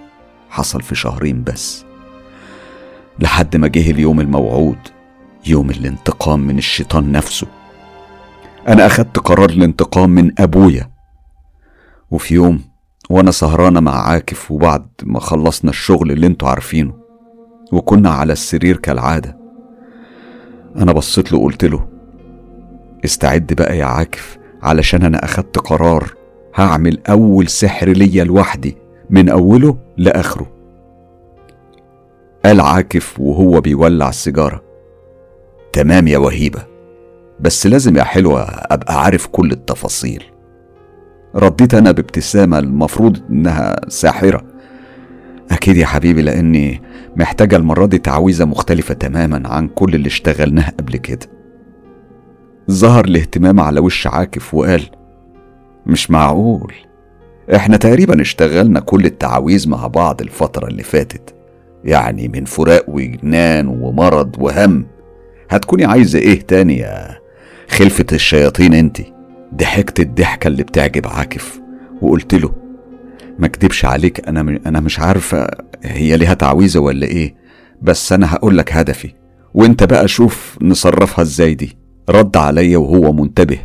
حصل 0.51 0.82
في 0.82 0.95
شهرين 0.95 1.45
بس. 1.45 1.85
لحد 3.19 3.57
ما 3.57 3.69
جه 3.69 3.91
اليوم 3.91 4.20
الموعود. 4.20 4.78
يوم 5.46 5.70
الانتقام 5.70 6.40
من 6.40 6.58
الشيطان 6.58 7.12
نفسه. 7.12 7.46
أنا 8.68 8.86
اخدت 8.86 9.18
قرار 9.18 9.50
الانتقام 9.50 10.10
من 10.10 10.40
أبويا. 10.40 10.90
وفي 12.10 12.34
يوم 12.34 12.60
وأنا 13.10 13.30
سهرانة 13.30 13.80
مع 13.80 14.08
عاكف 14.08 14.50
وبعد 14.50 14.86
ما 15.02 15.20
خلصنا 15.20 15.70
الشغل 15.70 16.12
اللي 16.12 16.26
أنتوا 16.26 16.48
عارفينه 16.48 16.94
وكنا 17.72 18.10
على 18.10 18.32
السرير 18.32 18.76
كالعادة. 18.76 19.38
أنا 20.76 20.92
بصيت 20.92 21.32
له 21.32 21.38
وقلت 21.38 21.64
له 21.64 21.88
استعد 23.04 23.52
بقى 23.52 23.78
يا 23.78 23.84
عاكف 23.84 24.38
علشان 24.62 25.02
أنا 25.02 25.24
أخدت 25.24 25.58
قرار 25.58 26.14
هعمل 26.54 26.98
أول 27.06 27.48
سحر 27.48 27.88
ليا 27.88 28.24
لوحدي 28.24 28.76
من 29.10 29.28
أوله 29.28 29.76
لآخره. 29.96 30.52
قال 32.44 32.60
عاكف 32.60 33.20
وهو 33.20 33.60
بيولع 33.60 34.08
السيجارة. 34.08 34.69
تمام 35.72 36.09
يا 36.09 36.18
وهيبة 36.18 36.62
بس 37.40 37.66
لازم 37.66 37.97
يا 37.97 38.02
حلوة 38.02 38.42
أبقى 38.48 39.02
عارف 39.05 39.26
كل 39.26 39.52
التفاصيل. 39.52 40.24
رديت 41.36 41.74
أنا 41.74 41.90
بابتسامة 41.92 42.59
المفروض 42.59 43.18
إنها 43.30 43.76
ساحرة. 43.88 44.42
أكيد 45.51 45.76
يا 45.76 45.86
حبيبي 45.86 46.22
لأني 46.22 46.82
محتاجة 47.16 47.56
المرة 47.56 47.86
دي 47.86 47.98
تعويذة 47.98 48.44
مختلفة 48.44 48.94
تماما 48.94 49.48
عن 49.48 49.68
كل 49.68 49.94
اللي 49.94 50.06
اشتغلناه 50.06 50.70
قبل 50.78 50.97
كده. 50.97 51.26
ظهر 52.70 53.05
الاهتمام 53.05 53.60
على 53.60 53.80
وش 53.80 54.06
عاكف 54.06 54.55
وقال 54.55 54.82
مش 55.86 56.10
معقول. 56.10 56.74
إحنا 57.55 57.76
تقريبا 57.76 58.20
اشتغلنا 58.20 58.80
كل 58.80 59.05
التعاويذ 59.05 59.68
مع 59.68 59.86
بعض 59.86 60.20
الفترة 60.20 60.66
اللي 60.66 60.82
فاتت 60.82 61.34
يعني 61.84 62.28
من 62.28 62.44
فراق 62.44 62.84
وجنان 62.88 63.68
ومرض 63.68 64.36
وهم. 64.38 64.86
هتكوني 65.51 65.85
عايزة 65.85 66.18
إيه 66.18 66.40
تاني 66.40 66.78
يا 66.78 67.18
خلفة 67.70 68.06
الشياطين 68.12 68.74
انتي 68.74 69.12
ضحكت 69.55 70.01
الضحكة 70.01 70.48
اللي 70.48 70.62
بتعجب 70.62 71.06
عاكف 71.06 71.60
وقلت 72.02 72.35
له 72.35 72.55
ما 73.39 73.47
اكدبش 73.47 73.85
عليك 73.85 74.28
أنا 74.28 74.43
م... 74.43 74.60
أنا 74.66 74.81
مش 74.81 75.01
عارفة 75.01 75.47
هي 75.85 76.16
ليها 76.16 76.35
تعويذة 76.35 76.78
ولا 76.78 77.06
إيه 77.06 77.35
بس 77.82 78.12
أنا 78.12 78.35
هقول 78.35 78.59
لك 78.59 78.72
هدفي 78.72 79.12
وانت 79.55 79.85
بقى 79.85 80.09
شوف 80.09 80.59
نصرفها 80.62 81.22
إزاي 81.22 81.55
دي. 81.55 81.77
رد 82.09 82.36
عليا 82.36 82.78
وهو 82.78 83.12
منتبه 83.12 83.59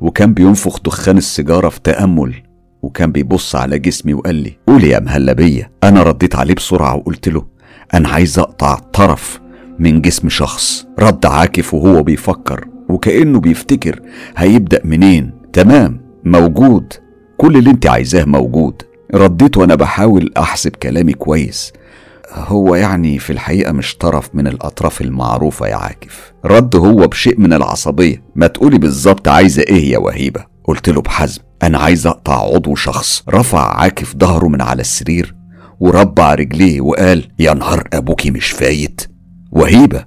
وكان 0.00 0.34
بينفخ 0.34 0.80
دخان 0.80 1.18
السيجارة 1.18 1.68
في 1.68 1.80
تأمل 1.84 2.34
وكان 2.82 3.12
بيبص 3.12 3.56
على 3.56 3.78
جسمي 3.78 4.14
وقال 4.14 4.34
لي 4.34 4.56
قول 4.66 4.84
يا 4.84 5.00
مهلبية. 5.00 5.70
أنا 5.84 6.02
رديت 6.02 6.36
عليه 6.36 6.54
بسرعة 6.54 6.96
وقلت 6.96 7.28
له 7.28 7.46
أنا 7.94 8.08
عايز 8.08 8.38
أقطع 8.38 8.74
طرف 8.74 9.40
من 9.78 10.00
جسم 10.00 10.28
شخص. 10.28 10.86
رد 10.98 11.26
عاكف 11.26 11.74
وهو 11.74 12.02
بيفكر 12.02 12.64
وكأنه 12.88 13.40
بيفتكر 13.40 14.00
هيبدأ 14.36 14.80
منين. 14.84 15.32
تمام 15.52 16.00
موجود. 16.24 16.92
كل 17.36 17.56
اللي 17.56 17.70
انت 17.70 17.86
عايزاه 17.86 18.24
موجود. 18.24 18.82
رديت 19.14 19.56
وأنا 19.56 19.74
بحاول 19.74 20.32
أحسب 20.36 20.70
كلامي 20.70 21.12
كويس. 21.12 21.72
هو 22.32 22.74
يعني 22.74 23.18
في 23.18 23.30
الحقيقة 23.30 23.72
مش 23.72 23.96
طرف 23.96 24.30
من 24.34 24.46
الأطراف 24.46 25.00
المعروفة 25.00 25.66
يا 25.66 25.74
عاكف. 25.76 26.32
رد 26.44 26.76
هو 26.76 27.06
بشيء 27.06 27.40
من 27.40 27.52
العصبية. 27.52 28.22
ما 28.36 28.46
تقولي 28.46 28.78
بالظبط 28.78 29.28
عايزة 29.28 29.62
إيه 29.62 29.92
يا 29.92 29.98
وهيبة. 29.98 30.44
قلت 30.64 30.88
له 30.88 31.00
بحزم 31.00 31.42
أنا 31.62 31.78
عايز 31.78 32.06
أقطع 32.06 32.54
عضو 32.54 32.74
شخص. 32.74 33.24
رفع 33.28 33.80
عاكف 33.80 34.16
ظهره 34.16 34.48
من 34.48 34.62
على 34.62 34.80
السرير 34.80 35.34
وربع 35.80 36.34
رجليه 36.34 36.80
وقال 36.80 37.28
يا 37.38 37.54
نهار 37.54 37.88
أبوكي 37.92 38.30
مش 38.30 38.50
فايت؟ 38.50 39.00
وهيبة. 39.50 40.04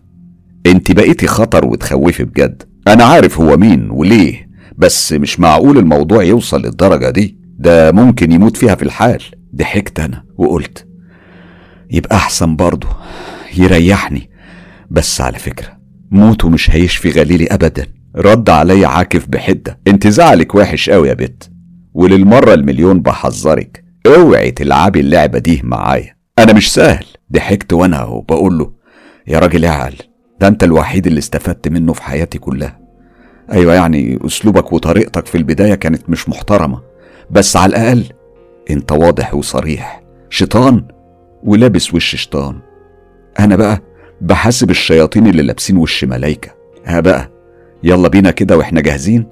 انت 0.65 0.91
بقيتي 0.91 1.27
خطر 1.27 1.65
وتخوفي 1.65 2.23
بجد. 2.23 2.63
أنا 2.87 3.03
عارف 3.03 3.39
هو 3.39 3.57
مين 3.57 3.91
وليه 3.91 4.49
بس 4.77 5.13
مش 5.13 5.39
معقول 5.39 5.77
الموضوع 5.77 6.23
يوصل 6.23 6.61
للدرجة 6.61 7.09
دي. 7.09 7.37
ده 7.59 7.91
ممكن 7.91 8.31
يموت 8.31 8.57
فيها 8.57 8.75
في 8.75 8.83
الحال. 8.83 9.23
ضحكت 9.55 9.99
أنا 9.99 10.23
وقلت 10.37 10.87
يبقى 11.91 12.15
أحسن 12.15 12.55
برضه 12.55 12.87
يريحني. 13.57 14.29
بس 14.91 15.21
على 15.21 15.39
فكرة 15.39 15.77
موته 16.11 16.49
مش 16.49 16.71
هيشفي 16.71 17.09
غليلي 17.09 17.47
أبدا. 17.47 17.85
رد 18.15 18.49
علي 18.49 18.85
عاكف 18.85 19.27
بحدة. 19.29 19.79
انت 19.87 20.07
زعلك 20.07 20.55
وحش 20.55 20.89
قوي 20.89 21.09
يا 21.09 21.13
بت. 21.13 21.51
وللمرة 21.93 22.53
المليون 22.53 22.99
بحذرك 22.99 23.83
اوعي 24.07 24.51
تلعبي 24.51 24.99
اللعبة 24.99 25.39
دي 25.39 25.61
معايا. 25.63 26.15
أنا 26.39 26.53
مش 26.53 26.73
سهل. 26.73 27.05
ضحكت 27.33 27.73
وأنا 27.73 28.03
وبقول 28.03 28.57
له 28.57 28.80
يا 29.27 29.39
راجل 29.39 29.65
اعل 29.65 29.93
ده 30.39 30.47
انت 30.47 30.63
الوحيد 30.63 31.07
اللي 31.07 31.19
استفدت 31.19 31.67
منه 31.67 31.93
في 31.93 32.03
حياتي 32.03 32.37
كلها. 32.37 32.79
أيوه 33.51 33.73
يعني 33.73 34.19
أسلوبك 34.25 34.73
وطريقتك 34.73 35.25
في 35.25 35.37
البداية 35.37 35.75
كانت 35.75 36.09
مش 36.09 36.29
محترمة 36.29 36.81
بس 37.31 37.57
على 37.57 37.69
الأقل 37.69 38.03
أنت 38.69 38.91
واضح 38.91 39.33
وصريح. 39.35 40.01
شيطان 40.29 40.83
ولابس 41.43 41.93
وش 41.93 42.15
شيطان. 42.15 42.59
أنا 43.39 43.55
بقى 43.55 43.81
بحاسب 44.21 44.69
الشياطين 44.69 45.27
اللي 45.27 45.41
لابسين 45.43 45.77
وش 45.77 46.03
ملايكة. 46.03 46.51
ها 46.85 46.99
بقى 46.99 47.31
يلا 47.83 48.07
بينا 48.07 48.31
كده 48.31 48.57
وإحنا 48.57 48.81
جاهزين؟ 48.81 49.25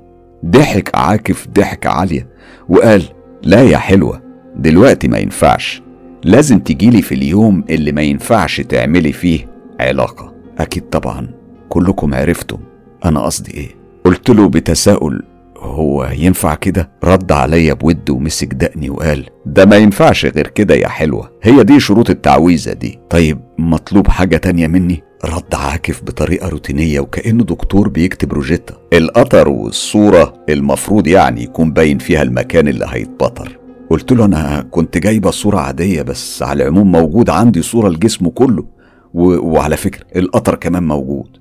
ضحك 0.46 0.96
عاكف 0.96 1.48
ضحكة 1.48 1.90
عالية 1.90 2.28
وقال 2.70 3.04
لا 3.44 3.62
يا 3.64 3.78
حلوة 3.78 4.22
دلوقتي 4.56 5.08
ما 5.08 5.18
ينفعش. 5.18 5.82
لازم 6.24 6.60
تجيلي 6.60 7.02
في 7.02 7.16
اليوم 7.16 7.64
اللي 7.70 7.92
ما 7.92 8.02
ينفعش 8.02 8.62
تعملي 8.62 9.12
فيه 9.12 9.49
علاقة. 9.80 10.34
أكيد 10.60 10.84
طبعا. 10.84 11.28
كلكم 11.70 12.16
عرفتم. 12.16 12.58
أنا 13.06 13.22
قصدي 13.26 13.54
إيه؟ 13.54 13.76
قلت 14.06 14.30
له 14.30 14.50
بتساؤل 14.50 15.24
هو 15.58 16.10
ينفع 16.18 16.56
كده؟ 16.56 16.90
رد 17.04 17.32
عليا 17.32 17.74
بود 17.74 18.10
ومسك 18.10 18.54
دقني 18.54 18.90
وقال 18.90 19.26
ده 19.46 19.66
ما 19.66 19.76
ينفعش 19.78 20.26
غير 20.26 20.48
كده 20.48 20.76
يا 20.76 20.88
حلوة. 20.88 21.32
هي 21.44 21.64
دي 21.64 21.80
شروط 21.80 22.10
التعويذة 22.10 22.74
دي. 22.74 23.00
طيب 23.10 23.40
مطلوب 23.58 24.08
حاجة 24.08 24.38
تانية 24.38 24.68
مني؟ 24.68 25.04
رد 25.26 25.56
عاكف 25.56 26.04
بطريقة 26.04 26.50
روتينية 26.50 27.00
وكأنه 27.00 27.44
دكتور 27.44 27.90
بيكتب 27.90 28.34
روجيتا. 28.34 28.74
القطر 28.94 29.50
والصورة 29.50 30.34
المفروض 30.50 31.08
يعني 31.08 31.44
يكون 31.44 31.72
باين 31.72 31.98
فيها 31.98 32.22
المكان 32.22 32.68
اللي 32.68 32.86
هيتبطر. 32.90 33.58
قلت 33.90 34.12
له 34.12 34.26
أنا 34.26 34.68
كنت 34.72 34.98
جايبة 34.98 35.32
صورة 35.32 35.60
عادية 35.60 36.02
بس 36.02 36.44
على 36.44 36.64
العموم 36.64 36.92
موجود 36.92 37.30
عندي 37.30 37.62
صورة 37.62 37.90
لجسمه 37.90 38.30
كله. 38.30 38.66
و... 39.14 39.24
وعلى 39.54 39.78
فكرة 39.78 40.06
القطر 40.16 40.56
كمان 40.56 40.84
موجود. 40.84 41.38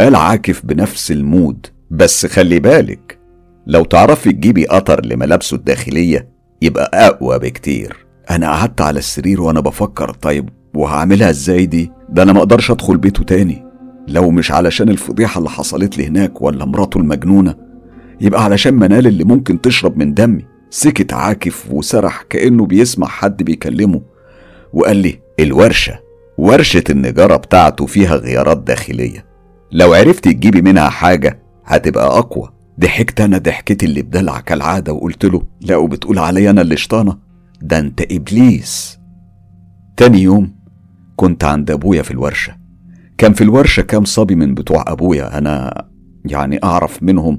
قال 0.00 0.16
عاكف 0.16 0.66
بنفس 0.66 1.10
المود. 1.10 1.66
بس 1.90 2.26
خلي 2.26 2.60
بالك 2.60 3.18
لو 3.66 3.84
تعرفي 3.84 4.32
تجيبي 4.32 4.66
قطر 4.66 5.06
لملابسه 5.06 5.54
الداخلية 5.54 6.28
يبقى 6.62 6.90
أقوى 7.06 7.38
بكتير. 7.38 8.06
أنا 8.30 8.46
قعدت 8.50 8.80
على 8.80 8.98
السرير 8.98 9.40
وأنا 9.42 9.60
بفكر 9.60 10.10
طيب 10.10 10.48
وهعملها 10.74 11.30
إزاي 11.30 11.66
دي؟ 11.66 11.90
ده 12.08 12.22
أنا 12.22 12.32
ما 12.32 12.38
أقدرش 12.38 12.70
أدخل 12.70 12.96
بيته 12.96 13.24
تاني. 13.24 13.64
لو 14.08 14.30
مش 14.30 14.52
علشان 14.52 14.88
الفضيحة 14.88 15.38
اللي 15.38 15.50
حصلت 15.50 15.98
لي 15.98 16.06
هناك 16.06 16.42
ولا 16.42 16.64
مراته 16.64 16.98
المجنونة 16.98 17.54
يبقى 18.20 18.44
علشان 18.44 18.74
منال 18.74 19.06
اللي 19.06 19.24
ممكن 19.24 19.60
تشرب 19.60 19.96
من 19.98 20.14
دمي. 20.14 20.44
سكت 20.70 21.12
عاكف 21.12 21.70
وسرح 21.70 22.22
كأنه 22.22 22.66
بيسمع 22.66 23.06
حد 23.06 23.42
بيكلمه. 23.42 24.02
وقال 24.72 24.96
لي 24.96 25.18
الورشة. 25.40 25.98
ورشة 26.38 26.84
النجارة 26.90 27.36
بتاعته 27.36 27.86
فيها 27.86 28.16
غيارات 28.16 28.58
داخلية. 28.58 29.24
لو 29.72 29.94
عرفت 29.94 30.24
تجيبي 30.24 30.62
منها 30.62 30.88
حاجة 30.88 31.38
هتبقى 31.64 32.06
أقوى. 32.18 32.52
ضحكت 32.80 33.20
أنا 33.20 33.38
ضحكتي 33.38 33.86
اللي 33.86 34.02
بدلع 34.02 34.40
كالعادة 34.40 34.92
وقلت 34.92 35.24
له 35.24 35.42
لا 35.60 35.76
وبتقول 35.76 36.18
عليا 36.18 36.50
أنا 36.50 36.60
اللي 36.60 36.76
شطانة. 36.76 37.18
ده 37.62 37.78
أنت 37.78 38.12
إبليس. 38.12 38.98
تاني 39.96 40.22
يوم 40.22 40.54
كنت 41.16 41.44
عند 41.44 41.70
أبويا 41.70 42.02
في 42.02 42.10
الورشة. 42.10 42.56
كان 43.18 43.32
في 43.32 43.44
الورشة 43.44 43.80
كام 43.82 44.04
صبي 44.04 44.34
من 44.34 44.54
بتوع 44.54 44.84
أبويا 44.88 45.38
أنا 45.38 45.84
يعني 46.24 46.60
أعرف 46.64 47.02
منهم 47.02 47.38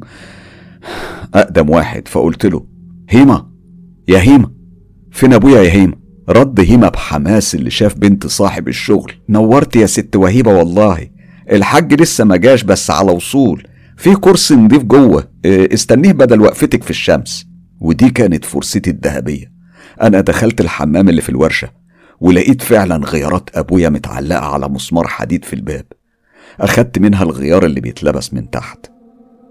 أقدم 1.33 1.69
واحد 1.69 2.07
فقلت 2.07 2.45
له 2.45 2.65
هيما 3.09 3.47
يا 4.07 4.19
هيما. 4.19 4.51
فين 5.11 5.33
أبويا 5.33 5.61
يا 5.61 5.71
هيما؟ 5.71 5.95
رد 6.29 6.59
هيما 6.59 6.89
بحماس 6.89 7.55
اللي 7.55 7.69
شاف 7.69 7.97
بنت 7.97 8.27
صاحب 8.27 8.67
الشغل. 8.67 9.13
نورت 9.29 9.75
يا 9.75 9.85
ست 9.85 10.15
وهيبة 10.15 10.53
والله. 10.53 11.09
الحاج 11.51 12.01
لسه 12.01 12.23
ما 12.23 12.37
جاش 12.37 12.63
بس 12.63 12.91
على 12.91 13.11
وصول. 13.11 13.67
في 13.97 14.15
كرسي 14.15 14.55
نضيف 14.55 14.83
جوه. 14.83 15.27
استنيه 15.45 16.11
بدل 16.11 16.41
وقفتك 16.41 16.83
في 16.83 16.89
الشمس. 16.89 17.45
ودي 17.79 18.09
كانت 18.09 18.45
فرصتي 18.45 18.89
الذهبية. 18.89 19.51
أنا 20.01 20.21
دخلت 20.21 20.61
الحمام 20.61 21.09
اللي 21.09 21.21
في 21.21 21.29
الورشة 21.29 21.69
ولقيت 22.21 22.61
فعلا 22.61 23.05
غيارات 23.05 23.49
أبويا 23.55 23.89
متعلقة 23.89 24.45
على 24.45 24.69
مسمار 24.69 25.07
حديد 25.07 25.45
في 25.45 25.53
الباب. 25.53 25.85
أخدت 26.59 26.99
منها 26.99 27.23
الغيار 27.23 27.65
اللي 27.65 27.81
بيتلبس 27.81 28.33
من 28.33 28.49
تحت. 28.49 28.91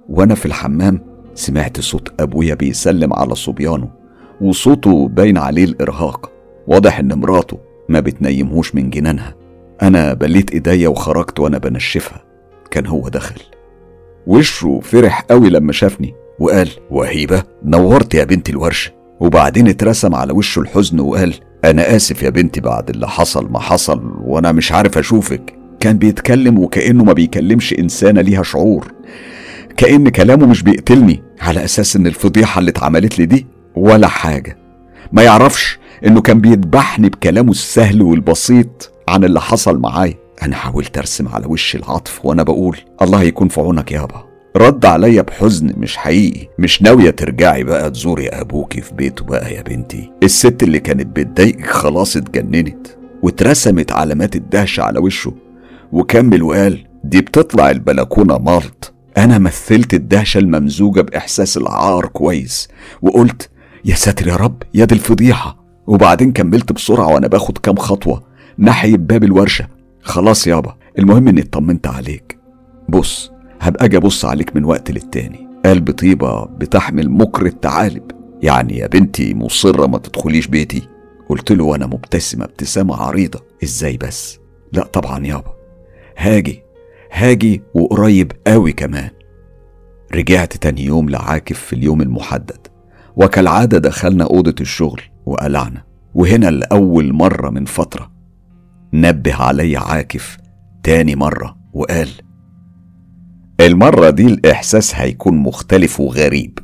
وأنا 0.08 0.34
في 0.34 0.46
الحمام 0.46 1.00
سمعت 1.34 1.80
صوت 1.80 2.20
أبويا 2.20 2.54
بيسلم 2.54 3.12
على 3.12 3.34
صبيانه 3.34 3.90
وصوته 4.40 5.08
باين 5.08 5.38
عليه 5.38 5.64
الإرهاق. 5.64 6.32
واضح 6.66 6.98
إن 6.98 7.14
مراته 7.14 7.58
ما 7.88 8.00
بتنيمهوش 8.00 8.74
من 8.74 8.90
جنانها. 8.90 9.34
أنا 9.82 10.14
بليت 10.14 10.50
إيديا 10.50 10.88
وخرجت 10.88 11.40
وأنا 11.40 11.58
بنشفها. 11.58 12.24
كان 12.70 12.86
هو 12.86 13.08
دخل 13.08 13.40
وشه 14.26 14.80
فرح 14.82 15.20
قوي 15.20 15.50
لما 15.50 15.72
شافني 15.72 16.14
وقال 16.38 16.68
وهيبة 16.90 17.42
نورت 17.64 18.14
يا 18.14 18.24
بنت 18.24 18.50
الورشة. 18.50 18.92
وبعدين 19.20 19.68
اترسم 19.68 20.14
على 20.14 20.32
وشه 20.32 20.60
الحزن 20.60 21.00
وقال 21.00 21.34
أنا 21.64 21.96
آسف 21.96 22.22
يا 22.22 22.30
بنتي 22.30 22.60
بعد 22.60 22.90
اللي 22.90 23.08
حصل 23.08 23.50
ما 23.50 23.58
حصل 23.58 24.12
وأنا 24.24 24.52
مش 24.52 24.72
عارف 24.72 24.98
أشوفك. 24.98 25.54
كان 25.80 25.98
بيتكلم 25.98 26.58
وكأنه 26.58 27.04
ما 27.04 27.12
بيكلمش 27.12 27.72
إنسانة 27.72 28.20
ليها 28.20 28.42
شعور. 28.42 28.92
كأن 29.76 30.08
كلامه 30.08 30.46
مش 30.46 30.62
بيقتلني 30.62 31.22
على 31.40 31.64
أساس 31.64 31.96
إن 31.96 32.06
الفضيحة 32.06 32.58
اللي 32.58 32.70
اتعملت 32.70 33.18
لي 33.18 33.26
دي 33.26 33.46
ولا 33.76 34.08
حاجة. 34.08 34.58
ما 35.12 35.22
يعرفش 35.22 35.78
إنه 36.06 36.20
كان 36.20 36.40
بيذبحني 36.40 37.08
بكلامه 37.08 37.50
السهل 37.50 38.02
والبسيط 38.02 38.92
عن 39.08 39.24
اللي 39.24 39.40
حصل 39.40 39.78
معايا. 39.80 40.14
أنا 40.42 40.56
حاولت 40.56 40.98
أرسم 40.98 41.28
على 41.28 41.46
وشي 41.46 41.78
العطف 41.78 42.24
وأنا 42.24 42.42
بقول 42.42 42.78
الله 43.02 43.22
يكون 43.22 43.48
في 43.48 43.60
عونك 43.60 43.92
يابا 43.92 44.24
رد 44.56 44.84
عليا 44.86 45.22
بحزن 45.22 45.72
مش 45.76 45.96
حقيقي. 45.96 46.48
مش 46.58 46.82
ناوية 46.82 47.10
ترجعي 47.10 47.64
بقى 47.64 47.90
تزوري 47.90 48.28
أبوكي 48.28 48.80
في 48.80 48.94
بيته 48.94 49.24
بقى 49.24 49.54
يا 49.54 49.62
بنتي. 49.62 50.10
الست 50.22 50.62
اللي 50.62 50.78
كانت 50.80 51.16
بتضايقك 51.16 51.66
خلاص 51.66 52.16
اتجننت 52.16 52.86
واترسمت 53.22 53.92
علامات 53.92 54.36
الدهشة 54.36 54.82
على 54.82 54.98
وشه. 54.98 55.32
وكمل 55.92 56.42
وقال 56.42 56.86
دي 57.04 57.20
بتطلع 57.20 57.70
البلكونة 57.70 58.38
مالط 58.38 58.92
أنا 59.16 59.38
مثلت 59.38 59.94
الدهشة 59.94 60.38
الممزوجة 60.38 61.00
بإحساس 61.00 61.56
العار 61.56 62.06
كويس 62.06 62.68
وقلت 63.02 63.50
يا 63.84 63.94
ساتر 63.94 64.28
يا 64.28 64.36
رب 64.36 64.62
يا 64.74 64.84
دي 64.84 64.94
الفضيحة. 64.94 65.61
وبعدين 65.86 66.32
كملت 66.32 66.72
بسرعة 66.72 67.14
وأنا 67.14 67.26
باخد 67.26 67.58
كام 67.58 67.76
خطوة 67.76 68.22
ناحية 68.58 68.96
باب 68.96 69.24
الورشة. 69.24 69.68
خلاص 70.02 70.46
يابا 70.46 70.76
المهم 70.98 71.28
إني 71.28 71.40
اطمنت 71.40 71.86
عليك. 71.86 72.38
بص 72.88 73.32
هبقى 73.60 73.84
أجي 73.84 73.96
أبص 73.96 74.24
عليك 74.24 74.56
من 74.56 74.64
وقت 74.64 74.90
للتاني. 74.90 75.48
قلب 75.64 75.90
طيبة 75.90 76.44
بتحمل 76.44 77.10
مكر 77.10 77.46
التعالب. 77.46 78.10
يعني 78.42 78.78
يا 78.78 78.86
بنتي 78.86 79.34
مصرة 79.34 79.86
ما 79.86 79.98
تدخليش 79.98 80.46
بيتي. 80.46 80.88
قلت 81.28 81.52
له 81.52 81.64
وأنا 81.64 81.86
مبتسمة 81.86 82.44
ابتسامة 82.44 82.96
عريضة. 82.96 83.40
إزاي 83.64 83.96
بس؟ 83.96 84.38
لا 84.72 84.82
طبعا 84.82 85.26
يابا. 85.26 85.54
هاجي 86.16 86.62
هاجي 87.12 87.62
وقريب 87.74 88.32
قوي 88.46 88.72
كمان. 88.72 89.10
رجعت 90.14 90.56
تاني 90.56 90.84
يوم 90.84 91.10
لعاكف 91.10 91.58
في 91.58 91.72
اليوم 91.72 92.02
المحدد. 92.02 92.66
وكالعادة 93.16 93.78
دخلنا 93.78 94.24
أوضة 94.24 94.54
الشغل. 94.60 95.00
وقلعنا. 95.26 95.84
وهنا 96.14 96.50
لأول 96.50 97.12
مرة 97.12 97.50
من 97.50 97.64
فترة 97.64 98.12
نبه 98.94 99.34
علي 99.34 99.76
عاكف 99.76 100.36
تاني 100.82 101.16
مرة 101.16 101.56
وقال 101.72 102.08
المرة 103.60 104.10
دي 104.10 104.26
الإحساس 104.26 104.94
هيكون 104.94 105.36
مختلف 105.36 106.00
وغريب. 106.00 106.58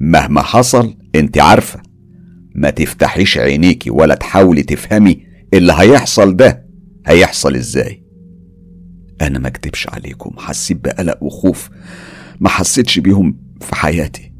مهما 0.00 0.42
حصل 0.42 0.94
أنت 1.14 1.38
عارفة 1.38 1.80
ما 2.54 2.70
تفتحيش 2.70 3.38
عينيكي 3.38 3.90
ولا 3.90 4.14
تحاولي 4.14 4.62
تفهمي 4.62 5.26
اللي 5.54 5.72
هيحصل 5.76 6.36
ده 6.36 6.66
هيحصل 7.06 7.54
إزاي. 7.54 8.04
أنا 9.22 9.38
ما 9.38 9.48
أكدبش 9.48 9.88
عليكم 9.88 10.34
حسيت 10.38 10.84
بقلق 10.84 11.22
وخوف 11.22 11.70
ما 12.40 12.48
حسيتش 12.48 12.98
بيهم 12.98 13.36
في 13.60 13.74
حياتي. 13.74 14.32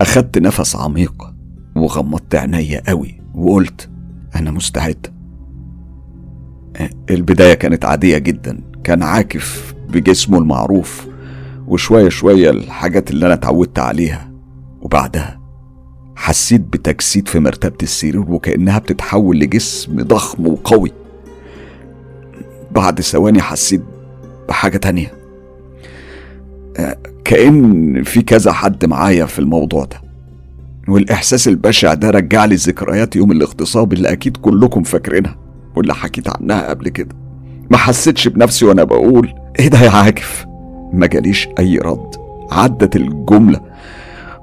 أخدت 0.00 0.38
نفس 0.38 0.76
عميق 0.76 1.31
وغمضت 1.76 2.34
عينيا 2.34 2.82
قوي 2.88 3.20
وقلت 3.34 3.90
أنا 4.36 4.50
مستعد. 4.50 5.06
البداية 7.10 7.54
كانت 7.54 7.84
عادية 7.84 8.18
جدا 8.18 8.60
كان 8.84 9.02
عاكف 9.02 9.74
بجسمه 9.88 10.38
المعروف 10.38 11.06
وشوية 11.66 12.08
شوية 12.08 12.50
الحاجات 12.50 13.10
اللي 13.10 13.26
أنا 13.26 13.34
اتعودت 13.34 13.78
عليها. 13.78 14.30
وبعدها 14.80 15.40
حسيت 16.16 16.60
بتجسيد 16.60 17.28
في 17.28 17.40
مرتبة 17.40 17.76
السرير 17.82 18.20
وكأنها 18.20 18.78
بتتحول 18.78 19.38
لجسم 19.38 20.02
ضخم 20.02 20.46
وقوي. 20.46 20.92
بعد 22.70 23.00
ثواني 23.00 23.42
حسيت 23.42 23.82
بحاجة 24.48 24.76
تانية. 24.76 25.12
كأن 27.24 28.02
في 28.02 28.22
كذا 28.22 28.52
حد 28.52 28.84
معايا 28.84 29.26
في 29.26 29.38
الموضوع 29.38 29.84
ده. 29.84 30.11
والإحساس 30.88 31.48
البشع 31.48 31.94
ده 31.94 32.10
رجع 32.10 32.44
لي 32.44 32.54
ذكريات 32.54 33.16
يوم 33.16 33.32
الاغتصاب 33.32 33.92
اللي 33.92 34.12
أكيد 34.12 34.36
كلكم 34.36 34.82
فاكرينها 34.82 35.36
واللي 35.76 35.94
حكيت 35.94 36.28
عنها 36.28 36.68
قبل 36.70 36.88
كده. 36.88 37.14
ما 37.70 37.76
حسيتش 37.76 38.28
بنفسي 38.28 38.64
وأنا 38.64 38.84
بقول 38.84 39.34
إيه 39.60 39.68
ده 39.68 39.78
يا 39.80 39.90
عاكف؟ 39.90 40.46
ما 40.92 41.06
جاليش 41.06 41.48
أي 41.58 41.78
رد. 41.78 42.10
عدت 42.50 42.96
الجملة 42.96 43.60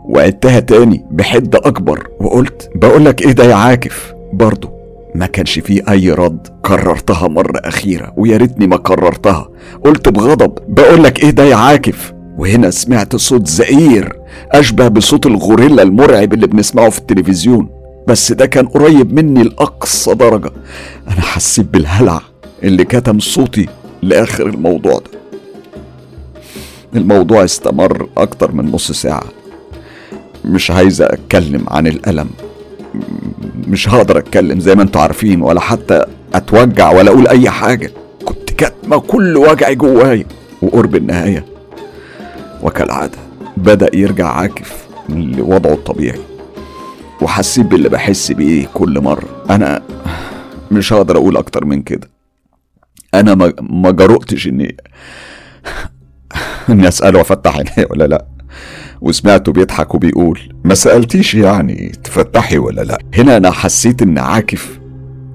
وعدتها 0.05 0.59
تاني 0.59 1.05
بحدة 1.11 1.59
أكبر 1.63 2.07
وقلت 2.19 2.69
بقولك 2.75 3.21
إيه 3.21 3.31
ده 3.31 3.43
يا 3.43 3.55
عاكف؟ 3.55 4.13
برضه 4.33 4.71
ما 5.15 5.25
كانش 5.25 5.59
فيه 5.59 5.81
أي 5.89 6.11
رد. 6.11 6.47
كررتها 6.65 7.27
مرة 7.27 7.57
أخيرة 7.65 8.13
ويا 8.17 8.37
ريتني 8.37 8.67
ما 8.67 8.77
كررتها. 8.77 9.49
قلت 9.83 10.09
بغضب 10.09 10.53
بقولك 10.67 11.23
إيه 11.23 11.29
ده 11.29 11.43
يا 11.43 11.55
عاكف؟ 11.55 12.13
وهنا 12.39 12.69
سمعت 12.69 13.15
صوت 13.15 13.47
زئير 13.47 14.19
أشبه 14.51 14.87
بصوت 14.87 15.25
الغوريلا 15.25 15.83
المرعب 15.83 16.33
اللي 16.33 16.47
بنسمعه 16.47 16.89
في 16.89 16.99
التلفزيون. 16.99 17.69
بس 18.07 18.31
ده 18.31 18.45
كان 18.45 18.67
قريب 18.67 19.13
مني 19.13 19.43
لأقصى 19.43 20.13
درجة. 20.13 20.51
أنا 21.07 21.21
حسيت 21.21 21.65
بالهلع 21.65 22.21
اللي 22.63 22.83
كتم 22.83 23.19
صوتي 23.19 23.67
لآخر 24.01 24.47
الموضوع 24.47 24.93
ده. 24.93 25.19
الموضوع 26.95 27.43
استمر 27.43 28.09
أكتر 28.17 28.51
من 28.51 28.71
نص 28.71 28.91
ساعة. 28.91 29.23
مش 30.45 30.71
عايزة 30.71 31.05
أتكلم 31.05 31.65
عن 31.67 31.87
الألم. 31.87 32.29
مش 33.67 33.89
هقدر 33.89 34.17
أتكلم 34.17 34.59
زي 34.59 34.75
ما 34.75 34.81
أنتوا 34.81 35.01
عارفين 35.01 35.41
ولا 35.41 35.59
حتى 35.59 36.05
أتوجع 36.33 36.91
ولا 36.91 37.11
أقول 37.11 37.27
أي 37.27 37.49
حاجة. 37.49 37.91
كنت 38.25 38.49
كاتمة 38.49 38.97
كل 38.97 39.37
وجعي 39.37 39.75
جوايا. 39.75 40.25
وقرب 40.61 40.95
النهاية 40.95 41.58
وكالعادة 42.63 43.17
بدأ 43.57 43.89
يرجع 43.93 44.27
عاكف 44.27 44.87
لوضعه 45.09 45.73
الطبيعي. 45.73 46.19
وحسيت 47.21 47.65
باللي 47.65 47.89
بحس 47.89 48.31
بيه 48.31 48.67
كل 48.73 49.01
مرة. 49.01 49.43
أنا 49.49 49.81
مش 50.71 50.93
هقدر 50.93 51.17
أقول 51.17 51.37
أكتر 51.37 51.65
من 51.65 51.81
كده. 51.81 52.09
أنا 53.13 53.35
ما 53.61 53.91
جرؤتش 53.91 54.47
إني 54.47 54.77
إني 56.69 56.87
أسأله 56.87 57.21
أفتح 57.21 57.55
عيني 57.57 57.87
ولا 57.89 58.07
لأ. 58.07 58.25
وسمعته 59.01 59.51
بيضحك 59.51 59.95
وبيقول 59.95 60.39
ما 60.63 60.75
سألتيش 60.75 61.35
يعني 61.35 61.91
تفتحي 62.03 62.57
ولا 62.57 62.81
لأ. 62.81 62.97
هنا 63.15 63.37
أنا 63.37 63.51
حسيت 63.51 64.01
إن 64.01 64.17
عاكف 64.17 64.79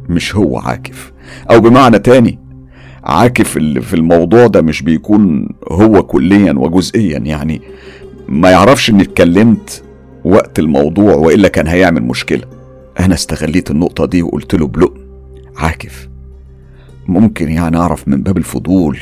مش 0.09 0.37
هو 0.37 0.59
عاكف. 0.59 1.13
أو 1.51 1.61
بمعنى 1.61 1.99
تاني 1.99 2.39
عاكف 3.05 3.49
في 3.59 3.95
الموضوع 3.95 4.47
ده 4.47 4.63
مش 4.63 4.83
بيكون 4.83 5.49
هو 5.73 6.03
كليا 6.03 6.53
وجزئيا. 6.53 7.19
يعني 7.19 7.63
ما 8.29 8.51
يعرفش 8.51 8.91
إني 8.91 9.03
اتكلمت 9.03 9.83
وقت 10.25 10.59
الموضوع 10.59 11.15
وإلا 11.15 11.49
كان 11.49 11.67
هيعمل 11.67 12.03
مشكلة. 12.03 12.43
أنا 13.01 13.15
استغليت 13.15 13.71
النقطة 13.71 14.07
دي 14.07 14.23
وقلت 14.23 14.55
له 14.55 14.67
بلق 14.67 14.93
عاكف. 15.57 16.09
ممكن 17.09 17.49
يعني 17.51 17.77
أعرف 17.77 18.09
من 18.09 18.23
باب 18.23 18.39
الفضول 18.39 18.99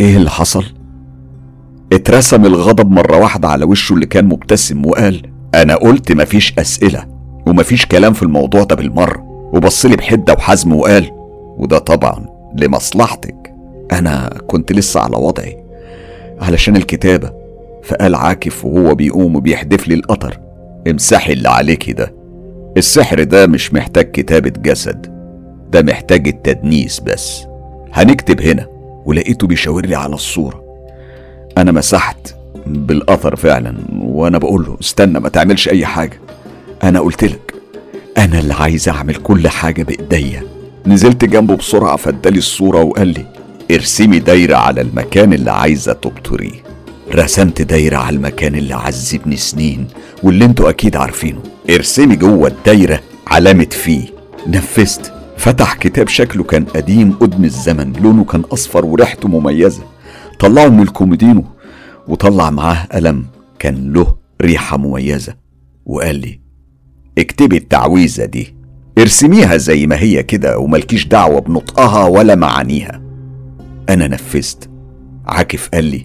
إيه 0.00 0.16
اللي 0.16 0.30
حصل؟ 0.30 0.64
اترسم 1.92 2.44
الغضب 2.44 2.90
مرة 2.90 3.16
واحدة 3.16 3.48
على 3.48 3.64
وشه 3.64 3.92
اللي 3.94 4.06
كان 4.06 4.24
مبتسم 4.24 4.86
وقال 4.86 5.22
أنا 5.54 5.74
قلت 5.74 6.12
مفيش 6.12 6.58
أسئلة 6.58 7.06
ومفيش 7.46 7.86
كلام 7.86 8.12
في 8.12 8.22
الموضوع 8.22 8.64
ده 8.64 8.74
بالمرة. 8.76 9.22
وبصلي 9.54 9.96
بحدة 9.96 10.32
وحزم 10.32 10.72
وقال 10.72 11.10
وده 11.58 11.78
طبعا 11.78 12.33
لمصلحتك. 12.54 13.54
أنا 13.92 14.38
كنت 14.46 14.72
لسه 14.72 15.00
على 15.00 15.16
وضعي. 15.16 15.64
علشان 16.40 16.76
الكتابة. 16.76 17.32
فقال 17.82 18.14
عاكف 18.14 18.64
وهو 18.64 18.94
بيقوم 18.94 19.36
وبيحدف 19.36 19.88
لي 19.88 19.94
القطر. 19.94 20.38
امسحي 20.88 21.32
اللي 21.32 21.48
عليكي 21.48 21.92
ده. 21.92 22.14
السحر 22.76 23.22
ده 23.22 23.46
مش 23.46 23.72
محتاج 23.74 24.10
كتابة 24.10 24.52
جسد. 24.58 25.06
ده 25.70 25.82
محتاج 25.82 26.28
التدنيس 26.28 27.00
بس. 27.00 27.44
هنكتب 27.92 28.40
هنا. 28.40 28.66
ولقيته 29.06 29.46
بيشاور 29.46 29.86
لي 29.86 29.94
على 29.94 30.14
الصورة. 30.14 30.64
أنا 31.58 31.72
مسحت 31.72 32.34
بالقطر 32.66 33.36
فعلا. 33.36 33.74
وأنا 34.02 34.38
بقول 34.38 34.64
له 34.64 34.76
استنى 34.80 35.20
ما 35.20 35.28
تعملش 35.28 35.68
أي 35.68 35.86
حاجة. 35.86 36.20
أنا 36.82 37.00
قلت 37.00 37.24
لك 37.24 37.54
أنا 38.18 38.38
اللي 38.38 38.54
عايز 38.54 38.88
أعمل 38.88 39.14
كل 39.14 39.48
حاجة 39.48 39.82
بإيديا. 39.82 40.42
نزلت 40.86 41.24
جنبه 41.24 41.56
بسرعة 41.56 41.96
فادالي 41.96 42.38
الصورة 42.38 42.82
وقال 42.82 43.08
لي 43.08 43.26
ارسمي 43.70 44.18
دايرة 44.18 44.56
على 44.56 44.80
المكان 44.80 45.32
اللي 45.32 45.50
عايزة 45.50 45.92
تبطريه 45.92 46.62
رسمت 47.14 47.62
دايرة 47.62 47.96
على 47.96 48.16
المكان 48.16 48.54
اللي 48.54 48.74
عذبني 48.74 49.36
سنين 49.36 49.86
واللي 50.22 50.44
أنتوا 50.44 50.70
أكيد 50.70 50.96
عارفينه. 50.96 51.42
ارسمي 51.70 52.16
جوه 52.16 52.48
الدايرة 52.48 53.00
علامة 53.26 53.64
فيه 53.64 54.06
نفذت 54.46 55.12
فتح 55.36 55.74
كتاب 55.74 56.08
شكله 56.08 56.44
كان 56.44 56.64
قديم 56.64 57.12
قدم 57.12 57.44
الزمن 57.44 57.92
لونه 57.92 58.24
كان 58.24 58.40
أصفر 58.40 58.84
وريحته 58.84 59.28
مميزة. 59.28 59.82
طلعه 60.40 60.68
من 60.68 60.82
الكومودينو 60.82 61.44
وطلع 62.08 62.50
معاه 62.50 62.86
قلم 62.92 63.26
كان 63.58 63.92
له 63.92 64.14
ريحة 64.42 64.76
مميزة 64.76 65.34
وقال 65.86 66.16
لي 66.16 66.40
اكتبي 67.18 67.56
التعويذة 67.56 68.24
دي. 68.24 68.53
ارسميها 68.98 69.56
زي 69.56 69.86
ما 69.86 69.98
هي 69.98 70.22
كده 70.22 70.58
وملكيش 70.58 71.06
دعوة 71.06 71.40
بنطقها 71.40 72.04
ولا 72.04 72.34
معانيها. 72.34 73.00
أنا 73.88 74.08
نفذت. 74.08 74.70
عاكف 75.26 75.68
قال 75.74 75.84
لي 75.84 76.04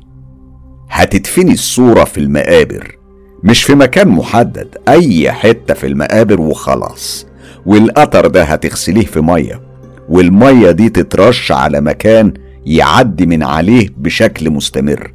هتدفني 0.89 1.51
الصورة 1.53 2.03
في 2.03 2.17
المقابر 2.17 2.97
مش 3.43 3.63
في 3.63 3.75
مكان 3.75 4.07
محدد 4.07 4.67
أي 4.87 5.31
حتة 5.31 5.73
في 5.73 5.87
المقابر 5.87 6.41
وخلاص. 6.41 7.25
والقطر 7.65 8.27
ده 8.27 8.43
هتغسليه 8.43 9.05
في 9.05 9.21
مية 9.21 9.61
والمية 10.09 10.71
دي 10.71 10.89
تترش 10.89 11.51
على 11.51 11.81
مكان 11.81 12.33
يعدي 12.65 13.25
من 13.25 13.43
عليه 13.43 13.89
بشكل 13.97 14.49
مستمر. 14.49 15.13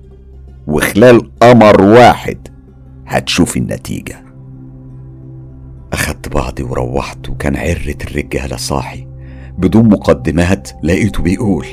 وخلال 0.67 1.31
قمر 1.41 1.83
واحد 1.83 2.49
هتشوفي 3.07 3.59
النتيجة. 3.59 4.24
أخدت 5.95 6.29
بعضي 6.29 6.63
وروحت 6.63 7.29
وكان 7.29 7.57
عرة 7.57 7.97
الرجالة 8.11 8.57
صاحي. 8.57 9.07
بدون 9.59 9.89
مقدمات 9.89 10.69
لقيته 10.83 11.23
بيقول 11.23 11.67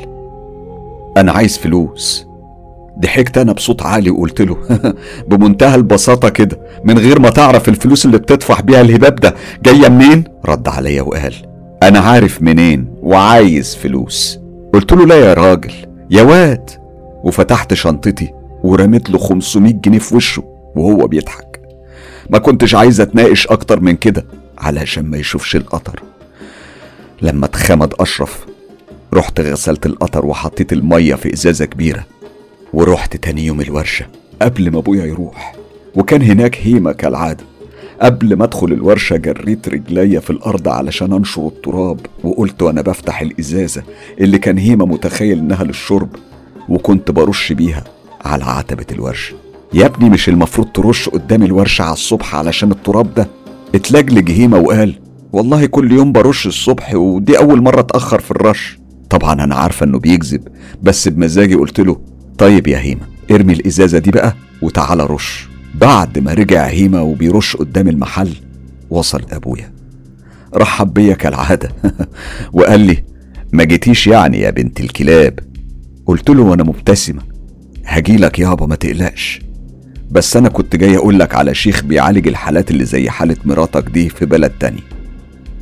أنا 1.18 1.32
عايز 1.32 1.58
فلوس. 1.58 2.28
ضحكت 3.00 3.38
أنا 3.38 3.54
بصوت 3.54 3.82
عالي 3.82 4.10
وقلت 4.10 4.42
له 4.42 4.58
بمنتهى 5.30 5.76
البساطة 5.76 6.30
كده 6.30 6.60
من 6.84 6.98
غير 6.98 7.20
ما 7.20 7.30
تعرف 7.30 7.70
الفلوس 7.70 8.06
اللي 8.06 8.18
بتدفع 8.18 8.60
بيها 8.60 8.82
الهباب 8.82 9.16
ده 9.16 9.36
جاية 9.64 9.90
منين؟ 9.90 10.24
رد 10.46 10.68
عليا 10.68 11.02
وقال 11.02 11.36
أنا 11.84 12.00
عارف 12.00 12.42
منين 12.42 12.94
وعايز 13.02 13.76
فلوس. 13.76 14.40
قلت 14.74 14.94
له 14.94 15.06
لا 15.06 15.16
يا 15.16 15.34
راجل 15.34 15.74
يا 16.10 16.24
واد. 16.24 16.70
وفتحت 17.24 17.74
شنطتي 17.74 18.34
ورميت 18.64 19.10
له 19.10 19.18
500 19.18 19.74
جنيه 19.74 20.00
في 20.00 20.16
وشه 20.16 20.44
وهو 20.76 21.08
بيضحك. 21.08 21.51
ما 22.32 22.38
كنتش 22.40 22.76
عايز 22.76 23.02
أتناقش 23.02 23.48
أكتر 23.48 23.80
من 23.80 23.96
كده 23.96 24.26
علشان 24.58 25.06
ما 25.06 25.18
يشوفش 25.18 25.56
القطر 25.56 26.04
لما 27.22 27.46
اتخمد 27.46 27.94
أشرف 28.00 28.46
رحت 29.14 29.40
غسلت 29.40 29.86
القطر 29.86 30.26
وحطيت 30.26 30.74
المية 30.74 31.16
في 31.16 31.34
إزازة 31.34 31.66
كبيرة 31.66 32.06
ورحت 32.74 33.18
تاني 33.18 33.46
يوم 33.46 33.62
الورشة 33.62 34.06
قبل 34.42 34.72
ما 34.72 34.80
أبويا 34.80 35.06
يروح. 35.06 35.56
وكان 35.96 36.22
هناك 36.22 36.58
هيمة 36.58 36.92
كالعادة. 36.92 37.44
قبل 38.02 38.36
ما 38.36 38.44
أدخل 38.44 38.68
الورشة 38.68 39.16
جريت 39.16 39.70
رجليا 39.70 40.20
في 40.20 40.30
الأرض 40.30 40.68
علشان 40.68 41.14
أنشر 41.14 41.48
التراب 41.48 42.00
وقلت 42.24 42.62
وأنا 42.62 42.82
بفتح 42.82 43.22
الإزازة 43.22 43.84
اللي 44.20 44.38
كان 44.38 44.58
هيمة 44.58 44.86
متخيل 44.86 45.40
إنها 45.40 45.64
للشرب 45.64 46.10
وكنت 46.70 47.12
برش 47.12 47.52
بيها 47.52 47.84
على 48.26 48.44
عتبة 48.44 48.86
الورشة. 48.92 49.36
يا 49.74 49.86
ابني 49.86 50.10
مش 50.10 50.30
المفروض 50.30 50.68
ترش 50.68 51.10
قدام 51.10 51.44
الورشة 51.44 51.84
على 51.84 51.94
الصبح 51.94 52.36
علشان 52.36 52.72
التراب 52.72 53.14
ده؟ 53.14 53.28
اتلجلج 53.76 54.32
هيمة 54.32 54.58
وقال 54.58 55.00
والله 55.34 55.66
كل 55.66 55.92
يوم 55.92 56.12
برش 56.12 56.48
الصبح 56.48 56.96
ودي 56.96 57.38
أول 57.38 57.62
مرة 57.62 57.80
اتأخر 57.80 58.20
في 58.20 58.32
الرش. 58.32 58.80
طبعا 59.10 59.34
أنا 59.44 59.56
عارفة 59.56 59.84
إنه 59.84 60.00
بيكذب 60.00 60.48
بس 60.84 61.08
بمزاجي 61.08 61.56
قلت 61.56 61.80
له 61.80 62.02
طيب 62.38 62.68
يا 62.68 62.78
هيمة 62.80 63.02
ارمي 63.32 63.54
الإزازة 63.54 64.00
دي 64.00 64.12
بقى 64.12 64.36
وتعالى 64.62 65.06
رش. 65.06 65.48
بعد 65.76 66.20
ما 66.20 66.34
رجع 66.34 66.66
هيمة 66.66 67.02
وبيرش 67.04 67.56
قدام 67.56 67.88
المحل 67.88 68.34
وصل 68.90 69.22
أبويا. 69.32 69.72
رحب 70.56 70.94
بيا 70.94 71.14
كالعادة 71.14 71.70
وقال 72.54 72.80
لي 72.80 73.04
ما 73.54 73.64
جيتيش 73.64 74.08
يعني 74.08 74.40
يا 74.40 74.50
بنت 74.50 74.80
الكلاب. 74.80 75.40
قلت 76.06 76.30
له 76.30 76.44
وأنا 76.44 76.64
مبتسمة. 76.64 77.22
هجيلك 77.86 78.40
يابا 78.40 78.66
ما 78.66 78.76
تقلقش. 78.76 79.42
بس 80.12 80.38
أنا 80.38 80.50
كنت 80.50 80.76
جاي 80.76 80.98
أقول 80.98 81.20
لك 81.20 81.36
على 81.36 81.54
شيخ 81.56 81.84
بيعالج 81.84 82.28
الحالات 82.28 82.72
اللي 82.72 82.86
زي 82.86 83.10
حالة 83.10 83.36
مراتك 83.46 83.90
دي 83.90 84.10
في 84.10 84.26
بلد 84.26 84.52
تاني. 84.60 84.84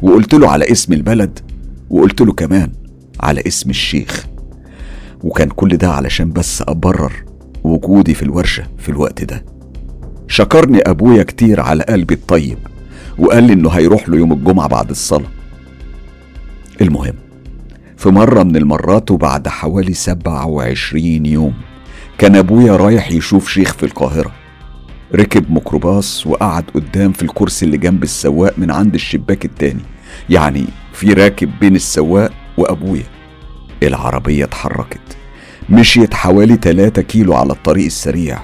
وقلت 0.02 0.34
له 0.34 0.50
على 0.52 0.72
اسم 0.72 0.94
البلد 0.94 1.40
وقلت 1.90 2.22
له 2.22 2.34
كمان 2.34 2.72
على 3.20 3.44
اسم 3.48 3.70
الشيخ. 3.70 4.26
وكان 5.24 5.50
كل 5.50 5.78
ده 5.78 5.90
علشان 5.92 6.32
بس 6.32 6.64
أبرر 6.68 7.14
وجودي 7.64 8.14
في 8.14 8.24
الورشة 8.24 8.64
في 8.78 8.90
الوقت 8.90 9.24
ده. 9.24 9.46
شكرني 10.28 10.80
أبويا 10.80 11.24
كتير 11.24 11.62
على 11.62 11.84
قلبي 11.84 12.14
الطيب 12.14 12.58
وقال 13.18 13.44
لي 13.44 13.54
إنه 13.54 13.70
هيروح 13.70 14.10
له 14.10 14.18
يوم 14.18 14.34
الجمعة 14.34 14.68
بعد 14.68 14.90
الصلاة. 14.90 15.30
المهم 16.82 17.16
في 17.98 18.10
مرة 18.10 18.44
من 18.44 18.56
المرات 18.56 19.12
وبعد 19.12 19.48
حوالي 19.48 19.94
سبعة 19.94 20.46
وعشرين 20.48 21.26
يوم 21.26 21.54
كان 22.18 22.36
أبويا 22.36 22.76
رايح 22.76 23.12
يشوف 23.12 23.50
شيخ 23.50 23.74
في 23.74 23.84
القاهرة. 23.86 24.39
ركب 25.16 25.52
ميكروباص 25.52 26.28
وقعد 26.28 26.64
قدام 26.74 27.12
في 27.12 27.24
الكرسي 27.24 27.66
اللي 27.66 27.78
جنب 27.78 28.04
السواق 28.04 28.54
من 28.58 28.72
عند 28.72 28.94
الشباك 28.94 29.46
التاني. 29.46 29.82
يعني 30.30 30.66
في 30.94 31.14
راكب 31.14 31.52
بين 31.62 31.76
السواق 31.76 32.32
وأبويا. 32.58 33.04
العربية 33.84 34.44
اتحركت. 34.44 35.18
مشيت 35.70 36.14
حوالي 36.14 36.56
3 36.56 37.02
كيلو 37.02 37.34
على 37.34 37.54
الطريق 37.54 37.86
السريع. 37.86 38.40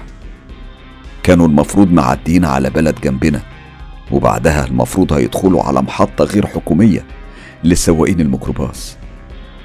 كانوا 1.22 1.46
المفروض 1.46 1.92
معديين 1.92 2.44
على 2.44 2.70
بلد 2.70 3.00
جنبنا. 3.00 3.40
وبعدها 4.10 4.66
المفروض 4.66 5.12
هيدخلوا 5.12 5.62
على 5.62 5.82
محطة 5.82 6.24
غير 6.24 6.46
حكومية 6.46 7.04
لسواقين 7.64 8.20
الميكروباص. 8.20 8.96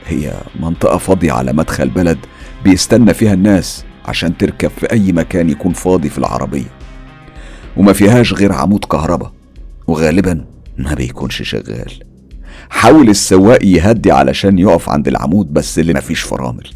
هي 0.08 0.34
منطقة 0.60 0.98
فاضية 0.98 1.32
على 1.32 1.54
مدخل 1.54 1.90
بلد 1.90 2.18
بيستنى 2.64 3.14
فيها 3.14 3.34
الناس 3.34 3.86
عشان 4.06 4.38
تركب 4.38 4.70
في 4.70 4.92
أي 4.92 5.12
مكان 5.12 5.50
يكون 5.50 5.74
فاضي 5.74 6.10
في 6.10 6.18
العربية. 6.18 6.81
وما 7.78 7.94
فيهاش 7.94 8.34
غير 8.34 8.54
عمود 8.54 8.86
كهرباء 8.86 9.32
وغالبا 9.88 10.46
ما 10.78 10.94
بيكونش 10.94 11.42
شغال. 11.42 11.92
حاول 12.70 13.10
السواق 13.10 13.66
يهدي 13.66 14.12
علشان 14.12 14.60
يقف 14.60 14.90
عند 14.90 15.08
العمود 15.08 15.54
بس 15.54 15.80
اللي 15.80 15.94
مفيش 15.94 16.22
فرامل. 16.22 16.68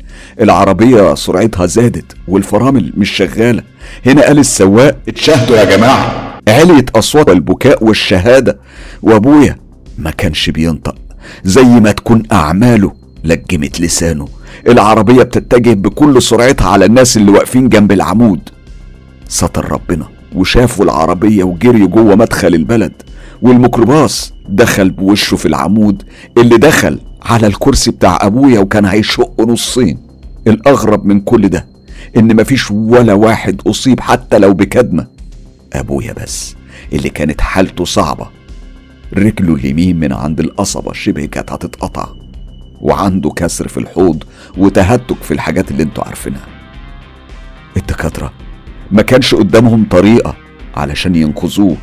العربية 0.42 1.16
سرعتها 1.16 1.66
زادت 1.66 2.16
والفرامل 2.28 2.94
مش 2.98 3.10
شغالة. 3.10 3.64
هنا 4.06 4.22
قال 4.22 4.40
السواق 4.40 4.98
اتشاهدوا 5.08 5.58
يا 5.58 5.78
جماعة. 5.78 6.40
عليت 6.48 6.90
أصوات 6.90 7.30
البكاء 7.30 7.84
والشهادة. 7.84 8.60
وأبويا 9.02 9.58
ما 9.98 10.12
كانش 10.12 10.50
بينطق. 10.50 10.96
زي 11.44 11.64
ما 11.64 11.92
تكون 11.92 12.24
أعماله 12.32 12.94
لجمت 13.24 13.82
لسانه. 13.82 14.28
العربية 14.68 15.24
بتتجه 15.24 15.74
بكل 15.74 16.22
سرعتها 16.22 16.68
على 16.68 16.86
الناس 16.86 17.18
اللي 17.18 17.32
واقفين 17.32 17.70
جنب 17.70 17.92
العمود. 17.92 18.50
ستر 19.28 19.72
ربنا. 19.72 20.15
وشافوا 20.36 20.86
العربية 20.86 21.44
وجري 21.44 21.88
جوه 21.88 22.16
مدخل 22.16 22.48
البلد. 22.56 22.94
والميكروباص 23.42 24.34
دخل 24.50 24.90
بوشه 24.90 25.38
في 25.38 25.46
العمود 25.46 26.04
اللي 26.38 26.58
دخل 26.58 27.00
على 27.22 27.48
الكرسي 27.48 27.92
بتاع 27.92 28.18
أبويا 28.22 28.60
وكان 28.60 28.86
هيشق 28.86 29.42
نصين. 29.42 29.98
الأغرب 30.48 31.06
من 31.06 31.20
كل 31.22 31.50
ده 31.50 31.66
إن 32.18 32.36
مفيش 32.36 32.72
ولا 32.72 33.14
واحد 33.14 33.62
أصيب 33.68 34.00
حتى 34.00 34.40
لو 34.40 34.54
بكدمة. 34.54 35.08
أبويا 35.74 36.14
بس 36.14 36.56
اللي 36.94 37.10
كانت 37.10 37.42
حالته 37.42 37.86
صعبة. 37.86 38.28
رجله 39.14 39.56
اليمين 39.56 40.00
من 40.00 40.14
عند 40.14 40.40
القصبة 40.40 40.94
شبه 40.94 41.26
كانت 41.26 41.52
هتتقطع. 41.52 42.08
وعنده 42.82 43.30
كسر 43.30 43.68
في 43.68 43.78
الحوض 43.78 44.24
وتهتك 44.58 45.24
في 45.24 45.34
الحاجات 45.34 45.72
اللي 45.72 45.84
أنتوا 45.84 46.04
عارفينها. 46.04 46.46
الدكاترة 47.78 48.32
ما 48.92 49.02
كانش 49.02 49.36
قدامهم 49.36 49.86
طريقة 49.92 50.36
علشان 50.76 51.16
ينقذوه. 51.16 51.78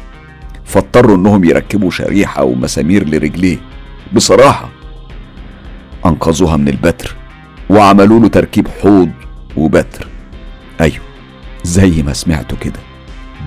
فاضطروا 0.65 1.17
إنهم 1.17 1.45
يركبوا 1.45 1.91
شريحة 1.91 2.45
ومسامير 2.45 3.09
لرجليه. 3.09 3.59
بصراحة 4.13 4.69
أنقذوها 6.07 6.57
من 6.57 6.69
البتر 6.69 7.17
وعملوا 7.71 8.21
له 8.21 8.29
تركيب 8.29 8.69
حوض 8.83 9.11
وبتر. 9.57 10.07
أيوه 10.81 11.05
زي 11.65 12.03
ما 12.03 12.13
سمعتوا 12.13 12.59
كده. 12.59 12.81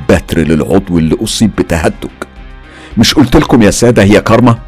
بتر 0.10 0.38
للعضو 0.40 0.98
اللي 0.98 1.18
أصيب 1.24 1.52
بتهتك. 1.56 2.28
مش 2.98 3.14
قلت 3.14 3.36
لكم 3.36 3.62
يا 3.62 3.72
سادة 3.72 4.04
هي 4.04 4.22
كارما؟ 4.22 4.60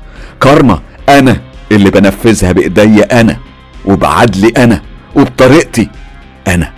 كارما 0.42 0.82
أنا 1.10 1.42
اللي 1.72 1.90
بنفذها 1.90 2.52
بايديا 2.52 3.22
أنا 3.22 3.38
وبعدلي 3.86 4.48
أنا 4.58 4.82
وبطريقتي 5.16 5.90
أنا. 6.48 6.74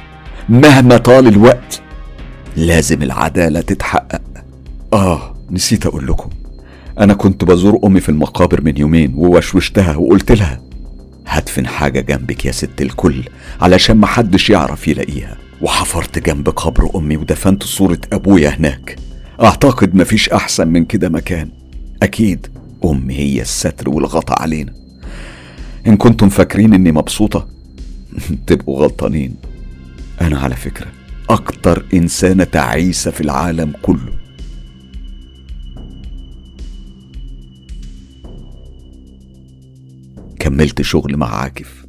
مهما 0.49 0.97
طال 0.97 1.27
الوقت 1.27 1.81
لازم 2.55 3.03
العدالة 3.03 3.61
تتحقق. 3.61 4.21
آه 4.93 5.35
نسيت 5.51 5.85
أقول 5.85 6.07
لكم. 6.07 6.29
أنا 6.99 7.13
كنت 7.13 7.43
بزور 7.43 7.79
أمي 7.85 7.99
في 7.99 8.09
المقابر 8.09 8.61
من 8.61 8.77
يومين 8.77 9.13
ووشوشتها 9.15 9.95
وقلت 9.95 10.31
لها 10.31 10.61
هدفن 11.27 11.67
حاجة 11.67 11.99
جنبك 11.99 12.45
يا 12.45 12.51
ست 12.51 12.81
الكل 12.81 13.23
علشان 13.61 13.97
محدش 13.97 14.49
يعرف 14.49 14.87
يلاقيها. 14.87 15.37
وحفرت 15.61 16.19
جنب 16.19 16.49
قبر 16.49 16.89
أمي 16.95 17.17
ودفنت 17.17 17.63
صورة 17.63 17.99
أبويا 18.13 18.49
هناك. 18.49 18.95
أعتقد 19.41 19.95
مفيش 19.95 20.29
أحسن 20.29 20.67
من 20.67 20.85
كده 20.85 21.09
مكان. 21.09 21.49
أكيد 22.03 22.47
أمي 22.85 23.15
هي 23.15 23.41
الستر 23.41 23.89
والغطا 23.89 24.41
علينا. 24.41 24.73
إن 25.87 25.97
كنتم 25.97 26.29
فاكرين 26.29 26.73
إني 26.73 26.91
مبسوطة 26.91 27.47
تبقوا 28.47 28.79
غلطانين. 28.79 29.35
أنا 30.21 30.39
على 30.39 30.55
فكرة 30.55 30.87
أكتر 31.29 31.85
إنسانة 31.93 32.43
تعيسة 32.43 33.11
في 33.11 33.21
العالم 33.21 33.73
كله. 33.81 34.13
كملت 40.39 40.81
شغل 40.81 41.17
مع 41.17 41.35
عاكف 41.35 41.85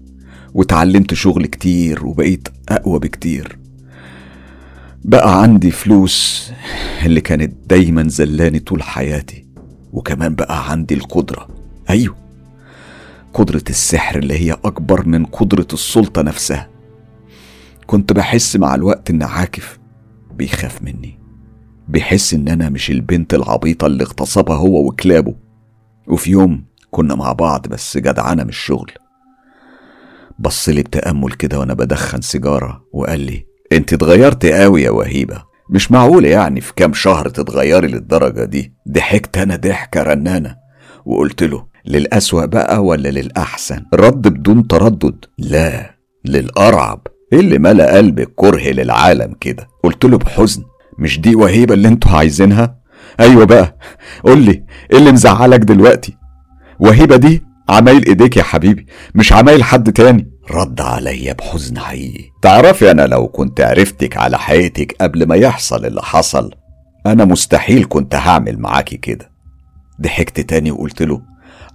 وتعلمت 0.54 1.14
شغل 1.14 1.46
كتير 1.46 2.06
وبقيت 2.06 2.48
أقوى 2.68 2.98
بكتير. 2.98 3.58
بقى 5.04 5.42
عندي 5.42 5.70
فلوس 5.70 6.50
اللي 7.06 7.20
كانت 7.20 7.54
دايما 7.66 8.08
زلاني 8.08 8.58
طول 8.58 8.82
حياتي 8.82 9.46
وكمان 9.92 10.34
بقى 10.34 10.70
عندي 10.70 10.94
القدرة. 10.94 11.48
أيوه 11.90 12.16
قدرة 13.34 13.64
السحر 13.70 14.18
اللي 14.18 14.38
هي 14.38 14.52
أكبر 14.64 15.06
من 15.06 15.24
قدرة 15.24 15.66
السلطة 15.72 16.22
نفسها. 16.22 16.69
كنت 17.90 18.12
بحس 18.12 18.56
مع 18.56 18.74
الوقت 18.74 19.10
إن 19.10 19.22
عاكف 19.22 19.78
بيخاف 20.34 20.82
مني. 20.82 21.18
بيحس 21.88 22.34
إن 22.34 22.48
أنا 22.48 22.68
مش 22.68 22.90
البنت 22.90 23.34
العبيطة 23.34 23.86
اللي 23.86 24.04
اغتصبها 24.04 24.56
هو 24.56 24.86
وكلابه. 24.86 25.34
وفي 26.06 26.30
يوم 26.30 26.64
كنا 26.90 27.14
مع 27.14 27.32
بعض 27.32 27.68
بس 27.68 27.98
جدعانة 27.98 28.44
مش 28.44 28.56
شغل 28.58 28.90
بصلي 30.38 30.82
بتأمل 30.82 31.32
كده 31.32 31.58
وأنا 31.58 31.74
بدخن 31.74 32.20
سيجارة 32.20 32.84
وقال 32.92 33.20
لي 33.20 33.46
أنت 33.72 33.92
اتغيرت 33.92 34.46
قوي 34.46 34.82
يا 34.82 34.90
وهيبة. 34.90 35.42
مش 35.70 35.92
معقول 35.92 36.24
يعني 36.24 36.60
في 36.60 36.72
كام 36.74 36.92
شهر 36.92 37.28
تتغيري 37.28 37.88
للدرجة 37.88 38.44
دي. 38.44 38.74
ضحكت 38.88 39.38
أنا 39.38 39.56
ضحكة 39.56 40.02
رنانة. 40.02 40.56
وقلت 41.06 41.42
له 41.42 41.66
للأسوأ 41.86 42.44
بقى 42.46 42.84
ولا 42.84 43.08
للأحسن؟ 43.08 43.84
رد 43.94 44.28
بدون 44.28 44.66
تردد 44.66 45.24
لا 45.38 45.94
للأرعب. 46.24 47.06
إيه 47.32 47.40
اللي 47.40 47.59
ملأ 47.59 47.97
قلبك 47.97 48.32
كره 48.36 48.70
للعالم 48.70 49.35
كده؟ 49.40 49.69
قلت 49.85 50.05
له 50.05 50.19
بحزن. 50.19 50.62
مش 50.98 51.20
دي 51.20 51.35
وهيبة 51.35 51.74
اللي 51.74 51.89
أنتوا 51.89 52.11
عايزينها؟ 52.11 52.77
أيوه 53.20 53.44
بقى. 53.44 53.77
قول 54.24 54.39
لي 54.43 54.65
إيه 54.93 54.98
اللي 54.98 55.12
مزعلك 55.12 55.61
دلوقتي؟ 55.61 56.16
وهيبة 56.81 57.16
دي 57.16 57.43
عمايل 57.69 58.07
إيديك 58.07 58.36
يا 58.36 58.43
حبيبي 58.43 58.86
مش 59.15 59.32
عمايل 59.32 59.65
حد 59.65 59.93
تاني. 59.93 60.31
رد 60.51 60.81
عليا 60.81 61.32
بحزن 61.32 61.78
حقيقي. 61.78 62.24
تعرفي 62.43 62.90
أنا 62.90 63.02
لو 63.07 63.28
كنت 63.28 63.61
عرفتك 63.61 64.16
على 64.16 64.39
حياتك 64.39 64.97
قبل 65.01 65.27
ما 65.28 65.36
يحصل 65.36 65.86
اللي 65.86 66.02
حصل 66.02 66.51
أنا 67.07 67.24
مستحيل 67.24 67.86
كنت 67.89 68.15
هعمل 68.15 68.59
معاكي 68.59 68.97
كده. 68.97 69.31
ضحكت 70.02 70.40
تاني 70.40 70.70
وقلت 70.70 71.02
له 71.02 71.23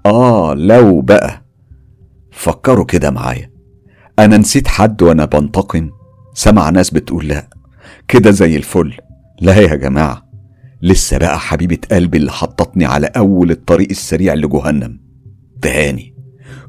آه 0.06 0.53
لو 0.53 1.02
بقى. 1.02 1.41
فكروا 2.32 2.86
كده 2.86 3.11
معايا. 3.11 3.55
أنا 4.19 4.37
نسيت 4.37 4.67
حد 4.67 5.01
وأنا 5.01 5.25
بنتقم. 5.25 5.89
سمع 6.33 6.69
ناس 6.69 6.89
بتقول 6.89 7.27
لا. 7.27 7.49
كده 8.07 8.31
زي 8.31 8.55
الفل. 8.55 8.93
لا 9.41 9.55
يا 9.55 9.75
جماعة. 9.75 10.25
لسه 10.81 11.17
بقى 11.17 11.39
حبيبة 11.39 11.77
قلبي 11.91 12.17
اللي 12.17 12.31
حطتني 12.31 12.85
على 12.85 13.07
أول 13.07 13.51
الطريق 13.51 13.87
السريع 13.89 14.33
لجهنم. 14.33 14.99
تهاني. 15.61 16.15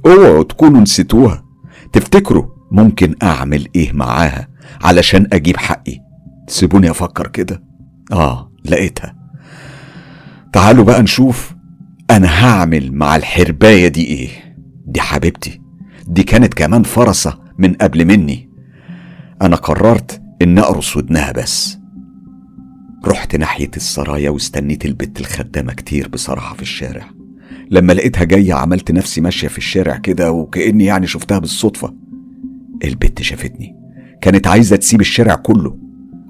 اوعوا 0.07 0.43
تكونوا 0.43 0.81
نسيتوها. 0.81 1.45
تفتكروا 1.93 2.47
ممكن 2.71 3.15
أعمل 3.23 3.69
إيه 3.77 3.93
معاها 3.93 4.49
علشان 4.83 5.27
أجيب 5.33 5.57
حقي؟ 5.57 5.99
سيبوني 6.49 6.91
أفكر 6.91 7.27
كده. 7.27 7.63
آه 8.13 8.53
لقيتها. 8.65 9.17
تعالوا 10.53 10.85
بقى 10.85 11.03
نشوف 11.03 11.55
أنا 12.11 12.45
هعمل 12.45 12.93
مع 12.93 13.17
الحرباية 13.17 13.89
دي 13.89 14.07
إيه. 14.07 14.29
دي 14.87 15.01
حبيبتي. 15.01 15.61
دي 16.07 16.23
كانت 16.23 16.55
كمان 16.55 16.83
فرصة 16.83 17.39
من 17.59 17.75
قبل 17.75 18.05
مني. 18.05 18.51
أنا 19.43 19.57
قررت 19.57 20.23
ان 20.43 20.59
أقرص 20.59 20.97
ودنها 20.97 21.33
بس. 21.33 21.79
رحت 23.07 23.37
ناحية 23.37 23.71
السرايا 23.77 24.31
واستنيت 24.31 24.85
البت 24.85 25.21
الخدامة 25.21 25.73
كتير 25.73 26.09
بصراحة 26.09 26.55
في 26.55 26.63
الشارع. 26.63 27.11
لما 27.71 27.93
لقيتها 27.93 28.25
جاية 28.25 28.55
عملت 28.55 28.91
نفسي 28.91 29.21
ماشية 29.21 29.49
في 29.49 29.59
الشارع 29.59 29.97
كده 29.97 30.33
وكأني 30.33 30.85
يعني 30.85 31.07
شفتها 31.07 31.39
بالصدفة. 31.39 31.95
البت 32.85 33.23
شافتني. 33.23 33.77
كانت 34.21 34.47
عايزة 34.47 34.77
تسيب 34.77 35.01
الشارع 35.01 35.35
كله. 35.35 35.79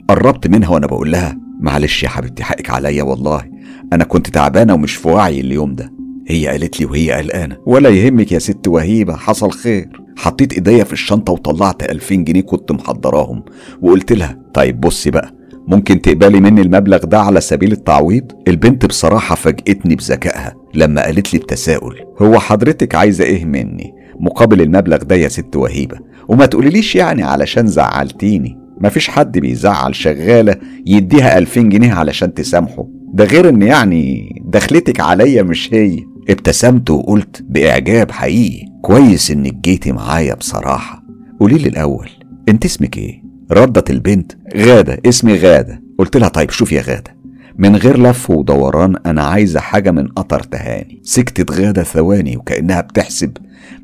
قربت 0.08 0.46
منها 0.46 0.68
وأنا 0.68 0.86
بقول 0.86 1.12
لها 1.12 1.38
معلش 1.60 2.02
يا 2.02 2.08
حبيبتي 2.08 2.44
حقك 2.44 2.70
عليا 2.70 3.02
والله. 3.02 3.50
أنا 3.92 4.04
كنت 4.04 4.30
تعبانة 4.30 4.74
ومش 4.74 4.94
في 4.94 5.08
وعي 5.08 5.40
اليوم 5.40 5.74
ده. 5.74 5.95
هي 6.28 6.46
قالت 6.46 6.80
لي 6.80 6.86
وهي 6.86 7.12
قلقانة. 7.12 7.56
ولا 7.66 7.88
يهمك 7.88 8.32
يا 8.32 8.38
ست 8.38 8.68
وهيبة 8.68 9.16
حصل 9.16 9.50
خير. 9.50 9.88
حطيت 10.16 10.52
إيديا 10.52 10.84
في 10.84 10.92
الشنطة 10.92 11.32
وطلعت 11.32 11.90
ألفين 11.90 12.24
جنيه 12.24 12.40
كنت 12.40 12.72
محضراهم. 12.72 13.44
وقلت 13.82 14.12
لها 14.12 14.38
طيب 14.54 14.80
بصي 14.80 15.10
بقى 15.10 15.32
ممكن 15.68 16.02
تقبلي 16.02 16.40
مني 16.40 16.60
المبلغ 16.62 16.98
ده 16.98 17.20
على 17.20 17.40
سبيل 17.40 17.72
التعويض؟ 17.72 18.32
البنت 18.48 18.86
بصراحة 18.86 19.34
فاجأتني 19.34 19.94
بذكائها 19.96 20.54
لما 20.74 21.02
قالت 21.04 21.34
لي 21.34 21.38
بتساؤل. 21.38 21.94
هو 22.22 22.38
حضرتك 22.38 22.94
عايزة 22.94 23.24
إيه 23.24 23.44
مني؟ 23.44 23.94
مقابل 24.20 24.60
المبلغ 24.60 24.96
ده 24.96 25.16
يا 25.16 25.28
ست 25.28 25.56
وهيبة. 25.56 25.98
وما 26.28 26.46
تقوليليش 26.46 26.96
يعني 26.96 27.22
علشان 27.22 27.66
زعلتيني. 27.66 28.58
مفيش 28.80 29.08
حد 29.08 29.38
بيزعل 29.38 29.94
شغالة 29.94 30.56
يديها 30.86 31.38
ألفين 31.38 31.68
جنيه 31.68 31.92
علشان 31.92 32.34
تسامحه. 32.34 32.86
ده 33.12 33.24
غير 33.24 33.48
إن 33.48 33.62
يعني 33.62 34.28
دخلتك 34.44 35.00
عليا 35.00 35.42
مش 35.42 35.74
هي. 35.74 35.98
ابتسمت 36.28 36.90
وقلت 36.90 37.42
بإعجاب 37.42 38.10
حقيقي. 38.10 38.66
كويس 38.82 39.30
انك 39.30 39.54
جيتي 39.54 39.92
معايا 39.92 40.34
بصراحة. 40.34 41.02
قوليلي 41.40 41.68
الأول 41.68 42.08
أنت 42.48 42.64
اسمك 42.64 42.96
إيه؟ 42.98 43.22
ردت 43.52 43.90
البنت. 43.90 44.32
غادة 44.56 44.98
اسمي 45.06 45.34
غادة. 45.34 45.82
قلت 45.98 46.16
لها 46.16 46.28
طيب 46.28 46.50
شوف 46.50 46.72
يا 46.72 46.82
غادة. 46.82 47.16
من 47.58 47.76
غير 47.76 48.02
لف 48.02 48.30
ودوران 48.30 48.96
أنا 49.06 49.22
عايزة 49.22 49.60
حاجة 49.60 49.90
من 49.90 50.08
قطر 50.08 50.40
تهاني. 50.40 51.00
سكتت 51.02 51.50
غادة 51.52 51.82
ثواني 51.82 52.36
وكأنها 52.36 52.80
بتحسب 52.80 53.36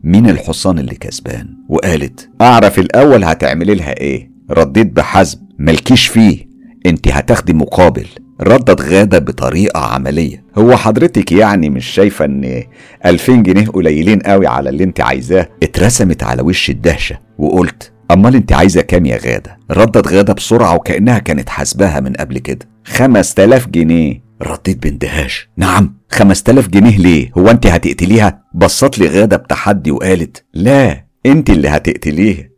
مين 0.05 0.29
الحصان 0.31 0.79
اللي 0.79 0.95
كسبان. 0.95 1.49
وقالت 1.69 2.29
أعرف 2.41 2.79
الأول 2.79 3.25
هتعملي 3.25 3.75
لها 3.75 4.01
إيه؟ 4.01 4.31
رديت 4.51 4.87
بحزم 4.93 5.39
ملكيش 5.59 6.07
فيه. 6.07 6.49
أنت 6.87 7.09
هتاخدي 7.09 7.53
مقابل. 7.53 8.07
ردت 8.41 8.81
غادة 8.81 9.19
بطريقة 9.19 9.81
عملية. 9.81 10.45
هو 10.59 10.77
حضرتك 10.77 11.33
يعني 11.33 11.71
مش 11.71 11.87
شايفة 11.87 12.25
إن 12.25 12.63
ألفين 13.07 13.43
جنيه 13.43 13.67
قليلين 13.67 14.19
قوي 14.19 14.47
على 14.47 14.71
اللي 14.71 14.85
أنت 14.85 15.01
عايزاه؟ 15.01 15.49
اترسمت 15.63 16.23
على 16.23 16.43
وش 16.43 16.71
الدهشة 16.71 17.19
وقلت 17.39 17.93
أمال 18.11 18.35
أنت 18.37 18.53
عايزة 18.53 18.81
كام 18.81 19.07
يا 19.07 19.17
غادة؟ 19.17 19.59
ردت 19.71 20.09
غادة 20.09 20.33
بسرعة 20.33 20.75
وكأنها 20.75 21.19
كانت 21.19 21.49
حاسباها 21.49 22.01
من 22.01 22.13
قبل 22.13 22.39
كده. 22.39 22.69
خمس 22.85 23.35
تلاف 23.35 23.69
جنيه. 23.69 24.23
رديت 24.43 24.83
باندهاش 24.83 25.49
نعم. 25.57 25.95
خمس 26.11 26.43
تلاف 26.43 26.69
جنيه 26.69 26.97
ليه؟ 26.99 27.31
هو 27.39 27.49
أنت 27.51 27.67
هتقتليها؟ 27.67 28.43
بصت 28.55 28.99
لي 28.99 29.07
غادة 29.07 29.37
بتحدي 29.37 29.91
وقالت 29.91 30.45
لا 30.55 31.05
أنت 31.27 31.51
اللي 31.51 31.69
هتقتليها 31.69 32.49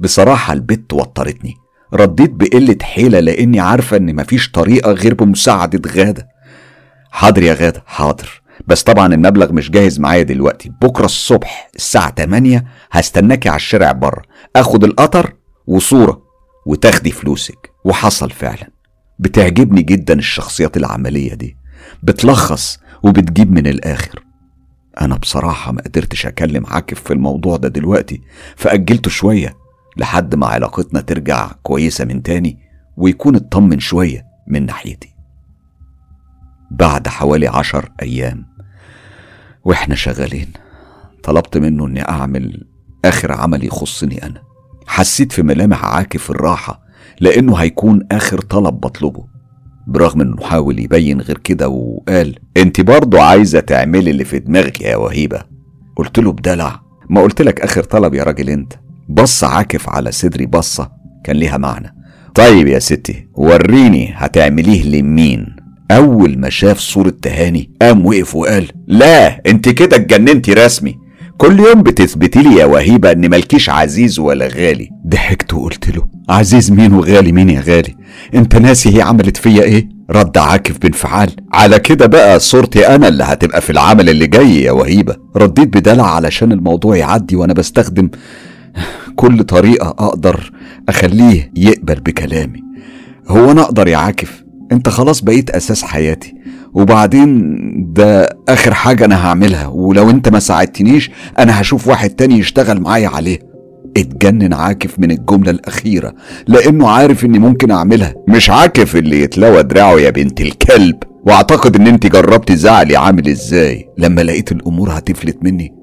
بصراحة 0.00 0.52
البت 0.52 0.92
وترتني. 0.92 1.54
رديت 1.94 2.30
بقلة 2.30 2.76
حيلة 2.82 3.20
لأني 3.20 3.60
عارفة 3.60 3.96
إن 3.96 4.16
مفيش 4.16 4.50
طريقة 4.50 4.92
غير 4.92 5.14
بمساعدة 5.14 5.90
غادة. 5.90 6.28
حاضر 7.10 7.42
يا 7.42 7.54
غادة 7.54 7.82
حاضر. 7.86 8.42
بس 8.66 8.82
طبعا 8.82 9.14
المبلغ 9.14 9.52
مش 9.52 9.70
جاهز 9.70 10.00
معايا 10.00 10.22
دلوقتي. 10.22 10.72
بكرة 10.82 11.04
الصبح 11.04 11.70
الساعة 11.76 12.14
8 12.14 12.64
هستناكي 12.92 13.48
على 13.48 13.56
الشارع 13.56 13.92
بره. 13.92 14.22
آخد 14.56 14.84
القطر 14.84 15.32
وصورة 15.66 16.22
وتاخدي 16.66 17.10
فلوسك. 17.10 17.70
وحصل 17.84 18.30
فعلا. 18.30 18.70
بتعجبني 19.18 19.82
جدا 19.82 20.14
الشخصيات 20.18 20.76
العملية 20.76 21.34
دي. 21.34 21.56
بتلخص 22.02 22.78
وبتجيب 23.02 23.52
من 23.52 23.66
الآخر. 23.66 24.24
أنا 25.00 25.16
بصراحة 25.16 25.72
ما 25.72 25.82
قدرتش 25.82 26.26
أكلم 26.26 26.66
عاكف 26.66 27.00
في 27.02 27.12
الموضوع 27.12 27.56
ده 27.56 27.68
دلوقتي 27.68 28.20
فأجلته 28.56 29.10
شوية. 29.10 29.61
لحد 29.96 30.34
ما 30.34 30.46
علاقتنا 30.46 31.00
ترجع 31.00 31.52
كويسة 31.62 32.04
من 32.04 32.22
تاني 32.22 32.58
ويكون 32.96 33.36
اطمن 33.36 33.80
شوية 33.80 34.26
من 34.46 34.66
ناحيتي. 34.66 35.14
بعد 36.70 37.08
حوالي 37.08 37.46
عشر 37.46 37.88
أيام 38.02 38.46
وإحنا 39.64 39.94
شغالين 39.94 40.48
طلبت 41.22 41.58
منه 41.58 41.86
إني 41.86 42.08
أعمل 42.08 42.64
آخر 43.04 43.32
عمل 43.32 43.64
يخصني 43.64 44.26
أنا. 44.26 44.42
حسيت 44.86 45.32
في 45.32 45.42
ملامح 45.42 45.84
عاكف 45.84 46.30
الراحة 46.30 46.82
لأنه 47.20 47.56
هيكون 47.56 48.06
آخر 48.12 48.40
طلب 48.40 48.74
بطلبه. 48.80 49.24
برغم 49.86 50.20
إنه 50.20 50.42
حاول 50.42 50.78
يبين 50.78 51.20
غير 51.20 51.38
كده 51.38 51.68
وقال 51.68 52.38
أنت 52.56 52.80
برضه 52.80 53.22
عايزة 53.22 53.60
تعملي 53.60 54.10
اللي 54.10 54.24
في 54.24 54.38
دماغك 54.38 54.80
يا 54.80 54.96
وهيبة. 54.96 55.42
قلت 55.96 56.18
له 56.18 56.32
بدلع. 56.32 56.80
ما 57.10 57.20
قلت 57.20 57.42
لك 57.42 57.60
آخر 57.60 57.82
طلب 57.84 58.14
يا 58.14 58.24
راجل 58.24 58.50
أنت. 58.50 58.81
بص 59.12 59.44
عاكف 59.44 59.88
على 59.88 60.12
صدري 60.12 60.46
بصة 60.46 60.90
كان 61.24 61.36
ليها 61.36 61.58
معنى. 61.58 61.94
طيب 62.34 62.68
يا 62.68 62.78
ستي 62.78 63.28
وريني 63.34 64.12
هتعمليه 64.16 64.84
لمين؟ 65.00 65.56
أول 65.90 66.38
ما 66.38 66.50
شاف 66.50 66.78
صورة 66.78 67.12
تهاني 67.22 67.70
قام 67.82 68.06
وقف 68.06 68.34
وقال 68.36 68.68
لا 68.86 69.42
انت 69.50 69.68
كده 69.68 69.96
اتجننتي 69.96 70.52
رسمي. 70.52 70.94
كل 71.38 71.60
يوم 71.60 71.82
بتثبتي 71.82 72.42
لي 72.42 72.56
يا 72.56 72.64
وهيبة 72.64 73.12
ان 73.12 73.28
مالكيش 73.30 73.70
عزيز 73.70 74.18
ولا 74.18 74.46
غالي. 74.46 74.90
ضحكت 75.06 75.54
وقلت 75.54 75.96
له 75.96 76.06
عزيز 76.28 76.70
مين 76.72 76.92
وغالي؟ 76.92 77.32
مين 77.32 77.50
يا 77.50 77.60
غالي؟ 77.60 77.96
انت 78.34 78.56
ناسي 78.56 78.96
هي 78.96 79.02
عملت 79.02 79.36
فيا 79.36 79.62
إيه؟ 79.62 79.88
رد 80.10 80.38
عاكف 80.38 80.78
بانفعال. 80.78 81.30
على 81.52 81.78
كده 81.78 82.06
بقى 82.06 82.40
صورتي 82.40 82.86
أنا 82.94 83.08
اللي 83.08 83.24
هتبقى 83.24 83.60
في 83.60 83.70
العمل 83.70 84.08
اللي 84.08 84.26
جاي 84.26 84.62
يا 84.62 84.72
وهيبة. 84.72 85.16
رديت 85.36 85.68
بدلع 85.76 86.14
علشان 86.14 86.52
الموضوع 86.52 86.96
يعدي 86.96 87.36
وأنا 87.36 87.52
بستخدم 87.54 88.10
كل 89.16 89.44
طريقة 89.44 89.88
أقدر 89.88 90.52
أخليه 90.88 91.52
يقبل 91.56 91.94
بكلامي. 91.94 92.62
هو 93.28 93.50
أنا 93.50 93.62
أقدر 93.62 93.88
يا 93.88 93.96
عاكف؟ 93.96 94.44
أنت 94.72 94.88
خلاص 94.88 95.20
بقيت 95.20 95.50
أساس 95.50 95.82
حياتي. 95.84 96.34
وبعدين 96.74 97.56
ده 97.92 98.36
آخر 98.48 98.74
حاجة 98.74 99.04
أنا 99.04 99.26
هعملها. 99.26 99.66
ولو 99.66 100.10
أنت 100.10 100.28
ما 100.28 100.38
ساعدتنيش 100.38 101.10
أنا 101.38 101.60
هشوف 101.60 101.88
واحد 101.88 102.10
تاني 102.10 102.38
يشتغل 102.38 102.80
معايا 102.80 103.08
عليه. 103.08 103.38
اتجنن 103.96 104.52
عاكف 104.52 104.98
من 104.98 105.10
الجملة 105.10 105.50
الأخيرة 105.50 106.14
لأنه 106.46 106.88
عارف 106.88 107.24
إني 107.24 107.38
ممكن 107.38 107.70
أعملها. 107.70 108.14
مش 108.28 108.50
عاكف 108.50 108.96
اللي 108.96 109.20
يتلوى 109.20 109.62
دراعه 109.62 109.94
يا 110.00 110.10
بنت 110.10 110.40
الكلب. 110.40 110.96
وأعتقد 111.26 111.76
إن 111.76 111.86
أنت 111.86 112.06
جربت 112.06 112.52
زعلي 112.52 112.96
عامل 112.96 113.28
إزاي؟ 113.28 113.88
لما 113.98 114.20
لقيت 114.20 114.52
الأمور 114.52 114.90
هتفلت 114.90 115.38
مني 115.42 115.81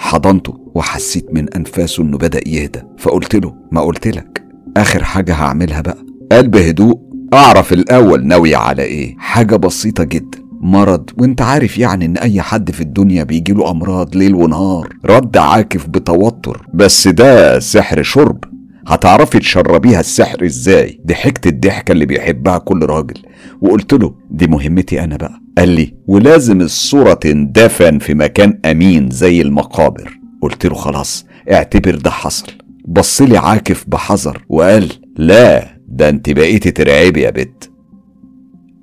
حضنته 0.00 0.54
وحسيت 0.74 1.34
من 1.34 1.54
أنفاسه 1.54 2.02
إنه 2.02 2.18
بدأ 2.18 2.48
يهدى 2.48 2.80
فقلت 2.98 3.34
له 3.36 3.54
ما 3.72 3.80
قلت 3.80 4.06
لك 4.08 4.44
آخر 4.76 5.04
حاجة 5.04 5.34
هعملها 5.34 5.80
بقى. 5.80 5.98
قلب 6.32 6.56
هدوء 6.56 6.98
أعرف 7.34 7.72
الأول 7.72 8.26
ناوي 8.26 8.54
على 8.54 8.82
إيه. 8.82 9.14
حاجة 9.18 9.56
بسيطة 9.56 10.04
جدا 10.04 10.38
مرض 10.60 11.10
وأنت 11.18 11.42
عارف 11.42 11.78
يعني 11.78 12.04
إن 12.04 12.16
أي 12.16 12.42
حد 12.42 12.70
في 12.70 12.80
الدنيا 12.80 13.24
بيجيله 13.24 13.70
أمراض 13.70 14.16
ليل 14.16 14.34
ونهار 14.34 14.88
رد 15.06 15.36
عاكف 15.36 15.86
بتوتر 15.86 16.66
بس 16.74 17.08
ده 17.08 17.58
سحر 17.58 18.02
شرب. 18.02 18.44
هتعرفي 18.90 19.38
تشربيها 19.38 20.00
السحر 20.00 20.44
إزاي؟ 20.44 21.00
ضحكت 21.06 21.46
الضحكة 21.46 21.92
اللي 21.92 22.06
بيحبها 22.06 22.58
كل 22.58 22.84
راجل. 22.86 23.22
وقلت 23.60 23.92
له 23.92 24.14
دي 24.30 24.46
مهمتي 24.46 25.04
أنا 25.04 25.16
بقى. 25.16 25.40
قال 25.58 25.68
لي 25.68 25.94
ولازم 26.06 26.60
الصورة 26.60 27.14
تندفن 27.14 27.98
في 27.98 28.14
مكان 28.14 28.60
أمين 28.64 29.10
زي 29.10 29.40
المقابر. 29.42 30.18
قلت 30.42 30.66
له 30.66 30.74
خلاص 30.74 31.26
اعتبر 31.52 31.94
ده 31.94 32.10
حصل. 32.10 32.46
بص 32.88 33.22
لي 33.22 33.38
عاكف 33.38 33.84
بحذر 33.88 34.44
وقال 34.48 34.92
لا 35.16 35.76
ده 35.88 36.08
انت 36.08 36.30
بقيتي 36.30 36.70
ترعبي 36.70 37.20
يا 37.22 37.30
بت. 37.30 37.70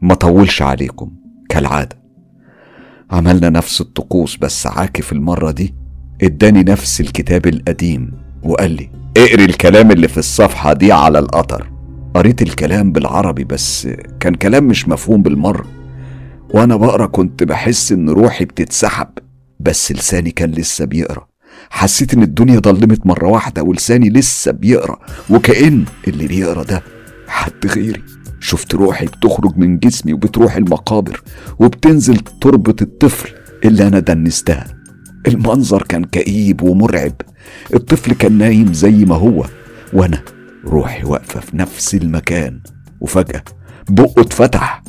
ما 0.02 0.14
طولش 0.16 0.62
عليكم 0.62 1.12
كالعادة. 1.50 1.98
عملنا 3.12 3.50
نفس 3.50 3.82
الطقوس 3.82 4.38
بس 4.38 4.68
عاكف 4.68 5.12
المرة 5.12 5.52
دي 5.52 5.76
اداني 6.24 6.64
نفس 6.64 7.02
الكتاب 7.02 7.48
القديم 7.48 8.12
وقال 8.44 8.72
لي 8.72 8.90
اقري 9.18 9.46
الكلام 9.46 9.92
اللي 9.92 10.08
في 10.08 10.18
الصفحة 10.18 10.74
دي 10.74 10.92
على 10.92 11.20
القطر 11.20 11.70
قريت 12.14 12.42
الكلام 12.42 12.92
بالعربي 12.92 13.44
بس 13.44 13.88
كان 14.20 14.36
كلام 14.36 14.64
مش 14.64 14.88
مفهوم 14.88 15.22
بالمرة. 15.22 15.66
وأنا 16.50 16.76
بقرأ 16.76 17.06
كنت 17.06 17.44
بحس 17.44 17.92
إن 17.92 18.10
روحي 18.10 18.46
بتتسحب 18.46 19.08
بس 19.60 19.92
لساني 19.92 20.32
كان 20.32 20.52
لسه 20.52 20.86
بيقرأ. 20.86 21.28
حسيت 21.70 22.14
إن 22.14 22.24
الدنيا 22.24 22.60
ضلمت 22.60 23.06
مرة 23.06 23.28
واحدة 23.28 23.64
ولساني 23.64 24.10
لسه 24.10 24.52
بيقرأ 24.52 25.00
وكأن 25.30 25.86
اللي 26.08 26.28
بيقرأ 26.28 26.64
ده 26.64 26.84
حد 27.28 27.66
غيري. 27.66 28.04
شفت 28.40 28.76
روحي 28.76 29.06
بتخرج 29.06 29.58
من 29.58 29.80
جسمي 29.80 30.14
وبتروح 30.14 30.56
المقابر 30.56 31.22
وبتنزل 31.60 32.18
تربة 32.18 32.76
الطفل 32.82 33.30
اللي 33.66 33.88
أنا 33.88 34.00
دنستها. 34.00 34.77
المنظر 35.28 35.84
كان 35.84 36.04
كئيب 36.06 36.62
ومرعب. 36.62 37.14
الطفل 37.74 38.14
كان 38.14 38.38
نايم 38.38 38.74
زي 38.74 39.06
ما 39.06 39.16
هو. 39.16 39.46
وأنا 39.94 40.22
روحي 40.66 41.04
واقفة 41.04 41.40
في 41.40 41.58
نفس 41.58 41.96
المكان. 41.96 42.60
وفجأة 43.02 43.44
بقه 43.90 44.22
اتفتح 44.22 44.84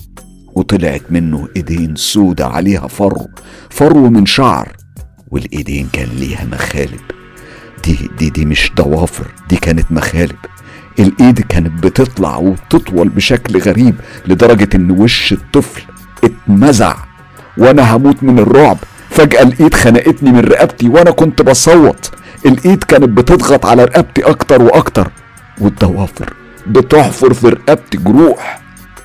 وطلعت 0.55 1.03
منه 1.11 1.49
إيدين 1.57 1.97
سودة 1.97 2.47
عليها 2.47 2.87
فرو. 2.89 3.27
فرو 3.71 4.11
من 4.11 4.27
شعر. 4.27 4.77
والإيدين 5.31 5.89
كان 5.93 6.09
ليها 6.09 6.45
مخالب. 6.45 7.01
دي 7.85 7.99
دي 8.19 8.31
دي 8.31 8.45
مش 8.45 8.73
ضوافر 8.77 9.27
دي 9.49 9.57
كانت 9.57 9.93
مخالب. 9.93 10.37
الإيد 10.99 11.41
كانت 11.41 11.85
بتطلع 11.85 12.37
وتطول 12.37 13.09
بشكل 13.09 13.59
غريب 13.59 13.95
لدرجة 14.27 14.69
إن 14.75 14.91
وش 14.91 15.33
الطفل 15.33 15.83
اتمزع. 16.25 16.97
وأنا 17.59 17.97
هموت 17.97 18.23
من 18.23 18.39
الرعب. 18.39 18.79
فجأة 19.11 19.43
الإيد 19.43 19.75
خنقتني 19.75 20.33
من 20.33 20.41
رقبتي 20.41 20.89
وأنا 20.89 21.11
كنت 21.11 21.43
بصوت. 21.43 22.11
الإيد 22.47 22.85
كانت 22.85 23.09
بتضغط 23.09 23.67
على 23.67 23.85
رقبتي 23.85 24.23
أكتر 24.23 24.63
وأكتر. 24.63 25.13
والضوافر 25.59 26.35
بتحفر 26.67 27.35
في 27.35 27.49
رقبتي 27.49 27.99
جروح. 27.99 28.61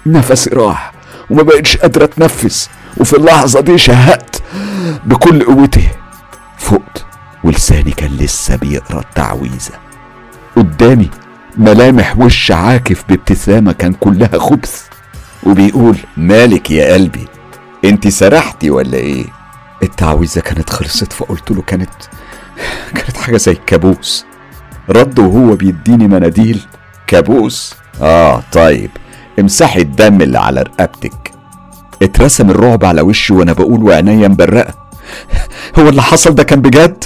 نفسي 0.06 0.50
راح 0.50 0.94
وما 1.30 1.44
بقتش 1.44 1.78
قادرة 1.78 2.04
أتنفس. 2.04 2.70
وفي 2.98 3.18
اللحظة 3.18 3.60
دي 3.62 3.78
شهقت 3.78 4.42
بكل 5.06 5.44
قوتي. 5.44 5.88
فقت 6.58 7.06
ولساني 7.44 7.92
كان 7.92 8.12
لسه 8.12 8.56
بيقرأ 8.56 9.00
التعويذة. 9.00 9.74
قدامي 10.56 11.10
ملامح 11.58 12.18
وش 12.18 12.52
عاكف 12.52 13.04
بابتسامة 13.10 13.72
كان 13.72 13.94
كلها 13.94 14.38
خبث. 14.40 14.84
وبيقول 15.44 15.98
مالك 16.18 16.72
يا 16.72 16.94
قلبي؟ 16.94 17.28
انت 17.86 18.08
سرحتي 18.08 18.70
ولا 18.70 18.98
إيه؟ 18.98 19.26
التعويذة 19.84 20.40
كانت 20.40 20.70
خلصت 20.70 21.14
فقلت 21.14 21.52
له 21.52 21.62
كانت 21.62 21.90
كانت 22.96 23.18
حاجة 23.18 23.38
زي 23.38 23.52
الكابوس 23.52 24.26
رد 24.90 25.20
وهو 25.20 25.56
بيديني 25.56 26.08
مناديل. 26.08 26.62
كابوس؟ 27.08 27.76
آه 28.02 28.44
طيب. 28.52 28.90
امسحي 29.40 29.82
الدم 29.82 30.22
اللي 30.22 30.40
على 30.40 30.62
رقبتك. 30.62 31.32
اترسم 32.02 32.50
الرعب 32.50 32.86
على 32.86 33.02
وشي 33.02 33.34
وأنا 33.34 33.54
بقول 33.54 33.84
وعينيا 33.84 34.28
مبرقة. 34.28 34.74
هو 35.80 35.90
اللي 35.90 36.02
حصل 36.02 36.36
ده 36.36 36.44
كان 36.44 36.62
بجد؟ 36.62 37.04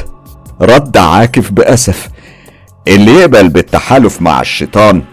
رد 0.61 0.97
عاكف 0.97 1.51
بأسف. 1.51 2.09
اللي 2.87 3.11
يقبل 3.11 3.49
بالتحالف 3.49 4.21
مع 4.21 4.41
الشيطان. 4.41 5.03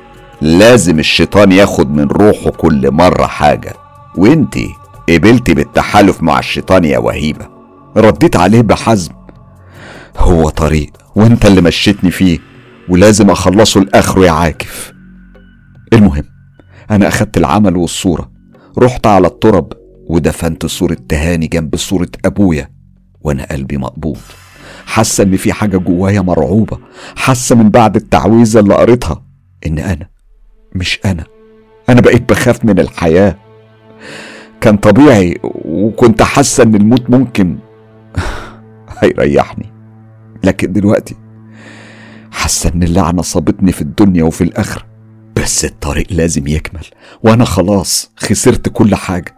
لازم 0.41 0.99
الشيطان 0.99 1.53
ياخد 1.53 1.95
من 1.95 2.09
روحه 2.09 2.51
كل 2.51 2.91
مرة 2.91 3.27
حاجة. 3.27 3.75
وإنتي 4.17 4.75
قبلتي 5.09 5.55
بالتحالف 5.55 6.23
مع 6.23 6.39
الشيطان 6.39 6.85
يا 6.85 6.99
وهيبة. 6.99 7.54
رديت 7.97 8.37
عليه 8.37 8.61
بحزم. 8.61 9.13
هو 10.17 10.49
طريق 10.49 10.93
وانت 11.17 11.47
اللي 11.47 11.61
مشيتني 11.61 12.11
فيه 12.11 12.39
ولازم 12.89 13.31
أخلصه 13.31 13.81
لآخره 13.81 14.27
يا 14.27 14.31
عاكف. 14.31 14.93
المهم 15.93 16.25
أنا 16.91 17.09
أخدت 17.09 17.37
العمل 17.37 17.77
والصورة. 17.77 18.31
رحت 18.79 19.07
على 19.07 19.27
الترب 19.27 19.73
ودفنت 20.07 20.67
صورة 20.67 20.97
تهاني 21.09 21.47
جنب 21.47 21.77
صورة 21.77 22.09
أبويا 22.25 22.71
وأنا 23.21 23.47
قلبي 23.51 23.77
مقبوض. 23.77 24.19
حاسة 24.87 25.25
إن 25.25 25.37
في 25.37 25.53
حاجة 25.53 25.77
جوايا 25.77 26.21
مرعوبة. 26.21 26.79
حاسة 27.17 27.57
من 27.57 27.71
بعد 27.71 27.97
التعويذة 27.97 28.61
اللي 28.61 28.75
قريتها 28.75 29.23
إن 29.67 29.79
أنا 29.79 30.09
مش 30.75 31.01
أنا. 31.05 31.25
أنا 31.89 32.01
بقيت 32.01 32.29
بخاف 32.29 32.65
من 32.65 32.79
الحياة. 32.79 33.39
كان 34.61 34.77
طبيعي 34.77 35.41
وكنت 35.65 36.23
حاسة 36.23 36.63
إن 36.63 36.75
الموت 36.75 37.11
ممكن 37.11 37.59
هيريحني. 38.99 39.73
لكن 40.45 40.73
دلوقتي 40.73 41.17
حاسة 42.33 42.73
إن 42.75 42.83
اللعنة 42.83 43.23
صابتني 43.23 43.73
في 43.73 43.83
الدنيا 43.83 44.25
وفي 44.25 44.45
الآخرة. 44.45 44.83
بس 45.37 45.65
الطريق 45.65 46.07
لازم 46.11 46.47
يكمل 46.47 46.85
وأنا 47.23 47.45
خلاص 47.45 48.11
خسرت 48.17 48.69
كل 48.69 48.95
حاجة. 48.95 49.37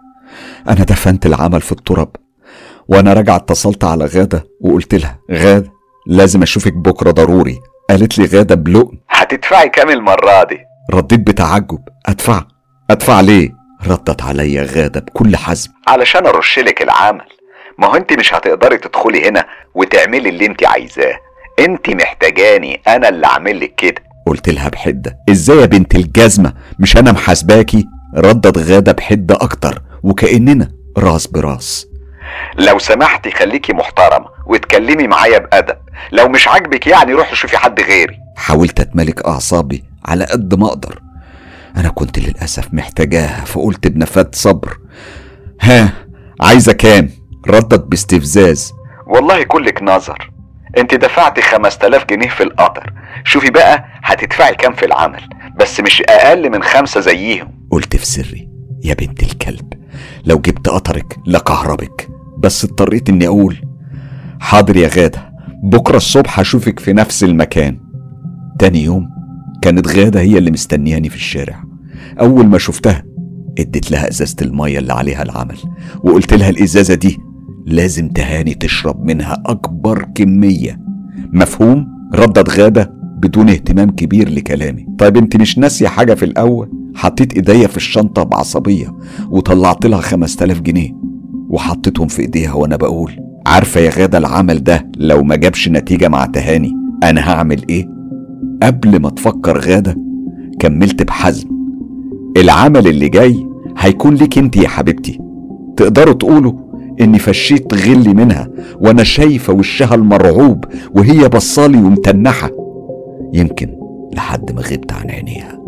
أنا 0.69 0.85
دفنت 0.85 1.27
العمل 1.27 1.61
في 1.61 1.73
التراب 1.73 2.09
وأنا 2.89 3.13
راجع 3.13 3.37
اتصلت 3.37 3.85
على 3.85 4.05
غادة 4.05 4.47
وقلت 4.61 4.95
لها 4.95 5.19
غادة 5.33 5.73
لازم 6.07 6.43
أشوفك 6.43 6.73
بكرة 6.73 7.11
ضروري. 7.11 7.59
قالت 7.91 8.19
لي 8.19 8.25
غادة 8.25 8.55
بلقم. 8.55 8.97
هتدفعي 9.11 9.69
كام 9.69 9.91
المرة 9.91 10.45
دي؟ 10.45 10.59
رديت 10.95 11.21
بتعجب. 11.21 11.81
أدفع. 12.07 12.45
أدفع 12.91 13.21
ليه؟ 13.21 13.53
ردت 13.87 14.23
عليا 14.23 14.63
غادة 14.63 15.01
بكل 15.01 15.37
حزم. 15.37 15.71
علشان 15.89 16.27
ارشلك 16.27 16.83
العمل. 16.83 17.36
ما 17.79 17.87
هو 17.87 17.95
انت 17.97 18.13
مش 18.13 18.35
هتقدري 18.35 18.79
تدخلي 18.79 19.29
هنا 19.29 19.47
وتعملي 19.75 20.29
اللي 20.29 20.47
انت 20.47 20.67
عايزاه. 20.67 21.19
انت 21.59 21.91
محتاجاني 21.91 22.81
أنا 22.89 23.09
اللي 23.09 23.27
اعمل 23.27 23.61
لك 23.61 23.75
كده. 23.75 24.03
قلت 24.27 24.49
لها 24.49 24.69
بحدة 24.69 25.19
إزاي 25.31 25.57
يا 25.61 25.67
بنت 25.67 25.95
الجزمة؟ 25.95 26.53
مش 26.79 26.97
أنا 26.97 27.13
محاسباكي؟ 27.13 27.87
ردت 28.17 28.59
غادة 28.59 28.93
بحدة 28.93 29.35
أكتر 29.35 29.83
وكأننا 30.03 30.73
راس 30.99 31.27
براس. 31.27 31.87
لو 32.59 32.79
سمحتي 32.79 33.31
خليكي 33.31 33.73
محترمة 33.73 34.27
واتكلمي 34.47 35.07
معايا 35.07 35.39
بأدب. 35.39 35.77
لو 36.13 36.29
مش 36.29 36.49
عاجبك 36.49 36.87
يعني 36.87 37.13
روحي 37.13 37.37
شوفي 37.37 37.59
حد 37.59 37.81
غيري. 37.81 38.19
حاولت 38.37 38.81
اتملك 38.81 39.27
اعصابي 39.27 39.85
على 40.05 40.25
قد 40.25 40.55
ما 40.55 40.67
أقدر. 40.67 41.01
أنا 41.77 41.89
كنت 41.89 42.19
للأسف 42.19 42.75
محتاجاها 42.75 43.45
فقلت 43.45 43.87
بنفاد 43.87 44.35
صبر. 44.35 44.79
ها 45.61 45.93
عايزة 46.41 46.73
كام؟ 46.73 47.11
ردت 47.51 47.85
باستفزاز. 47.85 48.73
والله 49.07 49.43
كلك 49.43 49.83
نظر. 49.83 50.31
انت 50.79 50.95
دفعتي 50.95 51.43
5000 51.43 52.05
جنيه 52.11 52.29
في 52.29 52.43
القطر. 52.43 52.93
شوفي 53.25 53.51
بقى 53.51 53.85
هتدفعي 54.03 54.55
كام 54.55 54.73
في 54.73 54.85
العمل 54.87 55.23
بس 55.61 55.81
مش 55.81 56.03
أقل 56.09 56.51
من 56.51 56.63
خمسة 56.63 57.01
زيهم. 57.01 57.67
قلت 57.71 57.97
في 57.97 58.07
سري 58.07 58.49
يا 58.85 58.95
بنت 58.95 59.23
الكلب 59.23 59.73
لو 60.25 60.39
جبت 60.39 60.69
قطرك 60.69 61.17
لكهربك 61.27 62.09
بس 62.39 62.65
اضطريت 62.65 63.09
إني 63.09 63.27
أقول 63.27 63.57
حاضر 64.41 64.77
يا 64.77 64.89
غادة 64.89 65.33
بكرة 65.63 65.97
الصبح 65.97 66.41
هشوفك 66.41 66.79
في 66.81 66.93
نفس 66.93 67.25
المكان. 67.25 67.79
تاني 68.59 68.85
يوم 68.85 69.09
كانت 69.63 69.89
غادة 69.89 70.21
هي 70.21 70.39
اللي 70.39 70.51
مستنياني 70.51 71.09
في 71.09 71.17
الشارع. 71.17 71.65
أول 72.21 72.47
ما 72.47 72.59
شفتها 72.59 73.03
اديت 73.59 73.91
لها 73.91 74.09
إزازة 74.09 74.37
المية 74.43 74.79
اللي 74.79 74.93
عليها 74.93 75.23
العمل 75.23 75.59
وقلت 76.05 76.35
لها 76.35 76.49
الإزازة 76.51 76.95
دي 76.95 77.19
لازم 77.67 78.09
تهاني 78.09 78.55
تشرب 78.55 79.05
منها 79.05 79.43
أكبر 79.47 80.07
كمية. 80.15 80.81
مفهوم؟ 81.33 81.89
ردت 82.15 82.51
غادة 82.51 82.93
بدون 83.23 83.49
اهتمام 83.49 83.91
كبير 83.91 84.29
لكلامي. 84.29 84.87
طيب 84.99 85.17
انت 85.17 85.37
مش 85.37 85.59
ناسية 85.59 85.89
حاجة 85.89 86.15
في 86.15 86.25
الأول؟ 86.25 86.71
حطيت 86.95 87.35
إيديا 87.35 87.67
في 87.67 87.77
الشنطة 87.77 88.23
بعصبية 88.23 88.95
وطلعت 89.31 89.87
لها 89.87 90.01
خمس 90.01 90.37
تلاف 90.37 90.61
جنيه 90.61 90.91
وحطيتهم 91.49 92.09
في 92.09 92.23
إيديها 92.23 92.53
وأنا 92.53 92.77
بقول 92.77 93.13
عارفة 93.47 93.81
يا 93.81 93.91
غادة 93.91 94.19
العمل 94.19 94.65
ده 94.65 94.91
لو 94.97 95.23
ما 95.23 95.37
جابش 95.37 95.69
نتيجة 95.69 96.09
مع 96.09 96.27
تهاني 96.27 96.73
أنا 97.03 97.31
هعمل 97.31 97.63
إيه؟ 97.71 97.89
قبل 98.63 99.01
ما 99.01 99.11
تفكر 99.11 99.59
غادة 99.61 99.97
كملت 100.61 101.03
بحزم. 101.03 101.49
العمل 102.37 102.87
اللي 102.89 103.09
جاي 103.09 103.47
هيكون 103.79 104.15
ليك 104.15 104.39
انت 104.39 104.57
يا 104.57 104.69
حبيبتي. 104.69 105.19
تقدروا 105.77 106.15
تقولوا 106.15 106.53
إني 107.01 107.19
فشيت 107.19 107.75
غلي 107.75 108.15
منها 108.15 108.49
وأنا 108.81 109.05
شايفة 109.05 109.53
وشها 109.53 109.95
المرعوب 109.95 110.65
وهي 110.95 111.29
بصالي 111.29 111.79
ومتنحة. 111.79 112.51
يمكن 113.33 113.69
لحد 114.15 114.53
ما 114.53 114.61
غبت 114.61 114.93
عن 114.93 115.11
عينيها. 115.11 115.61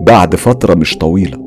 بعد 0.00 0.36
فترة 0.36 0.74
مش 0.74 0.98
طويلة 0.98 1.38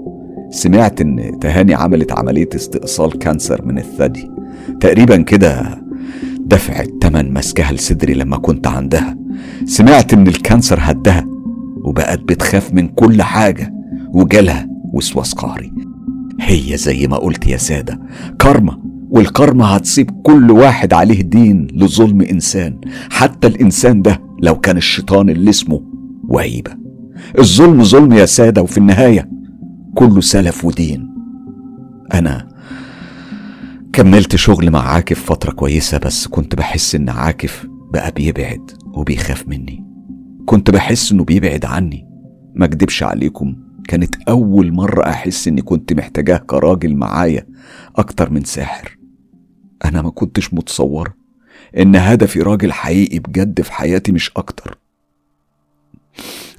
سمعت 0.50 1.02
إن 1.02 1.40
تهاني 1.42 1.74
عملت 1.74 2.12
عملية 2.12 2.50
استئصال 2.56 3.20
cancer 3.20 3.66
من 3.66 3.78
الثدي. 3.78 4.32
تقريبا 4.80 5.22
كده 5.22 5.82
دفعت 6.40 6.90
تمن 7.02 7.34
مسكها 7.34 7.72
لصدري 7.72 8.14
لما 8.14 8.38
كنت 8.38 8.68
عندها. 8.68 9.18
سمعت 9.66 10.14
إن 10.14 10.28
ال 10.28 10.35
cancer 10.35 10.78
هدها 10.82 11.26
وبقت 11.84 12.20
بتخاف 12.20 12.74
من 12.74 12.88
كل 12.88 13.22
حاجة 13.22 13.74
وجالها 14.14 14.70
وسواس 14.94 15.34
قهري. 15.34 15.74
هي 16.42 16.78
زي 16.78 17.08
ما 17.08 17.18
قلت 17.18 17.48
يا 17.48 17.58
سادة 17.58 18.00
كارما 18.40 18.82
والكارما 19.10 19.66
هتصيب 19.78 20.22
كل 20.24 20.52
واحد 20.52 20.94
عليه 20.94 21.22
دين 21.22 21.68
لظلم 21.74 22.22
إنسان. 22.22 22.82
حتى 23.10 23.48
الإنسان 23.48 24.02
ده 24.02 24.22
لو 24.42 24.56
كان 24.56 24.78
الشيطان 24.78 25.30
اللي 25.30 25.50
اسمه 25.50 25.82
وهيبة. 26.28 26.72
الظلم 27.40 27.84
ظلم 27.84 28.14
يا 28.14 28.26
سادة 28.26 28.62
وفي 28.62 28.78
النهاية 28.78 29.30
كله 29.96 30.22
سلف 30.22 30.66
ودين. 30.66 31.10
أنا 32.14 32.48
كملت 33.94 34.36
شغل 34.36 34.72
مع 34.72 34.80
عاكف 34.90 35.26
فترة 35.26 35.52
كويسة 35.52 35.98
بس 35.98 36.28
كنت 36.28 36.56
بحس 36.56 36.96
إن 36.96 37.10
عاكف 37.10 37.68
بقى 37.94 38.12
بيبعد 38.12 38.72
وبيخاف 38.94 39.48
مني. 39.48 39.86
كنت 40.46 40.72
بحس 40.72 41.12
إنه 41.12 41.24
بيبعد 41.24 41.66
عني. 41.66 42.08
ما 42.56 42.66
أكدبش 42.66 43.04
عليكم 43.04 43.56
كانت 43.88 44.16
أول 44.30 44.74
مرة 44.74 45.10
أحس 45.10 45.48
إني 45.48 45.62
كنت 45.62 45.94
محتاجاه 45.94 46.38
كراجل 46.38 46.96
معايا 46.96 47.48
أكتر 47.96 48.30
من 48.30 48.44
ساحر. 48.44 48.98
أنا 49.86 50.02
ما 50.02 50.10
كنتش 50.10 50.54
متصورة 50.54 51.14
إن 51.78 51.96
هدفي 51.96 52.42
راجل 52.42 52.72
حقيقي 52.72 53.20
بجد 53.20 53.62
في 53.62 53.74
حياتي 53.74 54.12
مش 54.12 54.32
أكتر. 54.38 54.78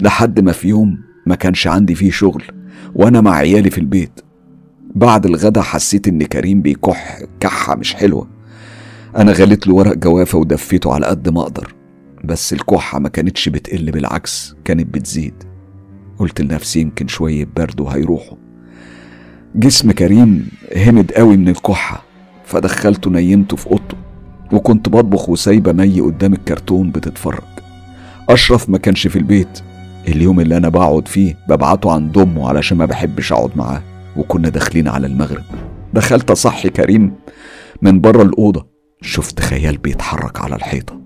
لحد 0.00 0.40
ما 0.40 0.52
في 0.52 0.68
يوم 0.68 0.98
ما 1.26 1.34
كانش 1.34 1.66
عندي 1.66 1.94
فيه 1.94 2.10
شغل 2.10 2.44
وأنا 2.94 3.20
مع 3.20 3.34
عيالي 3.34 3.70
في 3.70 3.78
البيت. 3.78 4.20
بعد 4.94 5.26
الغدا 5.26 5.62
حسيت 5.62 6.08
إن 6.08 6.22
كريم 6.22 6.62
بيكح 6.62 7.22
كحة 7.40 7.74
مش 7.74 7.94
حلوة. 7.94 8.28
أنا 9.16 9.32
غليت 9.32 9.66
له 9.66 9.74
ورق 9.74 9.94
جوافة 9.94 10.38
ودفيته 10.38 10.94
على 10.94 11.06
قد 11.06 11.28
ما 11.28 11.40
أقدر 11.42 11.74
بس 12.24 12.52
الكحة 12.52 12.98
ما 12.98 13.08
كانتش 13.08 13.48
بتقل 13.48 13.90
بالعكس 13.90 14.54
كانت 14.64 14.94
بتزيد. 14.94 15.55
قلت 16.18 16.40
لنفسي 16.40 16.80
يمكن 16.80 17.08
شوية 17.08 17.48
برد 17.56 17.80
وهيروحوا. 17.80 18.36
جسم 19.54 19.92
كريم 19.92 20.48
همد 20.76 21.12
قوي 21.12 21.36
من 21.36 21.48
الكحة 21.48 22.02
فدخلته 22.44 23.10
نيمته 23.10 23.56
في 23.56 23.66
أوضته 23.66 23.96
وكنت 24.52 24.88
بطبخ 24.88 25.28
وسايبة 25.28 25.72
مي 25.72 26.00
قدام 26.00 26.32
الكرتون 26.32 26.90
بتتفرج. 26.90 27.42
أشرف 28.28 28.68
ما 28.68 28.78
كانش 28.78 29.06
في 29.06 29.16
البيت. 29.16 29.60
اليوم 30.08 30.40
اللي 30.40 30.56
أنا 30.56 30.68
بقعد 30.68 31.08
فيه 31.08 31.38
ببعته 31.48 31.92
عند 31.92 32.18
أمه 32.18 32.48
علشان 32.48 32.78
ما 32.78 32.86
بحبش 32.86 33.32
أقعد 33.32 33.50
معاه 33.56 33.82
وكنا 34.16 34.48
داخلين 34.48 34.88
على 34.88 35.06
المغرب. 35.06 35.44
دخلت 35.94 36.30
أصحي 36.30 36.68
كريم 36.68 37.12
من 37.82 38.00
بره 38.00 38.22
الأوضة. 38.22 38.66
شفت 39.02 39.40
خيال 39.40 39.76
بيتحرك 39.76 40.40
على 40.40 40.56
الحيطة. 40.56 41.00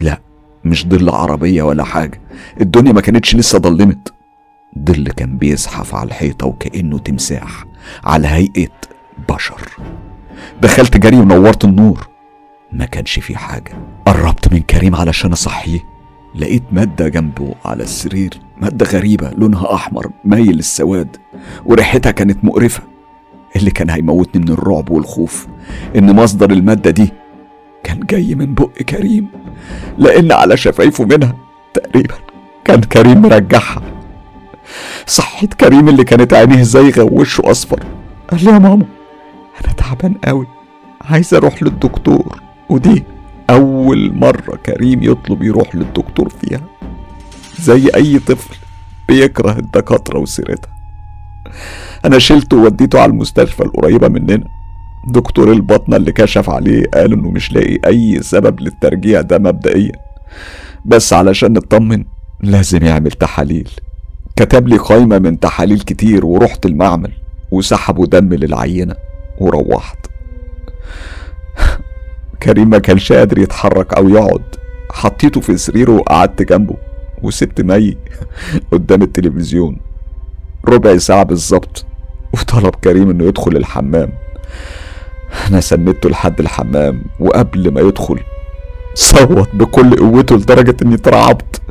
لا 0.00 0.20
مش 0.64 0.86
ظل 0.86 1.08
عربية 1.08 1.62
ولا 1.62 1.84
حاجة. 1.84 2.20
الدنيا 2.60 2.92
ما 2.92 3.00
كانتش 3.00 3.36
لسه 3.36 3.58
ضلمت 3.58 4.13
ظل 4.78 5.08
كان 5.08 5.38
بيزحف 5.38 5.94
على 5.94 6.08
الحيطة 6.08 6.46
وكأنه 6.46 6.98
تمساح 6.98 7.64
على 8.04 8.28
هيئة 8.28 8.70
بشر. 9.28 9.70
دخلت 10.62 10.96
جري 10.96 11.16
ونورت 11.16 11.64
النور. 11.64 12.08
ما 12.72 12.84
كانش 12.84 13.18
في 13.18 13.36
حاجة. 13.36 13.72
قربت 14.06 14.52
من 14.52 14.60
كريم 14.60 14.94
علشان 14.94 15.32
أصحيه. 15.32 15.80
لقيت 16.34 16.62
مادة 16.72 17.08
جنبه 17.08 17.54
على 17.64 17.82
السرير. 17.82 18.40
مادة 18.60 18.86
غريبة 18.86 19.30
لونها 19.30 19.74
أحمر 19.74 20.10
مايل 20.24 20.56
للسواد. 20.56 21.16
وريحتها 21.64 22.10
كانت 22.10 22.44
مقرفة. 22.44 22.82
اللي 23.56 23.70
كان 23.70 23.90
هيموتني 23.90 24.42
من 24.42 24.48
الرعب 24.48 24.90
والخوف؟ 24.90 25.46
إن 25.96 26.16
مصدر 26.16 26.50
المادة 26.50 26.90
دي 26.90 27.12
كان 27.84 28.00
جاي 28.00 28.34
من 28.34 28.54
بق 28.54 28.82
كريم. 28.82 29.28
لأن 29.98 30.32
على 30.32 30.56
شفايفه 30.56 31.04
منها 31.04 31.36
تقريبا 31.74 32.14
كان 32.64 32.80
كريم 32.80 33.22
مرجعها. 33.22 33.82
صحيت 35.06 35.54
كريم 35.54 35.88
اللي 35.88 36.04
كانت 36.04 36.32
عينيه 36.34 36.62
زيغة 36.62 37.02
ووشه 37.02 37.50
أصفر. 37.50 37.80
قال 38.30 38.44
لي 38.44 38.50
يا 38.50 38.58
ماما 38.58 38.86
أنا 39.64 39.72
تعبان 39.72 40.14
قوي 40.24 40.46
عايز 41.00 41.34
أروح 41.34 41.62
للدكتور. 41.62 42.40
ودي 42.68 43.04
أول 43.50 44.14
مرة 44.14 44.56
كريم 44.66 45.02
يطلب 45.02 45.42
يروح 45.42 45.74
للدكتور 45.74 46.28
فيها. 46.28 46.60
زي 47.60 47.90
أي 47.94 48.18
طفل 48.18 48.56
بيكره 49.08 49.58
الدكاترة 49.58 50.18
وسيرتها. 50.18 50.70
أنا 52.04 52.18
شلته 52.18 52.56
ووديته 52.56 53.00
على 53.00 53.10
المستشفى 53.10 53.62
القريبة 53.62 54.08
مننا. 54.08 54.44
دكتور 55.08 55.52
البطنة 55.52 55.96
اللي 55.96 56.12
كشف 56.12 56.50
عليه 56.50 56.84
قال 56.94 57.12
إنه 57.12 57.30
مش 57.30 57.52
لاقي 57.52 57.78
أي 57.86 58.22
سبب 58.22 58.60
للترجيع 58.60 59.20
ده 59.20 59.38
مبدئيا. 59.38 59.92
بس 60.84 61.12
علشان 61.12 61.52
نطمن 61.52 62.04
لازم 62.40 62.84
يعمل 62.84 63.10
تحاليل. 63.10 63.70
كتب 64.36 64.68
لي 64.68 64.76
قايمة 64.76 65.18
من 65.18 65.40
تحاليل 65.40 65.80
كتير 65.80 66.26
ورحت 66.26 66.66
المعمل 66.66 67.12
وسحبوا 67.50 68.06
دم 68.06 68.34
للعينة 68.34 68.94
وروحت. 69.38 69.98
كريم 72.42 72.70
ما 72.70 72.78
كانش 72.78 73.12
قادر 73.12 73.38
يتحرك 73.38 73.94
أو 73.94 74.08
يقعد. 74.08 74.42
حطيته 74.92 75.40
في 75.40 75.56
سريره 75.56 75.92
وقعدت 75.92 76.42
جنبه 76.42 76.76
وسبت 77.22 77.60
مي 77.60 77.96
قدام 78.72 79.02
التلفزيون. 79.02 79.76
ربع 80.68 80.96
ساعة 80.96 81.22
بالظبط 81.22 81.84
وطلب 82.32 82.74
كريم 82.74 83.10
إنه 83.10 83.24
يدخل 83.24 83.56
الحمام. 83.56 84.12
أنا 85.50 85.60
سندته 85.60 86.08
لحد 86.08 86.40
الحمام 86.40 87.02
وقبل 87.20 87.70
ما 87.70 87.80
يدخل 87.80 88.20
صوت 88.94 89.48
بكل 89.54 89.96
قوته 89.96 90.36
لدرجة 90.36 90.76
إني 90.82 90.94
اترعبت. 90.94 91.62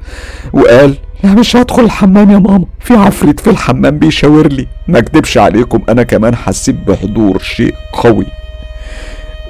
وقال 0.54 0.98
لا 1.24 1.34
مش 1.34 1.56
هدخل 1.56 1.84
الحمام 1.84 2.32
يا 2.32 2.38
ماما. 2.40 2.66
في 2.80 2.94
عفريت 2.94 3.40
في 3.40 3.50
الحمام 3.50 4.00
بيشاور 4.00 4.48
لي. 4.48 4.68
ما 4.88 5.00
اكدبش 5.00 5.38
عليكم 5.38 5.80
أنا 5.90 6.04
كمان 6.04 6.36
حسيت 6.36 6.76
بحضور 6.88 7.40
شيء 7.40 7.74
قوي. 7.94 8.26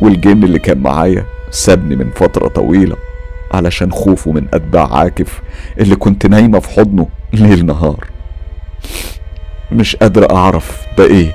والجن 0.01 0.43
اللي 0.43 0.59
كان 0.59 0.77
معايا 0.77 1.25
سابني 1.51 1.95
من 1.95 2.09
فترة 2.15 2.47
طويلة 2.47 2.95
علشان 3.53 3.91
خوفه 3.91 4.31
من 4.31 4.45
أتباع 4.53 4.93
عاكف 4.97 5.41
اللي 5.79 5.95
كنت 5.95 6.25
نايمة 6.25 6.59
في 6.59 6.69
حضنه 6.69 7.07
ليل 7.33 7.65
نهار. 7.65 8.07
مش 9.71 9.95
قادر 9.95 10.35
أعرف 10.35 10.81
ده 10.97 11.03
إيه. 11.05 11.31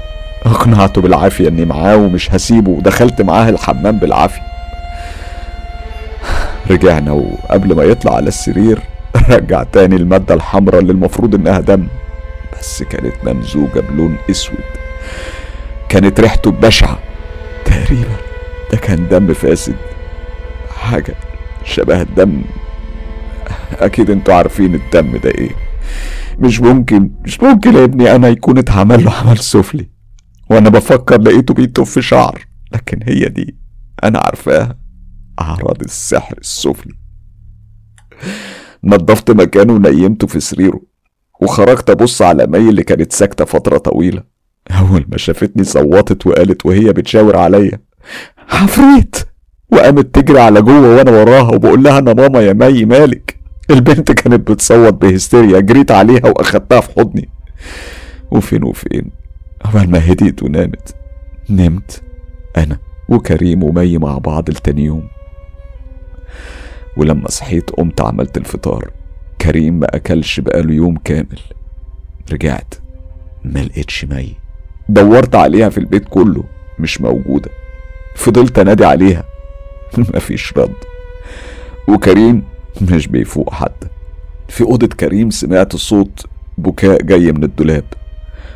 أقنعته 0.47 1.01
بالعافية 1.01 1.49
إني 1.49 1.65
معاه 1.65 1.97
ومش 1.97 2.31
هسيبه. 2.35 2.71
ودخلت 2.71 3.23
معاه 3.23 3.49
الحمام 3.49 3.99
بالعافية. 3.99 4.43
رجعنا 6.71 7.13
وقبل 7.13 7.77
ما 7.77 7.83
يطلع 7.83 8.15
على 8.17 8.29
السرير 8.29 8.79
رجع 9.31 9.63
تاني 9.63 9.97
المادة 9.97 10.35
الحمراء 10.35 10.81
اللي 10.81 10.93
المفروض 10.93 11.35
إنها 11.35 11.61
دم. 11.61 11.87
بس 12.53 12.83
كانت 12.83 13.15
ممزوجة 13.25 13.81
بلون 13.81 14.17
أسود. 14.31 14.59
كانت 15.89 16.21
ريحته 16.21 16.51
بشعة. 16.51 16.99
تقريبا 17.65 18.17
ده 18.73 18.79
كان 18.79 19.09
دم 19.09 19.35
فاسد. 19.35 19.77
حاجة 20.77 21.15
شبه 21.65 22.03
الدم. 22.03 22.43
أكيد 23.73 24.11
أنتوا 24.11 24.35
عارفين 24.35 24.75
الدم 24.75 25.17
ده 25.17 25.31
إيه. 25.31 25.51
مش 26.39 26.61
ممكن 26.61 27.11
مش 27.25 27.41
ممكن 27.41 27.75
يا 27.75 27.85
ابني 27.85 28.15
أنا 28.17 28.29
يكون 28.29 28.59
اتعمل 28.59 29.05
له 29.05 29.13
عمل 29.13 29.39
سفلي. 29.39 29.91
وأنا 30.51 30.69
بفكر 30.71 31.21
لقيته 31.21 31.55
بيتف 31.55 31.99
شعر. 31.99 32.47
لكن 32.73 33.01
هي 33.03 33.29
دي 33.29 33.57
أنا 34.05 34.19
عارفاها. 34.19 34.79
أعراض 35.41 35.83
السحر 35.83 36.39
السفلي. 36.39 36.95
نظفت 38.85 39.31
مكانه 39.31 39.73
ونيمته 39.73 40.27
في 40.27 40.41
سريره 40.41 40.81
وخرجت 41.41 41.91
أبص 41.91 42.23
على 42.23 42.47
مي 42.47 42.59
اللي 42.59 42.83
كانت 42.83 43.13
ساكتة 43.13 43.45
فترة 43.45 43.79
طويلة. 43.79 44.23
أول 44.71 45.05
ما 45.09 45.17
شافتني 45.19 45.65
صوتت 45.65 46.27
وقالت 46.27 46.67
وهي 46.67 46.93
بتشاور 46.93 47.37
عليا 47.37 47.81
عفريت! 48.51 49.17
وقامت 49.73 50.15
تجري 50.15 50.41
على 50.41 50.63
جوه 50.63 50.97
وأنا 50.97 51.11
وراها 51.11 51.55
وبقول 51.55 51.83
لها 51.83 51.99
أنا 51.99 52.15
ماما 52.15 52.41
يا 52.41 52.53
مي 52.53 52.85
مالك؟ 52.85 53.39
البنت 53.71 54.13
كانت 54.13 54.51
بتصوت 54.51 54.95
بهستيريا 54.95 55.61
جريت 55.61 55.91
عليها 55.91 56.27
وأخدتها 56.27 56.81
في 56.81 56.93
حضني. 57.01 57.29
وفين 58.31 58.65
وفين؟ 58.65 59.11
عمال 59.65 59.91
ما 59.91 60.13
هديت 60.13 60.43
ونامت 60.43 60.95
نمت 61.51 62.03
أنا 62.57 62.79
وكريم 63.09 63.63
ومي 63.63 63.99
مع 63.99 64.19
بعض 64.19 64.51
لتاني 64.51 64.85
يوم. 64.85 65.09
ولما 66.99 67.29
صحيت 67.29 67.71
قمت 67.71 68.01
عملت 68.01 68.37
الفطار. 68.37 68.91
كريم 69.41 69.75
ما 69.81 69.97
أكلش 69.97 70.41
بقاله 70.41 70.75
يوم 70.75 70.97
كامل. 70.97 71.41
رجعت 72.33 72.75
ما 73.45 73.61
لقيتش 73.61 74.05
مي. 74.05 74.35
دورت 74.89 75.35
عليها 75.35 75.69
في 75.69 75.79
البيت 75.79 76.05
كله 76.09 76.45
مش 76.79 77.01
موجودة. 77.01 77.51
فضلت 78.17 78.59
أنادي 78.59 78.85
عليها 78.85 79.25
مفيش 80.15 80.53
رد. 80.57 80.75
وكريم 81.89 82.43
مش 82.83 83.07
بيفوق 83.07 83.53
حتى 83.55 83.87
في 84.49 84.65
أوضة 84.65 84.87
كريم 84.87 85.31
سمعت 85.31 85.77
صوت 85.77 86.27
بكاء 86.59 87.03
جاي 87.03 87.33
من 87.33 87.45
الدولاب. 87.45 87.85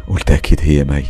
قلت 0.08 0.30
أكيد 0.30 0.60
هي 0.62 0.84
مي. 0.84 1.04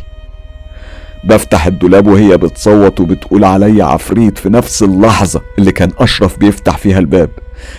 بفتح 1.23 1.65
الدولاب 1.65 2.07
وهي 2.07 2.37
بتصوت 2.37 2.99
وبتقول 2.99 3.45
عليا 3.45 3.85
عفريت 3.85 4.37
في 4.37 4.49
نفس 4.49 4.83
اللحظة 4.83 5.41
اللي 5.59 5.71
كان 5.71 5.91
أشرف 5.99 6.37
بيفتح 6.39 6.77
فيها 6.77 6.99
الباب. 6.99 7.29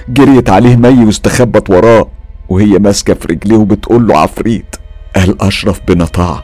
جريت 0.09 0.51
عليه 0.51 0.77
مي 0.77 1.05
واستخبت 1.05 1.71
وراه 1.71 2.09
وهي 2.49 2.79
ماسكة 2.79 3.15
في 3.15 3.29
رجليه 3.29 3.57
وبتقول 3.57 4.07
له 4.07 4.19
عفريت. 4.19 4.77
قال 5.17 5.43
أشرف 5.43 5.81
بنطاع. 5.89 6.43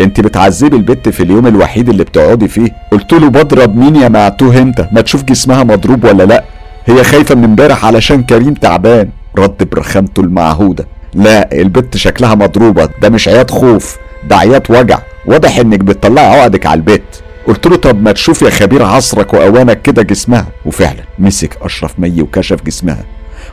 أنت 0.00 0.20
بتعذبي 0.20 0.76
البت 0.76 1.08
في 1.08 1.22
اليوم 1.22 1.46
الوحيد 1.46 1.88
اللي 1.88 2.04
بتقعدي 2.04 2.48
فيه. 2.48 2.68
قلت 2.92 3.12
له 3.12 3.28
بضرب 3.28 3.76
مين 3.76 3.96
يا 3.96 4.08
معتوه 4.08 4.58
أنت؟ 4.58 4.88
ما 4.92 5.00
تشوف 5.00 5.22
جسمها 5.24 5.64
مضروب 5.64 6.04
ولا 6.04 6.22
لأ؟ 6.22 6.44
هي 6.86 7.04
خايفة 7.04 7.34
من 7.34 7.44
امبارح 7.44 7.84
علشان 7.84 8.22
كريم 8.22 8.54
تعبان. 8.54 9.08
رد 9.38 9.68
برخامته 9.70 10.20
المعهودة. 10.20 10.86
لا 11.14 11.52
البت 11.52 11.96
شكلها 11.96 12.34
مضروبة. 12.34 12.88
ده 13.02 13.08
مش 13.08 13.28
عياط 13.28 13.50
خوف 13.50 13.96
ده 14.28 14.36
عياط 14.36 14.70
وجع. 14.70 14.98
واضح 15.26 15.58
إنك 15.58 15.80
بتطلعي 15.80 16.40
عقدك 16.40 16.66
على 16.66 16.78
البت 16.78 17.22
قلت 17.46 17.66
له 17.66 17.76
طب 17.76 18.02
ما 18.02 18.12
تشوف 18.12 18.42
يا 18.42 18.50
خبير 18.50 18.82
عصرك 18.82 19.34
وأوانك 19.34 19.82
كده 19.82 20.02
جسمها. 20.02 20.46
وفعلا 20.66 21.02
مسك 21.18 21.58
أشرف 21.62 22.00
مي 22.00 22.22
وكشف 22.22 22.62
جسمها. 22.62 23.04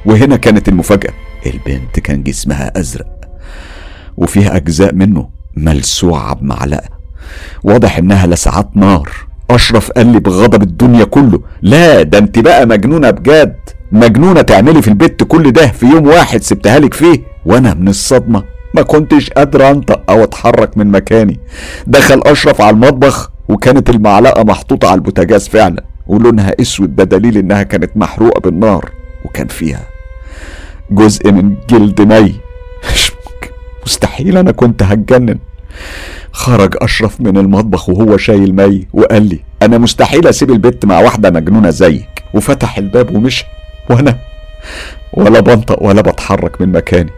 وهنا 0.05 0.35
كانت 0.35 0.67
المفاجأة. 0.67 1.13
البنت 1.45 1.99
كان 1.99 2.23
جسمها 2.23 2.79
أزرق. 2.79 3.07
وفيها 4.17 4.55
أجزاء 4.55 4.95
منه 4.95 5.29
ملسوعة 5.57 6.35
بمعلقة. 6.35 6.89
واضح 7.63 7.97
إنها 7.97 8.27
لسعات 8.27 8.69
نار. 8.75 9.09
أشرف 9.49 9.91
قال 9.91 10.07
لي 10.07 10.19
بغضب 10.19 10.63
الدنيا 10.63 11.03
كله. 11.03 11.41
لا 11.61 12.03
ده 12.03 12.17
أنت 12.17 12.39
بقى 12.39 12.65
مجنونة 12.65 13.09
بجد. 13.09 13.55
مجنونة 13.91 14.41
تعملي 14.41 14.81
في 14.81 14.87
البيت 14.87 15.23
كل 15.23 15.51
ده 15.51 15.67
في 15.67 15.85
يوم 15.85 16.07
واحد 16.07 16.41
سبتها 16.41 16.79
لك 16.79 16.93
فيه. 16.93 17.23
وأنا 17.45 17.73
من 17.73 17.87
الصدمة. 17.87 18.43
ما 18.73 18.81
كنتش 18.81 19.29
قادر 19.29 19.69
انطق 19.71 20.11
أو 20.11 20.23
اتحرك 20.23 20.77
من 20.77 20.87
مكاني. 20.91 21.39
دخل 21.87 22.21
اشرف 22.25 22.61
على 22.61 22.73
المطبخ 22.73 23.31
وكانت 23.49 23.89
المعلقة 23.89 24.43
محطوطة 24.43 24.87
على 24.87 24.95
البوتاجاز 24.95 25.47
فعلا 25.47 25.83
ولونها 26.07 26.55
اسود 26.61 26.95
ده 26.95 27.03
دليل 27.03 27.37
انها 27.37 27.63
كانت 27.63 27.97
محروقة 27.97 28.39
بالنار 28.39 28.91
وكان 29.25 29.47
فيها 29.47 29.81
جزء 30.91 31.31
من 31.31 31.55
جلد 31.69 32.01
مي. 32.01 32.35
مش 32.93 33.11
مستحيل 33.85 34.37
أنا 34.37 34.51
كنت 34.51 34.83
هتجنن. 34.83 35.39
خرج 36.31 36.75
اشرف 36.81 37.21
من 37.21 37.37
المطبخ 37.37 37.89
وهو 37.89 38.17
شايل 38.17 38.55
مي 38.55 38.87
وقال 38.93 39.29
لي 39.29 39.39
أنا 39.61 39.77
مستحيل 39.77 40.27
أسيب 40.27 40.51
البت 40.51 40.85
مع 40.85 40.99
واحدة 40.99 41.29
مجنونة 41.31 41.69
زيك. 41.69 42.23
وفتح 42.33 42.77
الباب 42.77 43.15
ومشي. 43.15 43.45
وأنا 43.89 44.17
ولا 45.13 45.39
بنطق 45.39 45.83
ولا 45.83 46.01
بتحرك 46.01 46.61
من 46.61 46.71
مكاني. 46.71 47.11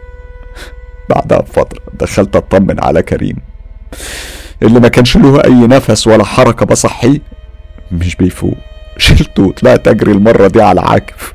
بعدها 1.10 1.38
بفترة. 1.40 1.80
دخلت 2.00 2.36
أطمن 2.36 2.84
على 2.84 3.02
كريم. 3.02 3.36
اللي 4.62 4.80
ما 4.80 4.88
كانش 4.88 5.16
له 5.16 5.44
أي 5.44 5.66
نفس 5.66 6.06
ولا 6.06 6.24
حركة 6.24 6.66
بصحيه 6.66 7.20
مش 7.92 8.16
بيفوق. 8.16 8.54
شلته 8.98 9.42
وطلعت 9.42 9.88
أجري 9.88 10.12
المرة 10.12 10.46
دي 10.46 10.62
على 10.62 10.80
عاكف 10.80 11.34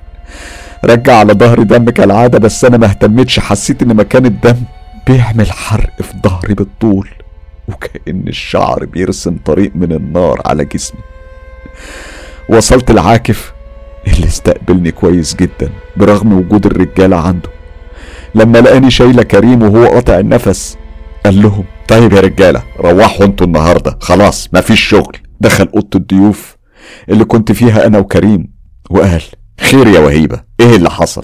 رجع 0.85 1.15
على 1.15 1.33
ظهري 1.33 1.63
دم 1.63 1.89
كالعادة 1.89 2.39
بس 2.39 2.65
أنا 2.65 2.77
ما 2.77 2.85
اهتمتش. 2.85 3.39
حسيت 3.39 3.81
إن 3.81 3.95
مكان 3.95 4.25
الدم 4.25 4.57
بيعمل 5.07 5.51
حرق 5.51 6.01
في 6.01 6.13
ظهري 6.23 6.53
بالطول 6.53 7.09
وكأن 7.67 8.27
الشعر 8.27 8.85
بيرسم 8.85 9.37
طريق 9.45 9.71
من 9.75 9.91
النار 9.91 10.41
على 10.45 10.65
جسمي. 10.65 11.01
وصلت 12.49 12.91
العاكف 12.91 13.53
اللي 14.07 14.27
استقبلني 14.27 14.91
كويس 14.91 15.35
جدا 15.35 15.69
برغم 15.97 16.33
وجود 16.33 16.65
الرجالة 16.65 17.17
عنده. 17.17 17.49
لما 18.35 18.57
لقاني 18.57 18.91
شايلة 18.91 19.23
كريم 19.23 19.61
وهو 19.63 19.85
قاطع 19.85 20.19
النفس 20.19 20.77
قال 21.25 21.41
لهم 21.41 21.63
طيب 21.87 22.13
يا 22.13 22.19
رجالة 22.19 22.63
روحوا 22.79 23.25
أنتوا 23.25 23.47
النهاردة 23.47 23.97
خلاص 24.01 24.49
مفيش 24.53 24.81
شغل. 24.81 25.17
دخل 25.41 25.69
أوضة 25.75 25.87
الضيوف 25.95 26.57
اللي 27.09 27.25
كنت 27.25 27.51
فيها 27.51 27.87
أنا 27.87 27.99
وكريم 27.99 28.53
وقال 28.89 29.21
خير 29.61 29.87
يا 29.87 29.99
وهيبة 29.99 30.41
إيه 30.59 30.75
اللي 30.75 30.89
حصل؟ 30.89 31.23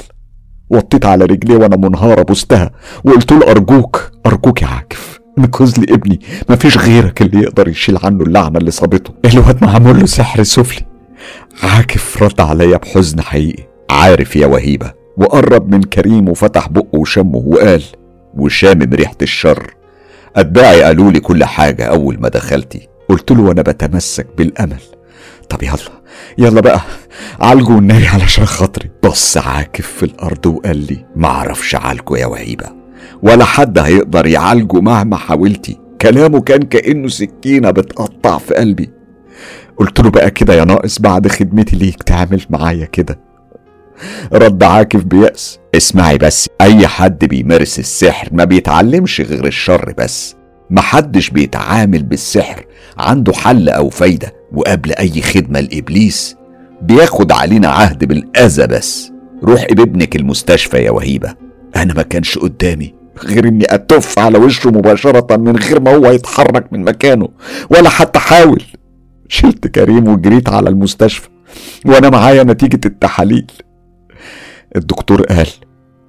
وطيت 0.69 1.05
على 1.05 1.25
رجليه 1.25 1.55
وأنا 1.57 1.75
منهارة 1.75 2.21
بوستها 2.23 2.71
وقلت 3.03 3.31
له 3.31 3.51
أرجوك 3.51 4.11
أرجوك 4.25 4.61
يا 4.61 4.67
عاكف 4.67 5.19
انقذ 5.39 5.79
لي 5.79 5.93
ابني 5.93 6.19
مفيش 6.49 6.77
غيرك 6.77 7.21
اللي 7.21 7.41
يقدر 7.41 7.67
يشيل 7.67 7.97
عنه 8.03 8.23
اللعنة 8.23 8.57
اللي 8.59 8.71
صابته. 8.71 9.13
الواد 9.25 9.63
معمول 9.63 9.99
له 9.99 10.05
سحر 10.05 10.43
سفلي. 10.43 10.85
عاكف 11.63 12.23
رد 12.23 12.41
عليا 12.41 12.77
بحزن 12.77 13.21
حقيقي 13.21 13.63
عارف 13.89 14.35
يا 14.35 14.47
وهيبة 14.47 14.91
وقرب 15.17 15.71
من 15.75 15.83
كريم 15.83 16.29
وفتح 16.29 16.69
بقه 16.69 16.99
وشمه 16.99 17.37
وقال 17.45 17.83
وشامم 18.33 18.93
ريحة 18.93 19.15
الشر. 19.21 19.73
أتباعي 20.35 20.83
قالوا 20.83 21.11
لي 21.11 21.19
كل 21.19 21.43
حاجة 21.43 21.85
أول 21.85 22.17
ما 22.19 22.29
دخلتي. 22.29 22.87
قلت 23.09 23.31
له 23.31 23.41
وأنا 23.41 23.61
بتمسك 23.61 24.27
بالأمل. 24.37 24.81
طب 25.49 25.63
يلا 25.63 25.77
يلا 26.37 26.61
بقى 26.61 26.81
عالجوا 27.39 27.75
والنبي 27.75 28.07
علشان 28.07 28.45
خاطري. 28.45 28.89
بص 29.03 29.37
عاكف 29.37 29.87
في 29.87 30.03
الأرض 30.03 30.45
وقال 30.45 30.77
لي 30.77 31.05
معرفش 31.15 31.75
عالجه 31.75 32.17
يا 32.17 32.25
وهيبة 32.25 32.65
ولا 33.23 33.45
حد 33.45 33.79
هيقدر 33.79 34.27
يعالجه 34.27 34.81
مهما 34.81 35.17
حاولتي. 35.17 35.79
كلامه 36.01 36.41
كان 36.41 36.61
كأنه 36.61 37.07
سكينة 37.07 37.71
بتقطع 37.71 38.37
في 38.37 38.53
قلبي. 38.53 38.89
قلت 39.77 39.99
له 39.99 40.09
بقى 40.09 40.31
كده 40.31 40.53
يا 40.53 40.63
ناقص 40.65 40.99
بعد 40.99 41.27
خدمتي 41.27 41.75
ليك 41.75 42.03
تعمل 42.03 42.41
معايا 42.49 42.85
كده. 42.85 43.26
رد 44.33 44.63
عاكف 44.63 45.03
بيأس. 45.03 45.59
اسمعي 45.75 46.17
بس 46.17 46.49
أي 46.61 46.87
حد 46.87 47.25
بيمارس 47.25 47.79
السحر 47.79 48.29
ما 48.31 48.43
بيتعلمش 48.43 49.21
غير 49.21 49.47
الشر 49.47 49.93
بس. 49.97 50.35
محدش 50.69 51.29
بيتعامل 51.29 52.03
بالسحر 52.03 52.65
عنده 52.97 53.33
حل 53.33 53.69
أو 53.69 53.89
فايدة. 53.89 54.33
وقبل 54.53 54.91
أي 54.91 55.21
خدمة 55.21 55.59
لإبليس 55.59 56.35
بياخد 56.81 57.31
علينا 57.31 57.67
عهد 57.67 58.05
بالأذى 58.05 58.67
بس. 58.67 59.11
روحي 59.43 59.73
بابنك 59.73 60.15
المستشفى 60.15 60.77
يا 60.77 60.91
وهيبة. 60.91 61.33
أنا 61.75 61.93
ما 61.93 62.01
كانش 62.01 62.37
قدامي 62.37 62.93
غير 63.23 63.47
إني 63.47 63.65
أتف 63.73 64.19
على 64.19 64.37
وشه 64.37 64.69
مباشرة 64.69 65.37
من 65.37 65.55
غير 65.55 65.79
ما 65.79 65.95
هو 65.95 66.11
يتحرك 66.11 66.73
من 66.73 66.83
مكانه. 66.83 67.29
ولا 67.69 67.89
حتى 67.89 68.19
حاول. 68.19 68.63
شلت 69.29 69.67
كريم 69.67 70.07
وجريت 70.07 70.49
على 70.49 70.69
المستشفى 70.69 71.29
وأنا 71.85 72.09
معايا 72.09 72.43
نتيجة 72.43 72.79
التحاليل. 72.85 73.47
الدكتور 74.77 75.21
قال 75.21 75.47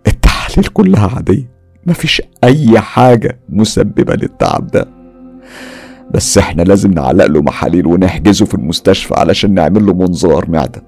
التحاليل 0.07 0.69
كلها 0.71 1.11
عادية 1.17 1.51
مفيش 1.87 2.23
أي 2.45 2.81
حاجة 2.81 3.41
مسببة 3.49 4.15
للتعب 4.15 4.67
ده. 4.67 4.89
بس 6.15 6.39
إحنا 6.39 6.63
لازم 6.63 6.91
نعلق 6.91 7.27
له 7.27 7.43
محاليل 7.43 7.87
ونحجزه 7.87 8.45
في 8.47 8.55
المستشفى 8.55 9.15
علشان 9.15 9.55
نعمل 9.55 9.87
له 9.87 9.95
منظار 9.95 10.51
معدة. 10.51 10.83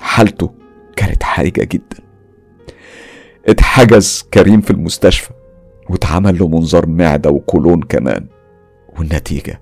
حالته 0.00 0.50
كانت 0.96 1.22
حرجة 1.22 1.64
جدا. 1.64 1.96
اتحجز 3.46 4.24
كريم 4.34 4.60
في 4.60 4.70
المستشفى 4.70 5.30
واتعمل 5.90 6.38
له 6.38 6.48
منظار 6.48 6.86
معدة 6.86 7.30
وكولون 7.30 7.82
كمان. 7.82 8.26
والنتيجة؟ 8.98 9.60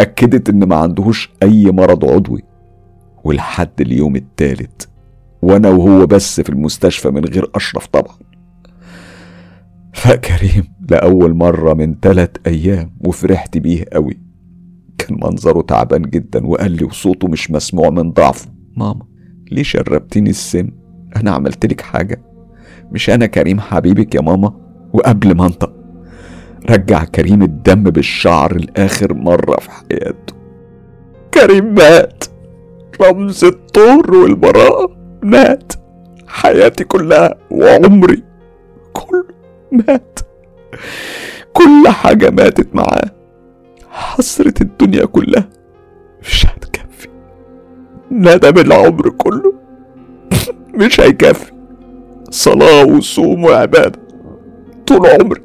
أكدت 0.00 0.48
إن 0.48 0.64
ما 0.64 0.76
عندهوش 0.76 1.30
أي 1.42 1.70
مرض 1.70 2.04
عضوي. 2.04 2.42
ولحد 3.24 3.80
اليوم 3.80 4.16
التالت 4.16 4.88
وأنا 5.42 5.68
وهو 5.68 6.06
بس 6.06 6.40
في 6.40 6.48
المستشفى 6.48 7.10
من 7.10 7.24
غير 7.24 7.50
أشرف 7.54 7.86
طبعا. 7.86 8.16
فكريم 9.92 10.64
لأول 10.90 11.34
مرة 11.34 11.74
من 11.74 12.00
تلات 12.00 12.38
أيام 12.46 12.96
وفرحت 13.00 13.58
بيه 13.58 13.84
قوي. 13.92 14.18
كان 14.98 15.18
منظره 15.22 15.62
تعبان 15.62 16.02
جدا 16.02 16.46
وقال 16.46 16.72
لي 16.72 16.84
وصوته 16.84 17.28
مش 17.28 17.50
مسموع 17.50 17.90
من 17.90 18.12
ضعفه. 18.12 18.48
ماما 18.76 19.06
ليه 19.52 19.62
شربتني 19.62 20.30
السم؟ 20.30 20.68
أنا 21.16 21.30
عملت 21.30 21.66
لك 21.66 21.80
حاجة. 21.80 22.22
مش 22.92 23.10
أنا 23.10 23.26
كريم 23.26 23.60
حبيبك 23.60 24.14
يا 24.14 24.20
ماما؟ 24.20 24.52
وقبل 24.92 25.34
ما 25.34 25.46
انطق 25.46 25.72
رجع 26.70 27.04
كريم 27.04 27.42
الدم 27.42 27.82
بالشعر 27.82 28.56
لآخر 28.56 29.14
مرة 29.14 29.60
في 29.60 29.70
حياته. 29.70 30.34
كريم 31.34 31.74
مات. 31.74 32.24
رمز 33.02 33.44
الطور 33.44 34.14
والبراءة. 34.14 35.01
مات. 35.22 35.72
حياتي 36.28 36.84
كلها 36.84 37.34
وعمري 37.50 38.22
كله 38.92 39.24
مات. 39.72 40.18
كل 41.52 41.88
حاجة 41.88 42.30
ماتت 42.30 42.74
معاه. 42.74 43.10
حسرة 43.90 44.54
الدنيا 44.60 45.04
كلها. 45.04 45.48
مش 46.22 46.46
هتكفي. 46.46 47.08
ندم 48.10 48.58
العمر 48.58 49.10
كله. 49.10 49.54
مش 50.80 51.00
هيكفي. 51.00 51.52
صلاة 52.30 52.84
وصوم 52.84 53.44
وعبادة. 53.44 54.00
طول 54.86 55.06
عمري 55.06 55.42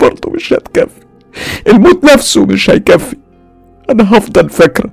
برضه 0.00 0.30
مش 0.30 0.52
هتكفي. 0.52 1.00
الموت 1.68 2.04
نفسه 2.04 2.44
مش 2.46 2.70
هيكفي. 2.70 3.16
أنا 3.90 4.18
هفضل 4.18 4.48
فاكرة 4.48 4.90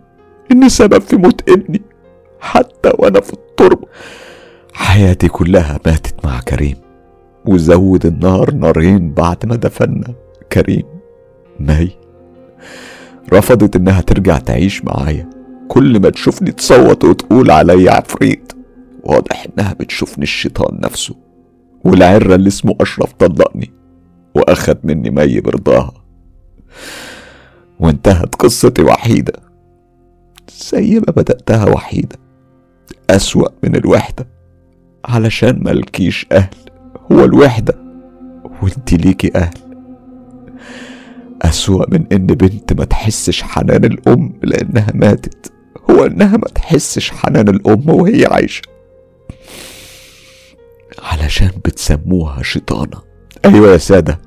إني 0.52 0.70
سبب 0.70 1.02
في 1.02 1.16
موت 1.16 1.50
ابني. 1.50 1.82
حتى 2.40 2.92
وأنا 3.00 3.20
في 3.22 3.34
التربة 3.60 3.88
حياتي 4.74 5.28
كلها 5.28 5.80
ماتت 5.86 6.26
مع 6.26 6.40
كريم. 6.40 6.76
وزود 7.46 8.06
النار 8.06 8.54
نارين 8.54 9.14
بعد 9.14 9.46
ما 9.46 9.56
دفنا. 9.56 10.14
كريم 10.52 10.84
مي. 11.60 11.92
رفضت 13.34 13.76
إنها 13.76 14.02
ترجع 14.02 14.38
تعيش 14.38 14.86
معايا. 14.86 15.30
كل 15.68 16.00
ما 16.02 16.10
تشوفني 16.10 16.52
تصوت 16.52 17.04
وتقول 17.04 17.52
عليا 17.52 17.92
عفريت. 17.92 18.54
واضح 19.04 19.46
إنها 19.46 19.74
بتشوفني 19.74 20.24
الشيطان 20.24 20.80
نفسه. 20.80 21.16
والعرة 21.86 22.36
اللي 22.36 22.48
اسمه 22.48 22.76
أشرف 22.82 23.14
طلقني. 23.14 23.72
وأخد 24.36 24.78
مني 24.84 25.10
مي 25.10 25.40
برضاها. 25.40 25.94
وانتهت 27.80 28.36
قصتي 28.36 28.82
وحيدة. 28.82 29.34
زي 30.72 31.00
ما 31.00 31.14
بدأتها 31.18 31.70
وحيدة. 31.70 32.27
أسوأ 33.10 33.50
من 33.64 33.76
الوحدة. 33.76 34.28
علشان 35.06 35.64
ملكيش 35.64 36.26
أهل 36.32 36.50
هو 37.12 37.26
الوحدة 37.26 37.76
وانت 38.64 38.94
ليكي 38.94 39.32
أهل. 39.36 39.54
أسوأ 41.42 41.86
من 41.90 42.06
إن 42.12 42.26
بنت 42.28 42.74
ما 42.74 42.86
تحسش 42.86 43.42
حنان 43.44 43.86
الأم 43.86 44.34
لأنها 44.44 44.92
ماتت. 44.94 45.52
هو 45.90 46.06
إنها 46.06 46.38
ما 46.38 46.48
تحسش 46.56 47.12
حنان 47.12 47.50
الأم 47.50 47.90
وهي 47.90 48.26
عايشة. 48.26 48.62
علشان 51.00 51.52
بتسموها 51.66 52.44
شيطانة. 52.44 53.02
أيوة 53.46 53.72
يا 53.72 53.78
سادة. 53.78 54.20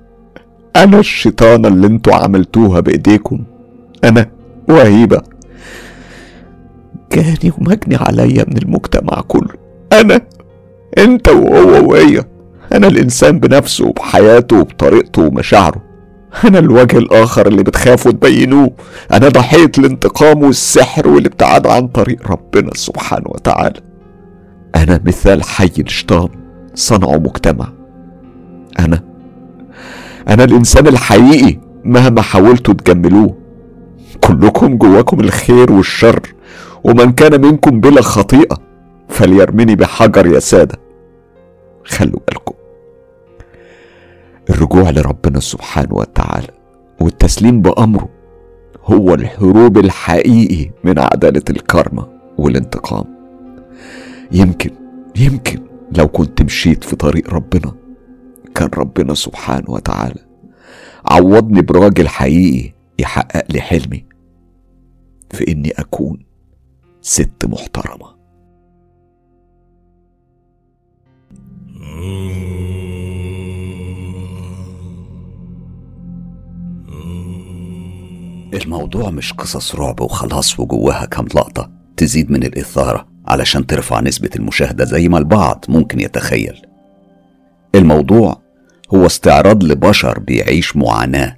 أنا 0.77 0.99
الشيطانة 0.99 1.69
اللي 1.69 1.87
أنتوا 1.87 2.15
عملتوها 2.15 2.81
بإيديكم. 2.81 3.45
أنا. 4.05 4.31
وهيبة. 4.69 5.23
جاني 7.13 7.53
ومجني 7.59 7.97
عليا 7.97 8.45
من 8.49 8.57
المجتمع 8.57 9.21
كله. 9.29 9.55
أنا 9.93 10.21
أنت 10.99 11.29
وهو 11.29 11.91
وهي. 11.91 12.25
أنا 12.73 12.87
الإنسان 12.87 13.39
بنفسه 13.41 13.87
وبحياته 13.87 14.57
وبطريقته 14.57 15.23
ومشاعره. 15.23 15.83
أنا 16.45 16.59
الوجه 16.59 16.99
الآخر 16.99 17.47
اللي 17.47 17.63
بتخافوا 17.63 18.13
تبينوه. 18.13 18.71
أنا 19.13 19.29
ضحية 19.29 19.71
الانتقام 19.79 20.43
والسحر 20.43 21.09
والابتعاد 21.09 21.67
عن 21.67 21.89
طريق 21.89 22.31
ربنا 22.31 22.71
سبحانه 22.75 23.27
وتعالى. 23.27 23.81
أنا 24.75 25.01
مثال 25.05 25.43
حي 25.43 25.71
الشيطان 25.79 26.29
صنعه 26.75 27.17
مجتمع. 27.17 27.69
أنا 28.79 29.03
أنا 30.29 30.45
الإنسان 30.45 30.87
الحقيقي 30.87 31.59
مهما 31.85 32.23
حاولتوا 32.23 32.75
تجملوه. 32.75 33.37
كلكم 34.21 34.77
جواكم 34.77 35.21
الخير 35.21 35.73
والشر. 35.73 36.21
ومن 36.85 37.13
كان 37.13 37.41
منكم 37.41 37.81
بلا 37.81 38.03
خطيئة 38.03 38.59
فليرمني 39.09 39.77
بحجر 39.77 40.27
يا 40.27 40.39
سادة. 40.39 40.79
خلوا 41.85 42.21
بالكم. 42.29 42.55
الرجوع 44.51 44.91
لربنا 44.91 45.41
سبحانه 45.41 45.95
وتعالى 45.95 46.49
والتسليم 47.01 47.63
بأمره 47.63 48.09
هو 48.85 49.15
الهروب 49.15 49.79
الحقيقي 49.79 50.71
من 50.85 50.99
عدالة 50.99 51.43
الكارما 51.51 52.07
والانتقام. 52.39 53.05
يمكن 54.33 54.71
يمكن 55.17 55.61
لو 55.99 56.09
كنت 56.09 56.43
مشيت 56.43 56.85
في 56.85 56.97
طريق 56.97 57.35
ربنا 57.35 57.73
كان 58.55 58.71
ربنا 58.77 59.15
سبحانه 59.15 59.71
وتعالى 59.71 60.21
عوضني 61.07 61.63
براجل 61.63 62.09
حقيقي 62.09 62.73
يحقق 62.99 63.45
لي 63.53 63.61
حلمي 63.61 64.05
في 65.31 65.53
إني 65.53 65.71
أكون 65.71 66.30
ست 67.03 67.45
محترمة. 67.45 68.21
الموضوع 78.55 79.11
مش 79.11 79.33
قصص 79.33 79.75
رعب 79.75 80.01
وخلاص 80.01 80.61
وجواها 80.61 81.05
كام 81.05 81.25
لقطة 81.25 81.71
تزيد 81.97 82.31
من 82.31 82.43
الإثارة 82.43 83.09
علشان 83.27 83.67
ترفع 83.67 84.01
نسبة 84.01 84.31
المشاهدة 84.37 84.85
زي 84.85 85.09
ما 85.09 85.19
البعض 85.19 85.65
ممكن 85.69 86.01
يتخيل. 86.01 86.63
الموضوع 87.75 88.41
هو 88.95 89.07
استعراض 89.07 89.65
لبشر 89.65 90.19
بيعيش 90.19 90.77
معاناة 90.77 91.37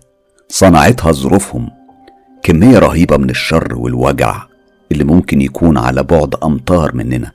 صنعتها 0.49 1.13
ظروفهم. 1.13 1.71
كمية 2.43 2.79
رهيبة 2.79 3.17
من 3.17 3.31
الشر 3.31 3.79
والوجع 3.79 4.52
اللي 4.93 5.05
ممكن 5.05 5.41
يكون 5.41 5.79
على 5.79 6.03
بعد 6.03 6.35
أمتار 6.45 6.95
مننا 6.95 7.33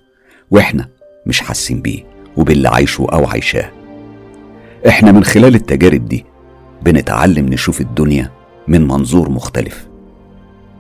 وإحنا 0.51 0.88
مش 1.25 1.41
حاسين 1.41 1.81
بيه 1.81 2.03
وباللي 2.38 2.69
عايشه 2.69 3.01
أو 3.01 3.25
عايشاه. 3.25 3.71
إحنا 4.88 5.11
من 5.11 5.23
خلال 5.23 5.55
التجارب 5.55 6.05
دي 6.05 6.25
بنتعلم 6.81 7.45
نشوف 7.45 7.81
الدنيا 7.81 8.31
من 8.67 8.88
منظور 8.88 9.29
مختلف. 9.29 9.88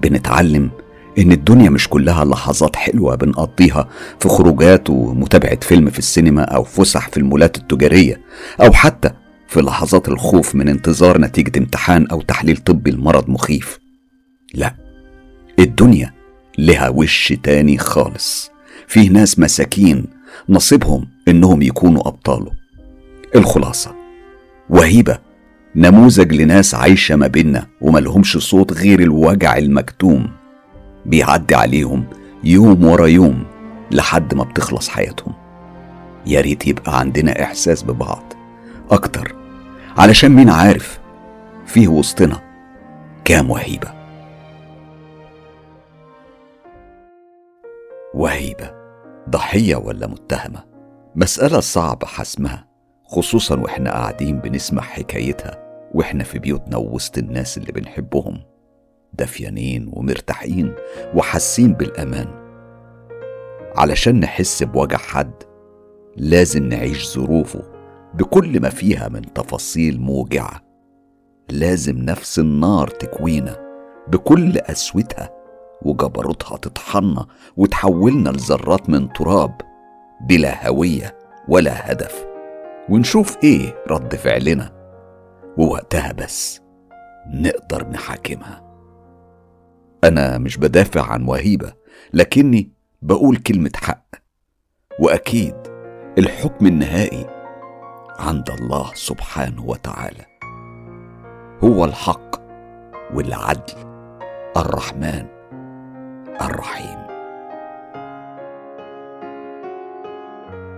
بنتعلم 0.01 0.69
إن 1.17 1.31
الدنيا 1.31 1.69
مش 1.69 1.87
كلها 1.89 2.25
لحظات 2.25 2.75
حلوة 2.75 3.15
بنقضيها 3.15 3.89
في 4.19 4.29
خروجات 4.29 4.89
ومتابعة 4.89 5.59
فيلم 5.59 5.89
في 5.89 5.99
السينما 5.99 6.41
أو 6.43 6.63
فسح 6.63 7.09
في 7.09 7.17
المولات 7.17 7.57
التجارية 7.57 8.21
أو 8.61 8.73
حتى 8.73 9.09
في 9.47 9.61
لحظات 9.61 10.07
الخوف 10.09 10.55
من 10.55 10.69
انتظار 10.69 11.21
نتيجة 11.21 11.59
امتحان 11.59 12.07
أو 12.07 12.21
تحليل 12.21 12.57
طبي 12.57 12.91
لمرض 12.91 13.29
مخيف. 13.29 13.79
لا 14.53 14.75
الدنيا 15.59 16.13
لها 16.57 16.89
وش 16.89 17.33
تاني 17.43 17.77
خالص. 17.77 18.51
فيه 18.87 19.09
ناس 19.09 19.39
مساكين 19.39 20.05
نصيبهم 20.49 21.07
إنهم 21.27 21.61
يكونوا 21.61 22.07
أبطاله. 22.07 22.51
الخلاصة. 23.35 23.95
وهيبة. 24.69 25.17
نموذج 25.75 26.33
لناس 26.33 26.75
عايشة 26.75 27.15
ما 27.15 27.27
بينا 27.27 27.67
وملهمش 27.81 28.37
صوت 28.37 28.73
غير 28.73 28.99
الوجع 28.99 29.57
المكتوم. 29.57 30.29
بيعدي 31.05 31.55
عليهم 31.55 32.03
يوم 32.43 32.85
ورا 32.85 33.07
يوم 33.07 33.43
لحد 33.91 34.33
ما 34.33 34.43
بتخلص 34.43 34.89
حياتهم. 34.89 35.33
يا 36.25 36.41
ريت 36.41 36.67
يبقى 36.67 36.99
عندنا 36.99 37.43
إحساس 37.43 37.83
ببعض. 37.83 38.33
أكتر. 38.91 39.35
علشان 39.97 40.31
مين 40.31 40.49
عارف؟ 40.49 40.99
فيه 41.65 41.87
وسطنا. 41.87 42.39
كام 43.25 43.49
وهيبة. 43.51 43.96
وهيبة. 48.17 48.71
ضحية 49.29 49.75
ولا 49.75 50.07
متهمة؟ 50.07 50.63
مسألة 51.15 51.59
صعب 51.59 52.03
حسمها 52.05 52.67
خصوصا 53.03 53.59
وإحنا 53.59 53.91
قاعدين 53.91 54.39
بنسمع 54.39 54.81
حكايتها 54.81 55.63
وإحنا 55.93 56.23
في 56.23 56.39
بيوتنا 56.39 56.77
ووسط 56.77 57.17
الناس 57.17 57.57
اللي 57.57 57.71
بنحبهم. 57.71 58.41
دافيانين 59.13 59.91
ومرتاحين 59.93 60.75
وحاسين 61.15 61.73
بالأمان. 61.73 62.27
علشان 63.75 64.19
نحس 64.19 64.63
بوجع 64.63 64.97
حد 64.97 65.33
لازم 66.15 66.63
نعيش 66.63 67.13
ظروفه 67.13 67.63
بكل 68.13 68.59
ما 68.59 68.69
فيها 68.69 69.09
من 69.09 69.21
تفاصيل 69.33 70.01
موجعة. 70.01 70.61
لازم 71.49 71.97
نفس 71.97 72.39
النار 72.39 72.87
تكوينا 72.87 73.57
بكل 74.07 74.59
قسوتها 74.59 75.36
وجبروتها 75.81 76.57
تطحنا 76.57 77.25
وتحولنا 77.57 78.29
لذرات 78.29 78.89
من 78.89 79.13
تراب 79.13 79.61
بلا 80.21 80.67
هوية 80.67 81.17
ولا 81.47 81.91
هدف. 81.91 82.25
ونشوف 82.89 83.37
إيه 83.43 83.83
رد 83.87 84.15
فعلنا. 84.15 84.77
ووقتها 85.57 86.11
بس 86.11 86.61
نقدر 87.27 87.87
نحاكمها. 87.87 88.63
أنا 90.03 90.37
مش 90.37 90.57
بدافع 90.57 91.11
عن 91.11 91.27
وهيبة 91.27 91.73
لكني 92.13 92.71
بقول 93.01 93.37
كلمة 93.37 93.71
حق. 93.75 94.07
وأكيد 94.99 95.55
الحكم 96.17 96.67
النهائي 96.67 97.27
عند 98.19 98.49
الله 98.49 98.91
سبحانه 98.93 99.65
وتعالى. 99.65 100.25
هو 101.63 101.85
الحق 101.85 102.35
والعدل 103.13 103.73
الرحمن. 104.57 105.36
الرحيم. 106.41 106.97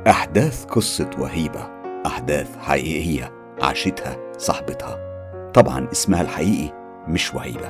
أحداث 0.07 0.65
قصة 0.65 1.09
وهيبة 1.19 1.69
أحداث 2.05 2.57
حقيقية 2.57 3.31
عاشتها 3.61 4.17
صاحبتها. 4.37 5.09
طبعا 5.53 5.87
اسمها 5.91 6.21
الحقيقي 6.21 6.73
مش 7.07 7.33
وهيبة. 7.33 7.69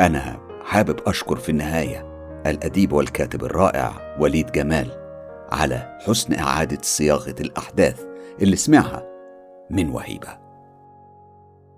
أنا 0.00 0.36
حابب 0.64 1.00
أشكر 1.06 1.36
في 1.36 1.48
النهاية 1.48 2.06
الأديب 2.46 2.92
والكاتب 2.92 3.44
الرائع 3.44 4.16
وليد 4.20 4.52
جمال 4.52 4.88
على 5.52 5.98
حسن 6.06 6.34
إعادة 6.34 6.78
صياغة 6.82 7.34
الأحداث 7.40 8.04
اللي 8.42 8.56
سمعها 8.56 9.02
من 9.70 9.90
وهيبة. 9.90 10.45